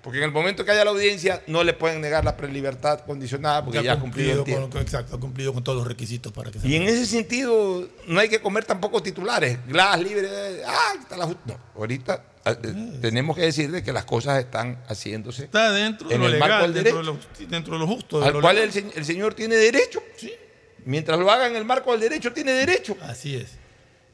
Porque 0.02 0.20
en 0.20 0.24
el 0.24 0.32
momento 0.32 0.64
que 0.64 0.72
haya 0.72 0.86
la 0.86 0.92
audiencia 0.92 1.42
no 1.48 1.64
le 1.64 1.74
pueden 1.74 2.00
negar 2.00 2.24
la 2.24 2.38
prelibertad 2.38 3.02
condicionada 3.02 3.66
porque 3.66 3.84
ya, 3.84 3.94
ha 3.94 4.00
cumplido, 4.00 4.46
con, 4.46 4.82
exacto, 4.82 5.16
ha 5.16 5.20
cumplido 5.20 5.54
con 5.54 5.64
todos 5.64 5.78
los 5.78 5.88
requisitos 5.88 6.32
para 6.32 6.52
que 6.52 6.60
se 6.60 6.68
Y 6.68 6.76
en 6.76 6.84
ese 6.84 7.06
sentido 7.06 7.88
no 8.08 8.20
hay 8.20 8.30
que 8.30 8.40
comer 8.40 8.64
tampoco 8.64 9.04
titulares, 9.04 9.60
Glass 9.68 10.00
libre, 10.02 10.30
ah, 10.66 10.94
está 11.02 11.18
la 11.18 11.26
No, 11.26 11.60
ahorita 11.76 12.24
ah, 12.46 12.52
eh, 12.52 12.98
tenemos 13.02 13.36
que 13.36 13.44
decirle 13.44 13.84
que 13.84 13.92
las 13.92 14.06
cosas 14.06 14.40
están 14.40 14.82
haciéndose 14.88 15.46
está 15.46 15.72
dentro 15.72 16.08
de 16.08 16.18
lo 16.18 16.30
legal, 16.30 16.74
dentro, 16.74 16.98
de 16.98 17.04
lo, 17.04 17.18
dentro 17.50 17.74
de 17.74 17.80
lo 17.80 17.88
justo. 17.88 18.24
al 18.24 18.40
cual 18.40 18.58
el, 18.58 18.72
señor 18.72 19.34
tiene 19.34 19.56
derecho. 19.56 20.02
Sí. 20.16 20.32
Mientras 20.86 21.20
lo 21.20 21.30
haga 21.30 21.48
en 21.48 21.58
el 21.58 21.66
marco 21.66 21.92
del 21.92 22.00
derecho, 22.00 22.32
tiene 22.32 22.54
derecho. 22.54 22.96
Así 23.02 23.36
es. 23.36 23.58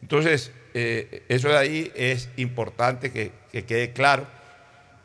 Entonces, 0.01 0.51
eh, 0.73 1.23
eso 1.29 1.49
de 1.49 1.57
ahí 1.57 1.91
es 1.95 2.29
importante 2.37 3.11
que, 3.11 3.31
que 3.51 3.65
quede 3.65 3.93
claro. 3.93 4.27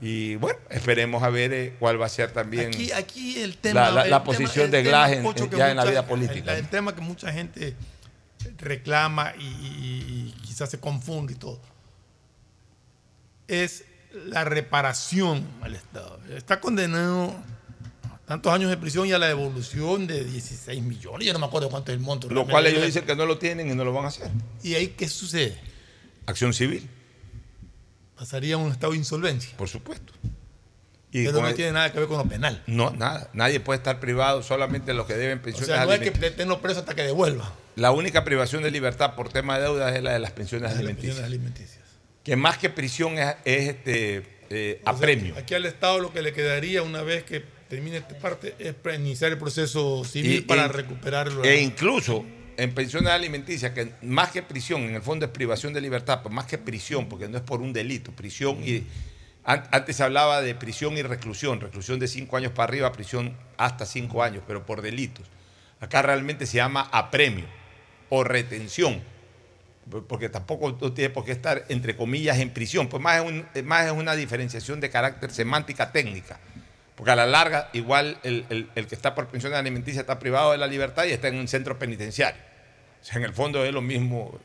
Y 0.01 0.37
bueno, 0.37 0.59
esperemos 0.71 1.23
a 1.23 1.29
ver 1.29 1.53
eh, 1.53 1.77
cuál 1.79 2.01
va 2.01 2.07
a 2.07 2.09
ser 2.09 2.33
también 2.33 2.69
aquí, 2.69 2.91
aquí 2.93 3.39
el 3.39 3.59
tema, 3.59 3.91
la, 3.91 4.25
posición 4.25 4.71
de 4.71 4.83
Glass 4.83 5.11
ya 5.57 5.71
en 5.71 5.77
la 5.77 5.85
vida 5.85 6.07
política. 6.07 6.57
El, 6.57 6.69
tema 6.69 6.95
que 6.95 7.03
mucha 7.03 7.31
gente 7.33 7.75
reclama 8.59 9.35
y, 9.39 10.35
quizás 10.43 10.71
se 10.71 10.81
confunde 10.81 11.35
y 11.35 11.37
todo 11.37 11.61
es 13.47 13.85
la 14.27 14.45
reparación 14.45 15.47
al 15.61 15.75
Estado. 15.75 16.19
Está 16.35 16.61
condenado 16.61 17.35
a 18.05 18.19
tantos 18.27 18.53
años 18.53 18.71
de 18.71 18.77
prisión 18.77 19.07
y 19.07 19.13
a 19.13 19.19
la 19.19 19.27
devolución 19.27 20.07
de 20.07 20.25
16 20.25 20.83
millones. 20.83 21.27
Yo 21.27 21.33
no 21.33 21.41
me 21.41 21.47
acuerdo 21.47 21.69
cuánto 21.69 21.93
es 21.93 21.99
el 21.99 22.03
monto. 22.03 22.29
Lo 22.31 22.47
cual 22.47 22.67
ellos 22.67 22.87
dicen 22.87 23.05
que 23.05 23.17
no 23.17 23.27
lo 23.27 23.39
tienen 23.39 23.71
y 23.71 23.75
no 23.75 23.85
lo 23.85 23.93
van 23.93 24.07
a 24.07 24.09
hacer. 24.09 24.31
¿Y 24.63 24.75
ahí 24.75 24.89
qué 24.89 25.09
sucede? 25.09 25.59
Acción 26.27 26.55
civil 26.55 26.89
pasaría 28.21 28.57
a 28.57 28.59
un 28.59 28.71
estado 28.71 28.93
de 28.93 28.99
insolvencia. 28.99 29.57
Por 29.57 29.67
supuesto. 29.67 30.13
Y 31.11 31.21
no 31.23 31.49
el- 31.49 31.55
tiene 31.55 31.73
nada 31.73 31.91
que 31.91 31.99
ver 32.01 32.07
con 32.07 32.19
lo 32.19 32.25
penal. 32.27 32.63
No, 32.67 32.91
nada. 32.91 33.31
Nadie 33.33 33.61
puede 33.61 33.79
estar 33.79 33.99
privado, 33.99 34.43
solamente 34.43 34.93
los 34.93 35.07
que 35.07 35.15
deben 35.15 35.39
O 35.39 35.43
pensiones 35.43 35.69
sea, 35.69 35.87
no 35.87 35.91
hay 35.93 36.01
que 36.01 36.11
tenerlo 36.11 36.61
preso 36.61 36.81
hasta 36.81 36.95
que 36.95 37.03
devuelva. 37.03 37.51
La 37.77 37.93
única 37.93 38.23
privación 38.23 38.63
de 38.63 38.71
libertad 38.71 39.15
por 39.15 39.31
tema 39.31 39.57
de 39.57 39.63
deudas 39.65 39.97
es 39.97 40.03
la 40.03 40.13
de 40.13 40.19
las 40.19 40.33
pensiones 40.33 40.65
Las 40.71 40.79
alimenticias. 40.79 41.17
pensiones 41.17 41.27
alimenticias. 41.35 41.81
Que 42.23 42.37
más 42.37 42.59
que 42.59 42.69
prisión 42.69 43.19
es, 43.19 43.35
es, 43.47 43.69
este, 43.71 44.23
eh, 44.51 44.83
O 44.85 44.91
sea. 44.91 45.39
Aquí 45.39 45.55
al 45.55 45.65
Estado 45.65 45.99
lo 45.99 46.13
que 46.13 46.21
le 46.21 46.35
quedaría 46.35 46.83
una 46.83 47.01
vez 47.03 47.25
que 47.25 47.43
termine 47.71 47.97
esta 47.97 48.19
parte 48.19 48.55
es 48.59 48.75
iniciar 48.95 49.33
el 49.33 49.39
proceso 49.39 50.05
civil 50.05 50.37
Y- 50.37 50.41
para 50.43 50.69
recuperarlo. 50.69 51.43
E 51.43 51.63
incluso 51.63 52.25
en 52.63 52.75
pensiones 52.75 53.11
alimenticias, 53.11 53.73
que 53.73 53.93
más 54.03 54.31
que 54.31 54.43
prisión, 54.43 54.83
en 54.83 54.95
el 54.95 55.03
fondo 55.03 55.25
es 55.27 55.33
privación 55.33 55.73
de 55.73 55.81
libertad, 55.81 56.21
pero 56.23 56.35
más 56.35 56.47
que 56.47 56.59
prisión, 56.59 57.09
porque 57.09 57.29
no 57.29 57.37
es 57.39 57.43
por 57.43 57.61
un 57.61 57.73
delito, 57.73 58.13
prisión 58.13 58.59
y... 58.63 58.87
an- 59.45 59.67
Antes 59.73 59.97
se 59.97 60.03
hablaba 60.03 60.43
de 60.43 60.55
prisión 60.55 60.97
y 60.99 61.03
reclusión, 61.03 61.61
reclusión 61.61 61.99
de 61.99 62.07
cinco 62.09 62.37
años 62.37 62.53
para 62.53 62.65
arriba, 62.65 62.93
prisión 62.93 63.37
hasta 63.57 63.87
cinco 63.87 64.23
años, 64.23 64.43
pero 64.47 64.67
por 64.67 64.83
delitos. 64.83 65.27
Acá 65.81 66.03
realmente 66.03 66.47
se 66.47 66.57
llama 66.57 66.89
apremio 66.93 67.47
o 68.11 68.25
retención, 68.25 69.01
por- 69.91 70.07
porque 70.07 70.29
tampoco 70.29 70.75
tú 70.75 70.91
tienes 70.93 71.13
por 71.13 71.25
qué 71.25 71.33
estar, 71.33 71.65
entre 71.69 71.97
comillas, 71.97 72.39
en 72.39 72.51
prisión, 72.51 72.89
pues 72.89 73.03
más 73.03 73.25
es, 73.55 73.65
más 73.65 73.87
es 73.87 73.93
una 73.93 74.15
diferenciación 74.15 74.81
de 74.81 74.91
carácter 74.91 75.31
semántica 75.31 75.93
técnica. 75.93 76.39
Porque 76.97 77.13
a 77.13 77.17
la 77.17 77.25
larga, 77.25 77.71
igual 77.73 78.19
el, 78.25 78.45
el- 78.51 78.69
el 78.75 78.87
que 78.87 78.95
está 78.95 79.15
por 79.15 79.29
pensión 79.29 79.55
alimenticia 79.55 80.03
está 80.03 80.19
privado 80.19 80.53
de 80.53 80.59
la 80.59 80.67
libertad 80.67 81.07
y 81.07 81.13
está 81.13 81.29
en 81.29 81.37
un 81.37 81.49
centro 81.49 81.79
penitenciario. 81.79 82.50
En 83.13 83.25
el 83.25 83.33
fondo 83.33 83.65
es 83.65 83.73
lo 83.73 83.81
mismo, 83.81 84.39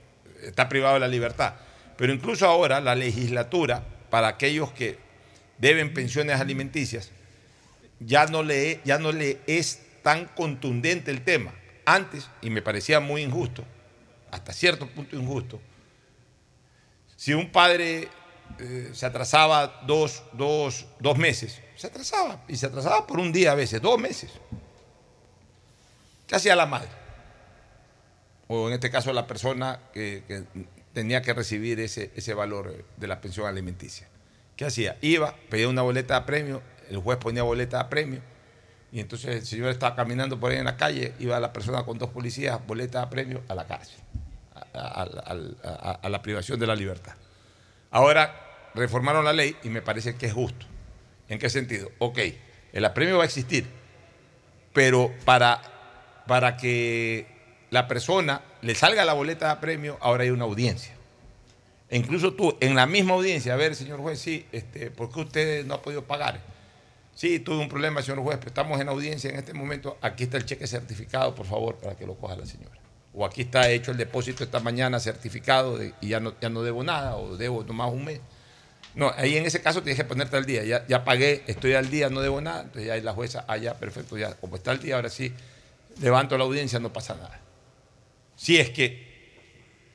está 0.44 0.70
privado 0.70 0.96
de 0.96 1.02
la 1.02 1.08
libertad. 1.08 1.56
Pero 1.98 2.14
incluso 2.14 2.46
ahora 2.46 2.82
la 2.82 2.96
legislatura, 2.96 3.84
para 4.10 4.28
aquellos 4.28 4.72
que 4.72 4.98
deben 5.58 5.94
pensiones 5.94 6.40
alimenticias, 6.40 7.12
ya 8.00 8.26
no 8.26 8.44
le, 8.44 8.82
ya 8.84 8.98
no 8.98 9.12
le 9.12 9.40
es 9.48 9.82
tan 10.04 10.26
contundente 10.26 11.12
el 11.12 11.24
tema. 11.24 11.54
Antes, 11.86 12.30
y 12.42 12.50
me 12.50 12.62
parecía 12.62 13.00
muy 13.00 13.22
injusto, 13.22 13.64
hasta 14.32 14.52
cierto 14.52 14.88
punto 14.88 15.16
injusto, 15.16 15.62
si 17.16 17.34
un 17.34 17.52
padre 17.52 18.10
eh, 18.60 18.90
se 18.94 19.06
atrasaba 19.06 19.82
dos, 19.86 20.24
dos, 20.34 20.86
dos 21.00 21.18
meses, 21.18 21.62
se 21.76 21.88
atrasaba, 21.88 22.44
y 22.48 22.58
se 22.58 22.66
atrasaba 22.66 23.06
por 23.06 23.20
un 23.20 23.32
día 23.32 23.52
a 23.52 23.56
veces, 23.56 23.82
dos 23.82 24.00
meses. 24.00 24.32
¿Qué 26.28 26.36
hacía 26.36 26.56
la 26.56 26.66
madre? 26.66 26.90
O 28.48 28.68
en 28.68 28.74
este 28.76 28.90
caso 28.92 29.12
la 29.14 29.26
persona 29.28 29.80
que, 29.94 30.24
tenía 30.94 31.22
que 31.22 31.34
recibir 31.34 31.80
ese, 31.80 32.12
ese 32.16 32.34
valor 32.34 32.86
de 32.98 33.08
la 33.08 33.20
pensión 33.22 33.48
alimenticia. 33.48 34.08
¿Qué 34.56 34.66
hacía? 34.66 34.98
Iba, 35.02 35.36
pedía 35.50 35.68
una 35.68 35.82
boleta 35.82 36.20
de 36.20 36.26
premio, 36.26 36.62
el 36.90 36.98
juez 36.98 37.18
ponía 37.18 37.44
boleta 37.44 37.84
de 37.84 37.90
premio, 37.90 38.22
y 38.92 39.02
entonces 39.02 39.36
el 39.36 39.46
señor 39.46 39.70
estaba 39.72 39.96
caminando 39.96 40.40
por 40.40 40.52
ahí 40.52 40.58
en 40.60 40.66
la 40.66 40.78
calle, 40.78 41.14
iba 41.20 41.38
la 41.40 41.52
persona 41.52 41.84
con 41.84 41.98
dos 41.98 42.10
policías, 42.12 42.66
boleta 42.66 43.02
de 43.02 43.08
premio, 43.08 43.42
a 43.50 43.56
la 43.56 43.66
cárcel, 43.68 43.98
a, 44.74 45.02
a- 45.02 45.34
a- 45.64 45.92
a 46.02 46.10
la 46.10 46.22
privación 46.22 46.58
de 46.60 46.68
la 46.68 46.76
libertad. 46.76 47.14
Ahora 47.92 48.70
reformaron 48.74 49.26
la 49.26 49.34
ley 49.34 49.58
y 49.64 49.70
me 49.70 49.82
parece 49.82 50.16
que 50.16 50.28
es 50.28 50.34
justo. 50.34 50.66
¿En 51.28 51.40
qué 51.40 51.50
sentido? 51.50 51.90
Ok, 51.98 52.20
el 52.72 52.86
apremio 52.86 53.18
va 53.18 53.24
a 53.24 53.26
existir, 53.26 53.66
pero 54.74 55.12
para, 55.26 55.62
para 56.28 56.56
que 56.56 57.28
la 57.70 57.88
persona 57.88 58.42
le 58.62 58.76
salga 58.76 59.06
la 59.06 59.14
boleta 59.14 59.48
de 59.48 59.52
apremio, 59.54 59.98
ahora 60.02 60.24
hay 60.24 60.30
una 60.30 60.46
audiencia. 60.46 60.94
E 61.90 61.98
incluso 61.98 62.34
tú, 62.34 62.58
en 62.60 62.76
la 62.76 62.86
misma 62.86 63.14
audiencia, 63.14 63.54
a 63.54 63.58
ver, 63.58 63.76
señor 63.76 64.00
juez, 64.00 64.20
sí, 64.20 64.46
este, 64.52 64.90
¿por 64.92 65.12
qué 65.12 65.20
usted 65.20 65.66
no 65.66 65.76
ha 65.76 65.82
podido 65.82 66.04
pagar? 66.04 66.42
Sí, 67.14 67.40
tuve 67.40 67.58
un 67.58 67.70
problema, 67.70 68.02
señor 68.02 68.22
juez, 68.24 68.38
pero 68.38 68.50
estamos 68.50 68.80
en 68.82 68.90
audiencia 68.90 69.30
en 69.30 69.38
este 69.38 69.54
momento. 69.54 69.98
Aquí 70.02 70.24
está 70.24 70.38
el 70.38 70.46
cheque 70.46 70.68
certificado, 70.68 71.34
por 71.34 71.46
favor, 71.46 71.76
para 71.76 71.96
que 71.96 72.06
lo 72.06 72.16
coja 72.16 72.36
la 72.36 72.46
señora. 72.46 72.76
O 73.14 73.26
aquí 73.26 73.44
está 73.44 73.70
hecho 73.70 73.92
el 73.92 73.98
depósito 73.98 74.44
esta 74.44 74.60
mañana 74.60 75.00
certificado 75.00 75.82
y 75.82 75.94
ya 76.02 76.20
no, 76.20 76.34
ya 76.42 76.50
no 76.50 76.64
debo 76.64 76.84
nada, 76.84 77.16
o 77.16 77.38
debo 77.38 77.64
nomás 77.64 77.94
un 77.94 78.04
mes. 78.04 78.20
No, 78.96 79.12
ahí 79.16 79.38
en 79.38 79.46
ese 79.46 79.62
caso 79.62 79.82
tienes 79.82 79.98
que 79.98 80.06
ponerte 80.06 80.36
al 80.36 80.46
día. 80.46 80.64
Ya, 80.64 80.86
ya 80.88 81.06
pagué, 81.06 81.44
estoy 81.48 81.74
al 81.74 81.90
día, 81.90 82.10
no 82.10 82.22
debo 82.22 82.42
nada. 82.42 82.64
Entonces 82.64 82.88
ya 82.88 82.98
la 82.98 83.14
jueza, 83.14 83.46
ah, 83.48 83.58
ya, 83.58 83.76
perfecto, 83.76 84.18
ya, 84.18 84.34
como 84.36 84.56
está 84.58 84.72
al 84.72 84.80
día, 84.80 84.96
ahora 84.96 85.10
sí, 85.10 85.34
levanto 86.02 86.38
la 86.38 86.44
audiencia, 86.44 86.80
no 86.80 86.92
pasa 86.92 87.16
nada. 87.16 87.40
Si 88.36 88.58
es 88.58 88.70
que 88.70 89.06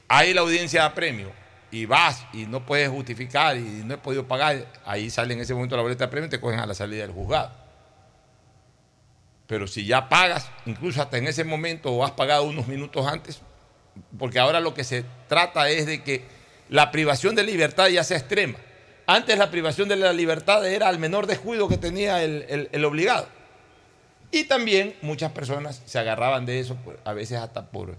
hay 0.09 0.35
la 0.35 0.41
audiencia 0.41 0.85
de 0.85 0.91
premio 0.91 1.33
y 1.71 1.87
vas 1.87 2.27
y 2.33 2.47
no 2.47 2.67
puedes 2.67 2.89
justificar 2.89 3.57
y 3.57 3.83
no 3.85 3.95
he 3.95 3.99
podido 3.99 4.27
pagar, 4.27 4.67
ahí 4.85 5.11
sale 5.11 5.35
en 5.35 5.41
ese 5.41 5.55
momento 5.55 5.77
la 5.77 5.83
boleta 5.83 6.07
de 6.07 6.11
premio 6.11 6.27
y 6.27 6.31
te 6.31 6.41
cogen 6.41 6.59
a 6.59 6.67
la 6.67 6.75
salida 6.75 7.03
del 7.03 7.13
juzgado. 7.13 7.53
Pero 9.47 9.67
si 9.67 9.85
ya 9.85 10.09
pagas, 10.09 10.49
incluso 10.67 11.03
hasta 11.03 11.19
en 11.19 11.27
ese 11.27 11.45
momento 11.45 11.93
o 11.93 12.05
has 12.05 12.13
pagado 12.13 12.45
unos 12.45 12.69
minutos 12.69 13.07
antes, 13.07 13.41
porque 14.19 14.39
ahora 14.39 14.61
lo 14.61 14.75
que 14.75 14.85
se 14.85 15.05
trata 15.29 15.69
es 15.69 15.87
de 15.87 16.03
que 16.03 16.25
la 16.69 16.91
privación 16.93 17.35
de 17.35 17.43
libertad 17.43 17.89
ya 17.89 18.05
sea 18.05 18.19
extrema. 18.19 18.59
Antes 19.07 19.39
la 19.39 19.51
privación 19.51 19.89
de 19.89 19.97
la 19.97 20.13
libertad 20.13 20.65
era 20.67 20.89
al 20.89 21.01
menor 21.01 21.27
descuido 21.27 21.69
que 21.69 21.79
tenía 21.79 22.23
el, 22.23 22.85
obligado. 22.85 23.27
Y 24.31 24.45
también 24.45 24.95
muchas 25.03 25.33
personas 25.33 25.83
se 25.85 25.99
agarraban 25.99 26.47
de 26.47 26.61
eso, 26.61 26.77
a 27.05 27.13
veces 27.13 27.39
hasta 27.39 27.67
por, 27.67 27.97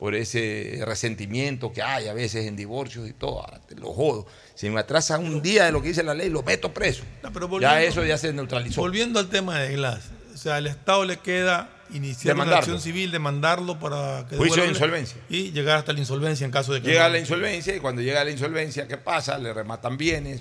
por 0.00 0.14
ese 0.14 0.80
resentimiento 0.86 1.72
que 1.74 1.82
hay 1.82 2.08
a 2.08 2.14
veces 2.14 2.46
en 2.46 2.56
divorcios 2.56 3.06
y 3.06 3.12
todo. 3.12 3.40
Ahora 3.40 3.60
te 3.60 3.74
lo 3.76 3.92
jodo. 3.92 4.26
Si 4.54 4.70
me 4.70 4.80
atrasa 4.80 5.18
un 5.18 5.42
día 5.42 5.66
de 5.66 5.72
lo 5.72 5.82
que 5.82 5.88
dice 5.88 6.02
la 6.02 6.14
ley, 6.14 6.30
lo 6.30 6.42
meto 6.42 6.72
preso. 6.72 7.02
No, 7.22 7.30
pero 7.32 7.60
ya 7.60 7.82
eso 7.82 8.02
ya 8.04 8.16
se 8.16 8.32
neutralizó. 8.32 8.80
Volviendo 8.80 9.20
al 9.20 9.28
tema 9.28 9.58
de 9.58 9.74
Glass, 9.76 10.04
o 10.34 10.38
sea, 10.38 10.56
al 10.56 10.66
Estado 10.66 11.04
le 11.04 11.18
queda 11.18 11.68
iniciar 11.92 12.34
una 12.34 12.44
Demandarlo. 12.44 12.58
acción 12.74 12.80
civil, 12.80 13.10
demandarlo 13.10 13.78
para 13.78 14.26
que 14.26 14.36
Juicio 14.38 14.62
de 14.62 14.70
insolvencia. 14.70 15.18
y 15.28 15.50
llegar 15.52 15.76
hasta 15.76 15.92
la 15.92 15.98
insolvencia 16.00 16.46
en 16.46 16.50
caso 16.50 16.72
de 16.72 16.80
que 16.80 16.88
Llega 16.88 17.04
no- 17.08 17.12
la 17.14 17.18
insolvencia 17.18 17.76
y 17.76 17.80
cuando 17.80 18.00
llega 18.00 18.24
la 18.24 18.30
insolvencia, 18.30 18.88
¿qué 18.88 18.96
pasa? 18.96 19.36
Le 19.38 19.52
rematan 19.52 19.98
bienes, 19.98 20.40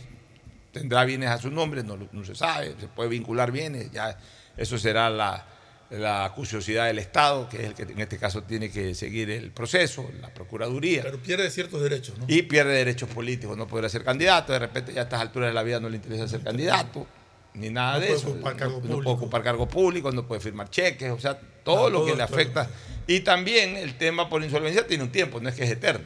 tendrá 0.71 1.03
bienes 1.03 1.29
a 1.31 1.37
su 1.37 1.51
nombre, 1.51 1.83
no, 1.83 1.97
no 2.11 2.23
se 2.23 2.33
sabe, 2.35 2.75
se 2.79 2.87
puede 2.87 3.09
vincular 3.09 3.51
bienes, 3.51 3.91
ya 3.91 4.17
eso 4.55 4.77
será 4.77 5.09
la, 5.09 5.45
la 5.89 6.25
acuciosidad 6.25 6.85
del 6.85 6.99
Estado, 6.99 7.49
que 7.49 7.57
es 7.57 7.63
el 7.63 7.73
que 7.73 7.83
en 7.83 7.99
este 7.99 8.17
caso 8.17 8.43
tiene 8.43 8.69
que 8.69 8.93
seguir 8.93 9.29
el 9.31 9.51
proceso, 9.51 10.09
la 10.21 10.31
Procuraduría. 10.33 11.01
Pero 11.01 11.17
pierde 11.17 11.49
ciertos 11.49 11.81
derechos, 11.81 12.17
¿no? 12.17 12.25
Y 12.27 12.43
pierde 12.43 12.73
derechos 12.73 13.09
políticos, 13.09 13.57
no 13.57 13.67
podrá 13.67 13.89
ser 13.89 14.03
candidato, 14.03 14.53
de 14.53 14.59
repente 14.59 14.93
ya 14.93 15.01
a 15.01 15.03
estas 15.05 15.21
alturas 15.21 15.49
de 15.49 15.53
la 15.53 15.63
vida 15.63 15.79
no 15.79 15.89
le 15.89 15.95
interesa 15.95 16.27
ser 16.27 16.41
candidato, 16.41 17.07
ni 17.55 17.69
nada 17.71 17.93
No 17.95 17.99
de 18.01 18.05
puede 18.07 18.19
eso. 18.19 18.29
ocupar 18.29 18.55
cargo 18.55 18.81
no, 18.83 18.97
no 18.97 19.01
puede 19.03 19.15
ocupar 19.15 19.43
cargo 19.43 19.67
público, 19.67 20.11
no 20.11 20.27
puede 20.27 20.41
firmar 20.41 20.69
cheques, 20.69 21.11
o 21.11 21.19
sea, 21.19 21.39
todo 21.63 21.89
lo 21.89 22.05
que 22.05 22.15
le 22.15 22.21
afecta. 22.23 22.69
Y 23.07 23.21
también 23.21 23.75
el 23.75 23.97
tema 23.97 24.29
por 24.29 24.43
insolvencia 24.43 24.85
tiene 24.85 25.03
un 25.03 25.11
tiempo, 25.11 25.39
no 25.39 25.49
es 25.49 25.55
que 25.55 25.63
es 25.63 25.71
eterno. 25.71 26.05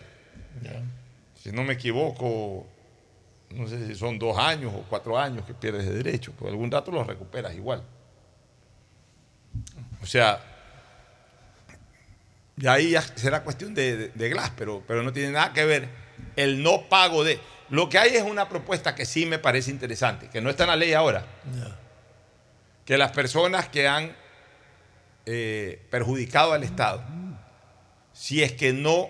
Si 1.35 1.51
no 1.51 1.63
me 1.63 1.73
equivoco, 1.73 2.65
no 3.49 3.67
sé 3.67 3.85
si 3.85 3.95
son 3.95 4.17
dos 4.17 4.37
años 4.37 4.71
o 4.73 4.85
cuatro 4.89 5.19
años 5.19 5.45
que 5.45 5.53
pierdes 5.53 5.85
de 5.85 5.91
derecho, 5.95 6.31
pero 6.39 6.49
algún 6.49 6.71
rato 6.71 6.89
los 6.89 7.05
recuperas 7.05 7.53
igual. 7.53 7.83
O 10.03 10.05
sea, 10.05 10.39
y 12.57 12.67
ahí 12.67 12.91
ya 12.91 13.01
será 13.01 13.43
cuestión 13.43 13.73
de, 13.73 13.95
de- 13.97 14.07
de 14.09 14.29
Glass, 14.29 14.51
pero, 14.55 14.83
pero 14.87 15.01
no 15.01 15.11
tiene 15.13 15.31
nada 15.31 15.53
que 15.53 15.65
ver 15.65 15.89
el 16.35 16.61
no 16.61 16.83
pago 16.89 17.23
de... 17.23 17.39
Lo 17.69 17.89
que 17.89 17.97
hay 17.97 18.15
es 18.15 18.21
una 18.23 18.49
propuesta 18.49 18.93
que 18.93 19.05
sí 19.05 19.25
me 19.25 19.39
parece 19.39 19.71
interesante, 19.71 20.29
que 20.29 20.41
no 20.41 20.49
está 20.51 20.63
en 20.65 20.69
la 20.69 20.75
ley 20.75 20.93
ahora, 20.93 21.25
que 22.85 22.97
las 22.97 23.11
personas 23.11 23.69
que 23.69 23.87
han 23.87 24.15
eh, 25.25 25.81
perjudicado 25.89 26.53
al 26.53 26.63
Estado, 26.63 27.03
si 28.11 28.43
es 28.43 28.51
que 28.51 28.73
no 28.73 29.09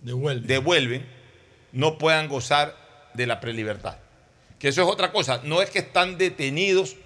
devuelven, 0.00 1.06
no 1.72 1.98
puedan 1.98 2.28
gozar 2.28 2.74
de 3.14 3.26
la 3.26 3.38
prelibertad. 3.38 3.98
Que 4.58 4.68
eso 4.68 4.82
es 4.82 4.88
otra 4.88 5.12
cosa, 5.12 5.40
no 5.44 5.62
es 5.62 5.70
que 5.70 5.78
están 5.80 6.18
detenidos 6.18 6.96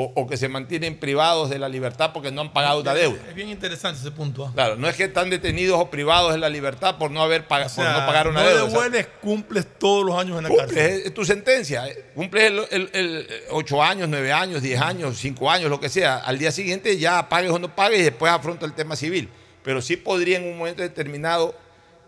o, 0.00 0.12
o 0.14 0.28
que 0.28 0.36
se 0.36 0.48
mantienen 0.48 0.96
privados 1.00 1.50
de 1.50 1.58
la 1.58 1.68
libertad 1.68 2.12
porque 2.14 2.30
no 2.30 2.42
han 2.42 2.52
pagado 2.52 2.82
una 2.82 2.94
deuda. 2.94 3.18
Es 3.28 3.34
bien 3.34 3.48
interesante 3.48 3.98
ese 4.00 4.12
punto. 4.12 4.46
¿ah? 4.46 4.52
Claro, 4.54 4.76
no 4.76 4.88
es 4.88 4.94
que 4.94 5.02
están 5.04 5.28
detenidos 5.28 5.80
o 5.80 5.90
privados 5.90 6.32
de 6.32 6.38
la 6.38 6.48
libertad 6.48 6.98
por 6.98 7.10
no 7.10 7.20
haber 7.20 7.48
pagado, 7.48 7.68
O 7.68 7.74
sea, 7.74 7.92
por 7.94 8.00
no 8.02 8.06
pagar 8.06 8.28
una 8.28 8.42
no 8.42 8.46
deuda. 8.48 8.62
O 8.64 8.70
sea, 8.70 8.74
devuelves, 8.82 9.08
cumples 9.20 9.66
todos 9.76 10.06
los 10.06 10.16
años 10.16 10.36
en 10.38 10.44
la 10.44 10.48
cumples, 10.50 10.68
cárcel. 10.72 11.02
es, 11.06 11.14
tu 11.14 11.24
sentencia. 11.24 11.88
eh, 11.88 12.10
Cumples 12.14 12.44
el, 12.44 12.58
el- 12.70 12.90
el 12.92 13.28
ocho 13.50 13.82
años, 13.82 14.08
nueve 14.08 14.32
años, 14.32 14.62
diez 14.62 14.80
años, 14.80 15.16
cinco 15.18 15.50
años, 15.50 15.68
lo 15.68 15.80
que 15.80 15.88
sea. 15.88 16.18
Al 16.18 16.38
día 16.38 16.52
siguiente 16.52 16.96
ya 16.96 17.28
pagues 17.28 17.50
o 17.50 17.58
no 17.58 17.74
pagues 17.74 17.98
y 17.98 18.04
después 18.04 18.30
afronta 18.30 18.66
el 18.66 18.74
tema 18.74 18.94
civil. 18.94 19.28
Pero 19.64 19.82
sí 19.82 19.96
podría 19.96 20.38
en 20.38 20.44
un 20.46 20.58
momento 20.58 20.80
determinado 20.82 21.56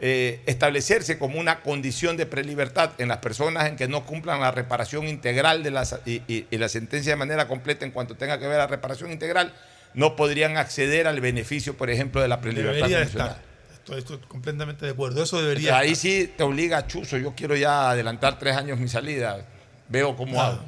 eh, 0.03 0.41
establecerse 0.47 1.19
como 1.19 1.39
una 1.39 1.61
condición 1.61 2.17
de 2.17 2.25
prelibertad 2.27 2.93
en 2.99 3.09
las 3.09 3.19
personas 3.19 3.69
en 3.69 3.77
que 3.77 3.87
no 3.87 4.07
cumplan 4.07 4.41
la 4.41 4.51
reparación 4.51 5.07
integral 5.07 5.63
de 5.63 5.71
y, 6.07 6.23
y- 6.27 6.47
y 6.51 6.57
la 6.59 6.69
sentencia 6.71 7.13
de 7.13 7.17
manera 7.17 7.47
completa 7.47 7.85
en 7.85 7.91
cuanto 7.91 8.17
tenga 8.17 8.39
que 8.39 8.47
ver 8.47 8.57
la 8.57 8.67
reparación 8.67 9.13
integral, 9.13 9.53
no 9.93 10.17
podrían 10.17 10.57
acceder 10.57 11.07
al 11.07 11.21
beneficio, 11.21 11.77
por 11.77 11.91
ejemplo, 11.91 12.23
de 12.23 12.29
la 12.29 12.41
prelibertad 12.41 12.91
estar. 13.03 13.43
Estoy, 13.75 13.99
estoy 13.99 14.19
completamente 14.29 14.87
de 14.87 14.93
acuerdo. 14.93 15.23
Eso 15.23 15.41
debería 15.43 15.77
Ahí 15.79 15.93
estar. 15.93 16.03
sí 16.03 16.33
te 16.37 16.43
obliga, 16.45 16.87
Chuzo, 16.87 17.17
yo 17.19 17.35
quiero 17.35 17.57
ya 17.57 17.91
adelantar 17.91 18.39
tres 18.39 18.57
años 18.57 18.79
mi 18.79 18.89
salida, 18.89 19.45
veo 19.89 20.17
cómo 20.17 20.33
Claro. 20.35 20.53
hago. 20.53 20.65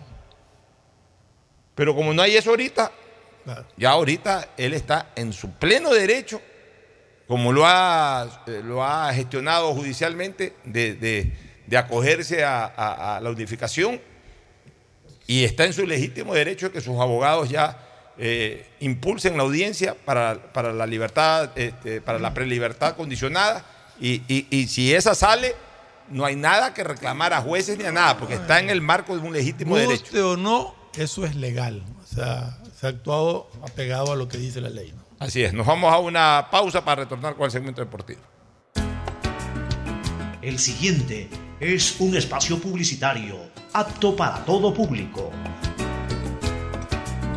Pero 1.75 1.95
como 1.95 2.13
no 2.13 2.23
hay 2.23 2.37
eso 2.37 2.51
ahorita, 2.51 2.93
ya 3.77 3.91
ahorita 3.91 4.49
él 4.57 4.75
está 4.75 5.09
en 5.17 5.33
su 5.33 5.51
pleno 5.53 5.91
derecho, 5.93 6.41
como 7.33 7.51
lo 7.51 7.65
ha, 7.67 8.29
eh, 8.47 8.61
lo 8.63 8.85
ha 8.85 9.11
gestionado 9.15 9.73
judicialmente, 9.73 10.55
de, 10.65 10.93
de- 10.95 11.33
de 11.67 11.77
acogerse 11.79 12.45
a, 12.45 12.67
a- 12.67 13.17
a 13.17 13.21
la 13.23 13.31
unificación 13.31 13.99
y 15.27 15.45
está 15.45 15.65
en 15.65 15.73
su 15.73 15.87
legítimo 15.87 16.35
derecho 16.35 16.67
de 16.67 16.73
que 16.73 16.83
sus 16.83 17.01
abogados 17.01 17.49
ya 17.49 17.79
eh, 18.19 18.67
impulsen 18.81 19.39
la 19.39 19.45
audiencia 19.45 19.97
para, 20.05 20.53
para 20.53 20.75
la 20.75 20.85
libertad, 20.87 21.51
este, 21.57 22.03
para 22.03 22.19
la 22.19 22.35
prelibertad 22.35 22.97
condicionada 22.97 23.65
y, 23.99 24.21
y- 24.29 24.47
y 24.51 24.69
si 24.69 24.93
esa 24.95 25.15
sale, 25.15 25.55
no 26.11 26.27
hay 26.27 26.37
nada 26.37 26.75
que 26.75 26.85
reclamar 26.85 27.33
a 27.33 27.41
jueces 27.41 27.79
ni 27.79 27.85
a 27.85 27.93
nada, 27.93 28.19
porque 28.19 28.35
está 28.35 28.61
en 28.61 28.69
el 28.69 28.83
marco 28.83 29.17
de 29.17 29.27
un 29.27 29.33
legítimo 29.33 29.75
derecho. 29.79 30.03
Guste 30.03 30.21
o 30.21 30.37
no, 30.37 30.75
eso 30.99 31.25
es 31.25 31.35
legal. 31.35 31.83
O 32.03 32.15
sea, 32.15 32.59
se 32.79 32.87
ha 32.87 32.91
actuado 32.91 33.49
apegado 33.63 34.13
a 34.13 34.17
lo 34.17 34.29
que 34.29 34.37
dice 34.37 34.61
la 34.61 34.69
ley. 34.69 34.93
Así 35.23 35.45
es, 35.45 35.53
nos 35.53 35.65
vamos 35.65 35.93
a 35.93 35.99
una 35.99 36.49
pausa 36.51 36.85
para 36.85 37.03
retornar 37.03 37.37
con 37.37 37.45
el 37.45 37.53
segmento 37.53 37.81
deportivo. 37.81 38.21
El 40.43 40.59
siguiente 40.59 41.29
es 41.61 42.01
un 42.01 42.17
espacio 42.17 42.59
publicitario 42.59 43.37
apto 43.73 44.17
para 44.17 44.45
todo 44.45 44.75
público. 44.75 45.31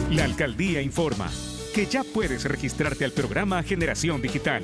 La 0.09 0.23
alcaldía 0.23 0.81
informa 0.81 1.29
que 1.75 1.85
ya 1.85 2.03
puedes 2.03 2.45
registrarte 2.45 3.05
al 3.05 3.11
programa 3.11 3.61
Generación 3.61 4.19
Digital. 4.19 4.63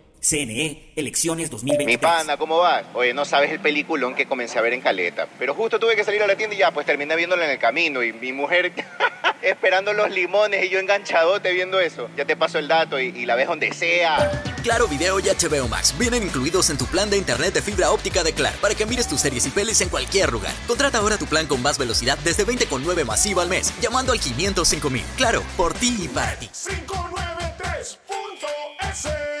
CNE, 0.21 0.93
elecciones 0.95 1.49
2023. 1.49 1.87
Mi 1.87 1.97
pana, 1.97 2.37
¿cómo 2.37 2.59
vas? 2.59 2.85
Oye, 2.93 3.11
no 3.11 3.25
sabes 3.25 3.49
el 3.49 3.59
peliculón 3.59 4.13
que 4.13 4.27
comencé 4.27 4.59
a 4.59 4.61
ver 4.61 4.73
en 4.73 4.81
Caleta. 4.81 5.27
Pero 5.39 5.55
justo 5.55 5.79
tuve 5.79 5.95
que 5.95 6.03
salir 6.03 6.21
a 6.21 6.27
la 6.27 6.35
tienda 6.35 6.55
y 6.55 6.59
ya, 6.59 6.69
pues 6.71 6.85
terminé 6.85 7.15
viéndolo 7.15 7.43
en 7.43 7.49
el 7.49 7.57
camino. 7.57 8.03
Y 8.03 8.13
mi 8.13 8.31
mujer 8.31 8.71
esperando 9.41 9.93
los 9.93 10.11
limones 10.11 10.63
y 10.63 10.69
yo 10.69 10.77
enganchadote 10.77 11.51
viendo 11.53 11.79
eso. 11.79 12.07
Ya 12.15 12.25
te 12.25 12.35
paso 12.35 12.59
el 12.59 12.67
dato 12.67 12.99
y, 12.99 13.07
y 13.07 13.25
la 13.25 13.35
ves 13.35 13.47
donde 13.47 13.73
sea. 13.73 14.43
Claro 14.61 14.87
Video 14.87 15.19
y 15.19 15.23
HBO 15.23 15.67
Max 15.67 15.95
vienen 15.97 16.21
incluidos 16.21 16.69
en 16.69 16.77
tu 16.77 16.85
plan 16.85 17.09
de 17.09 17.17
internet 17.17 17.55
de 17.55 17.63
fibra 17.63 17.89
óptica 17.89 18.23
de 18.23 18.33
Claro 18.33 18.55
para 18.61 18.75
que 18.75 18.85
mires 18.85 19.07
tus 19.07 19.21
series 19.21 19.47
y 19.47 19.49
pelis 19.49 19.81
en 19.81 19.89
cualquier 19.89 20.31
lugar. 20.31 20.53
Contrata 20.67 20.99
ahora 20.99 21.17
tu 21.17 21.25
plan 21.25 21.47
con 21.47 21.63
más 21.63 21.79
velocidad 21.79 22.19
desde 22.19 22.45
20,9 22.45 23.05
masivo 23.05 23.41
al 23.41 23.49
mes, 23.49 23.73
llamando 23.81 24.11
al 24.11 24.19
505.000. 24.19 25.01
Claro, 25.17 25.41
por 25.57 25.73
ti 25.73 25.97
y 26.03 26.07
para 26.07 26.37
ti. 26.37 26.47
593.es 26.53 29.40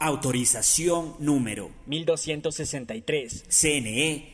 Autorización 0.00 1.14
número 1.18 1.70
1263. 1.86 3.44
CNE, 3.48 4.33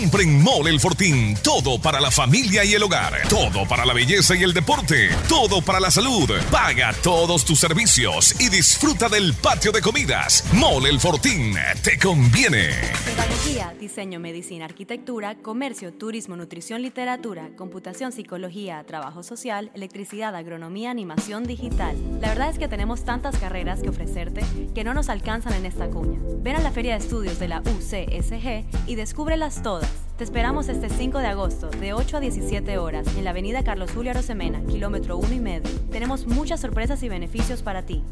Compren 0.00 0.40
Mole 0.40 0.70
El 0.70 0.78
Fortín. 0.78 1.36
Todo 1.42 1.80
para 1.80 2.00
la 2.00 2.12
familia 2.12 2.64
y 2.64 2.72
el 2.72 2.84
hogar. 2.84 3.20
Todo 3.28 3.66
para 3.66 3.84
la 3.84 3.92
belleza 3.92 4.36
y 4.36 4.44
el 4.44 4.54
deporte. 4.54 5.08
Todo 5.28 5.60
para 5.60 5.80
la 5.80 5.90
salud. 5.90 6.30
Paga 6.52 6.94
todos 7.02 7.44
tus 7.44 7.58
servicios 7.58 8.40
y 8.40 8.48
disfruta 8.48 9.08
del 9.08 9.34
patio 9.34 9.72
de 9.72 9.80
comidas. 9.80 10.44
Mole 10.52 10.88
El 10.88 11.00
Fortín. 11.00 11.56
Te 11.82 11.98
conviene. 11.98 12.68
Pedagogía, 13.04 13.74
diseño, 13.80 14.20
medicina, 14.20 14.66
arquitectura, 14.66 15.34
comercio, 15.34 15.92
turismo, 15.92 16.36
nutrición, 16.36 16.80
literatura, 16.80 17.50
computación, 17.56 18.12
psicología, 18.12 18.84
trabajo 18.86 19.24
social, 19.24 19.72
electricidad, 19.74 20.36
agronomía, 20.36 20.92
animación 20.92 21.42
digital. 21.42 21.96
La 22.20 22.28
verdad 22.28 22.50
es 22.50 22.58
que 22.60 22.68
tenemos 22.68 23.04
tantas 23.04 23.36
carreras 23.38 23.82
que 23.82 23.88
ofrecerte 23.88 24.42
que 24.76 24.84
no 24.84 24.94
nos 24.94 25.08
alcanzan 25.08 25.54
en 25.54 25.66
esta 25.66 25.88
cuña. 25.88 26.20
Ven 26.40 26.54
a 26.54 26.60
la 26.60 26.70
Feria 26.70 26.92
de 26.92 27.00
Estudios 27.04 27.40
de 27.40 27.48
la 27.48 27.62
UCSG 27.62 28.86
y 28.86 28.94
descúbrelas 28.94 29.60
todas. 29.60 29.87
Te 30.18 30.24
esperamos 30.24 30.68
este 30.68 30.88
5 30.88 31.18
de 31.18 31.28
agosto, 31.28 31.70
de 31.70 31.92
8 31.92 32.16
a 32.16 32.20
17 32.20 32.76
horas, 32.78 33.06
en 33.16 33.22
la 33.22 33.30
avenida 33.30 33.62
Carlos 33.62 33.92
Julio 33.94 34.10
Arosemena, 34.10 34.60
kilómetro 34.66 35.16
1 35.16 35.32
y 35.32 35.38
medio. 35.38 35.70
Tenemos 35.92 36.26
muchas 36.26 36.60
sorpresas 36.60 37.02
y 37.04 37.08
beneficios 37.08 37.62
para 37.62 37.86
ti. 37.86 38.02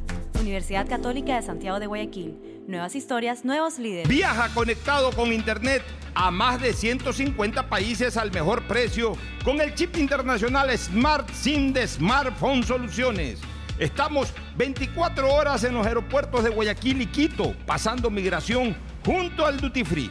Universidad 0.40 0.89
Católica 0.89 1.35
de 1.35 1.43
Santiago 1.43 1.81
de 1.81 1.89
Guayaquil. 1.89 2.36
Nuevas 2.69 2.94
historias, 2.94 3.44
nuevos 3.44 3.81
líderes. 3.81 4.07
Viaja 4.09 4.55
conectado 4.55 5.11
con 5.11 5.32
Internet 5.32 5.82
a 6.15 6.31
más 6.31 6.61
de 6.61 6.73
150 6.73 7.69
países 7.69 8.16
al 8.16 8.31
mejor 8.31 8.62
precio 8.69 9.15
con 9.44 9.61
el 9.61 9.74
chip 9.74 9.97
internacional 9.97 10.70
Smart 10.78 11.28
SIM 11.31 11.73
de 11.73 11.89
Smartphone 11.89 12.62
Soluciones. 12.62 13.40
Estamos 13.78 14.32
24 14.57 15.28
horas 15.28 15.65
en 15.65 15.74
los 15.74 15.86
aeropuertos 15.86 16.44
de 16.44 16.51
Guayaquil 16.51 17.03
y 17.03 17.07
Quito, 17.07 17.55
pasando 17.66 18.11
migración 18.11 18.77
junto 19.05 19.44
al 19.44 19.61
Duty 19.61 19.85
Free. 19.85 20.11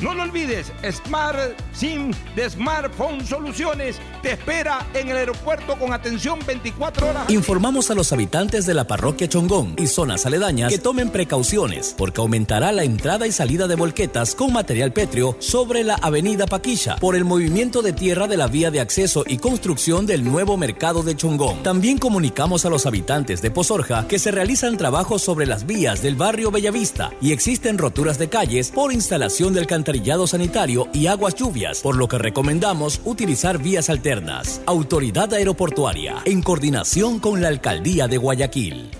No 0.00 0.14
lo 0.14 0.22
olvides, 0.22 0.72
Smart 0.90 1.38
SIM 1.74 2.12
de 2.34 2.48
Smartphone 2.48 3.26
Soluciones 3.26 3.96
te 4.22 4.32
espera 4.32 4.86
en 4.94 5.10
el 5.10 5.16
aeropuerto 5.18 5.76
con 5.78 5.92
atención 5.92 6.38
24 6.46 7.10
horas. 7.10 7.30
Informamos 7.30 7.90
a 7.90 7.94
los 7.94 8.10
habitantes 8.10 8.64
de 8.64 8.72
la 8.72 8.86
parroquia 8.86 9.28
Chongón 9.28 9.74
y 9.76 9.88
zonas 9.88 10.24
aledañas 10.24 10.72
que 10.72 10.78
tomen 10.78 11.10
precauciones 11.10 11.94
porque 11.98 12.22
aumentará 12.22 12.72
la 12.72 12.84
entrada 12.84 13.26
y 13.26 13.32
salida 13.32 13.68
de 13.68 13.74
volquetas 13.74 14.34
con 14.34 14.54
material 14.54 14.92
pétreo 14.94 15.36
sobre 15.38 15.84
la 15.84 15.96
avenida 15.96 16.46
Paquilla 16.46 16.96
por 16.96 17.14
el 17.14 17.26
movimiento 17.26 17.82
de 17.82 17.92
tierra 17.92 18.26
de 18.26 18.38
la 18.38 18.46
vía 18.46 18.70
de 18.70 18.80
acceso 18.80 19.24
y 19.26 19.36
construcción 19.36 20.06
del 20.06 20.24
nuevo 20.24 20.56
mercado 20.56 21.02
de 21.02 21.14
Chongón. 21.14 21.62
También 21.62 21.98
comunicamos 21.98 22.64
a 22.64 22.70
los 22.70 22.86
habitantes 22.86 23.42
de 23.42 23.50
Pozorja 23.50 24.08
que 24.08 24.18
se 24.18 24.30
realizan 24.30 24.78
trabajos 24.78 25.20
sobre 25.20 25.44
las 25.44 25.66
vías 25.66 26.00
del 26.00 26.16
barrio 26.16 26.50
Bellavista 26.50 27.10
y 27.20 27.32
existen 27.32 27.76
roturas 27.76 28.18
de 28.18 28.30
calles 28.30 28.70
por 28.70 28.94
instalación 28.94 29.52
del 29.52 29.66
alcantarillado 29.90 30.26
sanitario 30.26 30.88
y 30.92 31.06
aguas 31.08 31.34
lluvias, 31.34 31.80
por 31.80 31.96
lo 31.96 32.06
que 32.06 32.18
recomendamos 32.18 33.00
utilizar 33.04 33.60
vías 33.60 33.90
alternas. 33.90 34.62
Autoridad 34.66 35.32
Aeroportuaria, 35.34 36.22
en 36.24 36.42
coordinación 36.42 37.18
con 37.18 37.40
la 37.40 37.48
Alcaldía 37.48 38.06
de 38.06 38.16
Guayaquil. 38.16 38.90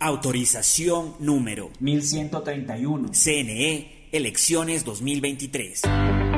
Autorización 0.00 1.14
número 1.18 1.70
1131. 1.80 3.10
CNE 3.12 4.08
Elecciones 4.10 4.84
2023. 4.86 5.82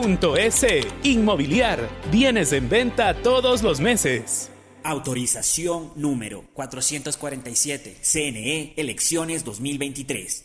.es. 0.00 0.66
Inmobiliar. 1.02 1.88
Bienes 2.10 2.52
en 2.52 2.68
venta 2.68 3.14
todos 3.14 3.62
los 3.62 3.80
meses. 3.80 4.50
Autorización 4.82 5.92
número 5.94 6.44
447. 6.54 7.96
CNE 8.02 8.74
Elecciones 8.76 9.44
2023. 9.44 10.44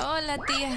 Hola, 0.00 0.38
tía. 0.46 0.76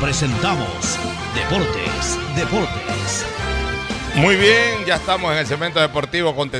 presentamos 0.00 0.96
Deportes, 1.34 2.18
Deportes. 2.36 3.26
Muy 4.14 4.36
bien, 4.36 4.84
ya 4.84 4.96
estamos 4.96 5.30
en 5.32 5.38
el 5.38 5.46
segmento 5.46 5.80
deportivo 5.80 6.34
con 6.34 6.50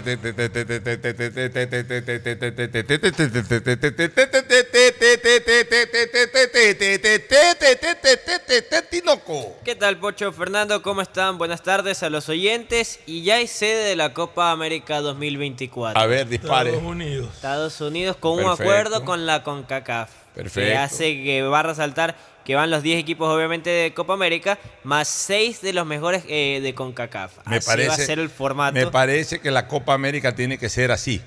Tinoco. 8.90 9.56
¿Qué 9.64 9.74
tal, 9.74 9.98
Pocho 9.98 10.32
Fernando? 10.32 10.82
¿Cómo 10.82 11.02
están? 11.02 11.38
Buenas 11.38 11.62
tardes 11.62 12.02
a 12.04 12.10
los 12.10 12.28
oyentes. 12.28 13.00
Y 13.06 13.22
ya 13.22 13.36
hay 13.36 13.48
sede 13.48 13.84
de 13.84 13.96
la 13.96 14.14
Copa 14.14 14.52
América 14.52 15.00
2024. 15.00 16.00
A 16.00 16.06
ver, 16.06 16.28
dispare. 16.28 16.70
Estados 16.70 16.88
Unidos. 16.88 17.34
Estados 17.34 17.80
Unidos 17.80 18.16
con 18.16 18.38
un 18.38 18.50
acuerdo 18.50 19.04
con 19.04 19.26
la 19.26 19.42
CONCACAF. 19.42 20.10
Que 20.34 20.42
Perfecto. 20.44 20.78
hace 20.78 21.24
que 21.24 21.42
va 21.42 21.60
a 21.60 21.62
resaltar 21.64 22.14
que 22.48 22.54
van 22.54 22.70
los 22.70 22.82
10 22.82 22.98
equipos, 22.98 23.28
obviamente, 23.28 23.68
de 23.68 23.92
Copa 23.92 24.14
América, 24.14 24.58
más 24.82 25.06
6 25.06 25.60
de 25.60 25.74
los 25.74 25.84
mejores 25.84 26.24
eh, 26.28 26.60
de 26.62 26.74
CONCACAF. 26.74 27.46
Me 27.46 27.56
Así 27.58 27.66
parece, 27.68 27.88
va 27.88 27.94
a 27.94 27.98
ser 27.98 28.18
el 28.20 28.30
formato. 28.30 28.72
me 28.72 28.86
parece 28.86 29.38
que 29.38 29.50
la 29.50 29.68
Copa 29.68 29.92
América 29.92 30.34
tiene 30.34 30.56
que 30.56 30.70
ser 30.70 30.90
así. 30.90 31.20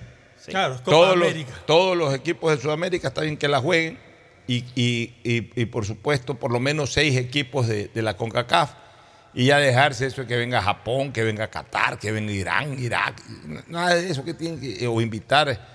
Claro, 0.48 0.78
Copa 0.78 0.86
todos, 0.90 1.16
los, 1.16 1.28
América. 1.30 1.52
todos 1.68 1.96
los 1.96 2.16
equipos 2.16 2.56
de 2.56 2.60
Sudamérica 2.60 3.10
está 3.10 3.22
bien 3.22 3.38
que 3.38 3.48
la 3.48 3.60
jueguen 3.62 4.00
y, 4.48 4.66
y- 4.74 5.14
y- 5.24 5.52
y, 5.62 5.66
por 5.68 5.86
supuesto 5.86 6.34
por 6.40 6.52
lo 6.52 6.60
menos 6.60 6.92
seis 6.92 7.16
equipos 7.16 7.68
de, 7.68 7.90
de 7.90 8.02
la 8.02 8.18
CONCACAF 8.18 8.72
y 9.36 9.46
ya 9.46 9.60
dejarse 9.60 10.08
eso 10.08 10.22
de 10.24 10.28
que 10.28 10.38
venga 10.38 10.60
Japón, 10.60 11.14
que 11.14 11.24
venga 11.24 11.52
Qatar, 11.52 12.00
que 12.00 12.12
venga 12.12 12.32
Irán, 12.32 12.80
Irak, 12.84 13.22
nada 13.68 13.94
de 13.94 14.10
eso 14.10 14.26
que 14.26 14.34
tienen 14.34 14.60
que, 14.60 14.88
o 14.88 15.00
invitar 15.02 15.68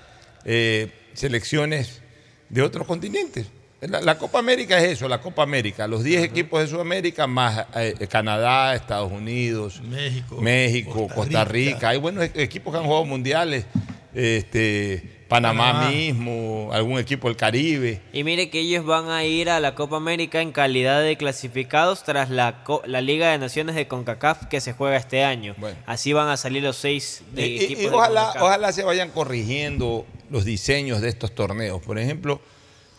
eh, 0.45 0.91
selecciones 1.15 2.03
de 2.49 2.63
otros 2.63 2.85
continentes. 2.85 3.47
La, 3.89 4.01
la 4.01 4.19
Copa 4.19 4.39
América 4.39 4.79
es 4.79 4.93
eso, 4.93 5.09
la 5.09 5.21
Copa 5.21 5.43
América, 5.43 5.87
los 5.87 6.03
10 6.05 6.25
equipos 6.25 6.61
de 6.61 6.67
Sudamérica 6.69 7.27
más 7.27 7.67
eh, 7.75 7.95
Canadá, 8.11 8.75
Estados 8.75 9.11
Unidos, 9.13 9.81
México, 9.83 10.37
México, 10.41 11.09
Costa, 11.15 11.45
Rica. 11.45 11.91
Hay 11.91 11.99
buenos 11.99 12.25
e- 12.25 12.43
equipos 12.43 12.73
que 12.73 12.79
han 12.81 12.85
jugado 12.87 13.05
mundiales, 13.05 13.67
este, 14.15 15.03
Panamá, 15.29 15.73
Panamá. 15.73 15.91
mismo, 15.91 16.71
algún 16.73 16.99
equipo 16.99 17.29
del 17.29 17.37
Caribe. 17.37 18.01
Y 18.13 18.25
mire 18.25 18.49
que 18.49 18.61
ellos 18.61 18.85
van 18.87 19.11
a 19.11 19.25
ir 19.25 19.51
a 19.51 19.61
la 19.61 19.75
Copa 19.75 19.97
América 19.97 20.41
en 20.41 20.53
calidad 20.53 21.03
de 21.03 21.17
clasificados 21.17 22.05
tras 22.05 22.31
la, 22.31 22.63
co- 22.65 22.83
la 22.87 23.01
Liga 23.01 23.31
de 23.33 23.39
Naciones 23.39 23.75
de 23.75 23.89
CONCACAF 23.89 24.47
que 24.47 24.61
se 24.61 24.73
juega 24.73 24.97
este 24.97 25.25
año. 25.25 25.55
Así 25.85 26.13
van 26.13 26.29
a 26.29 26.37
salir 26.37 26.63
los 26.63 26.77
seis 26.77 27.23
de 27.33 27.47
Y- 27.47 27.57
y- 27.57 27.65
equipos 27.65 27.85
y 27.85 27.87
ojalá, 27.89 28.33
ojalá 28.41 28.73
se 28.73 28.85
vayan 28.85 29.11
corrigiendo 29.11 30.07
los 30.31 30.45
diseños 30.45 31.01
de 31.01 31.09
estos 31.09 31.35
torneos. 31.35 31.83
Por 31.83 31.99
ejemplo, 31.99 32.41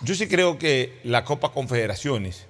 yo 0.02 0.16
sí 0.16 0.28
creo 0.28 0.58
que 0.58 1.00
la 1.04 1.24
Copa 1.24 1.52
Confederaciones 1.52 2.46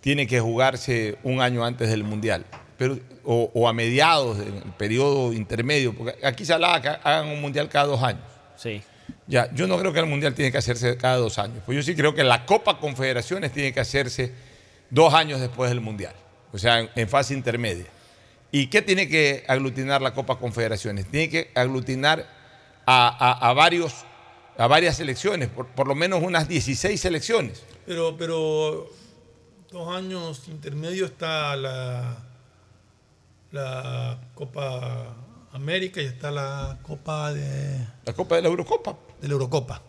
tiene 0.00 0.26
que 0.26 0.40
jugarse 0.40 1.18
un 1.22 1.40
año 1.40 1.64
antes 1.64 1.90
del 1.90 2.04
Mundial, 2.04 2.46
pero, 2.78 2.98
o, 3.24 3.50
o 3.52 3.68
a 3.68 3.72
mediados 3.72 4.38
del 4.38 4.54
periodo 4.78 5.32
intermedio, 5.32 5.94
porque 5.94 6.24
aquí 6.26 6.44
se 6.44 6.52
hablaba 6.54 6.80
que 6.80 6.88
hagan 6.88 7.28
un 7.28 7.40
Mundial 7.40 7.68
cada 7.68 7.86
dos 7.86 8.02
años. 8.02 8.22
Sí. 8.56 8.82
Ya, 9.26 9.52
yo 9.54 9.66
no 9.66 9.78
creo 9.78 9.92
que 9.92 10.00
el 10.00 10.06
Mundial 10.06 10.34
tiene 10.34 10.50
que 10.50 10.58
hacerse 10.58 10.96
cada 10.96 11.16
dos 11.16 11.38
años. 11.38 11.58
Pues 11.66 11.76
yo 11.76 11.82
sí 11.82 11.94
creo 11.94 12.14
que 12.14 12.24
la 12.24 12.46
Copa 12.46 12.78
Confederaciones 12.78 13.52
tiene 13.52 13.72
que 13.72 13.80
hacerse 13.80 14.32
dos 14.88 15.12
años 15.14 15.40
después 15.40 15.70
del 15.70 15.80
Mundial. 15.80 16.14
O 16.52 16.58
sea, 16.58 16.80
en, 16.80 16.90
en 16.96 17.08
fase 17.08 17.34
intermedia. 17.34 17.86
¿Y 18.50 18.66
qué 18.66 18.82
tiene 18.82 19.08
que 19.08 19.44
aglutinar 19.46 20.00
la 20.02 20.14
Copa 20.14 20.38
Confederaciones? 20.38 21.06
Tiene 21.06 21.28
que 21.28 21.50
aglutinar 21.54 22.26
a, 22.86 23.08
a- 23.08 23.50
a 23.50 23.52
varios, 23.52 24.04
a 24.60 24.66
varias 24.66 24.98
selecciones, 24.98 25.48
por, 25.48 25.68
por 25.68 25.88
lo 25.88 25.94
menos 25.94 26.22
unas 26.22 26.46
16 26.46 27.00
selecciones. 27.00 27.62
Pero, 27.86 28.14
pero 28.18 28.90
dos 29.72 29.96
años 29.96 30.48
intermedio 30.48 31.06
está 31.06 31.56
la, 31.56 32.18
la 33.52 34.20
Copa 34.34 35.16
América 35.52 36.02
y 36.02 36.04
está 36.04 36.30
la 36.30 36.78
Copa 36.82 37.32
de... 37.32 37.86
La 38.04 38.12
Copa 38.12 38.36
de 38.36 38.42
la 38.42 38.48
Eurocopa. 38.48 38.98
De 39.18 39.28
la 39.28 39.32
Eurocopa. 39.32 39.80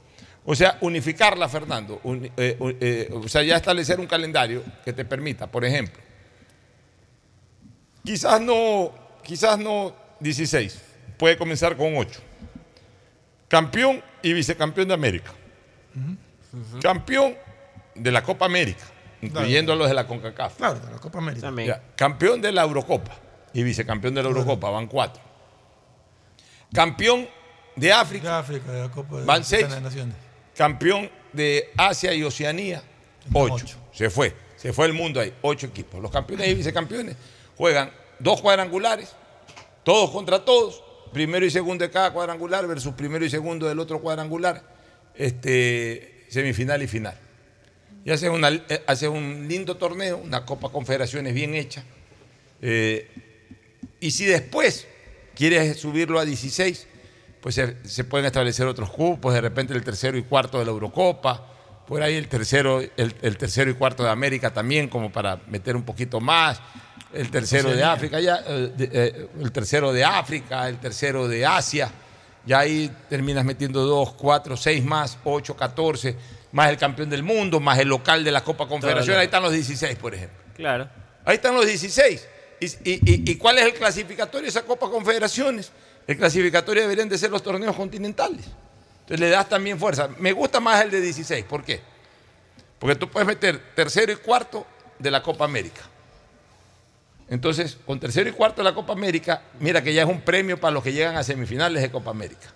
O 0.46 0.56
sea, 0.56 0.78
unificarla, 0.80 1.50
Fernando. 1.50 2.00
Eh, 2.38 2.58
eh, 2.80 3.10
o 3.14 3.28
sea, 3.28 3.44
ya 3.44 3.58
establecer 3.58 4.00
un 4.00 4.08
calendario 4.08 4.64
que 4.86 4.94
te 4.94 5.04
permita, 5.04 5.48
por 5.48 5.66
ejemplo, 5.66 6.02
quizás 8.06 8.40
no, 8.40 8.94
quizás 9.22 9.60
no 9.60 9.94
16, 10.22 10.82
puede 11.18 11.38
comenzar 11.38 11.76
con 11.76 11.98
8. 11.98 12.22
Campeón 13.50 14.02
y 14.22 14.34
vicecampeón 14.34 14.88
de 14.88 14.94
América. 14.94 15.32
Campeón 16.82 17.36
de 17.96 18.12
la 18.12 18.24
Copa 18.24 18.46
América, 18.46 18.84
incluyendo 19.22 19.74
a 19.74 19.76
los 19.76 19.88
de 19.88 19.94
la 19.94 20.08
CONCACAF. 20.08 20.58
Claro, 20.58 20.80
de 20.80 20.92
la 20.92 20.98
Copa 20.98 21.20
América. 21.20 21.52
Ya, 21.66 21.84
campeón 21.96 22.42
de 22.42 22.52
la 22.52 22.64
Eurocopa 22.64 23.12
y 23.54 23.64
vicecampeón 23.64 24.14
de 24.16 24.24
la 24.24 24.30
Eurocopa, 24.30 24.70
van 24.70 24.88
cuatro. 24.88 25.22
Campeón 26.74 27.28
de 27.76 27.92
África, 27.92 28.30
De 28.30 28.36
África, 28.36 28.72
de 28.72 28.82
la 28.82 28.92
Copa 28.92 29.20
de 29.20 29.26
van 29.26 29.42
de 29.42 29.46
seis. 29.46 29.82
Naciones. 29.82 30.16
Campeón 30.56 31.10
de 31.34 31.72
Asia 31.78 32.14
y 32.14 32.24
Oceanía, 32.24 32.82
ocho. 33.34 33.78
Se 33.92 34.10
fue, 34.10 34.36
se 34.56 34.74
fue 34.74 34.86
el 34.86 34.94
mundo 34.94 35.20
ahí, 35.20 35.34
ocho 35.42 35.68
equipos. 35.68 36.02
Los 36.02 36.12
campeones 36.12 36.48
y 36.48 36.54
vicecampeones 36.54 37.16
juegan 37.58 37.92
dos 38.20 38.42
cuadrangulares, 38.42 39.16
todos 39.84 40.12
contra 40.12 40.44
todos, 40.44 40.84
primero 41.12 41.46
y 41.46 41.52
segundo 41.52 41.84
de 41.84 41.92
cada 41.92 42.12
cuadrangular 42.12 42.68
versus 42.68 42.94
primero 42.94 43.26
y 43.26 43.30
segundo 43.30 43.68
del 43.68 43.80
otro 43.80 44.00
cuadrangular, 44.00 44.64
este, 45.16 46.26
semifinal 46.30 46.82
y 46.82 46.88
final. 46.88 47.18
Y 48.04 48.12
hace, 48.12 48.30
una, 48.30 48.50
eh, 48.50 48.84
hace 48.88 49.08
un 49.08 49.48
lindo 49.48 49.78
torneo, 49.78 50.18
una 50.18 50.46
Copa 50.46 50.70
Confederaciones 50.70 51.34
bien 51.34 51.54
hecha. 51.54 51.84
Eh, 52.62 53.08
y 54.00 54.12
si 54.12 54.26
después 54.26 54.88
quieres 55.36 55.78
subirlo 55.78 56.20
a 56.20 56.26
16, 56.26 56.88
pues 57.42 57.56
se, 57.56 58.04
pueden 58.04 58.26
establecer 58.26 58.66
otros 58.68 58.90
cupos, 58.90 59.34
de 59.34 59.42
repente 59.42 59.74
el 59.74 59.84
tercero 59.84 60.18
y 60.18 60.24
cuarto 60.24 60.60
de 60.60 60.66
la 60.66 60.72
Eurocopa, 60.72 61.48
por 61.88 62.02
ahí 62.02 62.16
el 62.16 62.28
tercero, 62.28 62.82
el 62.98 63.38
tercero 63.38 63.70
y 63.70 63.74
cuarto 63.74 64.04
de 64.04 64.10
América 64.10 64.54
también, 64.54 64.88
como 64.88 65.12
para 65.12 65.42
meter 65.48 65.76
un 65.76 65.84
poquito 65.84 66.22
más, 66.22 66.62
el 67.14 67.30
tercero 67.32 67.70
de. 67.72 67.84
África, 67.84 68.20
ya, 68.20 68.44
eh, 68.48 68.72
de- 68.76 68.90
eh, 68.92 69.28
el 69.42 69.52
tercero 69.52 69.92
de 69.94 70.04
África, 70.04 70.68
el 70.70 70.78
tercero 70.80 71.28
de 71.28 71.46
Asia, 71.46 71.92
ya 72.46 72.60
ahí 72.60 72.92
terminas 73.10 73.46
metiendo 73.46 73.86
dos, 73.86 74.14
cuatro, 74.14 74.56
seis 74.58 74.84
más, 74.84 75.18
ocho, 75.24 75.56
catorce, 75.56 76.16
más 76.52 76.70
el 76.70 76.78
campeón 76.78 77.10
del 77.10 77.24
mundo, 77.24 77.60
más 77.60 77.78
el 77.80 77.88
local 77.88 78.24
de 78.24 78.32
la 78.32 78.44
Copa 78.44 78.68
Confederación, 78.68 79.18
ahí 79.18 79.26
están 79.26 79.44
los 79.44 79.52
16, 79.54 79.96
por 79.98 80.14
ejemplo. 80.16 80.38
Claro. 80.56 80.90
Ahí 81.26 81.36
están 81.36 81.54
los 81.56 81.66
16. 81.66 82.28
¿Y, 82.60 82.66
y- 82.66 82.72
y- 82.84 83.32
y 83.32 83.36
cuál 83.38 83.58
es 83.58 83.66
el 83.66 83.74
clasificatorio 83.74 84.44
de 84.44 84.50
esa 84.50 84.64
Copa 84.64 84.90
Confederaciones? 84.90 85.72
El 86.08 86.18
clasificatorio 86.18 86.82
deberían 86.84 87.10
de 87.10 87.18
ser 87.18 87.30
los 87.32 87.42
torneos 87.44 87.76
continentales. 87.76 88.46
Entonces 89.02 89.20
le 89.20 89.30
das 89.30 89.48
también 89.50 89.78
fuerza. 89.80 90.10
Me 90.20 90.32
gusta 90.32 90.60
más 90.60 90.84
el 90.84 90.92
de 90.92 91.02
16. 91.02 91.46
¿Por 91.46 91.64
qué? 91.64 91.82
Porque 92.80 92.96
tú 92.96 93.08
puedes 93.10 93.28
meter 93.28 93.60
tercero 93.76 94.12
y 94.12 94.16
cuarto 94.16 94.66
de 94.98 95.12
la 95.12 95.22
Copa 95.22 95.46
América. 95.46 95.82
Entonces, 97.32 97.78
con 97.86 97.98
tercero 97.98 98.30
y 98.30 98.34
cuarto 98.34 98.62
de 98.62 98.70
la 98.70 98.76
Copa 98.76 98.92
América, 98.92 99.42
mira 99.62 99.82
que 99.82 99.94
ya 99.94 100.04
es 100.04 100.10
un 100.10 100.20
premio 100.20 100.60
para 100.60 100.74
los 100.74 100.84
que 100.84 100.92
llegan 100.92 101.16
a 101.16 101.24
semifinales 101.24 101.82
de 101.82 101.90
Copa 101.90 102.12
América. 102.12 102.54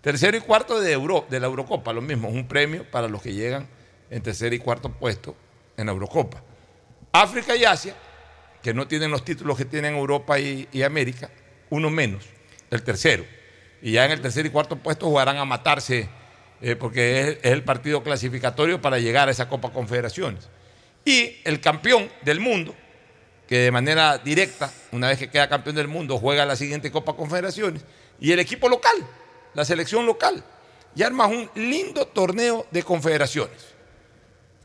Tercero 0.00 0.36
y 0.36 0.40
cuarto 0.40 0.80
de, 0.80 0.92
Euro, 0.92 1.26
de 1.28 1.40
la 1.40 1.48
Eurocopa, 1.48 1.92
lo 1.92 2.00
mismo, 2.00 2.28
es 2.28 2.34
un 2.34 2.46
premio 2.46 2.88
para 2.88 3.08
los 3.08 3.20
que 3.20 3.34
llegan 3.34 3.66
en 4.08 4.22
tercer 4.22 4.54
y 4.54 4.60
cuarto 4.60 4.92
puesto 4.92 5.34
en 5.76 5.86
la 5.86 5.92
Eurocopa. 5.92 6.40
África 7.10 7.56
y 7.56 7.64
Asia, 7.64 7.96
que 8.62 8.72
no 8.72 8.86
tienen 8.86 9.10
los 9.10 9.24
títulos 9.24 9.58
que 9.58 9.64
tienen 9.64 9.96
Europa 9.96 10.38
y, 10.38 10.82
América, 10.84 11.28
uno 11.70 11.90
menos, 11.90 12.26
el 12.70 12.84
tercero. 12.84 13.24
Y 13.82 13.90
ya 13.90 14.04
en 14.04 14.12
el 14.12 14.20
tercer 14.20 14.46
y 14.46 14.50
cuarto 14.50 14.76
puesto 14.76 15.06
jugarán 15.06 15.38
a 15.38 15.44
matarse 15.44 16.08
eh, 16.60 16.76
porque 16.76 17.22
es 17.22 17.38
el 17.42 17.64
partido 17.64 18.04
clasificatorio 18.04 18.80
para 18.80 19.00
llegar 19.00 19.26
a 19.26 19.32
esa 19.32 19.48
Copa 19.48 19.72
Confederaciones. 19.72 20.48
Y 21.04 21.38
el 21.42 21.60
campeón 21.60 22.08
del 22.22 22.38
mundo, 22.38 22.72
que 23.46 23.58
de 23.58 23.70
manera 23.70 24.18
directa, 24.18 24.72
una 24.92 25.08
vez 25.08 25.18
que 25.18 25.30
queda 25.30 25.48
campeón 25.48 25.76
del 25.76 25.88
mundo, 25.88 26.18
juega 26.18 26.44
la 26.44 26.56
siguiente 26.56 26.90
Copa 26.90 27.14
Confederaciones, 27.14 27.84
y 28.20 28.32
el 28.32 28.38
equipo 28.40 28.68
local, 28.68 28.94
la 29.54 29.64
selección 29.64 30.04
local, 30.06 30.42
y 30.94 31.02
armas 31.02 31.30
un 31.30 31.48
lindo 31.54 32.06
torneo 32.06 32.66
de 32.70 32.82
confederaciones, 32.82 33.74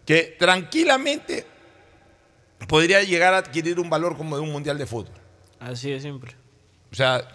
que 0.05 0.35
tranquilamente 0.39 1.45
podría 2.67 3.03
llegar 3.03 3.33
a 3.33 3.37
adquirir 3.39 3.79
un 3.79 3.89
valor 3.89 4.17
como 4.17 4.35
de 4.35 4.41
un 4.41 4.51
mundial 4.51 4.77
de 4.77 4.85
fútbol. 4.85 5.13
Así 5.59 5.91
de 5.91 5.99
simple. 5.99 6.35
O 6.91 6.95
sea, 6.95 7.25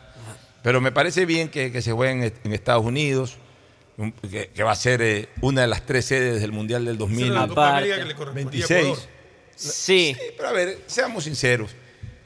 pero 0.62 0.80
me 0.80 0.92
parece 0.92 1.26
bien 1.26 1.48
que, 1.48 1.70
que 1.70 1.80
se 1.82 1.92
juegue 1.92 2.12
en, 2.26 2.34
en 2.44 2.52
Estados 2.52 2.84
Unidos, 2.84 3.36
un- 3.96 4.12
que, 4.12 4.48
que 4.48 4.62
va 4.62 4.72
a 4.72 4.76
ser 4.76 5.00
eh, 5.02 5.28
una 5.40 5.62
de 5.62 5.66
las 5.68 5.82
tres 5.86 6.06
sedes 6.06 6.40
del 6.40 6.52
Mundial 6.52 6.84
del 6.84 6.96
Esa 6.96 7.04
era 7.04 7.40
la 7.42 7.48
Copa 7.48 7.76
América 7.78 7.96
que 7.98 8.04
le 8.04 8.14
correspondía 8.14 8.64
a 8.64 8.68
2026. 8.68 9.08
Ecuador. 9.56 9.74
Sí. 9.74 10.16
Pero 10.36 10.48
a 10.48 10.52
ver, 10.52 10.78
seamos 10.86 11.24
sinceros. 11.24 11.74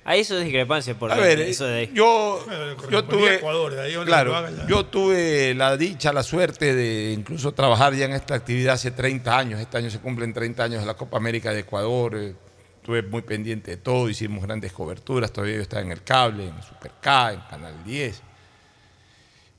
Hay 0.02 0.24
su 0.24 0.36
discrepancia 0.39 0.98
por 0.98 1.12
A 1.12 1.16
ver, 1.16 1.40
eso 1.40 1.66
de 1.66 1.81
ahí. 1.81 1.90
yo, 1.94 2.43
Bueno, 2.47 2.90
yo 2.90 3.05
tuve, 3.05 3.35
Ecuador, 3.36 3.74
de 3.74 3.82
ahí 3.82 3.94
claro, 4.07 4.31
lo 4.31 4.36
haga 4.36 4.66
yo 4.66 4.86
tuve 4.86 5.55
la 5.55 5.77
dicha, 5.77 6.12
la 6.12 6.23
suerte 6.23 6.74
de 6.74 7.12
incluso 7.12 7.52
trabajar 7.52 7.94
ya 7.94 8.07
en 8.07 8.12
esta 8.15 8.35
actividad 8.35 8.74
hace 8.74 8.90
30 8.90 9.39
años. 9.39 9.61
Este 9.61 9.77
año 9.77 9.90
se 9.90 10.01
cumplen 10.01 10.32
30 10.32 10.65
años 10.65 10.81
de 10.81 10.86
la 10.86 10.94
Copa 10.94 11.19
América 11.19 11.52
de 11.52 11.61
Ecuador. 11.61 12.16
eh, 12.16 12.35
Estuve 12.81 13.02
muy 13.02 13.20
pendiente 13.20 13.73
de 13.73 13.77
todo, 13.77 14.09
hicimos 14.09 14.43
grandes 14.43 14.73
coberturas. 14.73 15.31
Todavía 15.31 15.57
yo 15.57 15.62
estaba 15.62 15.82
en 15.82 15.93
el 15.93 16.02
cable, 16.02 16.44
en 16.48 16.62
Super 16.62 16.93
K, 17.01 17.35
en 17.35 17.40
Canal 17.43 17.85
10. 17.85 18.23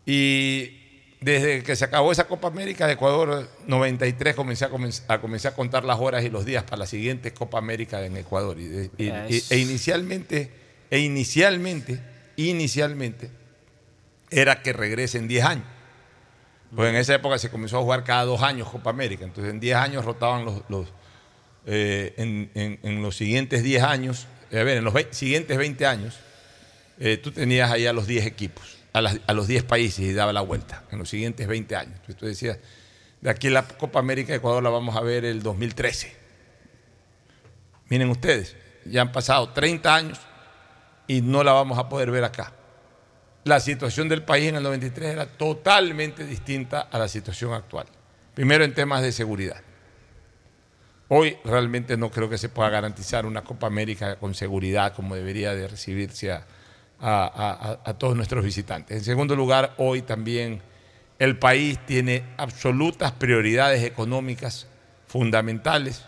Y 0.08 0.81
desde 1.22 1.62
que 1.64 1.76
se 1.76 1.86
acabó 1.86 2.12
esa 2.12 2.28
Copa 2.28 2.48
América 2.48 2.88
de 2.88 2.94
Ecuador 2.94 3.48
93 3.68 4.36
comencé 4.36 4.66
a, 4.66 4.70
comenz- 4.72 5.04
a 5.08 5.22
comencé 5.22 5.48
a 5.48 5.54
contar 5.54 5.86
las 5.86 6.00
horas 6.00 6.24
y 6.26 6.30
los 6.30 6.46
días 6.46 6.64
para 6.64 6.78
la 6.78 6.88
siguiente 6.88 7.32
Copa 7.34 7.60
América 7.60 8.04
en 8.06 8.18
Ecuador. 8.18 8.60
Y 8.60 8.68
de- 8.68 8.92
y- 8.98 9.06
Ya, 9.08 9.28
y- 9.30 9.38
es- 9.38 9.52
e 9.52 9.58
inicialmente, 9.60 10.52
e 10.90 11.00
inicialmente, 11.00 12.00
inicialmente, 12.38 13.30
era 14.32 14.62
que 14.64 14.74
regrese 14.74 15.18
en 15.20 15.28
10 15.28 15.46
años. 15.46 15.66
Pues 16.76 16.90
en 16.90 16.96
esa 16.96 17.14
época 17.16 17.38
se 17.38 17.50
comenzó 17.52 17.78
a 17.78 17.82
jugar 17.82 18.04
cada 18.04 18.24
dos 18.24 18.42
años 18.42 18.70
Copa 18.70 18.90
América. 18.90 19.24
Entonces 19.26 19.54
en 19.54 19.60
10 19.60 19.76
años 19.76 20.04
rotaban 20.06 20.46
los... 20.46 20.64
los, 20.70 20.88
eh, 21.68 22.14
en, 22.18 22.50
en- 22.56 22.80
en 22.82 23.02
los 23.04 23.16
siguientes 23.16 23.62
10 23.62 23.84
años, 23.84 24.28
eh, 24.50 24.60
a 24.60 24.64
ver, 24.64 24.78
en 24.78 24.84
los 24.86 24.96
siguientes 25.12 25.56
20 25.56 25.86
años, 25.86 26.18
eh, 27.00 27.18
tú 27.18 27.32
tenías 27.32 27.70
ahí 27.70 27.86
a 27.86 27.94
los 27.94 28.08
10 28.08 28.26
equipos, 28.26 28.78
a, 28.94 29.34
los 29.34 29.48
10 29.48 29.64
países 29.64 30.00
y 30.00 30.14
daba 30.14 30.34
la 30.34 30.42
vuelta 30.42 30.84
en 30.92 31.00
los 31.00 31.10
siguientes 31.10 31.48
20 31.48 31.76
años. 31.76 31.94
Entonces 31.96 32.18
tú 32.18 32.26
decías, 32.26 32.58
de 33.22 33.30
aquí 33.30 33.50
la 33.50 33.64
Copa 33.68 34.00
América 34.00 34.34
de 34.34 34.38
Ecuador 34.38 34.62
la 34.62 34.70
vamos 34.70 34.96
a 34.96 35.02
ver 35.02 35.26
el 35.26 35.42
2013. 35.42 36.16
Miren 37.90 38.10
ustedes, 38.10 38.56
ya 38.86 39.02
han 39.02 39.12
pasado 39.12 39.50
30 39.50 39.96
años 39.96 40.20
y 41.08 41.22
no 41.22 41.44
la 41.44 41.54
vamos 41.54 41.78
a 41.78 41.90
poder 41.90 42.12
ver 42.12 42.24
acá. 42.24 42.54
La 43.44 43.60
situación 43.60 44.08
del 44.08 44.24
país 44.24 44.50
en 44.50 44.56
el 44.56 44.64
93 44.64 45.10
era 45.10 45.26
totalmente 45.26 46.26
distinta 46.26 46.82
a 46.82 47.00
la 47.00 47.08
situación 47.08 47.54
actual. 47.54 47.88
Primero 48.36 48.64
en 48.64 48.74
temas 48.74 49.02
de 49.02 49.12
seguridad. 49.12 49.62
Hoy 51.08 51.38
realmente 51.44 51.98
no 51.98 52.10
creo 52.12 52.30
que 52.30 52.38
se 52.38 52.50
pueda 52.50 52.70
garantizar 52.70 53.26
una 53.26 53.44
Copa 53.44 53.68
América 53.68 54.18
con 54.18 54.34
seguridad 54.34 54.94
como 54.94 55.16
debería 55.16 55.54
de 55.54 55.68
recibirse 55.68 56.32
a, 56.32 56.46
a- 57.02 57.80
a- 57.84 57.90
a 57.90 57.94
todos 57.96 58.16
nuestros 58.16 58.44
visitantes. 58.44 58.98
En 58.98 59.04
segundo 59.04 59.36
lugar, 59.36 59.74
hoy 59.78 60.02
también 60.02 60.62
el 61.20 61.38
país 61.38 61.80
tiene 61.86 62.24
absolutas 62.38 63.12
prioridades 63.12 63.84
económicas 63.84 64.68
fundamentales, 65.08 66.04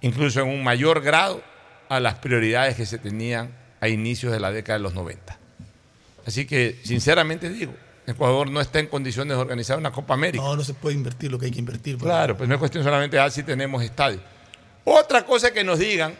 incluso 0.00 0.40
en 0.40 0.48
un 0.48 0.64
mayor 0.64 1.00
grado 1.02 1.42
a 1.88 2.00
las 2.00 2.14
prioridades 2.16 2.74
que 2.76 2.86
se 2.86 2.98
tenían 2.98 3.50
a 3.80 3.88
inicios 3.88 4.32
de 4.32 4.40
la 4.40 4.50
década 4.52 4.78
de 4.78 4.82
los 4.82 4.94
90. 4.94 5.38
Así 6.26 6.46
que, 6.46 6.80
sinceramente 6.84 7.48
digo, 7.50 7.74
Ecuador 8.06 8.50
no 8.50 8.60
está 8.60 8.78
en 8.80 8.86
condiciones 8.86 9.36
de 9.36 9.40
organizar 9.40 9.78
una 9.78 9.90
Copa 9.92 10.14
América. 10.14 10.42
No, 10.42 10.56
no 10.56 10.64
se 10.64 10.74
puede 10.74 10.96
invertir 10.96 11.30
lo 11.30 11.38
que 11.38 11.46
hay 11.46 11.52
que 11.52 11.58
invertir. 11.58 11.98
pues. 11.98 12.04
Claro, 12.08 12.36
pues 12.36 12.48
no 12.48 12.54
es 12.54 12.58
cuestión 12.58 12.82
solamente 12.82 13.16
de 13.16 13.22
ah, 13.22 13.30
si 13.30 13.42
tenemos 13.42 13.82
estadio. 13.82 14.20
Otra 14.84 15.24
cosa 15.24 15.52
que 15.52 15.62
nos 15.62 15.78
digan, 15.78 16.14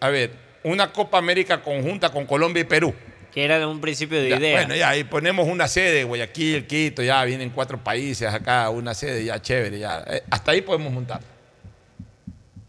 a 0.00 0.08
ver, 0.10 0.32
una 0.64 0.92
Copa 0.92 1.18
América 1.18 1.62
conjunta 1.62 2.10
con 2.10 2.26
Colombia 2.26 2.60
y 2.62 2.64
Perú. 2.64 2.94
Que 3.34 3.44
era 3.44 3.66
un 3.66 3.80
principio 3.80 4.22
de 4.22 4.28
Ya, 4.30 4.36
idea. 4.38 4.60
Bueno, 4.60 4.76
ya 4.76 4.90
ahí 4.90 5.02
ponemos 5.02 5.48
una 5.48 5.66
sede, 5.66 6.04
Guayaquil, 6.04 6.68
Quito, 6.68 7.02
ya 7.02 7.24
vienen 7.24 7.50
cuatro 7.50 7.82
países 7.82 8.32
acá, 8.32 8.70
una 8.70 8.94
sede, 8.94 9.24
ya 9.24 9.42
chévere, 9.42 9.80
ya. 9.80 10.04
Eh, 10.06 10.22
hasta 10.30 10.52
ahí 10.52 10.60
podemos 10.62 10.92
montar. 10.92 11.20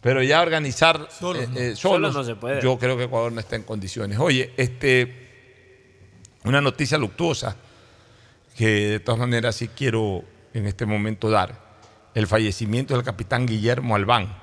Pero 0.01 0.23
ya 0.23 0.41
organizar 0.41 1.07
Solos, 1.11 1.43
eh, 1.43 1.47
¿no? 1.51 1.59
eh, 1.59 1.75
Solos 1.75 1.79
solos, 2.11 2.13
no 2.15 2.23
se 2.23 2.35
puede. 2.35 2.61
yo 2.63 2.79
creo 2.79 2.97
que 2.97 3.03
Ecuador 3.03 3.31
no 3.31 3.39
está 3.39 3.55
en 3.55 3.61
condiciones. 3.63 4.17
Oye, 4.17 4.53
este, 4.57 5.27
una 6.43 6.61
noticia 6.61 6.97
luctuosa 6.97 7.55
que 8.57 8.65
de 8.67 8.99
todas 8.99 9.19
maneras 9.19 9.55
sí 9.55 9.67
quiero 9.67 10.23
en 10.55 10.65
este 10.65 10.87
momento 10.87 11.29
dar. 11.29 11.63
El 12.15 12.25
fallecimiento 12.27 12.95
del 12.95 13.03
capitán 13.03 13.45
Guillermo 13.45 13.95
Albán, 13.95 14.35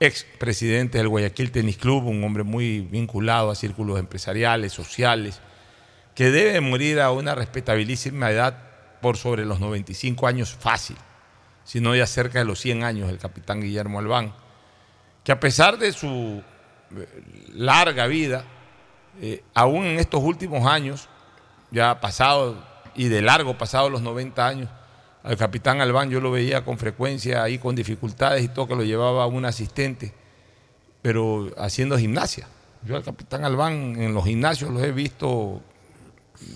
ex 0.00 0.24
presidente 0.38 0.98
del 0.98 1.08
Guayaquil 1.08 1.50
Tenis 1.50 1.78
Club, 1.78 2.04
un 2.06 2.22
hombre 2.22 2.42
muy 2.42 2.80
vinculado 2.80 3.50
a 3.50 3.54
círculos 3.54 3.98
empresariales, 3.98 4.72
sociales, 4.72 5.40
que 6.14 6.30
debe 6.30 6.60
morir 6.60 7.00
a 7.00 7.10
una 7.10 7.34
respetabilísima 7.34 8.30
edad 8.30 8.56
por 9.00 9.16
sobre 9.16 9.44
los 9.44 9.60
95 9.60 10.26
años 10.26 10.54
fácil, 10.54 10.96
sino 11.64 11.94
ya 11.94 12.06
cerca 12.06 12.38
de 12.38 12.44
los 12.44 12.60
100 12.60 12.84
años, 12.84 13.10
el 13.10 13.18
capitán 13.18 13.60
Guillermo 13.60 13.98
Albán, 13.98 14.32
que 15.24 15.32
a 15.32 15.40
pesar 15.40 15.78
de 15.78 15.92
su 15.92 16.42
eh, 16.96 17.22
larga 17.54 18.06
vida, 18.06 18.44
eh, 19.20 19.42
aún 19.54 19.84
en 19.84 19.98
estos 19.98 20.22
últimos 20.22 20.66
años, 20.66 21.08
ya 21.70 22.00
pasado 22.00 22.64
y 22.94 23.08
de 23.08 23.22
largo 23.22 23.58
pasado 23.58 23.90
los 23.90 24.02
90 24.02 24.46
años, 24.46 24.70
al 25.26 25.36
capitán 25.36 25.80
Albán 25.80 26.08
yo 26.08 26.20
lo 26.20 26.30
veía 26.30 26.64
con 26.64 26.78
frecuencia 26.78 27.42
ahí 27.42 27.58
con 27.58 27.74
dificultades 27.74 28.44
y 28.44 28.48
todo, 28.48 28.68
que 28.68 28.76
lo 28.76 28.84
llevaba 28.84 29.26
un 29.26 29.44
asistente, 29.44 30.12
pero 31.02 31.50
haciendo 31.58 31.98
gimnasia. 31.98 32.46
Yo 32.84 32.94
al 32.94 33.02
capitán 33.02 33.44
Albán 33.44 34.00
en 34.00 34.14
los 34.14 34.24
gimnasios 34.24 34.70
los 34.70 34.80
he 34.84 34.92
visto 34.92 35.60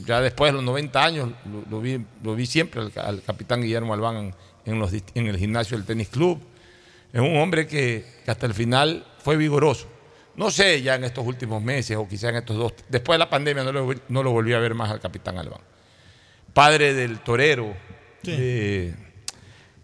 ya 0.06 0.20
después 0.20 0.51
de 0.51 0.56
los 0.56 0.62
90 0.62 1.05
años, 1.05 1.30
lo, 1.68 1.80
vi, 1.80 2.47
siempre 2.47 2.80
al, 2.94 3.22
capitán 3.22 3.60
Guillermo 3.60 3.92
Albán 3.92 4.36
en, 4.64 4.78
los 4.78 4.92
en 4.92 5.26
el 5.26 5.36
gimnasio 5.36 5.76
del 5.76 5.84
tenis 5.84 6.09
club. 6.09 6.40
Es 7.12 7.20
un 7.20 7.38
hombre 7.38 7.66
que, 7.66 8.05
que 8.24 8.30
hasta 8.30 8.47
el 8.47 8.55
final 8.55 9.05
fue 9.18 9.36
vigoroso. 9.36 9.88
No 10.36 10.52
sé 10.52 10.80
ya 10.80 10.94
en 10.94 11.02
estos 11.02 11.26
últimos 11.26 11.60
meses 11.60 11.97
o 11.97 12.06
quizá 12.06 12.28
en 12.28 12.36
estos 12.36 12.56
dos, 12.56 12.74
después 12.88 13.16
de 13.16 13.18
la 13.18 13.28
pandemia 13.28 13.64
no 13.64 13.72
lo, 13.72 13.94
no 14.09 14.22
lo 14.22 14.30
volví 14.30 14.52
a 14.52 14.60
ver 14.60 14.76
más 14.76 14.90
al 14.90 15.01
capitán 15.01 15.38
Albán. 15.38 15.60
Padre 16.55 16.94
del 16.94 17.18
torero, 17.18 17.74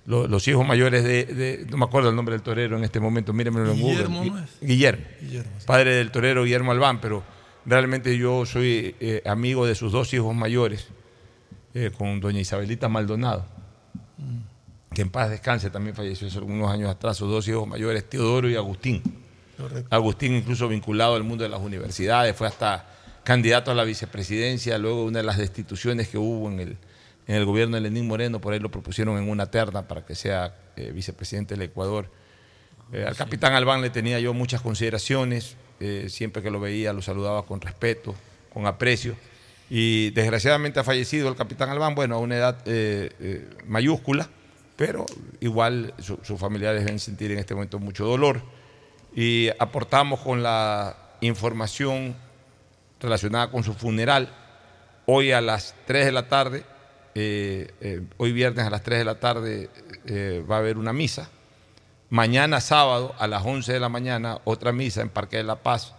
lo- 0.06 0.28
los 0.28 0.46
hijos 0.48 0.66
mayores 0.66 1.02
de, 1.04 1.24
de- 1.24 1.66
no 1.68 1.76
me 1.78 1.84
acuerdo 1.84 2.10
el 2.10 2.16
nombre 2.16 2.34
del 2.34 2.42
torero 2.42 2.76
en 2.76 2.84
este 2.84 3.00
momento, 3.00 3.32
mírenmelo 3.32 3.72
en 3.72 3.80
Google. 3.80 3.94
Guillermo, 3.94 4.24
¿no 4.24 4.32
Gui- 4.36 4.44
es? 4.44 4.50
Guillermo. 4.60 5.04
Guillermo, 5.20 5.52
sí. 5.58 5.66
Padre 5.66 5.94
del 5.96 6.10
torero 6.10 6.44
Guillermo 6.44 6.72
Albán, 6.72 7.00
pero 7.00 7.22
realmente 7.64 8.16
yo 8.16 8.46
soy 8.46 8.94
eh, 9.00 9.22
amigo 9.26 9.66
de 9.66 9.74
sus 9.74 9.92
dos 9.92 10.12
hijos 10.14 10.34
mayores, 10.34 10.88
eh, 11.74 11.90
con 11.96 12.20
doña 12.20 12.40
Isabelita 12.40 12.88
Maldonado 12.88 13.46
que 14.94 15.02
en 15.02 15.10
paz 15.10 15.28
descanse, 15.28 15.68
también 15.68 15.94
falleció 15.94 16.26
hace 16.26 16.38
algunos 16.38 16.70
años 16.70 16.88
atrás, 16.88 17.18
sus 17.18 17.28
dos 17.28 17.46
hijos 17.48 17.68
mayores, 17.68 18.08
Teodoro 18.08 18.48
y 18.48 18.56
Agustín. 18.56 19.02
Correcto. 19.58 19.94
Agustín 19.94 20.34
incluso 20.34 20.68
vinculado 20.68 21.16
al 21.16 21.22
mundo 21.22 21.44
de 21.44 21.50
las 21.50 21.60
universidades, 21.60 22.34
fue 22.34 22.46
hasta 22.46 22.86
candidato 23.22 23.70
a 23.70 23.74
la 23.74 23.84
vicepresidencia, 23.84 24.78
luego 24.78 25.04
una 25.04 25.18
de 25.18 25.24
las 25.24 25.36
destituciones 25.36 26.08
que 26.08 26.16
hubo 26.16 26.50
en 26.50 26.60
el, 26.60 26.76
en 27.26 27.34
el 27.36 27.44
gobierno 27.44 27.76
de 27.76 27.80
Lenín 27.82 28.06
Moreno, 28.06 28.40
por 28.40 28.52
ahí 28.52 28.58
lo 28.60 28.70
propusieron 28.70 29.18
en 29.18 29.28
una 29.28 29.50
terna 29.50 29.88
para 29.88 30.04
que 30.04 30.14
sea 30.14 30.54
eh, 30.76 30.92
vicepresidente 30.94 31.54
del 31.54 31.62
Ecuador. 31.62 32.10
Eh, 32.92 33.04
al 33.06 33.16
capitán 33.16 33.52
Albán 33.54 33.82
le 33.82 33.90
tenía 33.90 34.20
yo 34.20 34.32
muchas 34.32 34.60
consideraciones, 34.60 35.56
eh, 35.80 36.06
siempre 36.08 36.42
que 36.42 36.50
lo 36.50 36.60
veía 36.60 36.92
lo 36.92 37.02
saludaba 37.02 37.44
con 37.44 37.60
respeto, 37.60 38.14
con 38.52 38.66
aprecio. 38.66 39.16
Y 39.68 40.10
desgraciadamente 40.10 40.78
ha 40.78 40.84
fallecido 40.84 41.28
el 41.28 41.34
capitán 41.34 41.68
Albán, 41.70 41.96
bueno, 41.96 42.14
a 42.14 42.18
una 42.18 42.36
edad 42.36 42.58
mayúscula, 43.66 44.28
pero 44.76 45.04
igual 45.40 45.92
su- 45.98 46.20
sus 46.22 46.38
familiares 46.38 46.84
deben 46.84 47.00
sentir 47.00 47.32
en 47.32 47.38
este 47.38 47.54
momento 47.54 47.78
mucho 47.80 48.04
dolor. 48.06 48.42
Y 49.14 49.48
aportamos 49.58 50.20
con 50.20 50.42
la 50.42 50.96
información 51.20 52.14
relacionada 53.00 53.50
con 53.50 53.64
su 53.64 53.74
funeral. 53.74 54.28
Hoy 55.06 55.32
a 55.32 55.40
las 55.40 55.74
3 55.86 56.04
de 56.06 56.12
la 56.12 56.28
tarde, 56.28 56.64
eh, 57.18 57.70
eh, 57.80 58.02
hoy 58.18 58.32
viernes 58.32 58.66
a 58.66 58.70
las 58.70 58.82
3 58.82 58.98
de 58.98 59.04
la 59.06 59.18
tarde 59.18 59.70
eh, 60.04 60.44
va 60.48 60.56
a 60.56 60.58
haber 60.58 60.76
una 60.76 60.92
misa. 60.92 61.30
Mañana 62.10 62.60
sábado 62.60 63.14
a 63.18 63.26
las 63.26 63.44
11 63.44 63.72
de 63.72 63.80
la 63.80 63.88
mañana 63.88 64.38
otra 64.44 64.70
misa 64.72 65.00
en 65.00 65.08
Parque 65.08 65.38
de 65.38 65.44
la 65.44 65.56
Paz 65.56 65.94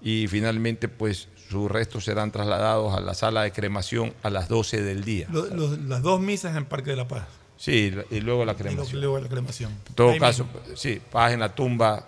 y 0.00 0.26
finalmente 0.28 0.88
pues 0.88 1.28
sus 1.50 1.70
restos 1.70 2.04
serán 2.04 2.30
trasladados 2.30 2.94
a 2.94 3.00
la 3.00 3.14
sala 3.14 3.42
de 3.42 3.52
cremación 3.52 4.14
a 4.22 4.30
las 4.30 4.48
12 4.48 4.82
del 4.82 5.04
día. 5.04 5.26
Lo- 5.30 5.46
lo- 5.46 5.76
las 5.76 6.02
dos 6.02 6.20
misas 6.20 6.56
en 6.56 6.64
Parque 6.66 6.90
de 6.90 6.96
la 6.96 7.08
Paz. 7.08 7.24
Sí, 7.56 7.92
y 8.10 8.20
luego 8.20 8.44
la 8.44 8.52
Y 8.52 8.56
cremación. 8.56 9.00
luego 9.00 9.18
la 9.18 9.28
cremación. 9.28 9.72
En 9.88 9.94
todo 9.94 10.10
Ahí 10.12 10.18
caso, 10.20 10.44
mismo. 10.44 10.76
sí, 10.76 11.00
paz 11.10 11.32
en 11.32 11.40
la 11.40 11.54
tumba 11.54 12.06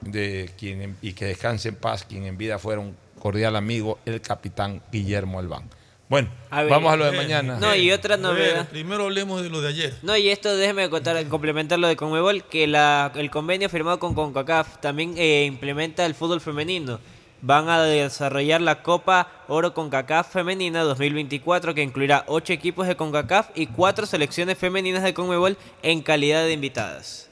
de 0.00 0.50
quien 0.58 0.80
en- 0.82 0.96
y 1.02 1.12
que 1.12 1.26
descanse 1.26 1.68
en 1.70 1.76
paz 1.76 2.04
quien 2.04 2.24
en 2.24 2.38
vida 2.38 2.58
fuera 2.58 2.80
un 2.80 2.96
cordial 3.18 3.56
amigo, 3.56 3.98
el 4.06 4.20
capitán 4.22 4.80
Guillermo 4.90 5.38
Albán. 5.38 5.68
Bueno, 6.10 6.28
A 6.50 6.62
ver, 6.62 6.72
vamos 6.72 6.92
a 6.92 6.96
lo 6.96 7.04
de 7.04 7.16
mañana. 7.16 7.56
No, 7.60 7.72
y 7.72 7.92
otra 7.92 8.16
novedad. 8.16 8.68
primero 8.68 9.04
hablemos 9.04 9.42
de 9.42 9.48
lo 9.48 9.60
de 9.60 9.68
ayer. 9.68 9.94
No, 10.02 10.16
y 10.16 10.28
esto 10.28 10.56
déjeme 10.56 10.90
contar, 10.90 11.24
complementar 11.28 11.78
lo 11.78 11.86
de 11.86 11.94
Conmebol, 11.94 12.42
que 12.42 12.66
la, 12.66 13.12
el 13.14 13.30
convenio 13.30 13.68
firmado 13.68 14.00
con 14.00 14.14
CONCACAF 14.14 14.78
también 14.80 15.14
eh, 15.16 15.44
implementa 15.46 16.04
el 16.04 16.16
fútbol 16.16 16.40
femenino. 16.40 16.98
Van 17.42 17.68
a 17.68 17.80
desarrollar 17.84 18.60
la 18.60 18.82
Copa 18.82 19.28
Oro 19.46 19.72
CONCACAF 19.72 20.32
Femenina 20.32 20.82
2024, 20.82 21.74
que 21.74 21.82
incluirá 21.84 22.24
ocho 22.26 22.52
equipos 22.52 22.88
de 22.88 22.96
CONCACAF 22.96 23.50
y 23.54 23.68
cuatro 23.68 24.04
selecciones 24.04 24.58
femeninas 24.58 25.04
de 25.04 25.14
Conmebol 25.14 25.56
en 25.84 26.02
calidad 26.02 26.42
de 26.42 26.52
invitadas. 26.52 27.30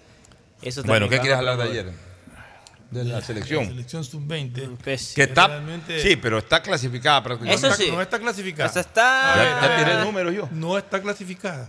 Eso 0.63 0.85
Bueno, 0.85 1.09
¿qué 1.09 1.19
quieres 1.19 1.37
hablar 1.39 1.57
de 1.57 1.65
ayer? 1.65 2.08
De 2.91 3.05
la 3.05 3.21
selección. 3.21 3.65
La 3.65 3.71
selección 3.71 4.03
sub-20. 4.05 4.77
Pues, 4.83 5.13
Que 5.15 5.25
está, 5.25 5.47
realmente- 5.49 6.01
sí, 6.01 6.17
pero 6.17 6.39
está 6.39 6.63
clasificada 6.63 7.23
prácticamente. 7.23 7.67
Eso 7.67 7.77
sí. 7.77 7.91
No 7.91 8.01
está 8.01 8.19
clasificada. 8.19 8.71
Eso 8.71 8.81
está- 8.81 9.35
Ya- 9.37 9.61
ya 9.61 9.77
tiré 9.79 9.99
el 9.99 10.05
número 10.05 10.31
yo. 10.33 10.49
No 10.53 10.79
está 10.79 11.01
clasificada. 11.03 11.69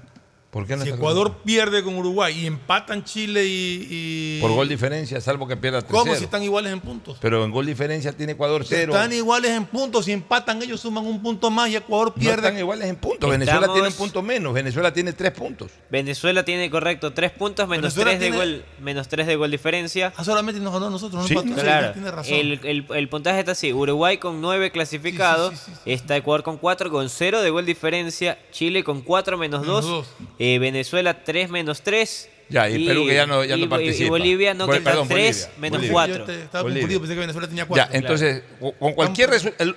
¿Por 0.51 0.65
qué 0.65 0.75
no 0.75 0.81
Si 0.81 0.89
está 0.89 0.97
Ecuador 0.97 1.37
pierde 1.45 1.83
con 1.83 1.95
Uruguay 1.95 2.35
y 2.39 2.47
empatan 2.47 3.03
Chile 3.03 3.45
y. 3.45 3.87
y- 3.87 4.41
Por 4.41 4.49
gol 4.51 4.67
diferencia, 4.67 5.21
salvo 5.21 5.47
que 5.47 5.55
pierda 5.55 5.81
3 5.83 5.91
¿Cómo 5.91 6.15
si 6.15 6.23
están 6.23 6.41
iguales 6.41 6.73
en 6.73 6.79
puntos? 6.79 7.19
Pero 7.21 7.43
en 7.45 7.51
gol 7.51 7.67
diferencia 7.67 8.13
tiene 8.13 8.31
Ecuador 8.31 8.65
cero. 8.67 8.93
Están 8.93 9.13
iguales 9.13 9.51
en 9.51 9.65
puntos. 9.65 10.05
Si 10.05 10.11
empatan, 10.11 10.59
ellos 10.63 10.79
suman 10.81 11.05
un 11.05 11.21
punto 11.21 11.51
más 11.51 11.69
y 11.69 11.75
Ecuador 11.75 12.07
No 12.15 12.15
pierde. 12.15 12.47
están 12.47 12.57
iguales 12.57 12.89
en 12.89 12.95
puntos. 12.95 13.29
Venezuela 13.29 13.71
tiene 13.71 13.87
un 13.89 13.93
punto 13.93 14.23
menos. 14.23 14.51
Venezuela 14.53 14.91
tiene 14.91 15.13
tres 15.13 15.31
puntos. 15.33 15.69
Venezuela 15.91 16.43
tiene 16.43 16.67
correcto 16.71 17.13
tres 17.13 17.29
puntos 17.31 17.67
menos 17.67 17.93
tres 17.93 18.19
de 18.19 18.31
gol 18.31 18.65
menos 18.81 19.07
tres 19.07 19.27
de 19.27 19.35
gol 19.35 19.51
diferencia. 19.51 20.13
Ah, 20.17 20.23
solamente 20.23 20.59
nos 20.59 20.73
ganó 20.73 20.89
nosotros. 20.89 21.21
No 21.21 21.27
Sí, 21.27 21.35
empató. 21.35 21.61
Claro, 21.61 21.93
tiene 21.93 22.09
razón. 22.09 22.33
el, 22.33 22.59
el- 22.63 22.85
el 22.95 23.07
puntaje 23.09 23.37
está 23.39 23.51
así: 23.51 23.71
Uruguay 23.71 24.17
con 24.17 24.41
9 24.41 24.71
clasificados, 24.71 25.53
está 25.85 26.17
Ecuador 26.17 26.41
con 26.41 26.57
4 26.57 26.89
con 26.89 27.07
0 27.07 27.41
de 27.43 27.51
gol 27.51 27.67
diferencia, 27.67 28.39
Chile 28.51 28.83
con 28.83 29.01
4 29.01 29.37
menos 29.37 29.61
Menos 29.61 29.83
2, 29.83 29.85
dos. 29.85 30.07
Eh, 30.39 30.57
Venezuela 30.59 31.23
3 31.23 31.49
menos 31.49 31.81
3. 31.81 32.29
Ya, 32.49 32.67
y 32.67 32.83
Perú 32.87 33.05
que 33.05 33.13
ya 33.13 33.27
no- 33.27 33.43
ya 33.43 33.55
no 33.57 33.65
y- 33.65 33.67
participa. 33.67 34.05
Y 34.05 34.09
Bolivia 34.09 34.53
no, 34.55 34.65
Bol- 34.65 34.71
que 34.73 34.77
está 34.79 34.89
perdón, 34.91 35.07
3 35.07 35.37
Bolivia, 35.45 35.59
menos 35.59 35.77
Bolivia. 35.77 35.93
4. 35.93 36.17
Yo 36.17 36.23
te- 36.25 36.33
estaba 36.43 36.61
Bolivia. 36.63 36.81
confundido, 36.81 36.99
pensé 37.01 37.13
que 37.13 37.19
Venezuela 37.19 37.47
tenía 37.47 37.65
cuatro. 37.67 37.91
Ya, 37.91 37.97
entonces, 37.97 38.43
con- 38.79 38.93
cualquier 38.93 39.29
resultado. 39.29 39.75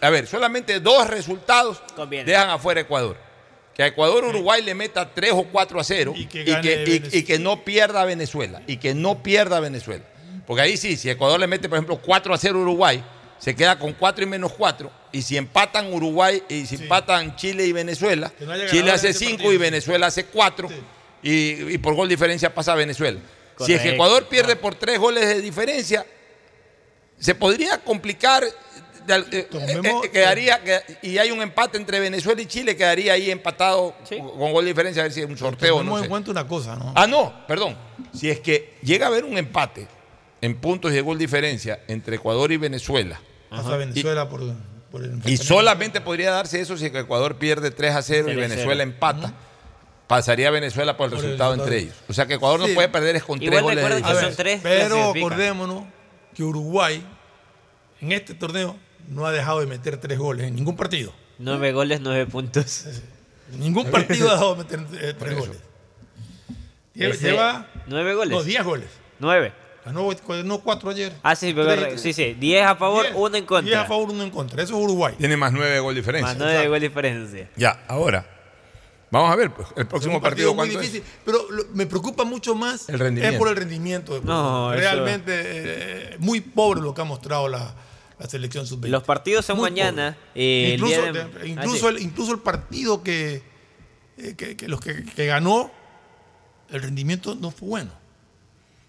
A 0.00 0.10
ver, 0.10 0.26
solamente 0.26 0.80
dos 0.80 1.06
resultados 1.08 1.82
Conviene. 1.94 2.24
dejan 2.30 2.48
afuera 2.48 2.80
a 2.80 2.84
Ecuador. 2.84 3.16
Que 3.74 3.82
a 3.82 3.86
Ecuador 3.88 4.24
Uruguay 4.24 4.62
le 4.62 4.72
meta 4.74 5.12
3 5.12 5.32
o 5.34 5.42
4 5.44 5.78
a 5.80 5.84
0 5.84 6.14
y 6.16 6.26
que 6.26 6.44
y- 7.12 7.22
que 7.24 7.38
no 7.38 7.64
pierda 7.64 8.02
a 8.02 8.04
Venezuela. 8.06 8.62
Y 8.68 8.76
que 8.78 8.94
no 8.94 9.22
pierda 9.22 9.58
Venezuela. 9.60 10.04
Porque 10.46 10.62
ahí 10.62 10.76
sí, 10.76 10.96
si 10.96 11.10
Ecuador 11.10 11.40
le 11.40 11.46
mete, 11.48 11.68
por 11.68 11.76
ejemplo, 11.76 11.96
4 12.02 12.32
a 12.32 12.38
0 12.38 12.58
a 12.58 12.62
Uruguay, 12.62 13.04
se 13.44 13.54
queda 13.54 13.78
con 13.78 13.92
4 13.92 14.24
y 14.24 14.26
menos 14.26 14.52
4. 14.54 14.90
Y 15.12 15.20
si 15.20 15.36
empatan 15.36 15.92
Uruguay 15.92 16.42
y 16.48 16.64
si 16.64 16.76
empatan 16.76 17.36
Chile 17.36 17.66
y 17.66 17.72
Venezuela, 17.72 18.32
no 18.40 18.54
Chile 18.70 18.90
hace 18.90 19.08
en 19.08 19.10
ese 19.10 19.18
5 19.18 19.30
partido. 19.32 19.52
y 19.52 19.56
Venezuela 19.58 20.06
hace 20.06 20.24
4. 20.24 20.68
Y, 21.22 21.74
y 21.74 21.78
por 21.78 21.94
gol 21.94 22.08
diferencia 22.08 22.54
pasa 22.54 22.72
a 22.72 22.76
Venezuela. 22.76 23.20
Si 23.60 23.74
es 23.74 23.82
que. 23.82 23.90
Ecuador 23.90 24.26
pierde 24.28 24.56
por 24.56 24.74
3 24.74 24.98
goles 24.98 25.28
de 25.28 25.42
diferencia, 25.42 26.06
se 27.18 27.34
podría 27.34 27.78
complicar. 27.78 28.44
de 29.06 29.14
eh, 29.32 29.48
Tomemos- 29.50 30.06
eh, 30.06 30.10
quedaría 30.10 30.62
que- 30.64 30.80
y 31.02 31.18
hay 31.18 31.30
un 31.30 31.42
empate 31.42 31.76
entre 31.76 32.00
Venezuela 32.00 32.40
y 32.40 32.46
Chile, 32.46 32.74
quedaría 32.74 33.12
ahí 33.12 33.30
empatado 33.30 33.94
con 34.08 34.50
gol 34.54 34.64
de 34.64 34.70
diferencia, 34.70 35.02
a 35.02 35.04
ver 35.04 35.12
si 35.12 35.20
es 35.20 35.26
un 35.28 35.36
sorteo 35.36 35.74
o 35.74 35.78
Tomemos 35.80 35.92
no 35.92 35.98
en 35.98 36.04
sé. 36.04 36.08
cuenta 36.08 36.30
una 36.30 36.48
cosa, 36.48 36.74
¿no? 36.76 36.90
Ah, 36.96 37.06
no, 37.06 37.44
perdón. 37.46 37.76
Si 38.14 38.30
es 38.30 38.40
que 38.40 38.78
llega 38.82 39.04
a 39.04 39.08
haber 39.10 39.24
un 39.24 39.36
empate 39.36 39.86
en 40.40 40.56
puntos 40.56 40.90
y 40.90 40.94
de 40.94 41.02
gol 41.02 41.18
diferencia 41.18 41.80
entre 41.86 42.16
Ecuador 42.16 42.50
y 42.50 42.56
Venezuela, 42.56 43.20
Pasa 43.56 43.74
a 43.74 43.76
Venezuela 43.76 44.28
por, 44.28 44.40
por 44.90 45.04
el 45.04 45.20
y 45.26 45.36
solamente 45.36 46.00
podría 46.00 46.30
darse 46.30 46.60
eso 46.60 46.76
si 46.76 46.86
Ecuador 46.86 47.36
pierde 47.36 47.70
3 47.70 47.94
a 47.94 48.02
0 48.02 48.32
y 48.32 48.36
Venezuela 48.36 48.82
empata, 48.82 49.32
pasaría 50.06 50.50
Venezuela 50.50 50.96
por 50.96 51.06
el 51.06 51.10
Por 51.10 51.18
el 51.18 51.24
resultado 51.24 51.54
entre 51.54 51.78
ellos. 51.78 51.94
O 52.08 52.12
sea 52.12 52.26
que 52.26 52.34
Ecuador 52.34 52.60
no 52.60 52.68
puede 52.68 52.88
perder 52.88 53.16
es 53.16 53.24
con 53.24 53.42
Igual 53.42 53.64
tres 53.64 53.82
goles 53.82 53.96
de 53.96 54.02
que 54.02 54.20
son 54.20 54.36
tres 54.36 54.60
pero 54.62 55.10
acordémonos 55.10 55.84
que 56.34 56.42
Uruguay 56.42 57.04
en 58.00 58.12
este 58.12 58.34
torneo 58.34 58.76
no 59.08 59.26
ha 59.26 59.32
dejado 59.32 59.60
de 59.60 59.66
meter 59.66 59.96
tres 59.98 60.18
goles 60.18 60.46
en 60.46 60.54
ningún 60.54 60.76
partido. 60.76 61.12
9 61.38 61.72
goles, 61.72 62.00
9 62.00 62.26
puntos. 62.26 62.86
Ningún 63.58 63.90
partido 63.90 64.30
ha 64.30 64.32
dejado 64.34 64.54
de 64.54 64.62
meter 64.64 64.86
eh, 65.00 65.14
tres 65.18 65.38
goles. 65.38 65.58
Lleva, 66.94 67.66
nueve 67.86 68.14
goles. 68.14 68.36
no, 68.36 68.42
10 68.42 68.64
goles. 68.64 68.88
9. 69.18 69.52
Ganó, 69.84 70.08
ganó 70.28 70.60
4 70.60 70.90
ayer. 70.90 71.12
Ah, 71.22 71.36
sí, 71.36 71.52
pero- 71.54 71.98
sí, 71.98 72.12
sí. 72.12 72.34
10 72.40 72.64
a 72.66 72.74
favor, 72.76 73.06
1 73.14 73.26
en 73.26 73.32
10 73.32 73.44
contra. 73.46 73.80
a 73.82 73.84
favor, 73.84 74.10
1 74.10 74.22
en 74.22 74.30
contra. 74.30 74.62
Eso 74.62 74.76
es 74.78 74.82
Uruguay. 74.84 75.14
Tiene 75.18 75.36
más 75.36 75.52
9 75.52 75.70
de 75.70 75.80
gol 75.80 75.94
diferencia. 75.94 76.28
Más 76.28 76.38
9 76.38 76.58
de 76.58 76.68
gol 76.68 76.80
diferencia. 76.80 77.50
Ya, 77.56 77.84
ahora. 77.88 78.26
Vamos 79.10 79.30
a 79.30 79.36
ver, 79.36 79.52
pues, 79.52 79.68
el 79.76 79.82
Es 79.82 79.88
próximo 79.88 80.16
un 80.16 80.22
partido, 80.22 80.48
muy 80.54 80.68
¿cuánto 80.68 80.80
es? 80.80 80.92
difícil. 80.92 81.12
Pero 81.24 81.48
lo- 81.50 81.66
me 81.74 81.86
preocupa 81.86 82.24
mucho 82.24 82.54
más 82.56 82.88
El 82.88 82.98
rendimiento. 82.98 83.34
es 83.34 83.38
por 83.38 83.48
el 83.48 83.56
rendimiento. 83.56 84.14
de 84.18 84.26
No, 84.26 84.72
eso- 84.72 84.80
Realmente 84.80 85.32
eh, 85.36 86.16
muy 86.18 86.40
pobre 86.40 86.80
lo 86.80 86.92
que 86.94 87.02
ha 87.02 87.04
mostrado 87.04 87.46
la, 87.48 87.74
la 88.18 88.26
selección 88.28 88.66
sub-20. 88.66 88.88
Los 88.90 89.04
partidos 89.04 89.44
son 89.44 89.58
Muy 89.58 89.70
mañana. 89.70 90.16
eh, 90.34 90.68
el 90.68 90.74
incluso, 90.80 91.00
día 91.02 91.12
de- 91.12 91.24
de- 91.24 91.40
Ah, 91.42 91.46
incluso, 91.46 91.90
sí. 91.90 91.94
el, 91.96 92.02
incluso 92.02 92.32
el 92.32 92.40
partido 92.40 93.02
que, 93.04 93.42
eh, 94.18 94.34
que, 94.36 94.56
que 94.56 94.66
los 94.66 94.80
que, 94.80 95.04
que 95.04 95.26
ganó, 95.26 95.70
el 96.70 96.82
rendimiento 96.82 97.36
no 97.36 97.50
fue 97.52 97.68
bueno. 97.68 97.92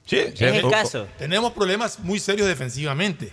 Sí, 0.06 0.18
Es 0.18 0.40
el 0.42 0.70
caso. 0.70 1.08
Tenemos 1.18 1.52
problemas 1.54 2.00
muy 2.00 2.20
serios 2.20 2.48
defensivamente. 2.48 3.32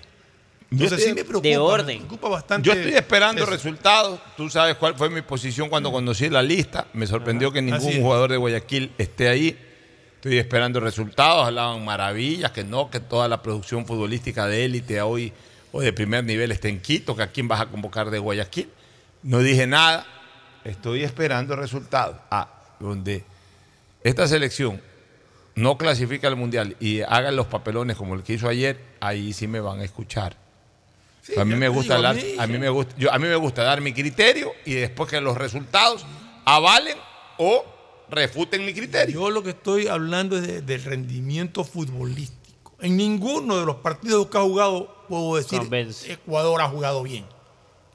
Entonces 0.71 1.01
estoy- 1.01 1.11
sí 1.11 1.15
me 1.15 1.25
preocupa. 1.25 1.49
de 1.49 1.55
me 1.55 1.59
orden. 1.59 1.99
preocupa 1.99 2.29
bastante. 2.31 2.67
Yo 2.67 2.73
estoy 2.73 2.95
esperando 2.95 3.43
eso. 3.43 3.51
resultados. 3.51 4.21
Tú 4.39 4.49
sabes 4.49 4.77
cuál 4.77 4.95
fue 4.95 5.11
mi 5.11 5.21
posición 5.21 5.69
cuando 5.69 5.93
conocí 5.93 6.31
la 6.31 6.43
lista. 6.43 6.87
Me 6.95 7.07
sorprendió 7.07 7.53
que 7.53 7.61
ningún 7.61 8.01
jugador 8.01 8.31
de 8.31 8.39
Guayaquil 8.39 8.91
esté 8.97 9.29
ahí. 9.29 9.59
Estoy 10.15 10.39
esperando 10.39 10.81
resultados. 10.81 11.47
Hablaban 11.47 11.85
maravillas, 11.85 12.53
que 12.53 12.65
no, 12.65 12.89
que 12.89 13.01
toda 13.01 13.29
la 13.29 13.43
producción 13.43 13.85
futbolística 13.85 14.47
de 14.47 14.65
élite 14.65 15.03
hoy 15.03 15.31
o 15.73 15.83
de 15.83 15.93
primer 15.93 16.25
nivel 16.25 16.53
está 16.53 16.69
en 16.69 16.81
Quito, 16.81 17.15
que 17.15 17.23
a 17.23 17.27
quién 17.27 17.49
vas 17.49 17.61
a 17.61 17.67
convocar 17.67 18.09
de 18.11 18.19
Guayaquil. 18.19 18.71
No 19.25 19.41
dije 19.41 19.67
nada. 19.67 20.07
Estoy 20.65 21.03
esperando 21.05 21.55
resultados. 21.55 22.17
Ah, 22.31 22.49
donde 22.81 23.25
esta 24.03 24.27
selección 24.27 24.81
no 25.55 25.77
clasifica 25.79 26.29
al 26.29 26.37
mundial 26.37 26.77
y 26.81 27.01
hagan 27.03 27.37
los 27.37 27.47
papelones 27.47 27.97
como 27.97 28.15
el 28.15 28.23
que 28.23 28.35
hizo 28.35 28.49
ayer, 28.49 28.81
ahí 29.01 29.33
sí 29.33 29.47
me 29.47 29.61
van 29.61 29.81
a 29.81 29.85
escuchar. 29.85 30.37
Sí, 31.23 31.39
a 31.39 31.45
mí 31.45 31.55
me 31.55 31.69
gusta 31.69 31.95
mí- 32.15 32.35
a 32.39 32.47
mí 32.47 32.59
me 32.59 32.69
gusta, 32.69 32.95
yo, 32.99 33.13
a 33.13 33.19
mí 33.19 33.29
me 33.29 33.37
gusta 33.37 33.63
dar 33.63 33.81
mi 33.81 33.93
criterio 33.93 34.53
y 34.65 34.75
después 34.75 35.09
que 35.09 35.21
los 35.21 35.37
resultados 35.37 36.05
avalen 36.45 36.97
o 37.39 37.65
refuten 38.11 38.65
mi 38.67 38.75
criterio. 38.75 39.15
Yo 39.21 39.31
lo 39.31 39.43
que 39.43 39.51
estoy 39.51 39.87
hablando 39.87 40.37
es 40.37 40.47
de- 40.47 40.63
del 40.63 40.83
rendimiento 40.83 41.65
futbolístico. 41.65 42.73
En 42.81 42.97
ninguno 42.97 43.57
de 43.59 43.65
los 43.67 43.77
partidos 43.77 44.27
que 44.27 44.39
ha 44.39 44.43
jugado 44.43 45.05
puedo 45.09 45.37
decir 45.37 45.61
Convence. 45.61 46.13
Ecuador 46.13 46.61
ha 46.61 46.69
jugado 46.69 47.03
bien. 47.05 47.25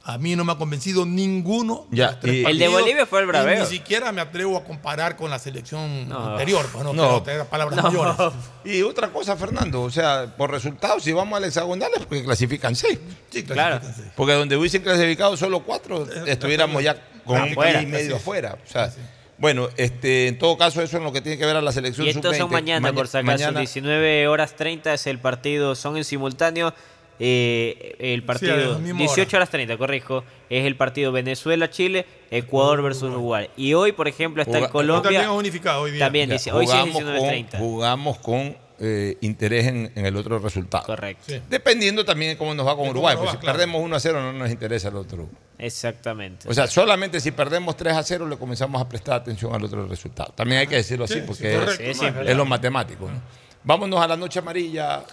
A 0.09 0.17
mí 0.17 0.37
no 0.37 0.45
me 0.45 0.53
ha 0.53 0.55
convencido 0.55 1.05
ninguno. 1.05 1.85
de 1.91 1.97
Ya, 1.97 2.11
los 2.11 2.19
tres 2.21 2.33
y- 2.35 2.45
El 2.45 2.57
de 2.57 2.67
Bolivia 2.69 3.05
fue 3.05 3.19
el 3.19 3.25
braveo. 3.25 3.59
Ni 3.59 3.65
siquiera 3.69 4.13
me 4.13 4.21
atrevo 4.21 4.55
a 4.55 4.63
comparar 4.63 5.17
con 5.17 5.29
la 5.29 5.37
selección 5.37 6.07
No. 6.07 6.31
anterior. 6.31 6.65
Pues 6.71 6.81
no, 6.85 6.93
No. 6.93 7.01
quiero 7.03 7.23
tener 7.23 7.45
palabras 7.47 7.75
No. 7.75 7.83
mayores. 7.83 8.15
Y 8.63 8.83
otra 8.83 9.09
cosa, 9.09 9.35
Fernando, 9.35 9.81
o 9.81 9.91
sea, 9.91 10.33
por 10.37 10.49
resultados, 10.49 11.03
si 11.03 11.11
vamos 11.11 11.35
al 11.37 11.43
hexagonal 11.43 11.89
es 11.93 12.05
porque 12.05 12.23
clasifican 12.23 12.73
seis. 12.73 12.97
Sí, 13.29 13.43
Claro. 13.43 13.79
clasifican 13.79 13.95
seis. 14.03 14.13
Porque 14.15 14.31
donde 14.33 14.55
hubiesen 14.55 14.81
clasificado 14.81 15.35
solo 15.35 15.59
cuatro, 15.63 16.07
estuviéramos 16.25 16.81
ya 16.81 16.95
con 17.25 17.41
un 17.41 17.49
y 17.49 17.85
medio 17.85 18.15
afuera. 18.15 18.57
O 18.65 18.71
sea, 18.71 18.89
bueno, 19.37 19.67
este, 19.75 20.29
en 20.29 20.39
todo 20.39 20.57
caso, 20.57 20.81
eso 20.81 20.95
es 20.97 21.03
lo 21.03 21.11
que 21.11 21.19
tiene 21.19 21.37
que 21.37 21.45
ver 21.45 21.57
a 21.57 21.61
la 21.61 21.73
selección 21.73 22.07
Y 22.07 22.13
sub-20. 22.13 22.47
mañana, 22.49 22.79
Maña- 22.79 22.95
por 22.95 23.07
si 23.09 23.17
acaso, 23.17 23.25
mañana- 23.33 23.59
19 23.59 24.27
horas 24.29 24.55
30 24.55 24.93
es 24.93 25.05
el 25.05 25.19
partido, 25.19 25.75
son 25.75 25.97
en 25.97 26.05
simultáneo. 26.05 26.73
Eh, 27.19 27.95
el 27.99 28.23
partido, 28.23 28.79
misma 28.79 28.99
18 28.99 29.21
hora. 29.21 29.37
horas 29.39 29.49
30, 29.49 29.77
corrijo, 29.77 30.23
es 30.49 30.65
el 30.65 30.75
partido 30.75 31.11
Venezuela-Chile, 31.11 32.05
Ecuador 32.31 32.81
versus 32.81 33.09
Uruguay. 33.11 33.49
Y 33.57 33.73
hoy, 33.73 33.91
por 33.91 34.07
ejemplo, 34.07 34.41
está 34.41 34.57
Juga- 34.59 34.65
en 34.65 34.71
Colombia. 34.71 35.03
También 35.03 35.21
es 35.23 35.29
unificado 35.29 35.81
hoy 35.81 35.91
día. 35.91 36.05
También 36.05 36.29
Ya, 36.29 36.33
dice, 36.33 36.51
hoy 36.51 36.67
sí 36.67 36.73
es 36.73 36.79
jugamos, 36.93 37.03
con, 37.03 37.29
19.30. 37.31 37.57
jugamos 37.57 38.17
con 38.19 38.57
eh, 38.79 39.17
interés 39.21 39.65
en, 39.67 39.91
en 39.95 40.05
el 40.05 40.15
otro 40.15 40.37
resultado. 40.37 40.85
Correcto. 40.85 41.33
Dependiendo 41.49 42.05
también 42.05 42.33
de 42.33 42.37
cómo 42.37 42.53
nos 42.53 42.67
va 42.67 42.75
con 42.75 42.83
De 42.85 42.91
Uruguay. 42.91 43.15
Pues 43.17 43.29
va, 43.29 43.31
si 43.31 43.37
claro. 43.39 43.57
perdemos 43.57 43.81
1 43.81 43.95
a 43.95 43.99
0 43.99 44.21
no 44.21 44.33
nos 44.33 44.51
interesa 44.51 44.89
el 44.89 44.97
otro. 44.97 45.27
Exactamente. 45.57 46.47
O 46.47 46.53
sea, 46.53 46.67
solamente 46.67 47.19
si 47.19 47.31
perdemos 47.31 47.75
3 47.75 47.93
a 47.95 48.03
0 48.03 48.27
le 48.27 48.37
comenzamos 48.37 48.79
a 48.79 48.87
prestar 48.87 49.15
atención 49.15 49.53
al 49.55 49.63
otro 49.63 49.87
resultado. 49.87 50.31
También 50.35 50.59
hay 50.61 50.67
que 50.67 50.75
decirlo 50.75 51.05
así 51.05 51.15
Sí, 51.15 51.21
porque 51.25 51.41
sí, 51.43 51.83
es, 51.83 51.97
correcto, 51.99 52.21
es 52.21 52.37
lo 52.37 52.45
matemático. 52.45 53.09
¿no? 53.09 53.19
Vámonos 53.63 53.99
a 53.99 54.07
la 54.07 54.15
noche 54.15 54.37
amarilla. 54.39 55.03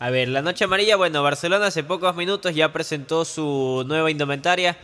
A 0.00 0.10
ver, 0.10 0.28
la 0.28 0.42
noche 0.42 0.64
amarilla, 0.64 0.96
bueno, 0.96 1.22
Barcelona 1.22 1.66
hace 1.66 1.82
pocos 1.82 2.14
minutos 2.14 2.54
ya 2.54 2.72
presentó 2.72 3.24
su 3.24 3.84
nueva 3.86 4.10
indumentaria. 4.10 4.76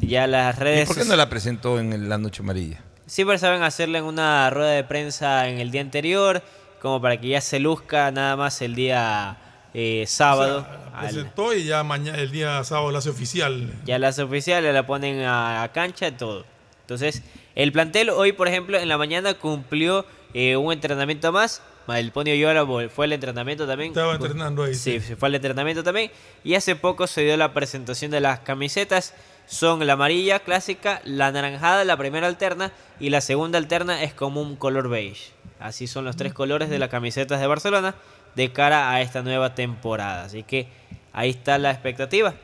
Ya 0.00 0.26
las 0.26 0.56
¿Y 0.56 0.60
redes... 0.60 0.88
por 0.88 0.96
qué 0.96 1.04
no 1.04 1.16
la 1.16 1.28
presentó 1.28 1.78
en 1.78 2.08
la 2.08 2.16
noche 2.16 2.42
amarilla? 2.42 2.80
Siempre 3.06 3.36
saben 3.38 3.62
hacerla 3.62 3.98
en 3.98 4.04
una 4.04 4.48
rueda 4.48 4.70
de 4.70 4.84
prensa 4.84 5.48
en 5.48 5.60
el 5.60 5.70
día 5.70 5.82
anterior, 5.82 6.42
como 6.80 7.00
para 7.02 7.20
que 7.20 7.28
ya 7.28 7.40
se 7.42 7.60
luzca 7.60 8.10
nada 8.10 8.36
más 8.36 8.62
el 8.62 8.74
día 8.74 9.36
eh, 9.74 10.04
sábado. 10.06 10.66
Al- 10.94 11.08
Presentó 11.08 11.52
y 11.54 11.64
ya 11.64 11.82
mañana, 11.82 12.16
el 12.18 12.30
día 12.30 12.64
sábado 12.64 12.90
la 12.90 12.98
hace 13.00 13.10
oficial. 13.10 13.70
ya 13.84 13.98
las 13.98 14.18
oficiales 14.18 14.72
la 14.72 14.86
ponen 14.86 15.20
a, 15.24 15.62
a 15.62 15.72
cancha 15.72 16.08
y 16.08 16.12
todo. 16.12 16.46
Entonces, 16.80 17.22
el 17.54 17.70
plantel 17.72 18.08
hoy, 18.10 18.32
por 18.32 18.48
ejemplo, 18.48 18.78
en 18.78 18.88
la 18.88 18.96
mañana 18.96 19.34
cumplió 19.34 20.06
eh, 20.32 20.56
un 20.56 20.72
entrenamiento 20.72 21.32
más. 21.32 21.60
El 21.88 22.12
Ponio 22.12 22.34
Yola 22.34 22.64
vol- 22.64 22.88
fue 22.88 23.04
al 23.06 23.12
entrenamiento 23.12 23.66
también. 23.66 23.90
Estaba 23.90 24.14
entrenando 24.14 24.64
ahí. 24.64 24.74
Sí, 24.74 25.00
se 25.00 25.16
fue 25.16 25.28
al 25.28 25.34
entrenamiento 25.34 25.82
también. 25.84 26.10
Y 26.42 26.54
hace 26.54 26.76
poco 26.76 27.06
se 27.06 27.22
dio 27.22 27.36
la 27.36 27.52
presentación 27.52 28.10
de 28.10 28.20
las 28.20 28.40
camisetas. 28.40 29.14
Son 29.46 29.86
la 29.86 29.92
amarilla 29.92 30.40
clásica, 30.40 31.02
la 31.04 31.26
anaranjada, 31.26 31.84
la 31.84 31.98
primera 31.98 32.26
alterna, 32.26 32.72
y 32.98 33.10
la 33.10 33.20
segunda 33.20 33.58
alterna 33.58 34.02
es 34.02 34.14
como 34.14 34.40
un 34.40 34.56
color 34.56 34.88
beige. 34.88 35.32
Así 35.60 35.86
son 35.86 36.06
los 36.06 36.16
tres 36.16 36.32
colores 36.32 36.70
de 36.70 36.78
las 36.78 36.88
camisetas 36.88 37.40
de 37.40 37.46
Barcelona 37.46 37.94
de 38.34 38.52
cara 38.52 38.90
a 38.90 39.02
esta 39.02 39.22
nueva 39.22 39.54
temporada. 39.54 40.24
Así 40.24 40.42
que 40.44 40.68
ahí 41.12 41.28
está 41.30 41.58
la 41.58 41.70
expectativa. 41.70 42.34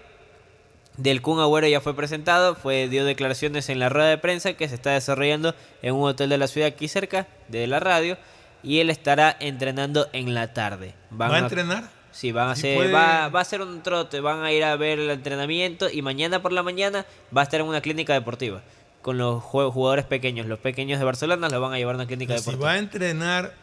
Del 0.98 1.22
Kun 1.22 1.40
Agüero 1.40 1.66
ya 1.66 1.80
fue 1.80 1.96
presentado, 1.96 2.54
fue 2.54 2.88
dio 2.88 3.06
declaraciones 3.06 3.70
en 3.70 3.78
la 3.78 3.88
rueda 3.88 4.08
de 4.10 4.18
prensa 4.18 4.52
que 4.52 4.68
se 4.68 4.74
está 4.74 4.90
desarrollando 4.90 5.54
en 5.80 5.94
un 5.94 6.06
hotel 6.06 6.28
de 6.28 6.36
la 6.36 6.46
ciudad 6.46 6.68
aquí 6.68 6.88
cerca 6.88 7.26
de 7.48 7.66
la 7.66 7.80
radio 7.80 8.18
y 8.62 8.78
él 8.78 8.90
estará 8.90 9.36
entrenando 9.40 10.08
en 10.12 10.34
la 10.34 10.52
tarde. 10.52 10.94
Van 11.10 11.30
¿Va 11.32 11.36
a 11.36 11.38
entrenar? 11.40 11.84
Sí, 12.12 12.32
van 12.32 12.48
a 12.50 12.56
Sí 12.56 12.62
hacer, 12.66 12.76
puede. 12.76 12.92
va, 12.92 13.28
va 13.28 13.40
a 13.40 13.44
ser 13.44 13.62
un 13.62 13.82
trote, 13.82 14.20
van 14.20 14.42
a 14.42 14.52
ir 14.52 14.64
a 14.64 14.74
ver 14.76 14.98
el 14.98 15.10
entrenamiento 15.10 15.88
y 15.90 16.02
mañana 16.02 16.42
por 16.42 16.52
la 16.52 16.62
mañana 16.62 17.06
va 17.36 17.42
a 17.42 17.44
estar 17.44 17.60
en 17.60 17.66
una 17.66 17.80
clínica 17.80 18.12
deportiva 18.14 18.62
con 19.00 19.16
los 19.16 19.42
jugadores 19.42 20.04
pequeños. 20.04 20.46
Los 20.46 20.58
pequeños 20.58 20.98
de 20.98 21.04
Barcelona 21.04 21.48
los 21.48 21.60
van 21.60 21.72
a 21.72 21.78
llevar 21.78 21.94
a 21.94 21.98
una 21.98 22.06
clínica 22.06 22.34
Si 22.36 22.40
deportiva. 22.40 22.66
va 22.66 22.72
a 22.74 22.78
entrenar, 22.78 23.54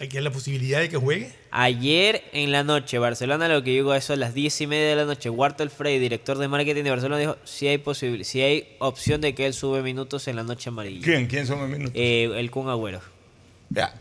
hay 0.00 0.08
que 0.08 0.20
la 0.20 0.30
posibilidad 0.30 0.80
de 0.80 0.88
que 0.88 0.96
juegue. 0.96 1.32
Ayer 1.52 2.24
en 2.32 2.52
la 2.52 2.64
noche, 2.64 2.98
Barcelona, 2.98 3.48
lo 3.48 3.62
que 3.62 3.80
a 3.80 3.96
eso 3.96 4.12
a 4.12 4.16
las 4.16 4.34
10 4.34 4.60
y 4.60 4.66
media 4.66 4.88
de 4.88 4.96
la 4.96 5.04
noche, 5.04 5.30
Wartel 5.30 5.70
Frey, 5.70 5.98
director 5.98 6.36
de 6.36 6.48
marketing 6.48 6.82
de 6.82 6.90
Barcelona, 6.90 7.18
dijo 7.20 7.36
si 7.44 7.68
hay 7.68 7.78
posibil 7.78 8.24
si 8.24 8.42
hay 8.42 8.76
opción 8.80 9.20
de 9.20 9.34
que 9.34 9.46
él 9.46 9.54
sube 9.54 9.82
minutos 9.82 10.26
en 10.28 10.36
la 10.36 10.42
noche 10.42 10.68
amarilla. 10.68 11.04
¿Quién? 11.04 11.26
¿Quién 11.28 11.46
sube 11.46 11.66
minutos? 11.68 11.92
Eh, 11.94 12.30
el 12.36 12.50
Kun 12.50 12.68
Agüero. 12.68 13.00
La 13.70 13.92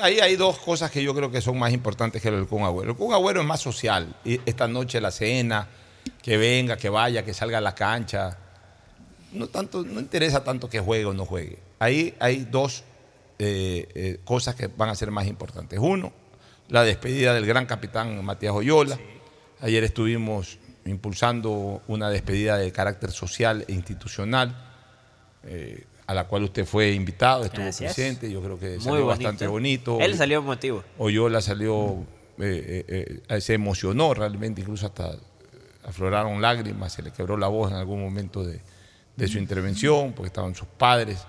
ahí 0.00 0.20
hay 0.20 0.36
dos 0.36 0.58
cosas 0.58 0.90
que 0.90 1.02
yo 1.02 1.14
creo 1.14 1.30
que 1.30 1.40
son 1.40 1.58
más 1.58 1.72
importantes 1.72 2.22
que 2.22 2.30
lo 2.30 2.38
del 2.38 2.46
Kun 2.46 2.62
Agüero. 2.62 2.92
El 2.92 2.96
Kun 2.96 3.12
Agüero 3.12 3.40
es 3.40 3.46
más 3.46 3.60
social. 3.60 4.16
Y 4.24 4.40
esta 4.46 4.66
noche 4.68 5.00
la 5.00 5.10
cena, 5.10 5.68
que 6.22 6.36
venga, 6.36 6.76
que 6.76 6.88
vaya, 6.88 7.24
que 7.24 7.34
salga 7.34 7.58
a 7.58 7.60
la 7.60 7.74
cancha. 7.74 8.38
No, 9.32 9.48
tanto, 9.48 9.82
no 9.84 10.00
interesa 10.00 10.42
tanto 10.42 10.68
que 10.68 10.80
juegue 10.80 11.04
o 11.04 11.12
no 11.12 11.26
juegue. 11.26 11.58
Ahí 11.78 12.14
hay 12.18 12.46
dos 12.50 12.84
eh, 13.38 13.86
eh, 13.94 14.20
cosas 14.24 14.54
que 14.54 14.68
van 14.68 14.88
a 14.88 14.94
ser 14.94 15.10
más 15.10 15.26
importantes. 15.26 15.78
Uno, 15.78 16.12
la 16.68 16.82
despedida 16.82 17.34
del 17.34 17.44
gran 17.44 17.66
capitán 17.66 18.24
Matías 18.24 18.54
Oyola. 18.54 18.98
Ayer 19.60 19.84
estuvimos 19.84 20.58
impulsando 20.86 21.82
una 21.86 22.08
despedida 22.08 22.56
de 22.56 22.72
carácter 22.72 23.10
social 23.10 23.64
e 23.68 23.72
institucional. 23.72 24.56
eh, 25.44 25.84
a 26.06 26.14
la 26.14 26.24
cual 26.24 26.44
usted 26.44 26.64
fue 26.64 26.92
invitado, 26.92 27.44
estuvo 27.44 27.62
Gracias. 27.64 27.94
presente, 27.94 28.30
yo 28.30 28.40
creo 28.40 28.58
que 28.58 28.70
Muy 28.70 28.80
salió 28.80 28.90
bonito. 28.92 29.06
bastante 29.06 29.46
bonito. 29.46 29.98
Él 30.00 30.16
salió 30.16 30.38
emotivo. 30.38 30.84
Oyola 30.98 31.40
salió, 31.40 32.04
eh, 32.38 32.84
eh, 32.88 33.20
eh, 33.28 33.40
se 33.40 33.54
emocionó 33.54 34.14
realmente, 34.14 34.60
incluso 34.60 34.86
hasta 34.86 35.16
afloraron 35.84 36.40
lágrimas, 36.40 36.92
se 36.92 37.02
le 37.02 37.10
quebró 37.12 37.36
la 37.36 37.48
voz 37.48 37.70
en 37.70 37.76
algún 37.78 38.00
momento 38.00 38.44
de, 38.44 38.60
de 39.16 39.28
su 39.28 39.38
intervención, 39.38 40.12
porque 40.12 40.28
estaban 40.28 40.54
sus 40.54 40.68
padres. 40.68 41.26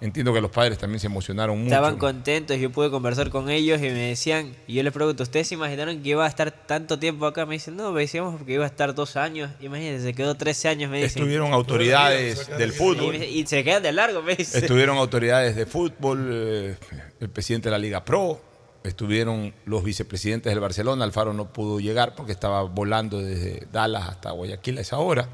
Entiendo 0.00 0.32
que 0.32 0.40
los 0.40 0.50
padres 0.50 0.78
también 0.78 0.98
se 0.98 1.08
emocionaron 1.08 1.58
mucho. 1.58 1.74
Estaban 1.74 1.98
contentos, 1.98 2.56
yo 2.58 2.70
pude 2.70 2.90
conversar 2.90 3.28
con 3.28 3.50
ellos 3.50 3.78
y 3.80 3.84
me 3.84 4.08
decían, 4.08 4.56
y 4.66 4.74
yo 4.74 4.82
les 4.82 4.92
pregunto, 4.92 5.22
¿ustedes 5.22 5.48
se 5.48 5.54
imaginaron 5.54 6.02
que 6.02 6.08
iba 6.08 6.24
a 6.24 6.28
estar 6.28 6.50
tanto 6.50 6.98
tiempo 6.98 7.26
acá? 7.26 7.44
Me 7.44 7.54
dicen, 7.54 7.76
no, 7.76 7.92
me 7.92 8.00
decíamos 8.00 8.42
que 8.42 8.54
iba 8.54 8.64
a 8.64 8.68
estar 8.68 8.94
dos 8.94 9.16
años. 9.16 9.50
Imagínense, 9.60 10.04
se 10.04 10.14
quedó 10.14 10.34
13 10.34 10.68
años, 10.68 10.90
me 10.90 11.02
dicen. 11.02 11.22
Estuvieron 11.22 11.52
autoridades 11.52 12.48
del 12.56 12.72
fútbol. 12.72 13.16
Y, 13.16 13.40
y 13.40 13.46
se 13.46 13.62
quedan 13.62 13.82
de 13.82 13.92
largo, 13.92 14.22
me 14.22 14.36
dicen. 14.36 14.62
Estuvieron 14.62 14.96
autoridades 14.96 15.54
de 15.54 15.66
fútbol, 15.66 16.30
eh, 16.32 16.76
el 17.20 17.28
presidente 17.28 17.68
de 17.68 17.72
la 17.72 17.78
Liga 17.78 18.02
Pro, 18.02 18.40
estuvieron 18.82 19.54
los 19.66 19.84
vicepresidentes 19.84 20.50
del 20.50 20.60
Barcelona, 20.60 21.04
Alfaro 21.04 21.34
no 21.34 21.52
pudo 21.52 21.80
llegar 21.80 22.14
porque 22.14 22.32
estaba 22.32 22.62
volando 22.62 23.18
desde 23.18 23.66
Dallas 23.70 24.08
hasta 24.08 24.30
Guayaquil 24.30 24.78
a 24.78 24.80
esa 24.80 24.98
hora. 24.98 25.28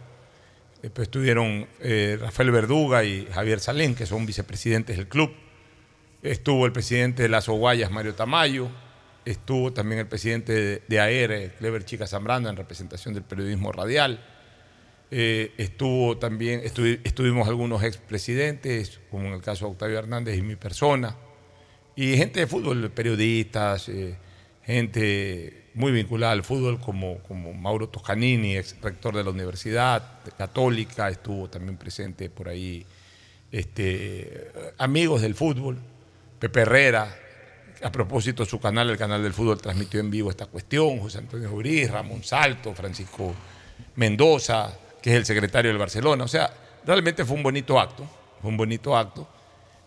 Después 0.83 1.07
estuvieron 1.09 1.67
eh, 1.81 2.19
Rafael 2.21 2.51
Verduga 2.51 3.03
y 3.05 3.27
Javier 3.33 3.61
Salén, 3.61 3.95
que 3.95 4.07
son 4.07 4.25
vicepresidentes 4.27 4.97
del 4.97 5.09
club. 5.09 5.33
Estuvo 6.23 6.67
el 6.67 6.73
presidente 6.73 7.23
de 7.25 7.29
las 7.29 7.49
Oguayas, 7.49 7.91
Mario 7.91 8.15
Tamayo. 8.15 8.69
Estuvo 9.25 9.73
también 9.73 10.01
el 10.01 10.07
presidente 10.07 10.53
de, 10.53 10.83
de 10.87 11.01
AER, 11.01 11.55
Clever 11.59 11.85
Chica 11.85 12.07
Zambrano, 12.07 12.49
en 12.49 12.57
representación 12.57 13.15
del 13.15 13.25
periodismo 13.25 13.73
radial. 13.73 14.25
Eh, 15.11 15.53
estuvo 15.57 16.19
también, 16.19 16.61
estuvi- 16.63 17.01
estuvimos 17.05 17.49
algunos 17.49 17.83
expresidentes, 17.83 19.01
como 19.11 19.27
en 19.27 19.35
el 19.35 19.41
caso 19.43 19.67
de 19.67 19.73
Octavio 19.73 19.99
Hernández 19.99 20.37
y 20.37 20.43
mi 20.43 20.57
persona, 20.57 21.17
y 21.97 22.17
gente 22.17 22.41
de 22.41 22.47
fútbol, 22.47 22.91
periodistas, 22.91 23.89
eh, 23.89 24.17
gente 24.65 25.65
muy 25.77 25.93
vinculada 25.93 26.33
al 26.33 26.43
fútbol, 26.43 26.81
como, 26.81 27.19
como 27.19 27.53
Mauro 27.53 27.91
Toscanini, 27.91 28.57
ex 28.57 28.81
rector 28.81 29.15
de 29.15 29.23
la 29.23 29.31
Universidad 29.31 30.03
Católica, 30.37 31.11
estuvo 31.11 31.51
también 31.51 31.77
presente 31.77 32.31
por 32.31 32.49
ahí, 32.49 32.85
este, 33.53 34.51
amigos 34.79 35.21
del 35.21 35.35
fútbol, 35.35 35.79
Pepe 36.39 36.63
Herrera, 36.63 37.15
a 37.83 37.93
propósito, 37.93 38.47
su 38.47 38.59
canal, 38.59 38.89
el 38.89 38.97
canal 38.97 39.23
del 39.23 39.35
fútbol, 39.35 39.61
transmitió 39.61 40.01
en 40.01 40.11
vivo 40.11 40.31
esta 40.31 40.47
cuestión, 40.47 40.99
José 40.99 41.19
Antonio 41.19 41.53
Uriz, 41.53 41.91
Ramón 41.91 42.25
Salto, 42.25 42.73
Francisco 42.73 43.35
Mendoza, 43.97 44.73
que 45.03 45.11
es 45.11 45.17
el 45.17 45.27
secretario 45.27 45.71
del 45.71 45.79
Barcelona. 45.79 46.25
O 46.25 46.29
sea, 46.29 46.51
realmente 46.87 47.23
fue 47.27 47.37
un 47.37 47.43
bonito 47.43 47.79
acto, 47.79 48.09
fue 48.41 48.49
un 48.49 48.57
bonito 48.57 48.97
acto. 48.97 49.29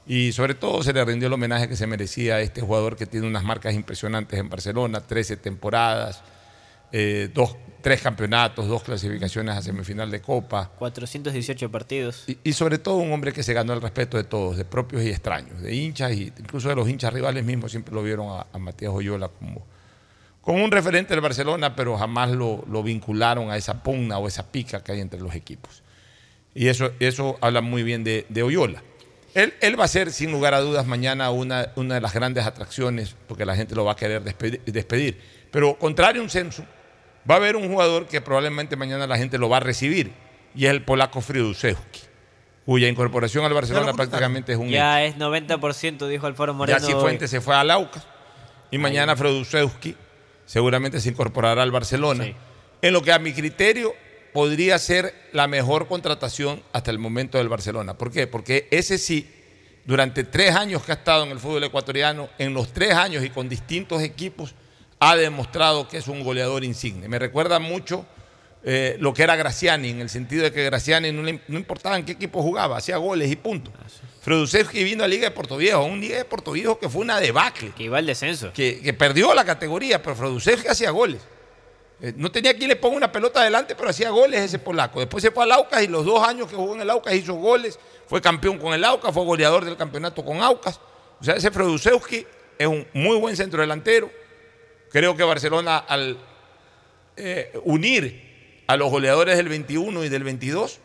Y 0.10 0.32
sobre 0.32 0.56
todo 0.56 0.82
se 0.82 0.92
le 0.92 1.06
rindió 1.06 1.28
el 1.28 1.34
homenaje 1.34 1.70
que 1.70 1.76
se 1.76 1.86
merecía 1.86 2.38
a 2.38 2.42
este 2.42 2.62
jugador 2.62 2.96
que 2.96 3.06
tiene 3.06 3.28
unas 3.28 3.44
marcas 3.44 3.76
impresionantes 3.76 4.40
en 4.40 4.50
Barcelona, 4.50 5.02
13 5.02 5.38
temporadas, 5.38 6.24
eh, 6.92 7.30
dos, 7.32 7.56
tres 7.84 8.02
campeonatos, 8.02 8.68
dos 8.68 8.82
clasificaciones 8.82 9.56
a 9.56 9.62
semifinal 9.62 10.10
de 10.10 10.20
Copa. 10.20 10.72
418 10.80 11.72
partidos. 11.72 12.24
Y, 12.26 12.40
y 12.44 12.54
sobre 12.54 12.80
todo 12.80 12.96
un 12.96 13.12
hombre 13.12 13.32
que 13.34 13.44
se 13.44 13.54
ganó 13.54 13.72
el 13.74 13.84
respeto 13.84 14.18
de 14.18 14.24
todos, 14.24 14.58
de 14.58 14.66
propios 14.66 15.04
y 15.04 15.10
extraños, 15.10 15.62
de 15.62 15.76
hinchas 15.76 16.12
y 16.14 16.34
incluso 16.40 16.70
de 16.70 16.76
los 16.76 16.90
hinchas 16.90 17.14
rivales 17.14 17.46
mismos 17.46 17.70
siempre 17.70 17.94
lo 17.94 18.02
vieron 18.02 18.30
a, 18.30 18.48
a 18.52 18.58
Matías 18.58 18.92
Oyola 18.92 19.28
como, 19.28 19.64
como 20.42 20.66
un 20.66 20.72
referente 20.72 21.14
del 21.14 21.22
Barcelona, 21.22 21.76
pero 21.76 21.96
jamás 22.00 22.32
lo, 22.32 22.66
lo 22.68 22.82
vincularon 22.82 23.52
a 23.52 23.58
esa 23.58 23.84
pugna 23.84 24.18
o 24.18 24.28
esa 24.28 24.52
pica 24.52 24.84
que 24.84 24.92
hay 24.92 25.02
entre 25.02 25.20
los 25.20 25.36
equipos. 25.36 25.84
Y 26.56 26.66
eso, 26.68 26.94
eso 27.00 27.38
habla 27.42 27.62
muy 27.62 27.84
bien 27.84 28.04
de, 28.04 28.26
de 28.30 28.42
Oyola. 28.42 28.82
Él, 29.34 29.54
él 29.62 29.80
va 29.80 29.86
a 29.86 29.88
ser, 29.88 30.12
sin 30.12 30.32
lugar 30.32 30.54
a 30.54 30.60
dudas, 30.60 30.86
mañana 30.86 31.30
una, 31.32 31.72
una 31.76 31.96
de 31.96 32.02
las 32.02 32.14
grandes 32.14 32.46
atracciones, 32.46 33.16
porque 33.28 33.46
la 33.46 33.56
gente 33.56 33.76
lo 33.76 33.86
va 33.86 33.94
a 33.94 33.96
querer 33.96 34.24
despedir. 34.24 34.62
despedir. 34.66 35.22
Pero 35.52 35.78
contrario 35.78 36.22
a 36.22 36.24
un 36.24 36.30
censo, 36.30 36.64
va 37.30 37.36
a 37.36 37.38
haber 37.38 37.56
un 37.56 37.68
jugador 37.68 38.08
que 38.08 38.22
probablemente 38.22 38.76
mañana 38.76 39.08
la 39.08 39.18
gente 39.18 39.38
lo 39.38 39.50
va 39.50 39.58
a 39.58 39.62
recibir, 39.62 40.14
y 40.56 40.66
es 40.66 40.72
el 40.72 40.84
polaco 40.84 41.22
Friduszewski, 41.22 42.02
cuya 42.66 42.88
incorporación 42.88 43.46
al 43.46 43.54
Barcelona 43.54 43.94
prácticamente 43.94 44.54
es 44.54 44.58
un 44.58 44.68
hecho. 44.68 44.76
Ya 44.76 45.04
es 45.04 45.16
90%, 45.18 46.08
dijo 46.08 46.28
Alfaro 46.28 46.54
Moreno. 46.54 46.80
Ya 46.80 46.86
Cifuentes 46.86 47.30
se 47.30 47.42
fue 47.42 47.56
a 47.56 47.64
Lauca 47.64 48.04
y 48.72 48.78
mañana 48.78 49.16
Fredusewski 49.16 49.96
seguramente 50.46 51.00
se 51.00 51.10
incorporará 51.10 51.64
al 51.64 51.72
Barcelona. 51.72 52.26
En 52.82 52.94
lo 52.94 53.02
que 53.02 53.12
a 53.12 53.20
mi 53.20 53.34
criterio 53.34 53.94
podría 54.34 54.78
ser 54.80 55.14
la 55.34 55.48
mejor 55.48 55.88
contratación 55.88 56.62
hasta 56.74 56.92
el 56.92 57.00
momento 57.00 57.38
del 57.38 57.50
Barcelona. 57.50 57.98
¿Por 57.98 58.12
qué? 58.12 58.28
Porque 58.28 58.68
ese 58.72 58.98
sí, 58.98 59.30
durante 59.86 60.24
tres 60.24 60.56
años 60.56 60.84
que 60.84 60.92
ha 60.92 60.96
estado 60.96 61.24
en 61.26 61.32
el 61.32 61.40
fútbol 61.40 61.64
ecuatoriano, 61.64 62.30
en 62.38 62.54
los 62.54 62.72
tres 62.74 62.94
años 62.94 63.24
y 63.24 63.30
con 63.30 63.50
distintos 63.50 64.02
equipos, 64.02 64.54
ha 65.00 65.16
demostrado 65.16 65.88
que 65.88 65.98
es 65.98 66.08
un 66.08 66.24
goleador 66.24 66.64
insigne. 66.64 67.08
Me 67.08 67.18
recuerda 67.20 67.60
mucho 67.60 68.06
eh, 68.64 68.98
lo 69.00 69.14
que 69.14 69.24
era 69.24 69.36
Graciani, 69.38 69.90
en 69.92 70.02
el 70.02 70.10
sentido 70.10 70.44
de 70.44 70.52
que 70.52 70.66
Graciani 70.66 71.12
no, 71.14 71.24
le- 71.24 71.40
no 71.48 71.58
importaba 71.58 71.98
en 71.98 72.04
qué 72.06 72.12
equipo 72.12 72.42
jugaba, 72.42 72.78
hacía 72.78 72.98
goles 72.98 73.32
y 73.32 73.38
punto. 73.38 73.72
Fredusevski 74.22 74.84
vino 74.84 75.04
a 75.06 75.08
Liga 75.08 75.30
de 75.30 75.32
Puerto 75.32 75.56
Viejo, 75.56 75.82
un 75.86 76.02
Liga 76.02 76.18
de 76.18 76.26
Puerto 76.26 76.52
Viejo 76.52 76.78
que 76.78 76.90
fue 76.90 77.02
una 77.02 77.20
debacle. 77.22 77.72
Que 77.78 77.84
iba 77.84 77.98
al 77.98 78.06
descenso. 78.06 78.52
Que, 78.54 78.82
que 78.82 78.94
perdió 78.94 79.34
la 79.34 79.46
categoría, 79.46 80.04
pero 80.04 80.16
Fredusevski 80.18 80.68
hacía 80.68 80.92
goles. 80.92 81.22
Eh, 82.02 82.14
no 82.16 82.32
tenía 82.32 82.56
quien 82.56 82.70
le 82.70 82.76
ponga 82.76 82.98
una 82.98 83.12
pelota 83.12 83.42
adelante, 83.42 83.76
pero 83.76 83.90
hacía 83.90 84.10
goles 84.10 84.42
ese 84.42 84.60
polaco. 84.60 85.00
Después 85.00 85.22
se 85.22 85.32
fue 85.32 85.44
al 85.44 85.52
Aucas 85.52 85.84
y 85.84 85.88
los 85.88 86.06
dos 86.06 86.26
años 86.26 86.48
que 86.48 86.56
jugó 86.56 86.76
en 86.76 86.82
el 86.82 86.90
Aucas 86.90 87.14
hizo 87.14 87.34
goles. 87.36 87.80
Fue 88.08 88.22
campeón 88.22 88.58
con 88.58 88.74
el 88.74 88.84
Aucas, 88.86 89.14
fue 89.14 89.24
goleador 89.26 89.66
del 89.66 89.76
campeonato 89.76 90.24
con 90.24 90.42
Aucas. 90.42 90.80
O 91.20 91.24
sea, 91.24 91.36
ese 91.36 91.52
Fredusevski 91.52 92.26
es 92.58 92.68
un 92.68 92.88
muy 92.94 93.18
buen 93.18 93.36
centro 93.36 93.62
delantero. 93.62 94.10
Creo 94.92 95.16
que 95.16 95.24
Barcelona 95.24 95.78
al 95.78 96.18
eh, 97.18 97.52
unir 97.66 98.64
a 98.66 98.78
los 98.78 98.90
goleadores 98.90 99.36
del 99.36 99.50
21 99.50 100.06
y 100.06 100.10
del 100.10 100.24
22, 100.24 100.80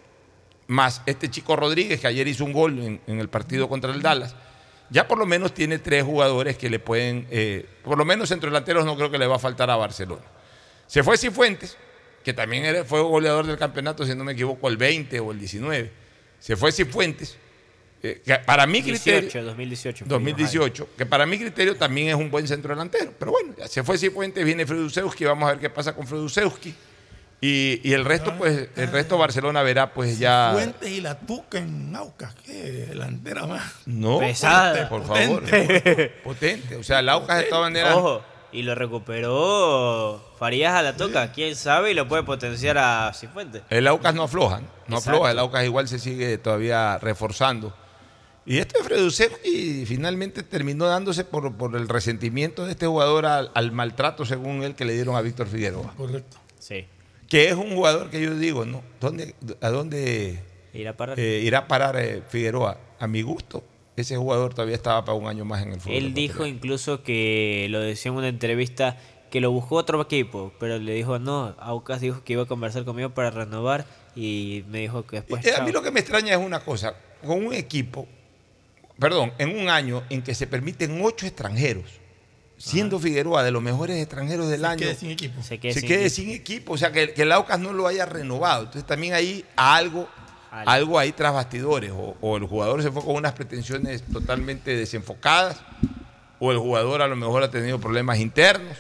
más 0.67 1.03
este 1.07 1.31
chico 1.31 1.55
Rodríguez 1.55 2.01
que 2.01 2.07
ayer 2.07 2.27
hizo 2.27 2.45
un 2.45 2.53
gol 2.53 3.01
en, 3.07 3.21
el 3.21 3.29
partido 3.29 3.69
contra 3.69 3.93
el 3.93 4.03
Dallas, 4.03 4.35
ya 4.91 5.07
por 5.07 5.19
lo 5.19 5.27
menos 5.27 5.55
tiene 5.55 5.79
tres 5.79 6.03
jugadores 6.03 6.57
que 6.57 6.71
le 6.71 6.79
pueden, 6.79 7.27
eh, 7.31 7.67
por 7.85 7.99
lo 7.99 8.05
menos 8.05 8.31
centrodelanteros 8.31 8.85
no 8.85 8.97
creo 8.97 9.11
que 9.11 9.19
le 9.19 9.27
va 9.27 9.37
a 9.37 9.39
faltar 9.39 9.71
a 9.71 9.77
Barcelona. 9.77 10.25
Se 10.87 11.03
fue 11.03 11.17
Cifuentes, 11.19 11.77
que 12.23 12.33
también 12.33 12.65
era- 12.65 12.85
fue 12.85 13.01
goleador 13.03 13.47
del 13.47 13.59
campeonato, 13.59 14.05
si 14.07 14.15
no 14.15 14.25
me 14.25 14.33
equivoco, 14.33 14.69
el 14.69 14.77
20 14.77 15.21
o 15.21 15.33
el 15.33 15.39
19. 15.39 15.91
Se 16.41 16.57
fue 16.57 16.73
Cifuentes, 16.73 17.37
eh, 18.03 18.21
que 18.25 18.35
para 18.41 18.67
mi 18.67 18.83
criterio... 18.83 19.23
18, 19.23 19.45
2018. 19.45 20.05
fue 20.05 20.09
2018, 20.11 20.89
que 20.97 21.07
para 21.07 21.25
mi 21.27 21.39
criterio 21.39 21.77
también 21.77 22.09
es 22.09 22.15
un 22.15 22.31
buen 22.31 22.47
centro 22.47 22.75
delantero. 22.75 23.13
Pero 23.19 23.31
bueno, 23.33 23.55
ya 23.59 23.67
se 23.69 23.83
fue 23.83 23.97
Cifuentes, 23.99 24.45
viene 24.45 24.67
Fredusewski, 24.67 25.25
vamos 25.25 25.49
a 25.49 25.53
ver 25.53 25.61
qué 25.61 25.71
pasa 25.71 25.95
con 25.95 26.07
Fredusewski. 26.07 26.75
Y, 27.41 27.81
y 27.85 27.93
el 27.93 28.07
resto, 28.07 28.33
pues, 28.39 28.69
el 28.75 28.91
resto 28.91 29.19
Barcelona 29.19 29.63
verá, 29.63 29.93
pues 29.93 30.19
ya. 30.19 30.51
Fuentes 30.55 30.89
y 30.91 31.03
la 31.03 31.19
Tuca 31.19 31.59
en 31.59 31.95
Aucas, 31.95 32.35
qué 32.37 32.53
delantera 32.89 33.47
más. 33.47 33.71
No, 33.85 34.19
Pesada. 34.19 34.89
por 34.89 35.07
favor. 35.07 35.43
Potente. 35.43 36.09
Potente. 36.25 36.77
O 36.77 36.83
sea, 36.83 37.01
el 37.01 37.09
Aucas 37.11 37.39
de 37.39 37.45
todas 37.45 37.65
maneras. 37.65 37.97
Ojo, 37.97 38.25
y 38.55 38.63
lo 38.63 38.75
recuperó 38.75 40.23
Farías 40.39 40.75
a 40.75 40.83
la 40.83 40.97
toca. 40.97 41.33
Quién 41.33 41.57
sabe 41.57 41.91
y 41.91 41.95
lo 41.95 42.09
puede 42.09 42.23
potenciar 42.23 42.79
a 42.79 43.13
Cifuentes. 43.15 43.63
El 43.71 43.87
Aucas 43.87 44.15
no 44.15 44.23
afloja, 44.23 44.61
¿no? 44.61 44.67
Exacto. 44.97 45.11
afloja. 45.11 45.31
El 45.33 45.39
Aucas 45.41 45.65
igual 45.65 45.89
se 45.89 45.99
sigue 45.99 46.39
todavía 46.39 46.99
reforzando. 46.99 47.75
Y 48.47 48.59
este 48.59 48.83
Fredusewski 48.83 49.85
finalmente 49.87 50.43
terminó 50.43 50.87
dándose 50.87 51.25
por, 51.25 51.55
por 51.57 51.77
el 51.77 51.89
resentimiento 51.89 52.67
de 52.67 52.73
este 52.73 52.87
jugador 52.87 53.25
al, 53.27 53.51
al 53.55 53.73
maltrato, 53.73 54.27
según 54.27 54.63
él, 54.63 54.75
que 54.75 54.85
le 54.85 54.93
dieron 54.93 55.17
a 55.17 55.23
Víctor 55.23 55.47
Figueroa. 55.47 55.95
Correcto. 55.97 56.37
Sí. 56.59 56.87
Que 57.29 57.49
es 57.49 57.55
un 57.55 57.75
jugador 57.75 58.11
que 58.11 58.21
yo 58.21 58.35
digo, 58.37 58.65
¿no? 58.67 58.83
¿Dónde, 59.01 59.35
¿A 59.63 59.71
dónde 59.71 60.43
Irá 60.75 60.91
a 60.91 60.97
parar. 60.97 61.19
eh, 61.19 61.41
irá 61.43 61.61
a 61.61 61.69
parar 61.69 61.97
eh, 61.97 62.23
Figueroa? 62.29 62.77
A 63.01 63.07
mi 63.07 63.23
gusto, 63.23 63.65
ese 63.97 64.17
jugador 64.17 64.55
todavía 64.55 64.75
estaba 64.75 65.05
para 65.05 65.17
un 65.17 65.27
año 65.27 65.45
más 65.45 65.63
en 65.63 65.73
el 65.73 65.81
fútbol. 65.81 65.97
Él 65.97 66.15
dijo 66.15 66.47
incluso 66.47 67.03
que 67.03 67.67
lo 67.71 67.81
decía 67.81 68.11
en 68.11 68.19
una 68.19 68.29
entrevista 68.29 68.97
que 69.31 69.41
lo 69.41 69.51
buscó 69.51 69.77
otro 69.77 70.01
equipo, 70.01 70.53
pero 70.61 70.79
le 70.79 70.95
dijo 70.95 71.19
no, 71.19 71.57
Aucas 71.59 72.01
dijo 72.01 72.23
que 72.23 72.35
iba 72.35 72.45
a 72.45 72.47
conversar 72.47 72.85
conmigo 72.85 73.11
para 73.11 73.31
renovar 73.31 73.85
y 74.15 74.65
me 74.69 74.79
dijo 74.79 75.07
que 75.07 75.17
después... 75.17 75.45
Eh, 75.45 75.55
a 75.57 75.63
mí 75.63 75.73
lo 75.73 75.83
que 75.83 75.91
me 75.91 76.01
extraña 76.01 76.33
es 76.33 76.39
una 76.39 76.61
cosa, 76.61 76.95
con 77.25 77.45
un 77.45 77.53
equipo, 77.53 78.07
perdón, 78.99 79.33
en 79.39 79.59
un 79.59 79.69
año 79.69 80.05
en 80.09 80.23
que 80.23 80.35
se 80.35 80.47
permiten 80.47 81.01
ocho 81.03 81.27
extranjeros, 81.27 81.85
siendo 82.59 83.01
Figueroa 83.01 83.43
de 83.43 83.51
los 83.51 83.61
mejores 83.61 84.01
extranjeros 84.01 84.49
del 84.49 84.65
año, 84.65 84.79
quede 84.79 84.95
sin 84.95 85.11
equipo. 85.11 85.43
Se 85.43 85.59
quede 85.59 85.75
se 85.75 85.81
sin 85.81 85.89
quede 85.89 86.07
equipo. 86.07 86.15
sin 86.15 86.31
equipo, 86.31 86.73
o 86.75 86.79
sea, 86.79 86.93
que, 86.93 87.13
que 87.13 87.23
el 87.23 87.33
Aucas 87.33 87.59
no 87.59 87.73
lo 87.73 87.89
haya 87.89 88.07
renovado. 88.07 88.67
Entonces 88.67 88.87
también 88.87 89.15
ahí 89.15 89.45
algo, 89.57 90.09
Algo. 90.67 90.99
ahí 90.99 91.13
tras 91.13 91.33
bastidores, 91.35 91.91
o, 91.93 92.17
o 92.21 92.37
el 92.37 92.45
jugador 92.45 92.83
se 92.83 92.91
fue 92.91 93.03
con 93.03 93.17
unas 93.17 93.33
pretensiones 93.33 94.03
totalmente 94.13 94.77
desenfocadas, 94.77 95.61
o 96.39 96.53
el 96.53 96.59
jugador 96.59 97.03
a 97.03 97.09
lo 97.09 97.17
mejor 97.17 97.43
ha 97.43 97.51
tenido 97.51 97.79
problemas 97.81 98.19
internos. 98.19 98.77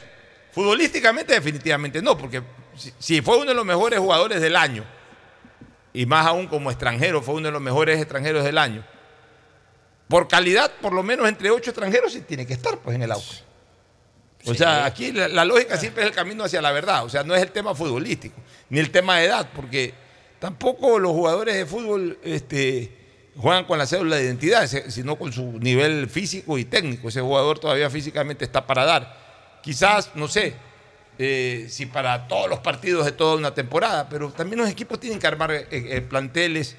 Futbolísticamente 0.53 1.35
definitivamente 1.35 2.01
no, 2.01 2.17
porque 2.17 2.43
si, 2.77 2.93
si 2.99 3.21
fue 3.23 3.37
uno 3.37 3.47
de 3.47 3.55
los 3.55 3.65
mejores 3.65 3.99
jugadores 3.99 4.41
del 4.41 4.57
año, 4.57 4.85
y 5.93 6.07
más 6.07 6.27
aún 6.27 6.47
como 6.47 6.71
extranjero, 6.71 7.23
fue 7.23 7.35
uno 7.35 7.47
de 7.49 7.53
los 7.53 7.63
mejores 7.63 7.99
extranjeros 8.01 8.45
del 8.45 8.59
año. 8.59 8.85
Por 10.09 10.29
calidad, 10.29 10.71
por 10.83 10.93
lo 10.93 11.03
menos 11.03 11.29
entre 11.29 11.51
ocho 11.51 11.71
extranjeros, 11.71 12.13
sí 12.13 12.21
tiene 12.21 12.47
que 12.47 12.53
estar 12.53 12.79
pues 12.79 12.95
en 12.97 13.03
el 13.03 13.13
Aucas. 13.13 13.43
O 14.47 14.53
Sí. 14.53 14.59
sea, 14.59 14.85
aquí 14.85 15.11
la, 15.13 15.27
la 15.29 15.45
lógica 15.45 15.79
siempre 15.79 16.03
es 16.03 16.11
el 16.11 16.15
camino 16.15 16.45
hacia 16.45 16.61
la 16.61 16.71
verdad. 16.73 17.05
O 17.05 17.09
sea, 17.09 17.23
no 17.25 17.35
es 17.35 17.41
el 17.43 17.51
tema 17.51 17.75
futbolístico, 17.75 18.37
ni 18.69 18.79
el 18.79 18.91
tema 18.91 19.17
de 19.19 19.25
edad, 19.27 19.49
porque 19.57 19.95
tampoco 20.45 20.99
los 20.99 21.12
jugadores 21.12 21.55
de 21.55 21.65
fútbol 21.65 22.19
este, 22.23 22.91
juegan 23.35 23.65
con 23.65 23.79
la 23.79 23.87
cédula 23.87 24.16
de 24.16 24.25
identidad, 24.25 24.66
sino 24.66 25.16
con 25.16 25.33
su 25.33 25.59
nivel 25.59 26.07
físico 26.07 26.59
y 26.59 26.66
técnico. 26.66 27.09
Ese 27.09 27.23
jugador 27.23 27.59
todavía 27.59 27.89
físicamente 27.89 28.45
está 28.45 28.66
para 28.66 28.85
dar. 28.85 29.16
Quizás, 29.62 30.11
no 30.15 30.29
sé, 30.29 30.53
eh, 31.19 31.65
si 31.71 31.87
para 31.87 32.29
todos 32.29 32.51
los 32.51 32.59
partidos 32.59 33.07
de 33.07 33.12
toda 33.12 33.37
una 33.37 33.55
temporada, 33.55 34.07
pero 34.11 34.31
también 34.33 34.61
los 34.61 34.69
equipos 34.69 35.01
tienen 35.01 35.19
que 35.19 35.27
armar 35.27 35.51
eh, 35.51 35.66
eh, 35.71 36.03
planteles 36.03 36.77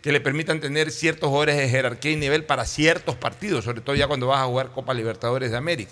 que 0.00 0.12
le 0.12 0.20
permitan 0.20 0.60
tener 0.60 0.92
ciertos 0.92 1.28
jugadores 1.28 1.56
de 1.56 1.68
jerarquía 1.68 2.12
y 2.12 2.16
nivel 2.16 2.44
para 2.44 2.66
ciertos 2.66 3.16
partidos, 3.16 3.64
sobre 3.64 3.80
todo 3.80 3.96
ya 3.96 4.06
cuando 4.06 4.28
vas 4.28 4.42
a 4.42 4.44
jugar 4.44 4.70
Copa 4.70 4.94
Libertadores 4.94 5.50
de 5.50 5.56
América. 5.56 5.90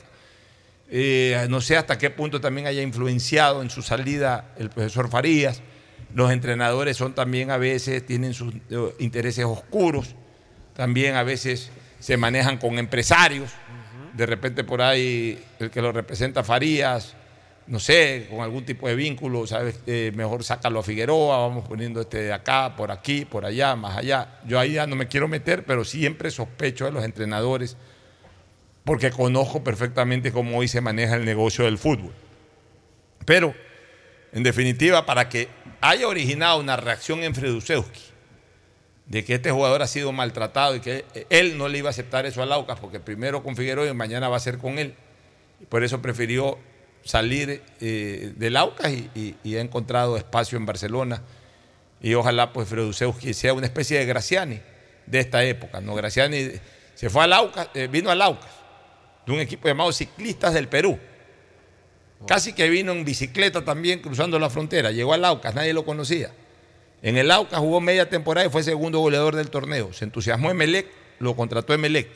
No 1.49 1.61
sé 1.61 1.77
hasta 1.77 1.99
qué 1.99 2.11
punto 2.11 2.41
también 2.41 2.69
haya 2.69 2.83
influenciado 2.83 3.63
en 3.63 3.71
su 3.71 3.83
salida 3.83 4.55
el 4.59 4.71
profesor 4.71 5.11
Farías. 5.11 5.61
Los 6.17 6.33
entrenadores 6.33 6.97
son 6.97 7.15
también 7.15 7.51
a 7.51 7.59
veces, 7.59 8.07
tienen 8.07 8.33
sus 8.33 8.55
eh, 8.71 8.95
intereses 9.01 9.45
oscuros, 9.45 10.15
también 10.75 11.15
a 11.15 11.23
veces 11.23 11.71
se 11.99 12.17
manejan 12.17 12.57
con 12.57 12.79
empresarios. 12.79 13.51
De 14.15 14.25
repente 14.25 14.65
por 14.65 14.81
ahí 14.81 15.39
el 15.59 15.71
que 15.71 15.83
lo 15.83 15.93
representa 15.93 16.43
Farías, 16.43 17.15
no 17.67 17.79
sé, 17.79 18.29
con 18.31 18.41
algún 18.41 18.65
tipo 18.65 18.89
de 18.89 18.95
vínculo, 18.95 19.47
¿sabes? 19.47 19.79
Eh, 19.87 20.11
mejor 20.15 20.43
sácalo 20.43 20.79
a 20.79 20.83
Figueroa, 20.83 21.37
vamos 21.37 21.69
poniendo 21.69 22.01
este 22.01 22.23
de 22.23 22.33
acá, 22.33 22.75
por 22.77 22.91
aquí, 22.91 23.27
por 23.27 23.45
allá, 23.45 23.77
más 23.77 23.99
allá. 23.99 24.41
Yo 24.47 24.59
ahí 24.59 24.73
ya 24.73 24.87
no 24.87 24.97
me 24.97 25.09
quiero 25.09 25.29
meter, 25.29 25.67
pero 25.67 25.85
siempre 25.85 26.31
sospecho 26.31 26.87
de 26.87 26.93
los 26.93 27.05
entrenadores 27.05 27.77
porque 28.85 29.11
conozco 29.11 29.63
perfectamente 29.63 30.33
cómo 30.33 30.57
hoy 30.57 30.67
se 30.67 30.81
maneja 30.81 31.17
el 31.17 31.27
negocio 31.27 31.67
del 31.67 31.77
fútbol. 31.77 32.15
Pero, 33.27 33.55
en 34.33 34.43
definitiva, 34.43 35.07
para 35.07 35.29
que 35.29 35.49
haya 35.81 36.09
originado 36.09 36.61
una 36.61 36.77
reacción 36.77 37.23
en 37.23 37.35
Fredusewski 37.35 38.03
de 39.07 39.25
que 39.25 39.35
este 39.35 39.51
jugador 39.51 39.83
ha 39.83 39.87
sido 39.87 40.13
maltratado 40.13 40.75
y 40.77 40.81
que 40.81 41.05
él 41.31 41.57
no 41.57 41.69
le 41.69 41.79
iba 41.79 41.89
a 41.89 41.91
aceptar 41.91 42.27
eso 42.27 42.43
al 42.43 42.53
Aucas, 42.53 42.79
porque 42.81 43.01
primero 43.01 43.43
con 43.43 43.57
Figueroa 43.57 43.87
y 43.87 43.95
mañana 43.95 44.29
va 44.29 44.37
a 44.37 44.41
ser 44.41 44.59
con 44.59 44.79
él, 44.79 44.95
por 45.69 45.85
eso 45.85 46.03
prefirió 46.03 46.59
salir 47.05 47.63
eh, 47.81 48.33
del 48.37 48.57
Aucas 48.57 48.93
y, 48.93 49.57
ha 49.57 49.61
encontrado 49.61 50.17
espacio 50.17 50.59
en 50.59 50.67
Barcelona. 50.67 51.23
Y 52.01 52.15
ojalá 52.15 52.53
pues 52.53 52.69
Fredusewski 52.69 53.33
sea 53.33 53.55
una 53.55 53.67
especie 53.67 53.99
de 53.99 54.07
Graciani 54.07 54.61
de 55.07 55.21
esta 55.21 55.45
época. 55.45 55.81
¿no? 55.81 55.95
Graciani 55.95 56.51
se 56.95 57.09
fue 57.09 57.25
al 57.25 57.33
Aucas, 57.33 57.69
eh, 57.75 57.87
vino 57.87 58.11
al 58.11 58.21
Aucas, 58.21 58.51
de 59.25 59.33
un 59.33 59.41
equipo 59.41 59.69
llamado 59.69 59.93
Ciclistas 59.93 60.53
del 60.53 60.69
Perú. 60.69 60.99
Casi 62.27 62.53
que 62.55 62.69
vino 62.69 62.93
en 62.93 63.05
bicicleta 63.05 63.65
también 63.65 64.01
cruzando 64.01 64.39
la 64.39 64.49
frontera. 64.49 64.91
Llegó 64.91 65.13
al 65.13 65.25
Aucas, 65.25 65.55
nadie 65.55 65.73
lo 65.73 65.85
conocía. 65.85 66.33
En 67.03 67.17
el 67.17 67.31
Aucas 67.31 67.61
jugó 67.61 67.81
media 67.81 68.09
temporada 68.09 68.47
y 68.47 68.51
fue 68.51 68.63
segundo 68.63 69.01
goleador 69.01 69.37
del 69.37 69.51
torneo. 69.51 69.93
Se 69.93 70.05
entusiasmó 70.05 70.51
Emelec, 70.51 70.87
lo 71.19 71.37
contrató 71.37 71.75
Emelec. 71.75 72.09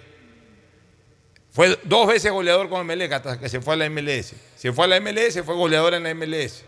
Fue 1.53 1.79
dos 1.85 2.07
veces 2.07 2.33
goleador 2.33 2.69
con 2.69 2.81
Emelec 2.81 3.13
hasta 3.13 3.39
que 3.39 3.49
se 3.49 3.61
fue 3.61 3.75
a 3.75 3.77
la 3.77 3.91
MLS. 3.91 4.35
Se 4.57 4.73
fue 4.73 4.85
a 4.85 4.89
la 4.89 5.01
MLS, 5.01 5.43
fue 5.45 5.55
goleador 5.55 5.95
en 5.95 6.05
la 6.05 6.15
MLS. 6.15 6.65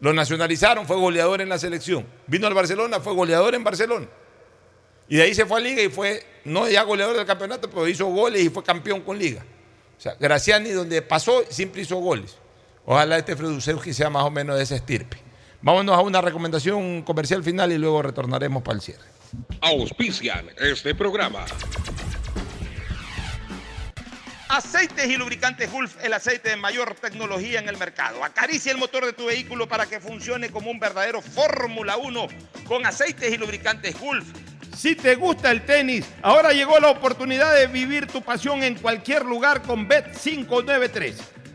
Lo 0.00 0.12
nacionalizaron, 0.12 0.86
fue 0.86 0.96
goleador 0.96 1.40
en 1.40 1.48
la 1.48 1.58
selección. 1.58 2.06
Vino 2.26 2.46
al 2.46 2.54
Barcelona, 2.54 3.00
fue 3.00 3.12
goleador 3.12 3.54
en 3.54 3.64
Barcelona. 3.64 4.08
Y 5.08 5.16
de 5.16 5.22
ahí 5.22 5.34
se 5.34 5.46
fue 5.46 5.58
a 5.58 5.60
Liga 5.60 5.82
y 5.82 5.88
fue, 5.88 6.22
no 6.44 6.68
ya 6.68 6.82
goleador 6.82 7.16
del 7.16 7.26
campeonato, 7.26 7.68
pero 7.68 7.88
hizo 7.88 8.06
goles 8.06 8.42
y 8.42 8.48
fue 8.50 8.62
campeón 8.62 9.00
con 9.00 9.18
Liga. 9.18 9.44
O 9.96 10.00
sea, 10.00 10.16
Graciani, 10.18 10.70
donde 10.70 11.02
pasó, 11.02 11.42
siempre 11.48 11.82
hizo 11.82 11.96
goles. 11.96 12.36
Ojalá 12.90 13.18
este 13.18 13.36
Fredusewski 13.36 13.92
sea 13.92 14.08
más 14.08 14.22
o 14.22 14.30
menos 14.30 14.56
de 14.56 14.62
ese 14.62 14.76
estirpe. 14.76 15.18
Vámonos 15.60 15.94
a 15.94 16.00
una 16.00 16.22
recomendación 16.22 17.02
comercial 17.02 17.44
final 17.44 17.70
y 17.70 17.76
luego 17.76 18.00
retornaremos 18.00 18.62
para 18.62 18.76
el 18.76 18.80
cierre. 18.80 19.04
Auspician 19.60 20.46
este 20.56 20.94
programa. 20.94 21.44
Aceites 24.48 25.06
y 25.06 25.18
lubricantes 25.18 25.70
Gulf, 25.70 26.02
el 26.02 26.14
aceite 26.14 26.48
de 26.48 26.56
mayor 26.56 26.94
tecnología 26.94 27.60
en 27.60 27.68
el 27.68 27.76
mercado. 27.76 28.24
Acaricia 28.24 28.72
el 28.72 28.78
motor 28.78 29.04
de 29.04 29.12
tu 29.12 29.26
vehículo 29.26 29.68
para 29.68 29.84
que 29.84 30.00
funcione 30.00 30.48
como 30.48 30.70
un 30.70 30.80
verdadero 30.80 31.20
Fórmula 31.20 31.98
1 31.98 32.26
con 32.66 32.86
aceites 32.86 33.30
y 33.30 33.36
lubricantes 33.36 34.00
Gulf. 34.00 34.24
Si 34.74 34.94
te 34.94 35.14
gusta 35.14 35.50
el 35.50 35.66
tenis, 35.66 36.06
ahora 36.22 36.52
llegó 36.54 36.78
la 36.78 36.88
oportunidad 36.88 37.54
de 37.54 37.66
vivir 37.66 38.06
tu 38.06 38.22
pasión 38.22 38.62
en 38.62 38.76
cualquier 38.76 39.26
lugar 39.26 39.60
con 39.60 39.86
Bet 39.86 40.16
593. 40.16 41.37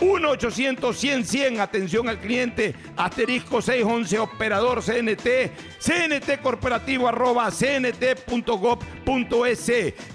1-800-100-100, 0.00 1.60
atención 1.60 2.08
al 2.08 2.18
cliente, 2.18 2.74
asterisco 2.96 3.60
611, 3.60 4.18
operador 4.18 4.82
CNT, 4.82 5.50
CNT 5.80 6.40
corporativo 6.42 7.08
arroba 7.08 7.50
cnt.gov.es. 7.50 8.12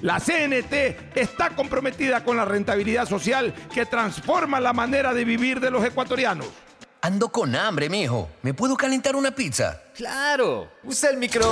La 0.02 0.20
CNT 0.20 0.74
está 1.16 1.50
comprometida 1.52 2.24
con 2.24 2.38
la 2.38 2.46
rentabilidad 2.46 3.08
social 3.08 3.54
que 3.74 3.86
transforma 3.86 4.60
la 4.60 4.74
manera 4.74 5.14
de 5.14 5.26
vivir 5.26 5.60
de 5.60 5.72
los 5.72 5.84
ecuatorianos. 5.84 6.48
Ando 7.02 7.30
con 7.30 7.54
hambre, 7.54 7.90
mijo. 7.90 8.30
¿Me 8.44 8.54
puedo 8.54 8.78
calentar 8.78 9.18
una 9.18 9.32
pizza? 9.32 9.82
Claro, 9.94 10.72
usa 10.84 11.10
el 11.10 11.18
micro. 11.18 11.52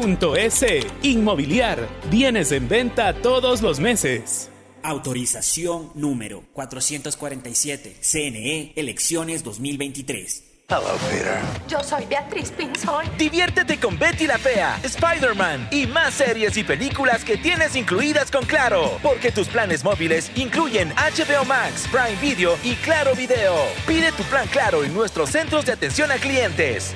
Inmobiliar, 1.03 1.87
bienes 2.09 2.51
en 2.51 2.67
venta 2.67 3.13
todos 3.13 3.61
los 3.61 3.79
meses. 3.79 4.49
Autorización 4.81 5.91
número 5.93 6.43
447. 6.53 7.97
CNE, 8.01 8.73
elecciones 8.75 9.43
2023. 9.43 10.43
Hello, 10.69 10.97
Peter. 11.09 11.37
Yo 11.67 11.83
soy 11.83 12.05
Beatriz 12.05 12.49
Pinzón. 12.49 13.05
Diviértete 13.17 13.77
con 13.77 13.99
Betty 13.99 14.25
la 14.25 14.37
Fea, 14.37 14.79
Spider-Man 14.81 15.67
y 15.69 15.85
más 15.85 16.13
series 16.13 16.55
y 16.57 16.63
películas 16.63 17.23
que 17.23 17.37
tienes 17.37 17.75
incluidas 17.75 18.31
con 18.31 18.45
Claro. 18.45 18.97
Porque 19.03 19.31
tus 19.31 19.49
planes 19.49 19.83
móviles 19.83 20.31
incluyen 20.35 20.93
HBO 20.95 21.45
Max, 21.45 21.87
Prime 21.91 22.19
Video 22.21 22.57
y 22.63 22.75
Claro 22.75 23.13
Video. 23.15 23.55
Pide 23.85 24.11
tu 24.13 24.23
plan 24.23 24.47
Claro 24.47 24.83
en 24.83 24.93
nuestros 24.93 25.29
centros 25.29 25.65
de 25.65 25.73
atención 25.73 26.09
a 26.09 26.15
clientes. 26.15 26.95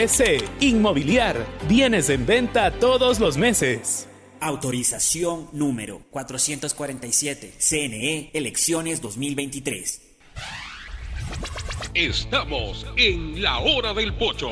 Inmobiliar, 0.59 1.45
bienes 1.69 2.09
en 2.09 2.25
venta 2.25 2.71
todos 2.71 3.19
los 3.19 3.37
meses. 3.37 4.07
Autorización 4.39 5.47
número 5.51 6.01
447. 6.09 7.53
CNE, 7.59 8.31
elecciones 8.33 8.99
2023. 8.99 10.01
Estamos 11.93 12.87
en 12.97 13.43
la 13.43 13.59
hora 13.59 13.93
del 13.93 14.15
pocho. 14.15 14.49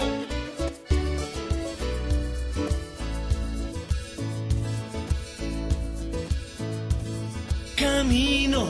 Camino 7.75 8.67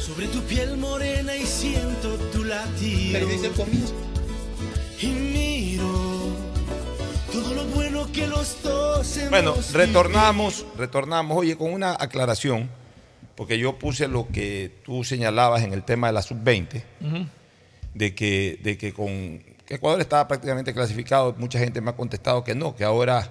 sobre 0.00 0.26
tu 0.26 0.40
piel 0.42 0.76
morena 0.78 1.36
y 1.36 1.46
siento 1.46 2.16
tu 2.32 2.42
latido. 2.42 3.12
Pero 3.12 3.26
dice 3.28 3.46
el 3.46 3.52
bueno 7.74 8.10
que 8.12 8.26
los 8.26 8.62
dos 8.62 9.16
hemos 9.16 9.30
Bueno, 9.30 9.54
retornamos, 9.72 10.66
retornamos, 10.76 11.36
oye, 11.36 11.56
con 11.56 11.72
una 11.72 11.92
aclaración, 11.98 12.70
porque 13.36 13.58
yo 13.58 13.78
puse 13.78 14.08
lo 14.08 14.28
que 14.28 14.70
tú 14.84 15.04
señalabas 15.04 15.62
en 15.62 15.72
el 15.72 15.82
tema 15.82 16.06
de 16.08 16.12
la 16.12 16.22
sub-20, 16.22 16.82
de 17.94 18.14
que, 18.14 18.58
de 18.62 18.78
que 18.78 18.92
con 18.92 19.42
que 19.66 19.76
Ecuador 19.76 20.00
estaba 20.00 20.28
prácticamente 20.28 20.74
clasificado, 20.74 21.34
mucha 21.38 21.58
gente 21.58 21.80
me 21.80 21.90
ha 21.90 21.96
contestado 21.96 22.44
que 22.44 22.54
no, 22.54 22.76
que 22.76 22.84
ahora 22.84 23.30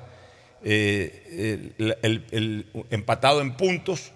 eh, 0.63 1.73
el, 1.77 1.95
el- 2.01 2.25
el 2.31 2.67
empatado 2.89 3.41
en 3.41 3.53
puntos, 3.55 4.11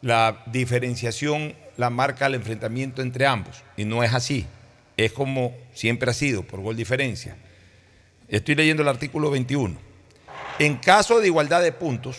la 0.00 0.42
diferenciación 0.46 1.54
la 1.76 1.88
marca 1.88 2.26
el 2.26 2.34
enfrentamiento 2.34 3.00
entre 3.00 3.26
ambos, 3.26 3.62
y 3.76 3.84
no 3.84 4.02
es 4.02 4.12
así, 4.12 4.44
es 4.96 5.12
como 5.12 5.54
siempre 5.74 6.10
ha 6.10 6.14
sido, 6.14 6.42
por 6.42 6.60
gol 6.60 6.76
diferencia. 6.76 7.36
Estoy 8.28 8.54
leyendo 8.54 8.82
el 8.82 8.88
artículo 8.88 9.30
21. 9.30 9.76
En 10.58 10.76
caso 10.76 11.20
de 11.20 11.26
igualdad 11.26 11.62
de 11.62 11.72
puntos, 11.72 12.18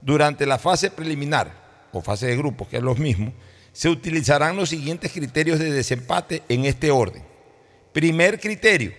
durante 0.00 0.46
la 0.46 0.58
fase 0.58 0.90
preliminar 0.90 1.88
o 1.92 2.00
fase 2.00 2.26
de 2.26 2.36
grupos, 2.36 2.68
que 2.68 2.76
es 2.76 2.82
lo 2.82 2.94
mismo, 2.94 3.32
se 3.72 3.88
utilizarán 3.88 4.56
los 4.56 4.68
siguientes 4.68 5.12
criterios 5.12 5.58
de 5.58 5.70
desempate 5.72 6.42
en 6.48 6.64
este 6.64 6.90
orden. 6.90 7.22
Primer 7.92 8.40
criterio. 8.40 8.92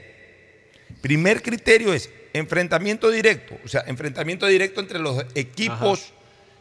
Primer 1.02 1.42
criterio 1.42 1.94
es 1.94 2.10
enfrentamiento 2.34 3.10
directo, 3.10 3.58
o 3.64 3.68
sea, 3.68 3.84
enfrentamiento 3.88 4.46
directo 4.48 4.82
entre 4.82 5.00
los 5.00 5.26
equipos 5.36 6.12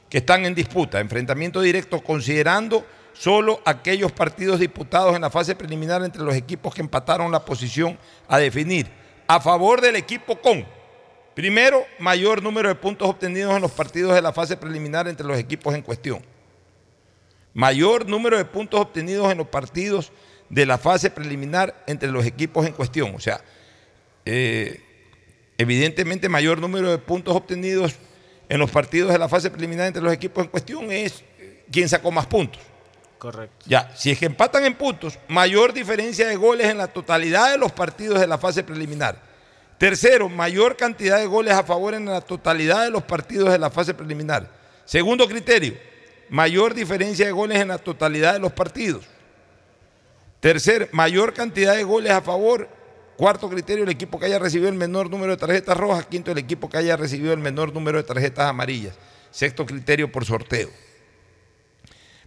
que 0.09 0.19
están 0.19 0.45
en 0.45 0.55
disputa, 0.55 1.01
enfrentamiento 1.01 1.61
directo 1.61 2.03
considerando 2.03 2.87
solo 3.15 3.63
aquellos 3.65 4.13
partidos 4.13 4.61
disputados 4.61 5.17
en 5.17 5.23
la 5.23 5.31
fase 5.31 5.57
preliminar 5.57 6.05
entre 6.05 6.23
los 6.23 6.35
equipos 6.35 6.75
que 6.75 6.83
empataron 6.83 7.33
la 7.33 7.45
posición 7.45 7.99
a 8.29 8.39
definir 8.39 8.87
a 9.27 9.41
favor 9.41 9.81
del 9.81 9.97
equipo 9.97 10.37
con 10.41 10.67
Primero, 11.35 11.85
mayor 11.99 12.43
número 12.43 12.69
de 12.69 12.77
puntos 12.77 13.09
obtenidos 13.09 13.57
en 13.57 13.63
los 13.63 13.73
partidos 13.73 14.15
de 14.15 14.23
la 14.23 14.33
fase 14.33 14.57
preliminar 14.57 15.09
entre 15.09 15.27
los 15.27 15.37
equipos 15.37 15.75
en 15.75 15.83
cuestión. 15.83 16.23
Mayor 17.53 18.09
número 18.09 18.39
de 18.39 18.45
puntos 18.45 18.81
obtenidos 18.81 19.31
en 19.33 19.39
los 19.39 19.49
partidos 19.49 20.13
de 20.49 20.65
la 20.65 20.79
fase 20.79 21.11
preliminar 21.11 21.83
entre 21.89 22.11
los 22.11 22.25
equipos 22.25 22.65
en 22.67 22.73
cuestión. 22.73 23.17
O 23.17 23.21
sea, 23.21 23.43
eh, 24.25 24.81
evidentemente 25.59 26.29
mayor 26.29 26.61
número 26.61 26.91
de 26.91 26.99
puntos 26.99 27.35
obtenidos 27.35 27.97
en 28.49 28.61
los 28.61 28.71
partidos 28.71 29.13
de 29.13 29.19
la 29.19 29.29
fase 29.29 29.51
preliminar 29.51 29.89
entre 29.89 30.03
los 30.03 30.13
equipos 30.13 30.45
en 30.45 30.51
cuestión 30.51 30.93
es 30.93 31.25
quien 31.71 31.89
sacó 31.89 32.13
más 32.13 32.27
puntos. 32.27 32.63
Correcto. 33.25 33.65
Ya, 33.67 33.91
si 33.97 34.11
es 34.11 34.19
que 34.19 34.27
empatan 34.27 34.67
en 34.67 34.75
puntos, 34.75 35.19
mayor 35.29 35.73
diferencia 35.73 36.29
de 36.29 36.37
goles 36.37 36.67
en 36.67 36.77
la 36.77 36.89
totalidad 36.89 37.53
de 37.53 37.57
los 37.57 37.73
partidos 37.73 38.21
de 38.21 38.27
la 38.27 38.37
fase 38.37 38.63
preliminar. 38.63 39.17
Tercero, 39.79 40.29
mayor 40.29 40.77
cantidad 40.77 41.17
de 41.17 41.25
goles 41.25 41.55
a 41.55 41.63
favor 41.63 41.95
en 41.95 42.05
la 42.05 42.21
totalidad 42.21 42.85
de 42.85 42.91
los 42.91 43.03
partidos 43.05 43.51
de 43.51 43.59
la 43.59 43.71
fase 43.71 43.95
preliminar. 43.95 44.51
Segundo 44.85 45.27
criterio, 45.27 45.73
mayor 46.29 46.75
diferencia 46.75 47.25
de 47.25 47.33
goles 47.33 47.63
en 47.63 47.69
la 47.69 47.79
totalidad 47.79 48.35
de 48.35 48.41
los 48.41 48.53
partidos. 48.53 49.07
Tercer, 50.41 50.91
mayor 50.93 51.33
cantidad 51.33 51.75
de 51.75 51.83
goles 51.83 52.13
a 52.13 52.21
favor. 52.21 52.69
Cuarto 53.17 53.49
criterio, 53.49 53.85
el 53.85 53.91
equipo 53.91 54.21
que 54.21 54.27
haya 54.27 54.39
recibido 54.39 54.69
el 54.69 54.75
menor 54.75 55.09
número 55.09 55.33
de 55.33 55.39
tarjetas 55.39 55.79
rojas. 55.79 56.05
Quinto, 56.05 56.31
el 56.31 56.37
equipo 56.37 56.69
que 56.69 56.77
haya 56.77 56.95
recibido 56.95 57.33
el 57.33 57.41
menor 57.41 57.73
número 57.73 57.97
de 57.97 58.05
tarjetas 58.05 58.51
amarillas. 58.51 58.95
Sexto 59.31 59.65
criterio, 59.65 60.13
por 60.13 60.27
sorteo. 60.27 60.69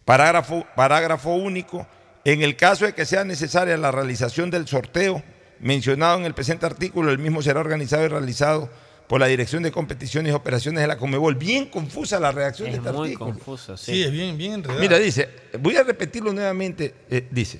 Parágrafo, 0.07 0.65
parágrafo 0.73 1.31
único. 1.31 1.85
En 2.23 2.41
el 2.41 2.55
caso 2.55 2.85
de 2.85 2.93
que 2.93 3.05
sea 3.05 3.25
necesaria 3.25 3.75
la 3.75 3.91
realización 3.91 4.49
del 4.49 4.65
sorteo, 4.65 5.21
mencionado 5.59 6.17
en 6.17 6.23
el 6.25 6.33
presente 6.33 6.65
artículo, 6.65 7.11
el 7.11 7.17
mismo 7.17 7.41
será 7.41 7.59
organizado 7.59 8.05
y 8.05 8.07
realizado 8.07 8.69
por 9.09 9.19
la 9.19 9.27
Dirección 9.27 9.63
de 9.63 9.71
Competiciones 9.73 10.31
y 10.31 10.33
Operaciones 10.33 10.79
de 10.79 10.87
la 10.87 10.95
Comebol. 10.97 11.35
Bien 11.35 11.65
confusa 11.65 12.21
la 12.21 12.31
reacción 12.31 12.67
de 12.71 12.77
Es 12.77 12.79
este 12.79 12.93
muy 12.93 13.07
artículo. 13.09 13.31
confuso, 13.33 13.75
sí. 13.75 13.95
Sí, 13.95 14.03
es 14.03 14.11
bien, 14.13 14.37
bien 14.37 14.53
enredado. 14.53 14.79
Mira, 14.79 14.97
dice, 14.97 15.27
voy 15.59 15.75
a 15.75 15.83
repetirlo 15.83 16.31
nuevamente, 16.31 16.95
eh, 17.09 17.27
dice, 17.29 17.59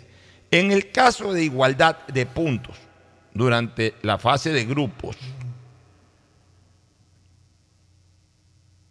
en 0.49 0.71
el 0.71 0.89
caso 0.93 1.33
de 1.33 1.43
igualdad 1.43 1.97
de 2.07 2.25
puntos 2.25 2.77
durante 3.33 3.95
la 4.03 4.17
fase 4.17 4.53
de 4.53 4.63
grupos, 4.63 5.17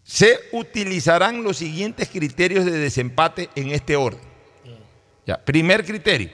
se 0.07 0.39
utilizarán 0.53 1.43
los 1.43 1.57
siguientes 1.57 2.09
criterios 2.09 2.65
de 2.65 2.71
desempate 2.71 3.51
en 3.57 3.73
este 3.73 3.97
orden. 3.97 4.21
Primer 5.45 5.85
criterio. 5.85 6.31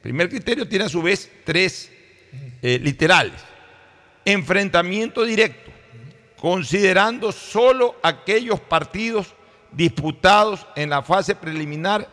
Primer 0.00 0.28
criterio 0.28 0.66
tiene 0.68 0.84
a 0.84 0.88
su 0.88 1.02
vez 1.02 1.28
tres 1.44 1.90
eh, 2.62 2.78
literales. 2.80 3.40
Enfrentamiento 4.24 5.24
directo, 5.24 5.72
considerando 6.38 7.32
solo 7.32 7.96
aquellos 8.00 8.60
partidos 8.60 9.34
disputados 9.72 10.64
en 10.76 10.90
la 10.90 11.02
fase 11.02 11.34
preliminar 11.34 12.08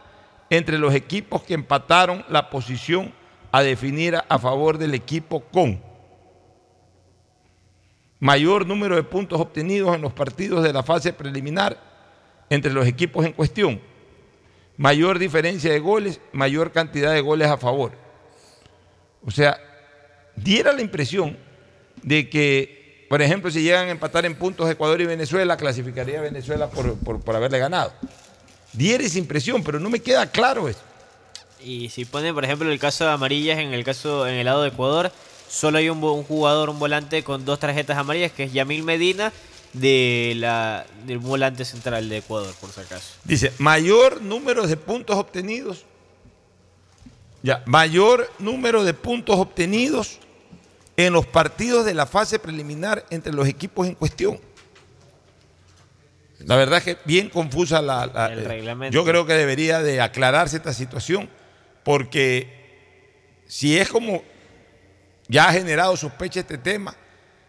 entre 0.49 0.79
los 0.79 0.95
equipos 0.95 1.43
que 1.43 1.53
empataron 1.53 2.25
la 2.27 2.49
posición 2.49 3.13
a 3.51 3.61
definir 3.61 4.17
a 4.27 4.39
favor 4.39 4.79
del 4.79 4.95
equipo 4.95 5.41
con 5.41 5.79
mayor 8.19 8.65
número 8.65 8.95
de 8.95 9.03
puntos 9.03 9.39
obtenidos 9.39 9.95
en 9.95 10.01
los 10.01 10.13
partidos 10.13 10.63
de 10.63 10.73
la 10.73 10.83
fase 10.83 11.13
preliminar 11.13 11.77
entre 12.49 12.71
los 12.73 12.87
equipos 12.87 13.25
en 13.25 13.33
cuestión, 13.33 13.81
mayor 14.77 15.19
diferencia 15.19 15.71
de 15.71 15.79
goles, 15.79 16.19
mayor 16.31 16.71
cantidad 16.71 17.11
de 17.13 17.21
goles 17.21 17.47
a 17.47 17.57
favor. 17.57 17.91
O 19.25 19.31
sea, 19.31 19.59
diera 20.35 20.71
la 20.73 20.81
impresión 20.81 21.37
de 22.03 22.29
que, 22.29 23.05
por 23.09 23.21
ejemplo, 23.21 23.49
si 23.49 23.63
llegan 23.63 23.87
a 23.87 23.91
empatar 23.91 24.25
en 24.25 24.35
puntos 24.35 24.69
Ecuador 24.69 25.01
y 25.01 25.05
Venezuela, 25.05 25.57
clasificaría 25.57 26.19
a 26.19 26.23
Venezuela 26.23 26.69
por, 26.69 26.97
por- 26.99 27.21
por 27.21 27.35
haberle 27.35 27.57
ganado. 27.59 27.93
Diera 28.73 29.03
esa 29.03 29.17
impresión, 29.17 29.63
pero 29.63 29.79
no 29.79 29.89
me 29.89 29.99
queda 29.99 30.29
claro 30.29 30.67
eso. 30.67 30.81
Y 31.63 31.89
si 31.89 32.05
ponen, 32.05 32.35
por 32.35 32.43
ejemplo, 32.43 32.69
el 32.71 32.77
caso 32.77 33.05
de 33.05 33.11
amarillas, 33.11 33.57
en 33.57 33.73
el 33.73 33.83
caso, 33.83 34.27
en 34.27 34.35
el 34.35 34.45
lado 34.45 34.61
de 34.61 34.69
Ecuador, 34.69 35.11
solo 35.55 35.77
hay 35.77 35.89
un, 35.89 36.01
jugador, 36.23 36.69
un 36.69 36.79
volante 36.79 37.23
con 37.23 37.45
dos 37.45 37.59
tarjetas 37.59 37.97
amarillas, 37.97 38.31
que 38.31 38.43
es 38.43 38.53
Yamil 38.53 38.83
Medina, 38.83 39.31
de 39.73 40.33
la, 40.37 40.85
del 41.05 41.19
volante 41.19 41.65
central 41.65 42.07
de 42.09 42.17
Ecuador, 42.17 42.53
por 42.59 42.69
si 42.71 42.81
acaso. 42.81 43.13
Dice, 43.23 43.51
mayor 43.57 44.21
número 44.21 44.67
de 44.67 44.77
puntos 44.77 45.15
obtenidos. 45.17 45.85
Ya, 47.43 47.61
mayor 47.65 48.29
número 48.39 48.83
de 48.83 48.93
puntos 48.93 49.37
obtenidos 49.37 50.19
en 50.97 51.13
los 51.13 51.25
partidos 51.25 51.85
de 51.85 51.93
la 51.93 52.05
fase 52.05 52.39
preliminar 52.39 53.05
entre 53.09 53.33
los 53.33 53.47
equipos 53.47 53.85
en 53.87 53.95
cuestión. 53.95 54.39
La 56.39 56.55
verdad 56.55 56.79
es 56.79 56.83
que 56.83 56.97
bien 57.05 57.29
confusa 57.29 57.81
la, 57.81 58.05
la- 58.07 58.27
El 58.33 58.39
eh, 58.39 58.47
reglamento. 58.47 58.93
Yo 58.93 59.03
creo 59.05 59.25
que 59.25 59.33
debería 59.33 59.81
de 59.81 60.01
aclararse 60.01 60.57
esta 60.57 60.73
situación 60.73 61.29
porque 61.83 62.49
si 63.47 63.77
es 63.77 63.89
como 63.89 64.23
ya 65.27 65.47
ha 65.47 65.53
generado 65.53 65.95
sospecha 65.97 66.39
este 66.39 66.57
tema, 66.57 66.95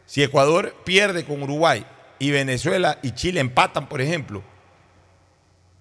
si 0.06 0.22
Ecuador 0.22 0.74
pierde 0.84 1.24
con 1.24 1.42
Uruguay 1.42 1.84
y 2.18 2.30
Venezuela 2.30 2.98
y 3.02 3.12
Chile 3.12 3.40
empatan, 3.40 3.88
por 3.88 4.00
ejemplo, 4.00 4.42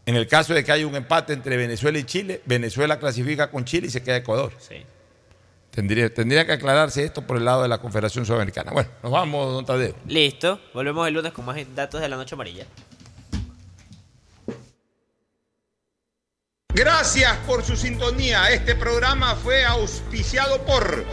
en 0.06 0.16
el 0.16 0.28
caso 0.28 0.54
de 0.54 0.64
que 0.64 0.72
haya 0.72 0.86
un 0.86 0.96
empate 0.96 1.34
entre 1.34 1.58
Venezuela 1.58 1.98
y 1.98 2.04
Chile, 2.04 2.42
Venezuela 2.46 3.00
clasifica 3.00 3.50
con 3.50 3.66
Chile 3.66 3.88
y 3.88 3.90
se 3.90 4.04
queda 4.04 4.18
Ecuador. 4.18 4.54
Tendría, 5.72 6.14
tendría 6.14 6.46
que 6.46 6.54
aclararse 6.54 7.04
esto 7.04 7.26
por 7.26 7.38
el 7.38 7.46
lado 7.46 7.64
de 7.64 7.68
la 7.68 7.80
Confederación 7.80 8.26
Sudamericana. 8.26 8.72
Bueno, 8.72 8.90
nos 9.04 9.12
vamos, 9.12 9.52
don 9.52 9.66
Tadeo. 9.66 9.96
Listo, 10.08 10.62
volvemos 10.74 11.08
el 11.08 11.14
lunes 11.16 11.34
con 11.34 11.44
más 11.44 11.58
datos 11.76 12.02
de 12.02 12.08
la 12.08 12.16
noche 12.16 12.36
amarilla. 12.36 12.66
Gracias 16.74 17.38
por 17.48 17.64
su 17.64 17.76
sintonía. 17.76 18.50
Este 18.52 18.76
programa 18.76 19.36
fue 19.36 19.66
auspiciado 19.66 20.64
por 20.66 21.06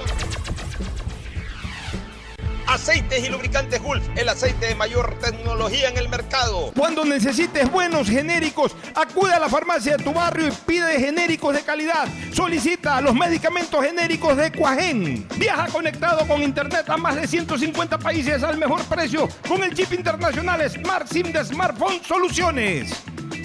Aceites 2.72 3.22
y 3.22 3.28
lubricantes 3.28 3.82
Gulf, 3.82 4.02
el 4.16 4.30
aceite 4.30 4.64
de 4.64 4.74
mayor 4.74 5.18
tecnología 5.18 5.90
en 5.90 5.98
el 5.98 6.08
mercado. 6.08 6.72
Cuando 6.74 7.04
necesites 7.04 7.70
buenos 7.70 8.08
genéricos, 8.08 8.74
acude 8.94 9.34
a 9.34 9.38
la 9.38 9.50
farmacia 9.50 9.98
de 9.98 10.02
tu 10.02 10.10
barrio 10.14 10.48
y 10.48 10.52
pide 10.66 10.98
genéricos 10.98 11.54
de 11.54 11.60
calidad. 11.60 12.08
Solicita 12.32 12.98
los 13.02 13.14
medicamentos 13.14 13.84
genéricos 13.84 14.38
de 14.38 14.50
Cuajén. 14.52 15.28
Viaja 15.36 15.66
conectado 15.66 16.26
con 16.26 16.42
internet 16.42 16.88
a 16.88 16.96
más 16.96 17.16
de 17.16 17.26
150 17.26 17.98
países 17.98 18.42
al 18.42 18.56
mejor 18.56 18.82
precio 18.84 19.28
con 19.46 19.62
el 19.62 19.74
chip 19.74 19.92
internacional 19.92 20.66
Smart 20.70 21.06
SIM 21.08 21.30
de 21.30 21.44
Smartphone 21.44 22.02
Soluciones. 22.02 22.90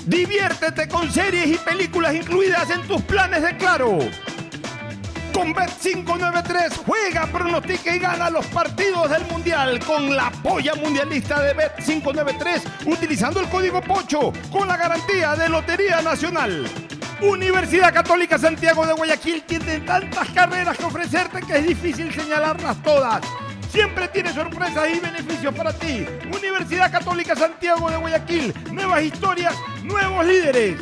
Diviértete 0.06 0.88
con 0.88 1.12
series 1.12 1.48
y 1.48 1.58
películas 1.58 2.16
incluidas 2.16 2.70
en 2.70 2.82
tus 2.88 3.02
planes 3.02 3.44
de 3.44 3.58
Claro. 3.58 4.00
Con 5.38 5.54
Bet593 5.54 6.84
juega, 6.84 7.28
pronostica 7.28 7.96
y 7.96 8.00
gana 8.00 8.28
los 8.32 8.44
partidos 8.48 9.08
del 9.08 9.24
Mundial 9.26 9.80
con 9.86 10.16
la 10.16 10.32
polla 10.32 10.74
mundialista 10.74 11.40
de 11.44 11.56
Bet593 11.56 12.88
utilizando 12.88 13.42
el 13.42 13.48
código 13.48 13.80
POCHO 13.80 14.34
con 14.52 14.68
la 14.68 14.76
garantía 14.76 15.36
de 15.36 15.48
Lotería 15.48 16.02
Nacional. 16.02 16.68
Universidad 17.22 17.94
Católica 17.94 18.40
Santiago 18.40 18.88
de 18.88 18.94
Guayaquil 18.94 19.44
tiene 19.44 19.82
tantas 19.82 20.28
carreras 20.30 20.76
que 20.76 20.86
ofrecerte 20.86 21.42
que 21.42 21.60
es 21.60 21.68
difícil 21.68 22.12
señalarlas 22.12 22.82
todas. 22.82 23.22
Siempre 23.72 24.08
tiene 24.08 24.34
sorpresas 24.34 24.90
y 24.90 25.00
beneficios 25.00 25.54
para 25.54 25.72
ti. 25.72 26.04
Universidad 26.36 26.92
Católica 26.92 27.36
Santiago 27.36 27.92
de 27.92 27.98
Guayaquil, 27.98 28.56
nuevas 28.72 29.04
historias, 29.04 29.54
nuevos 29.84 30.26
líderes. 30.26 30.82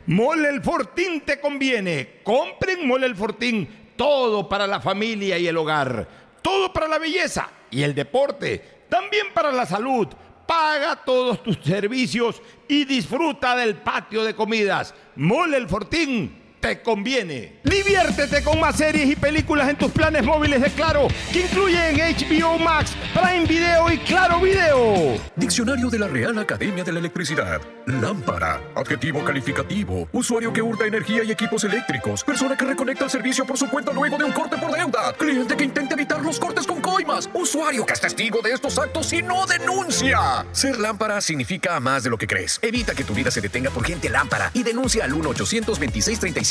Mole 0.06 0.50
el 0.50 0.62
Fortín 0.62 1.22
te 1.22 1.40
conviene. 1.40 2.20
Compren 2.22 2.86
Mole 2.86 3.06
el 3.06 3.16
Fortín. 3.16 3.94
Todo 3.96 4.50
para 4.50 4.68
la 4.68 4.82
familia 4.82 5.38
y 5.38 5.48
el 5.48 5.56
hogar. 5.56 6.06
Todo 6.42 6.74
para 6.74 6.90
la 6.90 6.98
belleza 6.98 7.50
y 7.72 7.82
el 7.82 7.96
deporte. 7.96 8.84
También 8.90 9.28
para 9.34 9.54
la 9.54 9.66
salud. 9.66 10.10
Paga 10.54 10.96
todos 10.98 11.42
tus 11.42 11.58
servicios 11.64 12.40
y 12.68 12.86
disfruta 12.86 13.56
del 13.56 13.78
patio 13.78 14.24
de 14.24 14.36
comidas. 14.36 14.94
Mole 15.16 15.58
el 15.58 15.68
Fortín 15.68 16.43
te 16.64 16.82
conviene. 16.82 17.60
Diviértete 17.66 18.42
con 18.42 18.58
más 18.58 18.78
series 18.78 19.10
y 19.10 19.18
películas 19.18 19.70
en 19.70 19.76
tus 19.76 19.92
planes 19.92 20.24
móviles 20.24 20.62
de 20.62 20.70
Claro, 20.70 21.10
que 21.34 21.42
incluyen 21.42 21.98
HBO 21.98 22.58
Max, 22.58 22.96
Prime 23.14 23.46
Video 23.46 23.92
y 23.92 23.98
Claro 23.98 24.40
Video. 24.40 25.20
Diccionario 25.36 25.90
de 25.90 26.00
la 26.00 26.08
Real 26.08 26.40
Academia 26.40 26.86
de 26.86 26.94
la 26.94 27.00
Electricidad. 27.00 27.60
Lámpara. 27.86 28.62
Adjetivo 28.76 29.26
calificativo. 29.26 30.08
Usuario 30.14 30.54
que 30.54 30.62
hurta 30.62 30.86
energía 30.86 31.26
y 31.26 31.32
equipos 31.32 31.66
eléctricos. 31.66 32.24
Persona 32.24 32.56
que 32.56 32.64
reconecta 32.64 33.04
el 33.04 33.10
servicio 33.10 33.46
por 33.46 33.58
su 33.58 33.68
cuenta 33.68 33.92
luego 33.92 34.18
de 34.18 34.24
un 34.24 34.32
corte 34.32 34.56
por 34.58 34.72
deuda. 34.72 35.12
Cliente 35.18 35.58
que 35.58 35.66
intenta 35.66 35.96
evitar 35.96 36.22
los 36.22 36.40
cortes 36.40 36.66
con 36.66 36.80
coimas. 36.80 37.30
Usuario 37.34 37.86
que 37.86 37.92
es 37.92 38.00
testigo 38.00 38.42
de 38.42 38.54
estos 38.54 38.80
actos 38.80 39.12
y 39.12 39.22
no 39.22 39.46
denuncia. 39.46 40.46
Ser 40.54 40.80
lámpara 40.80 41.20
significa 41.20 41.78
más 41.82 42.04
de 42.04 42.10
lo 42.10 42.18
que 42.18 42.26
crees. 42.26 42.58
Evita 42.62 42.96
que 42.96 43.04
tu 43.04 43.14
vida 43.14 43.32
se 43.32 43.42
detenga 43.42 43.70
por 43.70 43.84
gente 43.84 44.10
lámpara 44.10 44.50
y 44.54 44.64
denuncia 44.64 45.04
al 45.04 45.14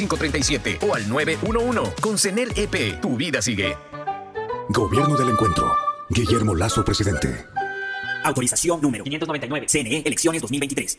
1-800-26-35-37 0.08 0.78
o 0.88 0.94
al 0.94 1.08
911. 1.08 1.94
Con 2.00 2.18
CENEL 2.18 2.52
EP, 2.56 3.00
tu 3.00 3.16
vida 3.16 3.42
sigue. 3.42 3.76
Gobierno 4.68 5.16
del 5.16 5.30
Encuentro. 5.30 5.74
Guillermo 6.08 6.54
Lazo, 6.54 6.84
presidente. 6.84 7.46
Autorización 8.24 8.80
número 8.80 9.04
599. 9.04 9.66
CNE, 9.68 10.02
elecciones 10.04 10.40
2023. 10.42 10.98